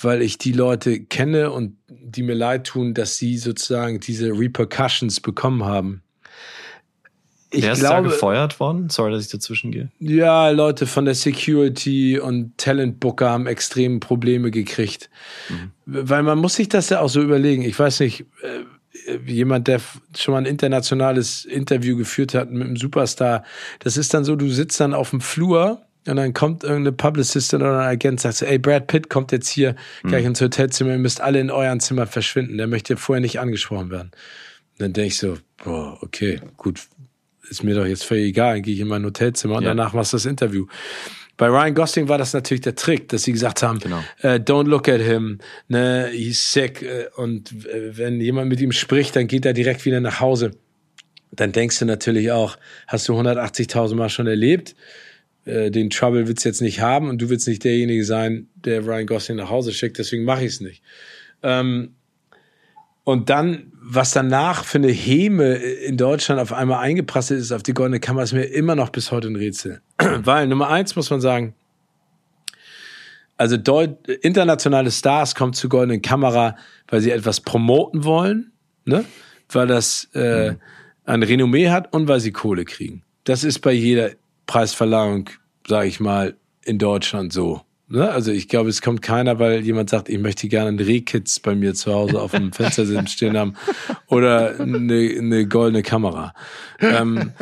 weil 0.01 0.21
ich 0.21 0.37
die 0.37 0.51
Leute 0.51 1.03
kenne 1.03 1.51
und 1.51 1.77
die 1.87 2.23
mir 2.23 2.35
leid 2.35 2.67
tun, 2.67 2.93
dass 2.93 3.17
sie 3.17 3.37
sozusagen 3.37 3.99
diese 3.99 4.29
Repercussions 4.31 5.19
bekommen 5.19 5.63
haben. 5.63 6.02
Ich 7.53 7.63
Wer 7.63 7.73
ist 7.73 7.79
glaube, 7.79 8.07
da 8.07 8.09
gefeuert 8.09 8.59
worden? 8.59 8.89
Sorry, 8.89 9.11
dass 9.11 9.25
ich 9.25 9.31
dazwischen 9.31 9.71
gehe. 9.71 9.91
Ja, 9.99 10.49
Leute 10.49 10.87
von 10.87 11.05
der 11.05 11.13
Security 11.13 12.19
und 12.19 12.57
Talent 12.57 12.99
Booker 12.99 13.29
haben 13.29 13.45
extrem 13.45 13.99
Probleme 13.99 14.49
gekriegt. 14.49 15.11
Mhm. 15.49 15.71
Weil 15.85 16.23
man 16.23 16.39
muss 16.39 16.55
sich 16.55 16.67
das 16.67 16.89
ja 16.89 16.99
auch 16.99 17.09
so 17.09 17.21
überlegen. 17.21 17.61
Ich 17.61 17.77
weiß 17.77 17.99
nicht, 17.99 18.21
äh, 18.41 18.63
jemand, 19.27 19.67
der 19.67 19.81
schon 20.17 20.33
mal 20.33 20.39
ein 20.39 20.45
internationales 20.47 21.45
Interview 21.45 21.95
geführt 21.95 22.33
hat 22.33 22.49
mit 22.49 22.63
einem 22.63 22.75
Superstar, 22.75 23.43
das 23.79 23.97
ist 23.97 24.15
dann 24.15 24.23
so, 24.23 24.35
du 24.35 24.49
sitzt 24.49 24.79
dann 24.79 24.95
auf 24.95 25.11
dem 25.11 25.21
Flur 25.21 25.81
und 26.07 26.15
dann 26.15 26.33
kommt 26.33 26.63
irgendeine 26.63 26.91
Publicistin 26.91 27.61
oder 27.61 27.81
ein 27.81 27.87
Agent, 27.87 28.19
sagt 28.19 28.35
so, 28.37 28.45
ey, 28.45 28.57
Brad 28.57 28.87
Pitt 28.87 29.09
kommt 29.09 29.31
jetzt 29.31 29.49
hier 29.49 29.75
mhm. 30.01 30.09
gleich 30.09 30.25
ins 30.25 30.41
Hotelzimmer, 30.41 30.91
ihr 30.91 30.97
müsst 30.97 31.21
alle 31.21 31.39
in 31.39 31.51
euren 31.51 31.79
Zimmer 31.79 32.07
verschwinden. 32.07 32.57
Der 32.57 32.67
möchte 32.67 32.97
vorher 32.97 33.21
nicht 33.21 33.39
angesprochen 33.39 33.91
werden. 33.91 34.11
Dann 34.79 34.93
denke 34.93 35.07
ich 35.09 35.17
so, 35.17 35.37
boah, 35.63 35.97
okay, 36.01 36.41
gut, 36.57 36.81
ist 37.49 37.63
mir 37.63 37.75
doch 37.75 37.85
jetzt 37.85 38.03
völlig 38.03 38.27
egal, 38.27 38.55
dann 38.55 38.63
gehe 38.63 38.73
ich 38.73 38.79
in 38.79 38.87
mein 38.87 39.03
Hotelzimmer 39.05 39.55
und 39.55 39.63
ja. 39.63 39.69
danach 39.69 39.93
machst 39.93 40.13
du 40.13 40.17
das 40.17 40.25
Interview. 40.25 40.65
Bei 41.35 41.47
Ryan 41.47 41.73
Gosling 41.73 42.09
war 42.09 42.17
das 42.17 42.33
natürlich 42.33 42.61
der 42.61 42.75
Trick, 42.75 43.09
dass 43.09 43.23
sie 43.23 43.31
gesagt 43.31 43.63
haben, 43.63 43.79
genau. 43.79 44.03
äh, 44.21 44.35
don't 44.35 44.67
look 44.67 44.87
at 44.87 45.01
him, 45.01 45.39
ne, 45.67 46.09
he's 46.11 46.51
sick. 46.51 46.83
Äh, 46.83 47.07
und 47.15 47.51
äh, 47.65 47.97
wenn 47.97 48.21
jemand 48.21 48.49
mit 48.49 48.61
ihm 48.61 48.71
spricht, 48.71 49.15
dann 49.15 49.27
geht 49.27 49.45
er 49.45 49.53
direkt 49.53 49.85
wieder 49.85 49.99
nach 49.99 50.19
Hause. 50.19 50.51
Dann 51.31 51.51
denkst 51.51 51.79
du 51.79 51.85
natürlich 51.85 52.31
auch, 52.31 52.57
hast 52.87 53.09
du 53.09 53.19
180.000 53.19 53.95
Mal 53.95 54.09
schon 54.09 54.27
erlebt, 54.27 54.75
den 55.45 55.89
Trouble 55.89 56.27
willst 56.29 56.45
du 56.45 56.49
jetzt 56.49 56.61
nicht 56.61 56.79
haben 56.79 57.09
und 57.09 57.21
du 57.21 57.29
willst 57.29 57.49
nicht 57.49 57.65
derjenige 57.65 58.05
sein, 58.05 58.47
der 58.55 58.85
Ryan 58.85 59.07
Gosling 59.07 59.37
nach 59.37 59.49
Hause 59.49 59.73
schickt, 59.73 59.97
deswegen 59.97 60.23
mache 60.23 60.45
ich 60.45 60.53
es 60.53 60.61
nicht. 60.61 60.83
Ähm, 61.41 61.95
und 63.03 63.29
dann, 63.29 63.71
was 63.81 64.11
danach 64.11 64.63
für 64.63 64.77
eine 64.77 64.91
Häme 64.91 65.55
in 65.55 65.97
Deutschland 65.97 66.39
auf 66.39 66.53
einmal 66.53 66.79
eingeprasselt 66.79 67.39
ist 67.39 67.51
auf 67.51 67.63
die 67.63 67.73
Goldene 67.73 67.99
Kammer, 67.99 68.23
ist 68.23 68.33
mir 68.33 68.45
immer 68.45 68.75
noch 68.75 68.89
bis 68.89 69.11
heute 69.11 69.27
ein 69.27 69.35
Rätsel. 69.35 69.81
Weil 69.97 70.47
Nummer 70.47 70.69
eins 70.69 70.95
muss 70.95 71.09
man 71.09 71.19
sagen, 71.19 71.53
also 73.35 73.57
Deut 73.57 74.07
internationale 74.07 74.91
Stars 74.91 75.35
kommen 75.35 75.53
zur 75.53 75.69
Goldenen 75.69 76.01
Kamera, 76.01 76.55
weil 76.87 77.01
sie 77.01 77.11
etwas 77.11 77.41
promoten 77.41 78.03
wollen, 78.03 78.51
ne? 78.85 79.05
weil 79.49 79.67
das 79.67 80.07
äh, 80.13 80.51
mhm. 80.51 80.59
ein 81.05 81.23
Renommee 81.23 81.69
hat 81.69 81.91
und 81.93 82.07
weil 82.07 82.19
sie 82.19 82.31
Kohle 82.31 82.63
kriegen. 82.63 83.03
Das 83.23 83.43
ist 83.43 83.59
bei 83.59 83.71
jeder 83.71 84.11
Preisverleihung, 84.45 85.29
sage 85.67 85.87
ich 85.87 85.99
mal, 85.99 86.35
in 86.63 86.77
Deutschland 86.77 87.33
so. 87.33 87.61
Ne? 87.93 88.09
Also 88.09 88.31
ich 88.31 88.47
glaube, 88.47 88.71
es 88.71 88.81
kommt 88.81 89.03
keiner, 89.03 89.37
weil 89.37 89.59
jemand 89.59 89.91
sagt, 89.91 90.09
ich 90.09 90.17
möchte 90.17 90.47
gerne 90.47 90.69
einen 90.69 90.79
Rehkitz 90.79 91.39
bei 91.39 91.53
mir 91.53 91.75
zu 91.75 91.93
Hause 91.93 92.19
auf 92.19 92.31
dem 92.31 92.51
Fenster 92.51 92.85
stehen 93.07 93.37
haben 93.37 93.53
oder 94.07 94.59
eine, 94.59 95.15
eine 95.15 95.47
goldene 95.47 95.83
Kamera. 95.83 96.33
Ähm, 96.79 97.33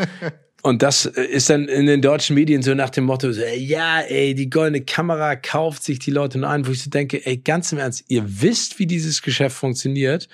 und 0.62 0.82
das 0.84 1.06
ist 1.06 1.50
dann 1.50 1.70
in 1.70 1.86
den 1.86 2.02
deutschen 2.02 2.36
Medien 2.36 2.64
so 2.64 2.74
nach 2.74 2.90
dem 2.90 3.06
Motto, 3.06 3.32
so, 3.32 3.42
ja, 3.42 4.02
ey, 4.02 4.36
die 4.36 4.50
goldene 4.50 4.82
Kamera 4.84 5.38
kauft 5.38 5.86
sich 5.86 6.00
die 6.00 6.12
Leute 6.12 6.38
nur 6.38 6.50
ein, 6.50 6.68
wo 6.68 6.72
ich 6.72 6.84
so 6.84 6.90
denke, 6.90 7.26
ey, 7.26 7.38
ganz 7.38 7.72
im 7.72 7.78
Ernst, 7.78 8.04
ihr 8.10 8.24
wisst, 8.26 8.78
wie 8.78 8.86
dieses 8.86 9.22
Geschäft 9.22 9.56
funktioniert. 9.56 10.28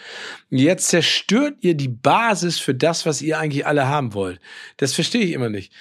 Jetzt 0.49 0.87
zerstört 0.87 1.57
ihr 1.61 1.75
die 1.75 1.89
Basis 1.89 2.57
für 2.57 2.73
das, 2.73 3.05
was 3.05 3.21
ihr 3.21 3.37
eigentlich 3.37 3.67
alle 3.67 3.87
haben 3.87 4.15
wollt. 4.15 4.39
Das 4.77 4.93
verstehe 4.93 5.21
ich 5.21 5.33
immer 5.33 5.49
nicht 5.49 5.71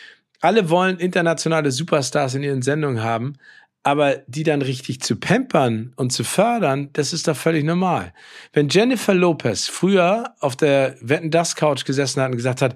alle 0.40 0.70
wollen 0.70 0.98
internationale 0.98 1.70
Superstars 1.70 2.34
in 2.34 2.42
ihren 2.42 2.62
Sendungen 2.62 3.02
haben, 3.02 3.34
aber 3.86 4.16
die 4.26 4.42
dann 4.42 4.62
richtig 4.62 5.00
zu 5.00 5.14
pampern 5.14 5.92
und 5.94 6.12
zu 6.12 6.24
fördern, 6.24 6.90
das 6.94 7.12
ist 7.12 7.28
doch 7.28 7.36
völlig 7.36 7.62
normal. 7.62 8.12
Wenn 8.52 8.68
Jennifer 8.68 9.14
Lopez 9.14 9.68
früher 9.68 10.34
auf 10.40 10.56
der 10.56 10.96
Wetten 11.00 11.30
das 11.30 11.54
Couch 11.54 11.84
gesessen 11.84 12.20
hat 12.20 12.32
und 12.32 12.36
gesagt 12.36 12.62
hat, 12.62 12.74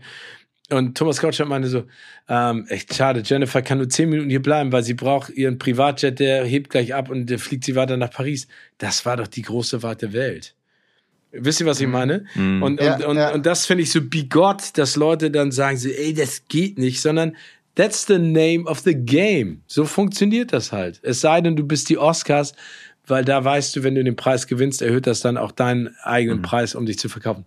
und 0.71 0.97
Thomas 0.97 1.21
Gottschalk 1.21 1.49
meinte 1.49 1.67
so, 1.67 1.83
ähm, 2.29 2.65
echt 2.69 2.95
schade, 2.95 3.25
Jennifer 3.25 3.61
kann 3.61 3.79
nur 3.79 3.89
zehn 3.89 4.09
Minuten 4.09 4.31
hier 4.31 4.41
bleiben, 4.41 4.71
weil 4.71 4.85
sie 4.85 4.95
braucht 4.95 5.31
ihren 5.31 5.59
Privatjet, 5.59 6.21
der 6.21 6.45
hebt 6.45 6.71
gleich 6.71 6.95
ab 6.95 7.11
und 7.11 7.27
der 7.27 7.41
fliegt 7.41 7.65
sie 7.65 7.75
weiter 7.75 7.97
nach 7.97 8.13
Paris. 8.13 8.47
Das 8.79 9.05
war 9.05 9.17
doch 9.17 9.27
die 9.27 9.43
große 9.43 9.83
weite 9.83 10.13
Welt. 10.13 10.55
Wisst 11.33 11.61
ihr, 11.61 11.67
was 11.67 11.81
ich 11.81 11.89
mhm. 11.89 11.93
meine? 11.93 12.25
Mhm. 12.37 12.63
Und, 12.63 12.81
ja, 12.81 12.95
und, 12.95 13.05
und, 13.05 13.17
ja. 13.17 13.35
und 13.35 13.47
das 13.47 13.67
finde 13.67 13.83
ich 13.83 13.91
so 13.91 14.01
bigott, 14.01 14.79
dass 14.79 14.95
Leute 14.95 15.33
dann 15.33 15.51
sagen 15.51 15.77
so, 15.77 15.89
ey, 15.89 16.15
das 16.15 16.45
geht 16.47 16.79
nicht, 16.79 17.01
sondern 17.01 17.35
that's 17.81 18.07
the 18.07 18.19
name 18.19 18.67
of 18.67 18.81
the 18.81 18.95
game. 18.95 19.63
So 19.67 19.87
funktioniert 19.87 20.53
das 20.53 20.71
halt. 20.71 21.01
Es 21.03 21.21
sei 21.21 21.41
denn, 21.41 21.57
du 21.57 21.65
bist 21.65 21.89
die 21.89 21.97
Oscars, 21.97 22.53
weil 23.07 23.25
da 23.25 23.43
weißt 23.43 23.75
du, 23.75 23.83
wenn 23.83 23.95
du 23.95 24.05
den 24.05 24.17
Preis 24.17 24.47
gewinnst, 24.47 24.83
erhöht 24.83 25.07
das 25.07 25.21
dann 25.21 25.39
auch 25.39 25.51
deinen 25.51 25.97
eigenen 26.03 26.39
mhm. 26.39 26.43
Preis, 26.43 26.75
um 26.75 26.85
dich 26.85 26.99
zu 26.99 27.09
verkaufen. 27.09 27.47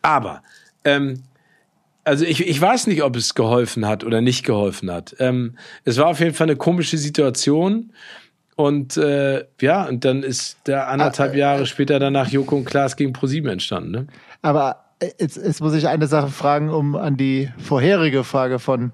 Aber 0.00 0.42
ähm, 0.84 1.22
also 2.04 2.24
ich, 2.24 2.46
ich 2.46 2.60
weiß 2.60 2.86
nicht, 2.86 3.02
ob 3.02 3.16
es 3.16 3.34
geholfen 3.34 3.86
hat 3.86 4.04
oder 4.04 4.20
nicht 4.20 4.44
geholfen 4.44 4.90
hat. 4.90 5.16
Ähm, 5.18 5.56
es 5.84 5.98
war 5.98 6.06
auf 6.06 6.20
jeden 6.20 6.34
Fall 6.34 6.46
eine 6.46 6.56
komische 6.56 6.96
Situation. 6.98 7.92
Und 8.56 8.96
äh, 8.96 9.44
ja, 9.60 9.84
und 9.84 10.04
dann 10.04 10.22
ist 10.22 10.58
der 10.66 10.88
anderthalb 10.88 11.32
ah, 11.32 11.36
Jahre 11.36 11.66
später 11.66 11.98
danach 11.98 12.28
Joko 12.28 12.56
und 12.56 12.64
Klaas 12.64 12.96
gegen 12.96 13.12
ProSieben 13.12 13.50
entstanden. 13.50 13.90
Ne? 13.90 14.06
Aber 14.42 14.84
jetzt, 15.18 15.36
jetzt 15.36 15.60
muss 15.60 15.74
ich 15.74 15.88
eine 15.88 16.06
Sache 16.06 16.28
fragen, 16.28 16.70
um 16.70 16.94
an 16.94 17.16
die 17.16 17.50
vorherige 17.58 18.22
Frage 18.22 18.58
von 18.58 18.92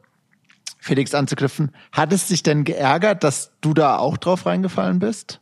Felix 0.81 1.15
anzuknüpfen. 1.15 1.73
Hat 1.93 2.13
es 2.13 2.29
dich 2.29 2.43
denn 2.43 2.65
geärgert, 2.65 3.23
dass 3.23 3.53
du 3.61 3.75
da 3.75 3.99
auch 3.99 4.17
drauf 4.17 4.47
reingefallen 4.47 4.99
bist? 4.99 5.41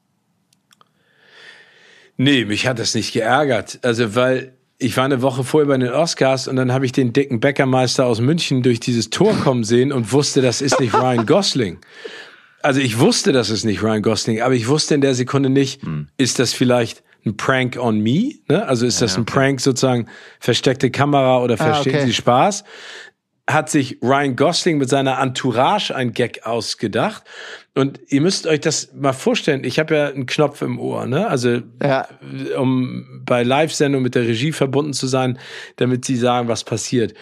Nee, 2.17 2.45
mich 2.45 2.67
hat 2.67 2.79
das 2.79 2.95
nicht 2.95 3.13
geärgert. 3.13 3.79
Also, 3.83 4.17
weil 4.17 4.53
ich 4.79 4.97
war 4.97 5.05
eine 5.05 5.23
Woche 5.23 5.45
vorher 5.45 5.69
bei 5.69 5.77
den 5.77 5.93
Oscars 5.93 6.49
und 6.49 6.57
dann 6.57 6.73
habe 6.73 6.85
ich 6.85 6.93
den 6.93 7.13
dicken 7.13 7.41
Bäckermeister 7.41 8.07
aus 8.07 8.21
München 8.21 8.63
durch 8.63 8.81
dieses 8.81 9.11
Tor 9.11 9.35
kommen 9.35 9.65
sehen 9.65 9.93
und 9.93 10.13
wusste, 10.13 10.41
das 10.41 10.61
ist 10.61 10.79
nicht 10.81 10.95
Ryan 10.95 11.27
Gosling. 11.27 11.79
Also 12.63 12.81
ich 12.81 12.99
wusste, 12.99 13.33
das 13.33 13.51
ist 13.51 13.65
nicht 13.65 13.83
Ryan 13.83 14.03
Gosling, 14.03 14.41
aber 14.43 14.55
ich 14.55 14.69
wusste 14.69 14.95
in 14.95 15.01
der 15.01 15.15
Sekunde 15.15 15.49
nicht, 15.49 15.83
hm. 15.83 16.09
ist 16.17 16.39
das 16.39 16.53
vielleicht 16.53 17.03
ein 17.25 17.37
Prank 17.37 17.77
on 17.77 18.01
me? 18.01 18.35
Ne? 18.49 18.67
Also 18.67 18.87
ist 18.87 19.03
das 19.03 19.17
ein 19.17 19.25
Prank 19.25 19.61
sozusagen 19.61 20.07
versteckte 20.41 20.91
Kamera 20.91 21.41
oder 21.43 21.57
verstehen 21.57 21.95
ah, 21.95 21.99
okay. 21.99 22.07
Sie 22.07 22.15
Spaß? 22.15 22.65
Hat 23.49 23.71
sich 23.71 23.99
Ryan 24.03 24.37
Gosling 24.37 24.77
mit 24.77 24.91
seiner 24.91 25.19
Entourage 25.19 25.95
ein 25.95 26.13
Gag 26.13 26.45
ausgedacht. 26.45 27.25
Und 27.75 27.99
ihr 28.09 28.21
müsst 28.21 28.47
euch 28.47 28.61
das 28.61 28.93
mal 28.93 29.15
vorstellen. 29.15 29.65
Ich 29.65 29.79
habe 29.79 29.97
ja 29.97 30.09
einen 30.09 30.27
Knopf 30.27 30.61
im 30.61 30.79
Ohr, 30.79 31.07
ne? 31.07 31.27
Also 31.27 31.63
ja. 31.83 32.07
um 32.59 33.23
bei 33.25 33.43
Live-Sendung 33.43 34.03
mit 34.03 34.15
der 34.15 34.29
Regie 34.29 34.53
verbunden 34.53 34.93
zu 34.93 35.07
sein, 35.07 35.39
damit 35.77 36.05
sie 36.05 36.17
sagen, 36.17 36.49
was 36.49 36.63
passiert. 36.63 37.15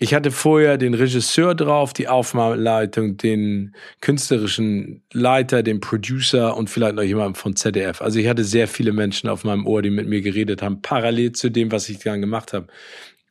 Ich 0.00 0.14
hatte 0.14 0.30
vorher 0.30 0.78
den 0.78 0.94
Regisseur 0.94 1.54
drauf, 1.54 1.92
die 1.92 2.08
Aufnahmeleitung, 2.08 3.16
den 3.18 3.74
künstlerischen 4.00 5.04
Leiter, 5.12 5.62
den 5.62 5.80
Producer 5.80 6.56
und 6.56 6.70
vielleicht 6.70 6.96
noch 6.96 7.02
jemanden 7.02 7.34
von 7.34 7.56
ZDF. 7.56 8.00
Also 8.00 8.18
ich 8.18 8.26
hatte 8.26 8.42
sehr 8.42 8.68
viele 8.68 8.92
Menschen 8.92 9.28
auf 9.28 9.44
meinem 9.44 9.66
Ohr, 9.66 9.82
die 9.82 9.90
mit 9.90 10.08
mir 10.08 10.22
geredet 10.22 10.62
haben, 10.62 10.80
parallel 10.80 11.32
zu 11.32 11.50
dem, 11.50 11.70
was 11.70 11.88
ich 11.90 11.98
dann 11.98 12.22
gemacht 12.22 12.54
habe. 12.54 12.68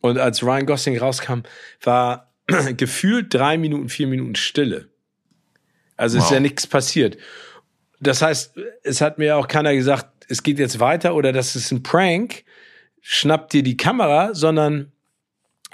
Und 0.01 0.19
als 0.19 0.43
Ryan 0.43 0.65
Gosling 0.65 0.97
rauskam, 0.97 1.39
war 1.81 2.32
gefühlt 2.77 3.33
drei 3.33 3.57
Minuten, 3.57 3.89
vier 3.89 4.07
Minuten 4.07 4.35
Stille. 4.35 4.89
Also 5.97 6.17
wow. 6.17 6.25
ist 6.25 6.31
ja 6.31 6.39
nichts 6.39 6.67
passiert. 6.67 7.17
Das 7.99 8.21
heißt, 8.21 8.59
es 8.83 9.01
hat 9.01 9.17
mir 9.17 9.37
auch 9.37 9.47
keiner 9.47 9.73
gesagt, 9.73 10.07
es 10.27 10.43
geht 10.43 10.59
jetzt 10.59 10.79
weiter 10.79 11.15
oder 11.15 11.31
das 11.31 11.55
ist 11.55 11.71
ein 11.71 11.83
Prank, 11.83 12.43
schnappt 13.01 13.53
dir 13.53 13.63
die 13.63 13.77
Kamera, 13.77 14.33
sondern 14.33 14.91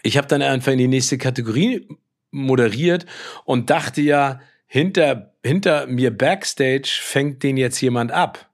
ich 0.03 0.17
habe 0.17 0.27
dann 0.27 0.41
einfach 0.41 0.71
in 0.71 0.77
die 0.77 0.87
nächste 0.87 1.17
Kategorie 1.17 1.87
moderiert 2.31 3.05
und 3.45 3.69
dachte 3.69 4.01
ja, 4.01 4.39
hinter, 4.67 5.33
hinter 5.43 5.87
mir 5.87 6.15
backstage 6.15 6.99
fängt 7.01 7.41
den 7.43 7.57
jetzt 7.57 7.81
jemand 7.81 8.11
ab 8.11 8.49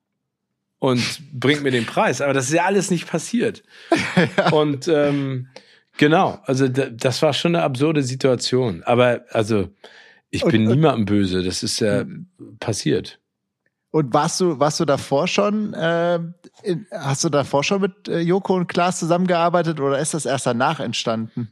und 0.80 1.22
bringt 1.34 1.64
mir 1.64 1.72
den 1.72 1.86
Preis. 1.86 2.22
Aber 2.22 2.34
das 2.34 2.46
ist 2.46 2.54
ja 2.54 2.66
alles 2.66 2.92
nicht 2.92 3.08
passiert. 3.08 3.64
ja. 4.16 4.50
Und 4.52 4.88
ähm, 4.88 5.50
Genau, 5.98 6.40
also 6.44 6.68
das 6.68 7.22
war 7.22 7.34
schon 7.34 7.56
eine 7.56 7.64
absurde 7.64 8.04
Situation. 8.04 8.84
Aber 8.84 9.22
also, 9.32 9.70
ich 10.30 10.44
und, 10.44 10.52
bin 10.52 10.66
niemandem 10.66 11.06
böse, 11.06 11.44
das 11.44 11.64
ist 11.64 11.80
ja 11.80 12.02
hm. 12.02 12.28
passiert. 12.60 13.20
Und 13.92 14.14
warst 14.14 14.42
du, 14.42 14.60
warst 14.60 14.82
du 14.82 14.86
davor 14.86 15.26
schon, 15.28 15.74
äh, 15.74 16.20
hast 16.92 17.24
du 17.24 17.30
davor 17.30 17.64
schon 17.64 17.80
mit 17.80 18.10
äh, 18.10 18.20
Joko 18.20 18.56
und 18.56 18.68
Klaas 18.68 19.00
zusammengearbeitet 19.00 19.80
oder 19.80 20.00
ist 20.00 20.14
das 20.14 20.26
erst 20.26 20.46
danach 20.46 20.82
entstanden? 20.82 21.50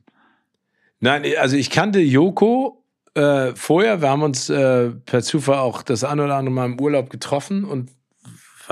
Nein, 0.99 1.24
also 1.40 1.56
ich 1.56 1.70
kannte 1.70 1.99
Joko 1.99 2.84
äh, 3.14 3.56
vorher. 3.56 4.02
Wir 4.02 4.10
haben 4.10 4.24
uns 4.24 4.49
äh, 4.49 4.90
per 4.90 5.22
Zufall 5.22 5.60
auch 5.60 5.84
das 5.84 6.03
ein 6.03 6.20
oder 6.20 6.36
andere 6.36 6.53
Mal 6.53 6.65
im 6.65 6.82
Urlaub 6.82 7.10
getroffen 7.10 7.64
und 7.64 7.91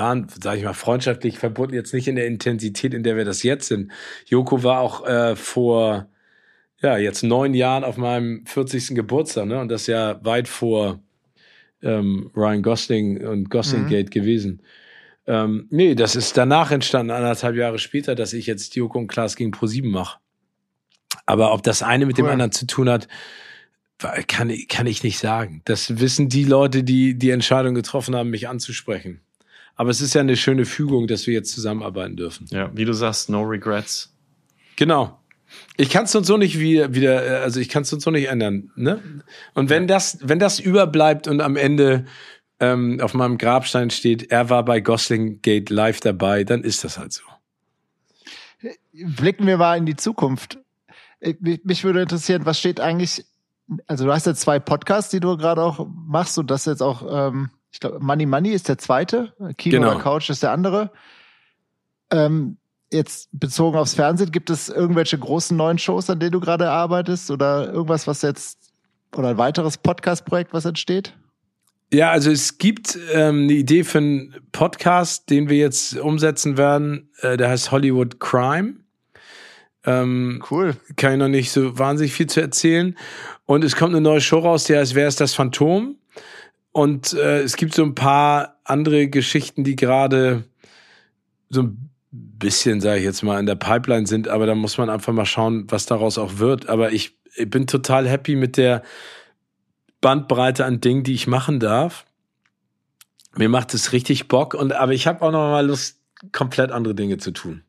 waren, 0.02 0.26
sage 0.28 0.58
ich 0.58 0.64
mal, 0.64 0.74
freundschaftlich 0.74 1.38
verbunden, 1.38 1.74
jetzt 1.74 1.94
nicht 1.94 2.08
in 2.08 2.16
der 2.16 2.26
Intensität, 2.26 2.92
in 2.92 3.04
der 3.04 3.16
wir 3.16 3.24
das 3.24 3.42
jetzt 3.42 3.68
sind. 3.68 3.92
Joko 4.26 4.62
war 4.62 4.80
auch 4.80 5.06
äh, 5.06 5.36
vor 5.36 6.08
ja 6.80 6.98
jetzt 6.98 7.22
neun 7.22 7.54
Jahren 7.54 7.84
auf 7.84 7.96
meinem 7.96 8.44
40. 8.46 8.96
Geburtstag, 8.96 9.46
ne? 9.46 9.60
Und 9.60 9.68
das 9.68 9.86
ja 9.86 10.22
weit 10.24 10.48
vor 10.48 11.00
ähm, 11.82 12.30
Ryan 12.36 12.62
Gosling 12.62 13.24
und 13.24 13.48
Gosling 13.48 13.86
Gate 13.86 14.08
mhm. 14.08 14.10
gewesen. 14.10 14.62
Ähm, 15.26 15.68
nee, 15.70 15.94
das 15.94 16.16
ist 16.16 16.36
danach 16.36 16.72
entstanden, 16.72 17.12
anderthalb 17.12 17.54
Jahre 17.54 17.78
später, 17.78 18.16
dass 18.16 18.32
ich 18.32 18.46
jetzt 18.46 18.74
Joko 18.74 18.98
und 18.98 19.06
Klaas 19.06 19.36
gegen 19.36 19.52
Pro7 19.52 19.88
mache. 19.88 20.18
Aber 21.26 21.52
ob 21.52 21.62
das 21.62 21.82
eine 21.82 22.06
mit 22.06 22.18
cool. 22.18 22.24
dem 22.24 22.32
anderen 22.32 22.50
zu 22.50 22.66
tun 22.66 22.88
hat, 22.88 23.06
kann, 24.26 24.52
kann 24.68 24.88
ich 24.88 25.04
nicht 25.04 25.18
sagen. 25.18 25.62
Das 25.64 26.00
wissen 26.00 26.28
die 26.28 26.44
Leute, 26.44 26.82
die 26.82 27.14
die 27.16 27.30
Entscheidung 27.30 27.74
getroffen 27.74 28.16
haben, 28.16 28.30
mich 28.30 28.48
anzusprechen. 28.48 29.20
Aber 29.74 29.90
es 29.90 30.00
ist 30.00 30.14
ja 30.14 30.20
eine 30.20 30.36
schöne 30.36 30.64
Fügung, 30.64 31.06
dass 31.06 31.26
wir 31.26 31.34
jetzt 31.34 31.52
zusammenarbeiten 31.52 32.16
dürfen. 32.16 32.46
Ja, 32.50 32.70
wie 32.74 32.84
du 32.84 32.92
sagst, 32.92 33.30
no 33.30 33.42
regrets. 33.42 34.14
Genau. 34.76 35.18
Ich 35.76 35.90
kann 35.90 36.04
es 36.04 36.14
uns 36.14 36.26
so 36.26 36.36
nicht 36.36 36.58
wieder, 36.58 36.94
wieder, 36.94 37.42
also 37.42 37.60
ich 37.60 37.68
kann 37.68 37.82
es 37.82 37.92
uns 37.92 38.04
so 38.04 38.10
nicht 38.10 38.28
ändern. 38.28 38.70
Ne? 38.74 39.22
Und 39.54 39.70
wenn 39.70 39.86
das, 39.86 40.18
wenn 40.22 40.38
das 40.38 40.60
überbleibt 40.60 41.28
und 41.28 41.40
am 41.40 41.56
Ende 41.56 42.06
ähm, 42.60 43.00
auf 43.00 43.14
meinem 43.14 43.38
Grabstein 43.38 43.90
steht, 43.90 44.30
er 44.30 44.50
war 44.50 44.64
bei 44.64 44.80
Gosling 44.80 45.42
Gate 45.42 45.70
live 45.70 46.00
dabei, 46.00 46.44
dann 46.44 46.62
ist 46.62 46.84
das 46.84 46.98
halt 46.98 47.12
so. 47.12 47.22
Blicken 48.92 49.46
wir 49.46 49.56
mal 49.56 49.76
in 49.76 49.86
die 49.86 49.96
Zukunft. 49.96 50.58
Mich 51.40 51.84
würde 51.84 52.02
interessieren, 52.02 52.44
was 52.44 52.58
steht 52.58 52.80
eigentlich, 52.80 53.24
also 53.86 54.04
du 54.04 54.12
hast 54.12 54.26
ja 54.26 54.34
zwei 54.34 54.58
Podcasts, 54.58 55.10
die 55.10 55.20
du 55.20 55.36
gerade 55.36 55.62
auch 55.62 55.86
machst 55.88 56.38
und 56.38 56.50
das 56.50 56.66
jetzt 56.66 56.82
auch 56.82 57.28
ähm, 57.28 57.50
ich 57.72 57.80
glaube, 57.80 57.98
Money 58.00 58.26
Money 58.26 58.50
ist 58.50 58.68
der 58.68 58.78
zweite, 58.78 59.32
Kino 59.56 59.78
genau. 59.78 59.92
oder 59.92 60.00
Couch 60.00 60.30
ist 60.30 60.42
der 60.42 60.52
andere. 60.52 60.92
Ähm, 62.10 62.58
jetzt 62.92 63.28
bezogen 63.32 63.78
aufs 63.78 63.94
Fernsehen, 63.94 64.30
gibt 64.30 64.50
es 64.50 64.68
irgendwelche 64.68 65.18
großen 65.18 65.56
neuen 65.56 65.78
Shows, 65.78 66.10
an 66.10 66.20
denen 66.20 66.32
du 66.32 66.40
gerade 66.40 66.70
arbeitest 66.70 67.30
oder 67.30 67.72
irgendwas, 67.72 68.06
was 68.06 68.22
jetzt 68.22 68.72
oder 69.16 69.28
ein 69.28 69.38
weiteres 69.38 69.78
Podcast-Projekt, 69.78 70.52
was 70.52 70.64
entsteht? 70.64 71.16
Ja, 71.92 72.10
also 72.10 72.30
es 72.30 72.56
gibt 72.56 72.98
ähm, 73.12 73.42
eine 73.42 73.52
Idee 73.52 73.84
für 73.84 73.98
einen 73.98 74.34
Podcast, 74.52 75.28
den 75.28 75.50
wir 75.50 75.58
jetzt 75.58 75.98
umsetzen 75.98 76.56
werden. 76.56 77.10
Äh, 77.20 77.36
der 77.36 77.50
heißt 77.50 77.70
Hollywood 77.70 78.18
Crime. 78.18 78.76
Ähm, 79.84 80.42
cool. 80.50 80.76
Kann 80.96 81.12
ich 81.12 81.18
noch 81.18 81.28
nicht 81.28 81.50
so 81.50 81.78
wahnsinnig 81.78 82.14
viel 82.14 82.28
zu 82.28 82.40
erzählen. 82.40 82.96
Und 83.44 83.64
es 83.64 83.76
kommt 83.76 83.94
eine 83.94 84.00
neue 84.00 84.22
Show 84.22 84.38
raus, 84.38 84.64
die 84.64 84.76
heißt 84.76 84.94
Wer 84.94 85.08
ist 85.08 85.20
das 85.20 85.34
Phantom? 85.34 85.96
Und 86.72 87.12
äh, 87.12 87.42
es 87.42 87.56
gibt 87.56 87.74
so 87.74 87.82
ein 87.84 87.94
paar 87.94 88.58
andere 88.64 89.08
Geschichten, 89.08 89.62
die 89.62 89.76
gerade 89.76 90.44
so 91.50 91.62
ein 91.62 91.90
bisschen, 92.10 92.80
sage 92.80 92.98
ich 92.98 93.04
jetzt 93.04 93.22
mal, 93.22 93.38
in 93.38 93.46
der 93.46 93.56
Pipeline 93.56 94.06
sind, 94.06 94.28
aber 94.28 94.46
da 94.46 94.54
muss 94.54 94.78
man 94.78 94.90
einfach 94.90 95.12
mal 95.12 95.26
schauen, 95.26 95.66
was 95.68 95.86
daraus 95.86 96.18
auch 96.18 96.38
wird. 96.38 96.68
Aber 96.68 96.92
ich, 96.92 97.16
ich 97.36 97.48
bin 97.48 97.66
total 97.66 98.08
happy 98.08 98.36
mit 98.36 98.56
der 98.56 98.82
Bandbreite 100.00 100.64
an 100.64 100.80
Dingen, 100.80 101.04
die 101.04 101.14
ich 101.14 101.26
machen 101.26 101.60
darf. 101.60 102.04
Mir 103.36 103.48
macht 103.48 103.72
es 103.72 103.92
richtig 103.92 104.28
Bock 104.28 104.54
und 104.54 104.72
aber 104.72 104.92
ich 104.92 105.06
habe 105.06 105.22
auch 105.22 105.30
noch 105.30 105.50
mal 105.50 105.66
Lust, 105.66 106.00
komplett 106.32 106.70
andere 106.70 106.94
Dinge 106.94 107.18
zu 107.18 107.30
tun. 107.30 107.62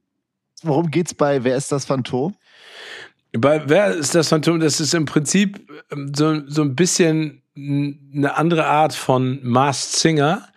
Worum 0.62 0.92
geht's 0.92 1.14
bei 1.14 1.44
Wer 1.44 1.56
ist 1.56 1.72
das 1.72 1.86
Phantom? 1.86 2.36
Bei 3.34 3.68
Wer 3.68 3.94
ist 3.94 4.16
das 4.16 4.30
Phantom? 4.30 4.60
Das 4.60 4.80
ist 4.80 4.94
im 4.94 5.06
Prinzip 5.06 5.70
ähm, 5.92 6.12
so, 6.14 6.48
so 6.48 6.62
ein 6.62 6.76
bisschen 6.76 7.43
eine 7.56 8.36
andere 8.36 8.66
Art 8.66 8.94
von 8.94 9.40
Masked 9.44 9.96
Singer. 9.98 10.48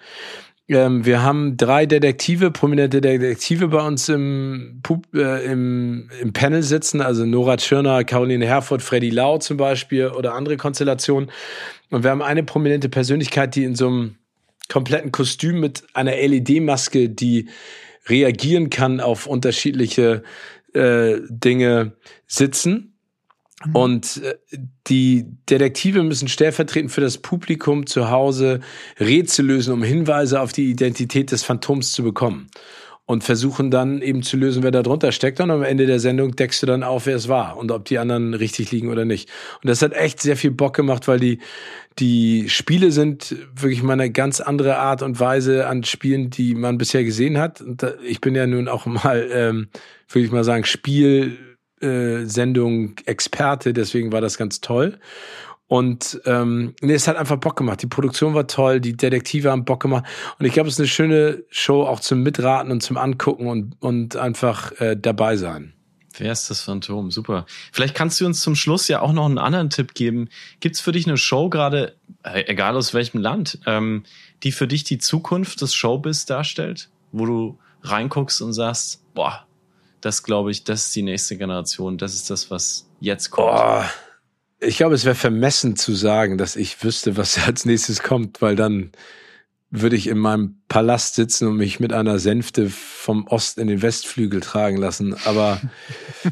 Ähm, 0.68 1.04
wir 1.04 1.22
haben 1.22 1.56
drei 1.56 1.86
Detektive, 1.86 2.50
prominente 2.50 3.00
Detektive 3.00 3.68
bei 3.68 3.86
uns 3.86 4.08
im, 4.08 4.82
äh, 5.14 5.44
im, 5.44 6.10
im 6.20 6.32
Panel 6.32 6.62
sitzen, 6.62 7.00
also 7.00 7.24
Nora 7.24 7.56
Tschirner, 7.56 8.02
Caroline 8.04 8.44
Herford, 8.44 8.82
Freddy 8.82 9.10
Lau 9.10 9.38
zum 9.38 9.56
Beispiel 9.56 10.08
oder 10.08 10.34
andere 10.34 10.56
Konstellationen. 10.56 11.30
Und 11.90 12.02
wir 12.02 12.10
haben 12.10 12.22
eine 12.22 12.42
prominente 12.42 12.88
Persönlichkeit, 12.88 13.54
die 13.54 13.64
in 13.64 13.76
so 13.76 13.86
einem 13.86 14.16
kompletten 14.68 15.12
Kostüm 15.12 15.60
mit 15.60 15.84
einer 15.94 16.16
LED-Maske, 16.16 17.08
die 17.08 17.48
reagieren 18.08 18.70
kann 18.70 19.00
auf 19.00 19.26
unterschiedliche 19.26 20.24
äh, 20.72 21.18
Dinge 21.28 21.92
sitzen. 22.26 22.95
Mhm. 23.64 23.76
Und 23.76 24.22
äh, 24.22 24.34
die 24.86 25.26
Detektive 25.48 26.02
müssen 26.02 26.28
stellvertretend 26.28 26.92
für 26.92 27.00
das 27.00 27.18
Publikum 27.18 27.86
zu 27.86 28.10
Hause 28.10 28.60
Rätsel 29.00 29.46
lösen, 29.46 29.72
um 29.72 29.82
Hinweise 29.82 30.40
auf 30.40 30.52
die 30.52 30.70
Identität 30.70 31.32
des 31.32 31.42
Phantoms 31.42 31.92
zu 31.92 32.02
bekommen. 32.02 32.48
Und 33.08 33.22
versuchen 33.22 33.70
dann 33.70 34.02
eben 34.02 34.24
zu 34.24 34.36
lösen, 34.36 34.64
wer 34.64 34.72
da 34.72 34.82
drunter 34.82 35.12
steckt. 35.12 35.38
Und 35.40 35.52
am 35.52 35.62
Ende 35.62 35.86
der 35.86 36.00
Sendung 36.00 36.34
deckst 36.34 36.60
du 36.60 36.66
dann 36.66 36.82
auf, 36.82 37.06
wer 37.06 37.14
es 37.14 37.28
war 37.28 37.56
und 37.56 37.70
ob 37.70 37.84
die 37.84 37.98
anderen 37.98 38.34
richtig 38.34 38.72
liegen 38.72 38.88
oder 38.88 39.04
nicht. 39.04 39.30
Und 39.62 39.70
das 39.70 39.80
hat 39.80 39.92
echt 39.92 40.20
sehr 40.20 40.36
viel 40.36 40.50
Bock 40.50 40.74
gemacht, 40.74 41.06
weil 41.06 41.20
die, 41.20 41.38
die 42.00 42.48
Spiele 42.48 42.90
sind 42.90 43.36
wirklich 43.54 43.84
mal 43.84 43.92
eine 43.92 44.10
ganz 44.10 44.40
andere 44.40 44.78
Art 44.78 45.02
und 45.02 45.20
Weise 45.20 45.68
an 45.68 45.84
Spielen, 45.84 46.30
die 46.30 46.56
man 46.56 46.78
bisher 46.78 47.04
gesehen 47.04 47.38
hat. 47.38 47.60
Und 47.60 47.86
ich 48.04 48.20
bin 48.20 48.34
ja 48.34 48.48
nun 48.48 48.66
auch 48.66 48.86
mal, 48.86 49.28
ähm, 49.30 49.68
würde 50.08 50.26
ich 50.26 50.32
mal 50.32 50.42
sagen, 50.42 50.64
Spiel 50.64 51.38
äh, 51.80 52.24
Sendung 52.24 52.94
Experte, 53.06 53.72
deswegen 53.72 54.12
war 54.12 54.20
das 54.20 54.38
ganz 54.38 54.60
toll. 54.60 54.98
Und 55.68 56.20
ähm, 56.26 56.74
nee, 56.80 56.94
es 56.94 57.08
hat 57.08 57.16
einfach 57.16 57.38
Bock 57.38 57.56
gemacht. 57.56 57.82
Die 57.82 57.88
Produktion 57.88 58.34
war 58.34 58.46
toll, 58.46 58.80
die 58.80 58.96
Detektive 58.96 59.50
haben 59.50 59.64
Bock 59.64 59.82
gemacht. 59.82 60.04
Und 60.38 60.46
ich 60.46 60.52
glaube, 60.52 60.68
es 60.68 60.74
ist 60.74 60.80
eine 60.80 60.88
schöne 60.88 61.44
Show 61.50 61.82
auch 61.82 61.98
zum 61.98 62.22
Mitraten 62.22 62.70
und 62.70 62.82
zum 62.82 62.96
Angucken 62.96 63.48
und, 63.48 63.76
und 63.80 64.16
einfach 64.16 64.72
äh, 64.80 64.96
dabei 64.96 65.36
sein. 65.36 65.72
Wer 66.18 66.32
ist 66.32 66.48
das 66.50 66.62
Phantom? 66.62 67.10
Super. 67.10 67.46
Vielleicht 67.72 67.94
kannst 67.94 68.20
du 68.20 68.26
uns 68.26 68.40
zum 68.40 68.54
Schluss 68.54 68.88
ja 68.88 69.00
auch 69.00 69.12
noch 69.12 69.26
einen 69.26 69.38
anderen 69.38 69.70
Tipp 69.70 69.94
geben. 69.94 70.28
Gibt's 70.60 70.80
für 70.80 70.92
dich 70.92 71.06
eine 71.06 71.16
Show 71.16 71.50
gerade, 71.50 71.96
äh, 72.22 72.44
egal 72.46 72.76
aus 72.76 72.94
welchem 72.94 73.20
Land, 73.20 73.58
ähm, 73.66 74.04
die 74.42 74.52
für 74.52 74.68
dich 74.68 74.84
die 74.84 74.98
Zukunft 74.98 75.60
des 75.60 75.74
Showbiz 75.74 76.26
darstellt, 76.26 76.88
wo 77.12 77.26
du 77.26 77.58
reinguckst 77.82 78.40
und 78.40 78.52
sagst, 78.52 79.02
boah, 79.14 79.45
das 80.06 80.22
glaube 80.22 80.52
ich, 80.52 80.62
das 80.62 80.86
ist 80.86 80.96
die 80.96 81.02
nächste 81.02 81.36
Generation. 81.36 81.98
Das 81.98 82.14
ist 82.14 82.30
das, 82.30 82.48
was 82.48 82.88
jetzt 83.00 83.30
kommt. 83.32 83.50
Oh, 83.52 83.82
ich 84.60 84.76
glaube, 84.76 84.94
es 84.94 85.04
wäre 85.04 85.16
vermessen 85.16 85.74
zu 85.74 85.94
sagen, 85.94 86.38
dass 86.38 86.54
ich 86.54 86.82
wüsste, 86.82 87.16
was 87.16 87.38
als 87.46 87.64
nächstes 87.64 88.02
kommt, 88.02 88.40
weil 88.40 88.54
dann 88.54 88.92
würde 89.68 89.96
ich 89.96 90.06
in 90.06 90.18
meinem 90.18 90.60
Palast 90.68 91.16
sitzen 91.16 91.48
und 91.48 91.56
mich 91.56 91.80
mit 91.80 91.92
einer 91.92 92.20
Sänfte 92.20 92.70
vom 92.70 93.26
Ost 93.26 93.58
in 93.58 93.66
den 93.66 93.82
Westflügel 93.82 94.40
tragen 94.40 94.76
lassen. 94.76 95.16
Aber 95.24 95.60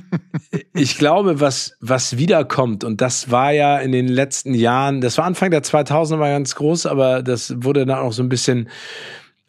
ich 0.73 0.97
glaube, 0.97 1.41
was, 1.41 1.77
was 1.81 2.17
wiederkommt, 2.17 2.85
und 2.85 3.01
das 3.01 3.33
war 3.33 3.51
ja 3.51 3.79
in 3.79 3.91
den 3.91 4.07
letzten 4.07 4.55
Jahren, 4.55 5.01
das 5.01 5.19
war 5.19 5.25
Anfang 5.25 5.51
der 5.51 5.65
2000er 5.65 6.21
war 6.21 6.29
ganz 6.29 6.55
groß, 6.55 6.87
aber 6.87 7.25
das 7.25 7.53
wurde 7.59 7.85
dann 7.85 7.99
auch 7.99 8.13
so 8.13 8.23
ein 8.23 8.29
bisschen 8.29 8.69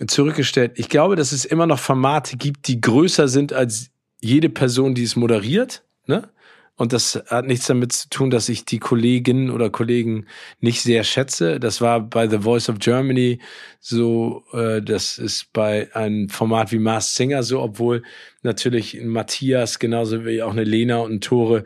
zurückgestellt. 0.07 0.73
Ich 0.75 0.89
glaube, 0.89 1.15
dass 1.15 1.31
es 1.31 1.45
immer 1.45 1.67
noch 1.67 1.79
Formate 1.79 2.37
gibt, 2.37 2.67
die 2.67 2.81
größer 2.81 3.27
sind 3.27 3.53
als 3.53 3.91
jede 4.21 4.49
Person, 4.49 4.95
die 4.95 5.03
es 5.03 5.15
moderiert, 5.15 5.83
ne? 6.07 6.29
Und 6.77 6.91
das 6.91 7.23
hat 7.27 7.45
nichts 7.47 7.67
damit 7.67 7.93
zu 7.93 8.09
tun, 8.09 8.29
dass 8.29 8.49
ich 8.49 8.65
die 8.65 8.79
Kolleginnen 8.79 9.49
oder 9.49 9.69
Kollegen 9.69 10.25
nicht 10.59 10.81
sehr 10.81 11.05
schätze. 11.05 11.57
Das 11.57 11.79
war 11.79 12.01
bei 12.01 12.27
The 12.27 12.39
Voice 12.39 12.67
of 12.67 12.79
Germany 12.79 13.39
so, 13.79 14.43
äh, 14.51 14.81
das 14.81 15.17
ist 15.17 15.53
bei 15.53 15.93
einem 15.95 16.27
Format 16.27 16.73
wie 16.73 16.79
Mars 16.79 17.15
Singer 17.15 17.43
so, 17.43 17.61
obwohl 17.61 18.03
natürlich 18.43 18.99
Matthias 19.01 19.79
genauso 19.79 20.25
wie 20.25 20.41
auch 20.43 20.51
eine 20.51 20.65
Lena 20.65 20.97
und 20.97 21.13
ein 21.13 21.21
Tore 21.21 21.63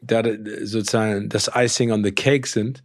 da 0.00 0.22
sozusagen 0.62 1.28
das 1.28 1.50
Icing 1.54 1.92
on 1.92 2.02
the 2.02 2.12
Cake 2.12 2.48
sind. 2.48 2.82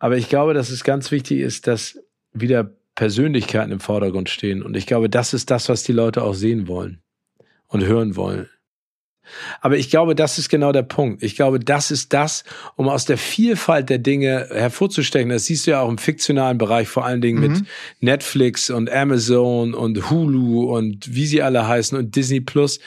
Aber 0.00 0.16
ich 0.16 0.28
glaube, 0.28 0.54
dass 0.54 0.70
es 0.70 0.82
ganz 0.82 1.12
wichtig 1.12 1.40
ist, 1.40 1.68
dass 1.68 2.00
wieder 2.32 2.72
Persönlichkeiten 2.96 3.72
im 3.72 3.80
Vordergrund 3.80 4.28
stehen. 4.28 4.62
Und 4.62 4.76
ich 4.76 4.86
glaube, 4.86 5.08
das 5.08 5.34
ist 5.34 5.50
das, 5.50 5.68
was 5.68 5.84
die 5.84 5.92
Leute 5.92 6.24
auch 6.24 6.34
sehen 6.34 6.66
wollen 6.66 7.00
und 7.68 7.84
hören 7.84 8.16
wollen. 8.16 8.48
Aber 9.60 9.76
ich 9.76 9.90
glaube, 9.90 10.14
das 10.14 10.38
ist 10.38 10.48
genau 10.48 10.72
der 10.72 10.82
Punkt. 10.82 11.22
Ich 11.22 11.36
glaube, 11.36 11.58
das 11.58 11.90
ist 11.90 12.12
das, 12.12 12.44
um 12.76 12.88
aus 12.88 13.04
der 13.04 13.18
Vielfalt 13.18 13.90
der 13.90 13.98
Dinge 13.98 14.48
hervorzustechen. 14.52 15.30
Das 15.30 15.46
siehst 15.46 15.66
du 15.66 15.72
ja 15.72 15.80
auch 15.80 15.88
im 15.88 15.98
fiktionalen 15.98 16.58
Bereich, 16.58 16.88
vor 16.88 17.04
allen 17.04 17.20
Dingen 17.20 17.42
mhm. 17.42 17.48
mit 17.48 17.64
Netflix 18.00 18.70
und 18.70 18.90
Amazon 18.90 19.74
und 19.74 20.10
Hulu 20.10 20.72
und 20.76 21.14
wie 21.14 21.26
sie 21.26 21.42
alle 21.42 21.66
heißen 21.66 21.98
und 21.98 22.14
Disney 22.14 22.40
Plus 22.40 22.78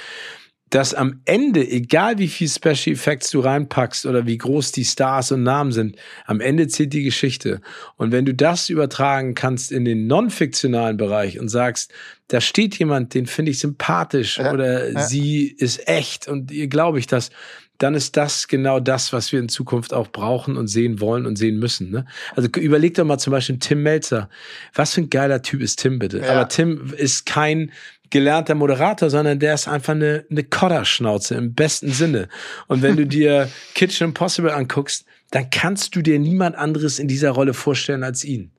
dass 0.70 0.94
am 0.94 1.22
Ende, 1.26 1.68
egal 1.68 2.20
wie 2.20 2.28
viel 2.28 2.48
Special 2.48 2.94
Effects 2.94 3.32
du 3.32 3.40
reinpackst 3.40 4.06
oder 4.06 4.26
wie 4.26 4.38
groß 4.38 4.72
die 4.72 4.86
Stars 4.86 5.32
und 5.32 5.44
Namen 5.44 5.72
sind, 5.72 5.96
am 6.26 6.42
Ende 6.42 6.68
zählt 6.68 6.94
die 6.94 7.04
Geschichte. 7.04 7.62
Und 7.98 8.12
wenn 8.12 8.26
du 8.26 8.34
das 8.34 8.70
übertragen 8.70 9.34
kannst 9.34 9.72
in 9.72 9.86
den 9.86 10.08
non-fiktionalen 10.08 10.98
Bereich 10.98 11.40
und 11.40 11.50
sagst, 11.50 11.92
da 12.28 12.40
steht 12.40 12.78
jemand, 12.78 13.14
den 13.16 13.26
finde 13.26 13.52
ich 13.52 13.60
sympathisch 13.60 14.38
ja, 14.38 14.54
oder 14.54 14.92
ja. 14.92 15.02
sie 15.02 15.48
ist 15.48 15.88
echt 15.88 16.28
und 16.28 16.52
ihr 16.52 16.68
glaube 16.68 17.00
ich 17.00 17.08
das, 17.08 17.32
dann 17.80 17.96
ist 17.96 18.18
das 18.18 18.48
genau 18.48 18.80
das, 18.80 19.14
was 19.14 19.32
wir 19.32 19.40
in 19.40 19.50
Zukunft 19.50 19.94
auch 19.94 20.10
brauchen 20.10 20.58
und 20.58 20.68
sehen 20.68 21.00
wollen 21.00 21.26
und 21.26 21.38
sehen 21.38 21.58
müssen. 21.58 21.90
Ne? 21.90 22.06
Also 22.36 22.50
überleg 22.58 22.94
doch 22.94 23.06
mal 23.06 23.18
zum 23.18 23.32
Beispiel 23.32 23.58
Tim 23.58 23.84
Melzer. 23.84 24.30
Was 24.74 24.94
für 24.94 25.02
ein 25.02 25.10
geiler 25.10 25.42
Typ 25.42 25.62
ist 25.62 25.80
Tim 25.80 25.98
bitte? 25.98 26.20
Ja. 26.20 26.34
Aber 26.34 26.50
Tim 26.50 26.94
ist 26.98 27.26
kein 27.26 27.72
gelernter 28.10 28.56
Moderator, 28.56 29.10
sondern 29.10 29.40
der 29.40 29.54
ist 29.54 29.68
einfach 29.68 29.94
eine, 29.94 30.26
eine 30.30 30.44
Kodderschnauze 30.44 31.36
im 31.36 31.54
besten 31.54 31.92
Sinne. 31.92 32.30
Und 32.68 32.82
wenn 32.82 32.98
du 32.98 33.06
dir 33.08 33.50
Kitchen 33.76 34.08
Impossible 34.08 34.54
anguckst, 34.54 35.06
dann 35.32 35.50
kannst 35.50 35.96
du 35.96 36.02
dir 36.02 36.20
niemand 36.20 36.56
anderes 36.56 37.00
in 37.00 37.08
dieser 37.08 37.32
Rolle 37.32 37.54
vorstellen 37.54 38.04
als 38.04 38.24
ihn. 38.24 38.52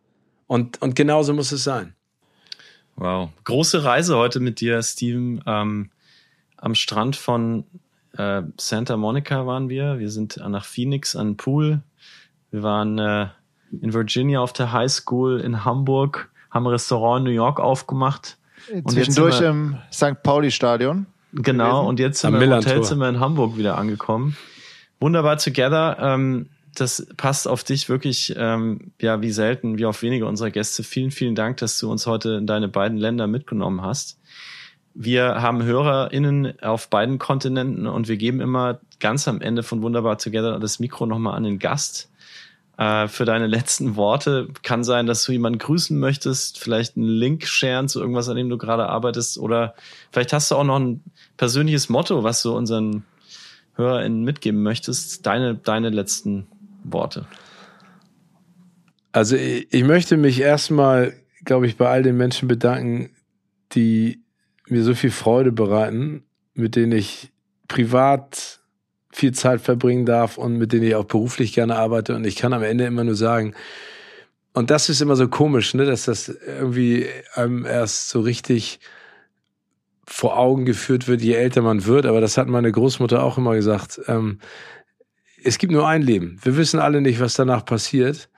Und, 0.46 0.80
und 0.82 0.94
genauso 0.94 1.32
muss 1.34 1.52
es 1.52 1.64
sein. 1.64 1.94
Wow. 2.96 3.30
Große 3.44 3.84
Reise 3.84 4.16
heute 4.16 4.40
mit 4.40 4.60
dir, 4.60 4.82
Steven. 4.82 5.42
Ähm, 5.46 5.90
am 6.56 6.74
Strand 6.74 7.16
von 7.16 7.64
äh, 8.16 8.42
Santa 8.58 8.96
Monica 8.96 9.46
waren 9.46 9.68
wir. 9.68 9.98
Wir 9.98 10.10
sind 10.10 10.36
nach 10.36 10.64
Phoenix 10.64 11.16
an 11.16 11.28
den 11.28 11.36
Pool. 11.36 11.80
Wir 12.50 12.62
waren 12.62 12.98
äh, 12.98 13.28
in 13.80 13.92
Virginia 13.92 14.40
auf 14.40 14.52
der 14.52 14.72
High 14.72 14.90
School 14.90 15.40
in 15.40 15.64
Hamburg, 15.64 16.30
haben 16.50 16.66
ein 16.66 16.72
Restaurant 16.72 17.20
in 17.20 17.24
New 17.24 17.36
York 17.36 17.60
aufgemacht 17.60 18.36
Zwischendurch 18.86 19.40
im 19.40 19.78
St. 19.92 20.22
Pauli-Stadion. 20.22 21.06
Genau, 21.32 21.64
gewesen. 21.64 21.88
und 21.88 22.00
jetzt 22.00 22.20
sind 22.20 22.34
wir 22.34 22.42
im 22.42 22.52
Hotelzimmer 22.52 23.08
in 23.08 23.20
Hamburg 23.20 23.56
wieder 23.56 23.78
angekommen. 23.78 24.36
Wunderbar 24.98 25.38
together. 25.38 25.96
Ähm, 26.00 26.48
das 26.74 27.06
passt 27.16 27.48
auf 27.48 27.64
dich 27.64 27.88
wirklich, 27.88 28.34
ähm, 28.36 28.92
ja, 29.00 29.22
wie 29.22 29.30
selten, 29.30 29.78
wie 29.78 29.86
auf 29.86 30.02
wenige 30.02 30.26
unserer 30.26 30.50
Gäste. 30.50 30.82
Vielen, 30.82 31.10
vielen 31.10 31.34
Dank, 31.34 31.58
dass 31.58 31.78
du 31.78 31.90
uns 31.90 32.06
heute 32.06 32.34
in 32.34 32.46
deine 32.46 32.68
beiden 32.68 32.98
Länder 32.98 33.26
mitgenommen 33.26 33.82
hast. 33.82 34.18
Wir 34.94 35.40
haben 35.40 35.62
HörerInnen 35.62 36.60
auf 36.62 36.90
beiden 36.90 37.18
Kontinenten 37.18 37.86
und 37.86 38.08
wir 38.08 38.16
geben 38.16 38.40
immer 38.40 38.80
ganz 38.98 39.28
am 39.28 39.40
Ende 39.40 39.62
von 39.62 39.82
Wunderbar 39.82 40.18
Together 40.18 40.58
das 40.58 40.80
Mikro 40.80 41.06
nochmal 41.06 41.36
an 41.36 41.44
den 41.44 41.58
Gast 41.58 42.09
äh, 42.80 43.08
für 43.08 43.26
deine 43.26 43.46
letzten 43.46 43.94
Worte. 43.94 44.48
Kann 44.62 44.84
sein, 44.84 45.06
dass 45.06 45.24
du 45.24 45.32
jemanden 45.32 45.58
grüßen 45.58 45.98
möchtest, 45.98 46.58
vielleicht 46.58 46.96
einen 46.96 47.06
Link 47.06 47.46
sharen 47.46 47.88
zu 47.88 48.00
irgendwas, 48.00 48.30
an 48.30 48.36
dem 48.36 48.48
du 48.48 48.56
gerade 48.56 48.88
arbeitest 48.88 49.36
oder 49.36 49.74
vielleicht 50.10 50.32
hast 50.32 50.50
du 50.50 50.56
auch 50.56 50.64
noch 50.64 50.80
ein 50.80 51.04
persönliches 51.36 51.90
Motto, 51.90 52.24
was 52.24 52.42
du 52.42 52.56
unseren 52.56 53.04
HörerInnen 53.74 54.24
mitgeben 54.24 54.62
möchtest. 54.62 55.26
Deine, 55.26 55.56
deine 55.56 55.90
letzten 55.90 56.46
Worte. 56.82 57.26
Also 59.12 59.36
ich, 59.36 59.70
ich 59.70 59.84
möchte 59.84 60.16
mich 60.16 60.40
erstmal, 60.40 61.12
glaube 61.44 61.66
ich, 61.66 61.76
bei 61.76 61.86
all 61.86 62.02
den 62.02 62.16
Menschen 62.16 62.48
bedanken, 62.48 63.10
die 63.72 64.22
mir 64.68 64.84
so 64.84 64.94
viel 64.94 65.10
Freude 65.10 65.52
bereiten, 65.52 66.24
mit 66.54 66.76
denen 66.76 66.92
ich 66.92 67.30
privat 67.68 68.49
viel 69.12 69.32
Zeit 69.32 69.60
verbringen 69.60 70.06
darf 70.06 70.38
und 70.38 70.56
mit 70.56 70.72
denen 70.72 70.84
ich 70.84 70.94
auch 70.94 71.04
beruflich 71.04 71.52
gerne 71.52 71.76
arbeite. 71.76 72.14
Und 72.14 72.26
ich 72.26 72.36
kann 72.36 72.52
am 72.52 72.62
Ende 72.62 72.84
immer 72.84 73.04
nur 73.04 73.16
sagen, 73.16 73.54
und 74.52 74.70
das 74.70 74.88
ist 74.88 75.00
immer 75.00 75.16
so 75.16 75.28
komisch, 75.28 75.74
ne, 75.74 75.84
dass 75.84 76.04
das 76.04 76.28
irgendwie 76.28 77.06
einem 77.34 77.64
erst 77.64 78.08
so 78.08 78.20
richtig 78.20 78.80
vor 80.06 80.36
Augen 80.36 80.64
geführt 80.64 81.06
wird, 81.06 81.22
je 81.22 81.34
älter 81.34 81.62
man 81.62 81.84
wird. 81.86 82.04
Aber 82.06 82.20
das 82.20 82.36
hat 82.36 82.48
meine 82.48 82.72
Großmutter 82.72 83.22
auch 83.22 83.38
immer 83.38 83.54
gesagt. 83.54 84.00
Ähm, 84.08 84.40
es 85.42 85.58
gibt 85.58 85.72
nur 85.72 85.86
ein 85.86 86.02
Leben. 86.02 86.38
Wir 86.42 86.56
wissen 86.56 86.80
alle 86.80 87.00
nicht, 87.00 87.20
was 87.20 87.34
danach 87.34 87.64
passiert. 87.64 88.28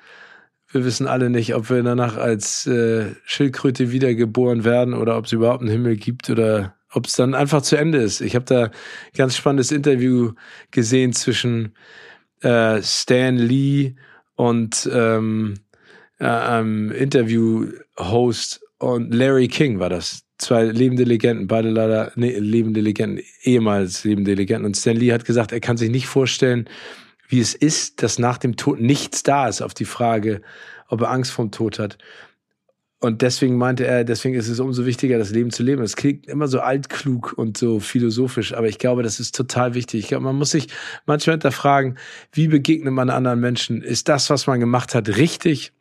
Wir 0.71 0.85
wissen 0.85 1.07
alle 1.07 1.31
nicht, 1.31 1.55
ob 1.55 1.71
wir 1.71 1.83
danach 1.83 2.17
als 2.17 2.67
äh, 2.67 3.15
Schildkröte 3.25 3.91
wiedergeboren 3.91 4.65
werden 4.65 4.95
oder 4.95 5.17
ob 5.17 5.27
es 5.27 5.33
überhaupt 5.33 5.61
einen 5.61 5.71
Himmel 5.71 5.97
gibt 5.97 6.31
oder 6.31 6.75
ob 6.93 7.07
es 7.07 7.15
dann 7.15 7.35
einfach 7.35 7.63
zu 7.63 7.77
Ende 7.77 7.99
ist. 7.99 8.21
Ich 8.21 8.35
habe 8.35 8.45
da 8.45 8.71
ganz 9.17 9.37
spannendes 9.37 9.73
Interview 9.73 10.33
gesehen 10.71 11.13
zwischen 11.13 11.75
äh, 12.41 12.83
Stan 12.83 13.37
Lee 13.37 13.95
und 14.35 14.89
ähm, 14.93 15.55
äh, 16.19 16.27
einem 16.27 16.91
Interview-Host 16.91 18.63
und 18.79 19.15
Larry 19.15 19.49
King 19.49 19.79
war 19.79 19.91
das. 19.91 20.25
Zwei 20.39 20.65
lebende 20.65 21.05
Legenden, 21.05 21.47
beide 21.47 21.71
leider 21.71 22.11
nee, 22.17 22.37
lebende 22.37 22.81
Legenden, 22.81 23.25
ehemals 23.43 24.03
lebende 24.03 24.35
Legenden. 24.35 24.67
Und 24.67 24.77
Stan 24.77 24.97
Lee 24.97 25.13
hat 25.13 25.25
gesagt, 25.25 25.53
er 25.53 25.61
kann 25.61 25.77
sich 25.77 25.91
nicht 25.91 26.07
vorstellen, 26.07 26.69
wie 27.29 27.41
es 27.41 27.55
ist, 27.55 28.03
dass 28.03 28.19
nach 28.19 28.39
dem 28.39 28.57
Tod 28.57 28.81
nichts 28.81 29.23
da 29.23 29.49
ist 29.49 29.63
auf 29.63 29.73
die 29.73 29.85
Frage, 29.85 30.43
ob 30.89 31.01
er 31.03 31.11
Angst 31.11 31.31
vorm 31.31 31.53
Tod 31.53 31.79
hat. 31.79 31.97
Und 33.03 33.21
deswegen 33.21 33.57
meinte 33.57 33.85
er, 33.85 34.05
deswegen 34.05 34.37
ist 34.37 34.47
es 34.47 34.61
umso 34.61 34.87
wichtiger, 34.87 35.19
das 35.19 35.33
Leben 35.33 35.51
zu 35.51 35.65
leben. 35.65 35.83
Es 35.83 35.97
klingt 35.97 36.29
immer 36.29 36.47
so 36.47 36.61
altklug 36.61 37.35
und 37.37 37.59
so 37.59 37.81
philosophisch, 37.81 38.55
aber 38.55 38.69
ich 38.69 38.79
glaube, 38.79 39.03
das 39.03 39.19
ist 39.19 39.35
total 39.35 39.75
wichtig. 39.75 39.99
Ich 39.99 40.09
glaube, 40.09 40.23
man 40.23 40.37
muss 40.37 40.53
sich 40.53 40.69
manchmal 41.05 41.35
hinterfragen, 41.35 41.99
wie 42.31 42.47
begegnet 42.47 42.93
man 42.93 43.11
anderen 43.11 43.41
Menschen? 43.41 43.83
Ist 43.83 44.09
das, 44.09 44.31
was 44.31 44.47
man 44.47 44.61
gemacht 44.61 44.95
hat, 44.95 45.09
richtig? 45.17 45.73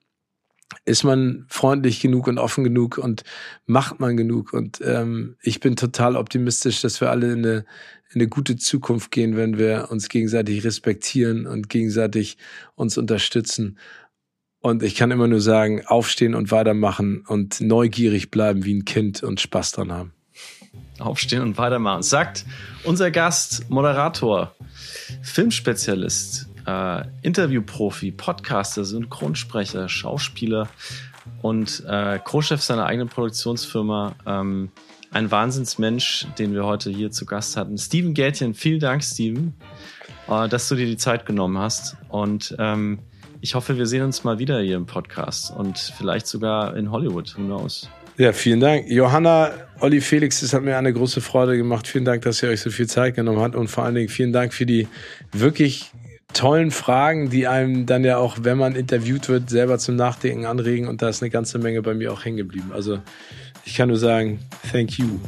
Ist 0.84 1.04
man 1.04 1.46
freundlich 1.48 2.00
genug 2.00 2.26
und 2.26 2.40
offen 2.40 2.64
genug 2.64 2.98
und 2.98 3.24
macht 3.68 4.00
man 4.00 4.18
genug? 4.18 4.52
Und 4.52 4.82
ähm, 4.84 5.36
ich 5.44 5.60
bin 5.60 5.76
total 5.76 6.16
optimistisch, 6.16 6.82
dass 6.82 7.02
wir 7.02 7.12
alle 7.12 7.34
in 7.34 7.46
eine, 7.46 7.66
in 8.14 8.22
eine 8.22 8.30
gute 8.30 8.56
Zukunft 8.56 9.12
gehen, 9.12 9.38
wenn 9.38 9.60
wir 9.60 9.90
uns 9.92 10.10
gegenseitig 10.10 10.64
respektieren 10.64 11.46
und 11.46 11.70
gegenseitig 11.70 12.40
uns 12.74 12.98
unterstützen. 12.98 13.78
Und 14.62 14.84
ich 14.84 14.96
kann 14.96 15.10
immer 15.10 15.28
nur 15.28 15.42
sagen, 15.42 15.86
aufstehen 15.88 16.36
und 16.36 16.52
weitermachen 16.52 17.24
und 17.28 17.62
neugierig 17.62 18.30
bleiben 18.30 18.64
wie 18.64 18.76
ein 18.76 18.86
Kind 18.86 19.24
und 19.24 19.42
Spaß 19.42 19.72
dran 19.72 19.92
haben. 19.92 20.14
Aufstehen 21.00 21.42
und 21.42 21.58
weitermachen. 21.58 22.04
Sagt 22.04 22.46
unser 22.84 23.10
Gast, 23.10 23.70
Moderator, 23.72 24.56
Filmspezialist, 25.24 26.48
äh, 26.68 27.04
Interviewprofi, 27.24 28.12
Podcaster, 28.12 28.86
Synchronsprecher, 28.86 29.90
Schauspieler 29.90 30.70
und 31.42 31.84
äh, 31.88 32.20
Co-Chef 32.24 32.62
seiner 32.62 32.86
eigenen 32.86 33.10
Produktionsfirma. 33.10 34.16
Ähm, 34.28 34.70
ein 35.10 35.32
Wahnsinnsmensch, 35.32 36.28
den 36.38 36.54
wir 36.54 36.66
heute 36.66 36.92
hier 36.92 37.10
zu 37.10 37.26
Gast 37.26 37.58
hatten. 37.58 37.80
Steven 37.80 38.14
Gätchen, 38.14 38.54
vielen 38.54 38.80
Dank, 38.80 39.04
Steven, 39.04 39.56
äh, 40.30 40.48
dass 40.48 40.70
du 40.70 40.76
dir 40.76 40.86
die 40.86 40.98
Zeit 40.98 41.26
genommen 41.26 41.58
hast. 41.58 41.98
Und 42.10 42.56
ähm, 42.60 43.00
ich 43.42 43.56
hoffe, 43.56 43.78
wir 43.78 43.88
sehen 43.88 44.04
uns 44.04 44.24
mal 44.24 44.38
wieder 44.38 44.62
hier 44.62 44.78
im 44.78 44.86
Podcast 44.86 45.52
und 45.56 45.78
vielleicht 45.98 46.28
sogar 46.28 46.78
in 46.78 46.92
Hollywood. 46.92 47.36
Who 47.38 47.42
knows? 47.42 47.90
Ja, 48.18 48.34
vielen 48.34 48.60
Dank. 48.60 48.88
Johanna, 48.88 49.52
Olli 49.80 50.00
Felix, 50.00 50.44
es 50.44 50.54
hat 50.54 50.62
mir 50.62 50.78
eine 50.78 50.94
große 50.94 51.22
Freude 51.22 51.58
gemacht. 51.58 51.88
Vielen 51.88 52.06
Dank, 52.06 52.22
dass 52.22 52.44
ihr 52.44 52.50
euch 52.50 52.62
so 52.62 52.70
viel 52.70 52.88
Zeit 52.88 53.16
genommen 53.16 53.40
habt 53.40 53.56
und 53.56 53.68
vor 53.68 53.84
allen 53.84 53.96
Dingen 53.96 54.10
vielen 54.10 54.32
Dank 54.32 54.54
für 54.54 54.68
die 54.68 54.88
wirklich 55.32 55.92
tollen 56.34 56.70
Fragen, 56.70 57.30
die 57.30 57.48
einem 57.48 57.88
dann 57.88 58.04
ja 58.04 58.18
auch, 58.18 58.38
wenn 58.42 58.58
man 58.58 58.76
interviewt 58.76 59.28
wird, 59.28 59.50
selber 59.50 59.80
zum 59.80 59.96
Nachdenken 59.96 60.46
anregen 60.46 60.88
und 60.88 61.02
da 61.02 61.10
ist 61.10 61.24
eine 61.24 61.32
ganze 61.32 61.58
Menge 61.58 61.82
bei 61.82 61.96
mir 61.96 62.14
auch 62.14 62.24
hängen 62.24 62.38
geblieben. 62.38 62.72
Also 62.74 63.00
ich 63.66 63.76
kann 63.76 63.90
nur 63.90 63.98
sagen, 63.98 64.40
thank 64.72 65.00
you. 65.00 65.20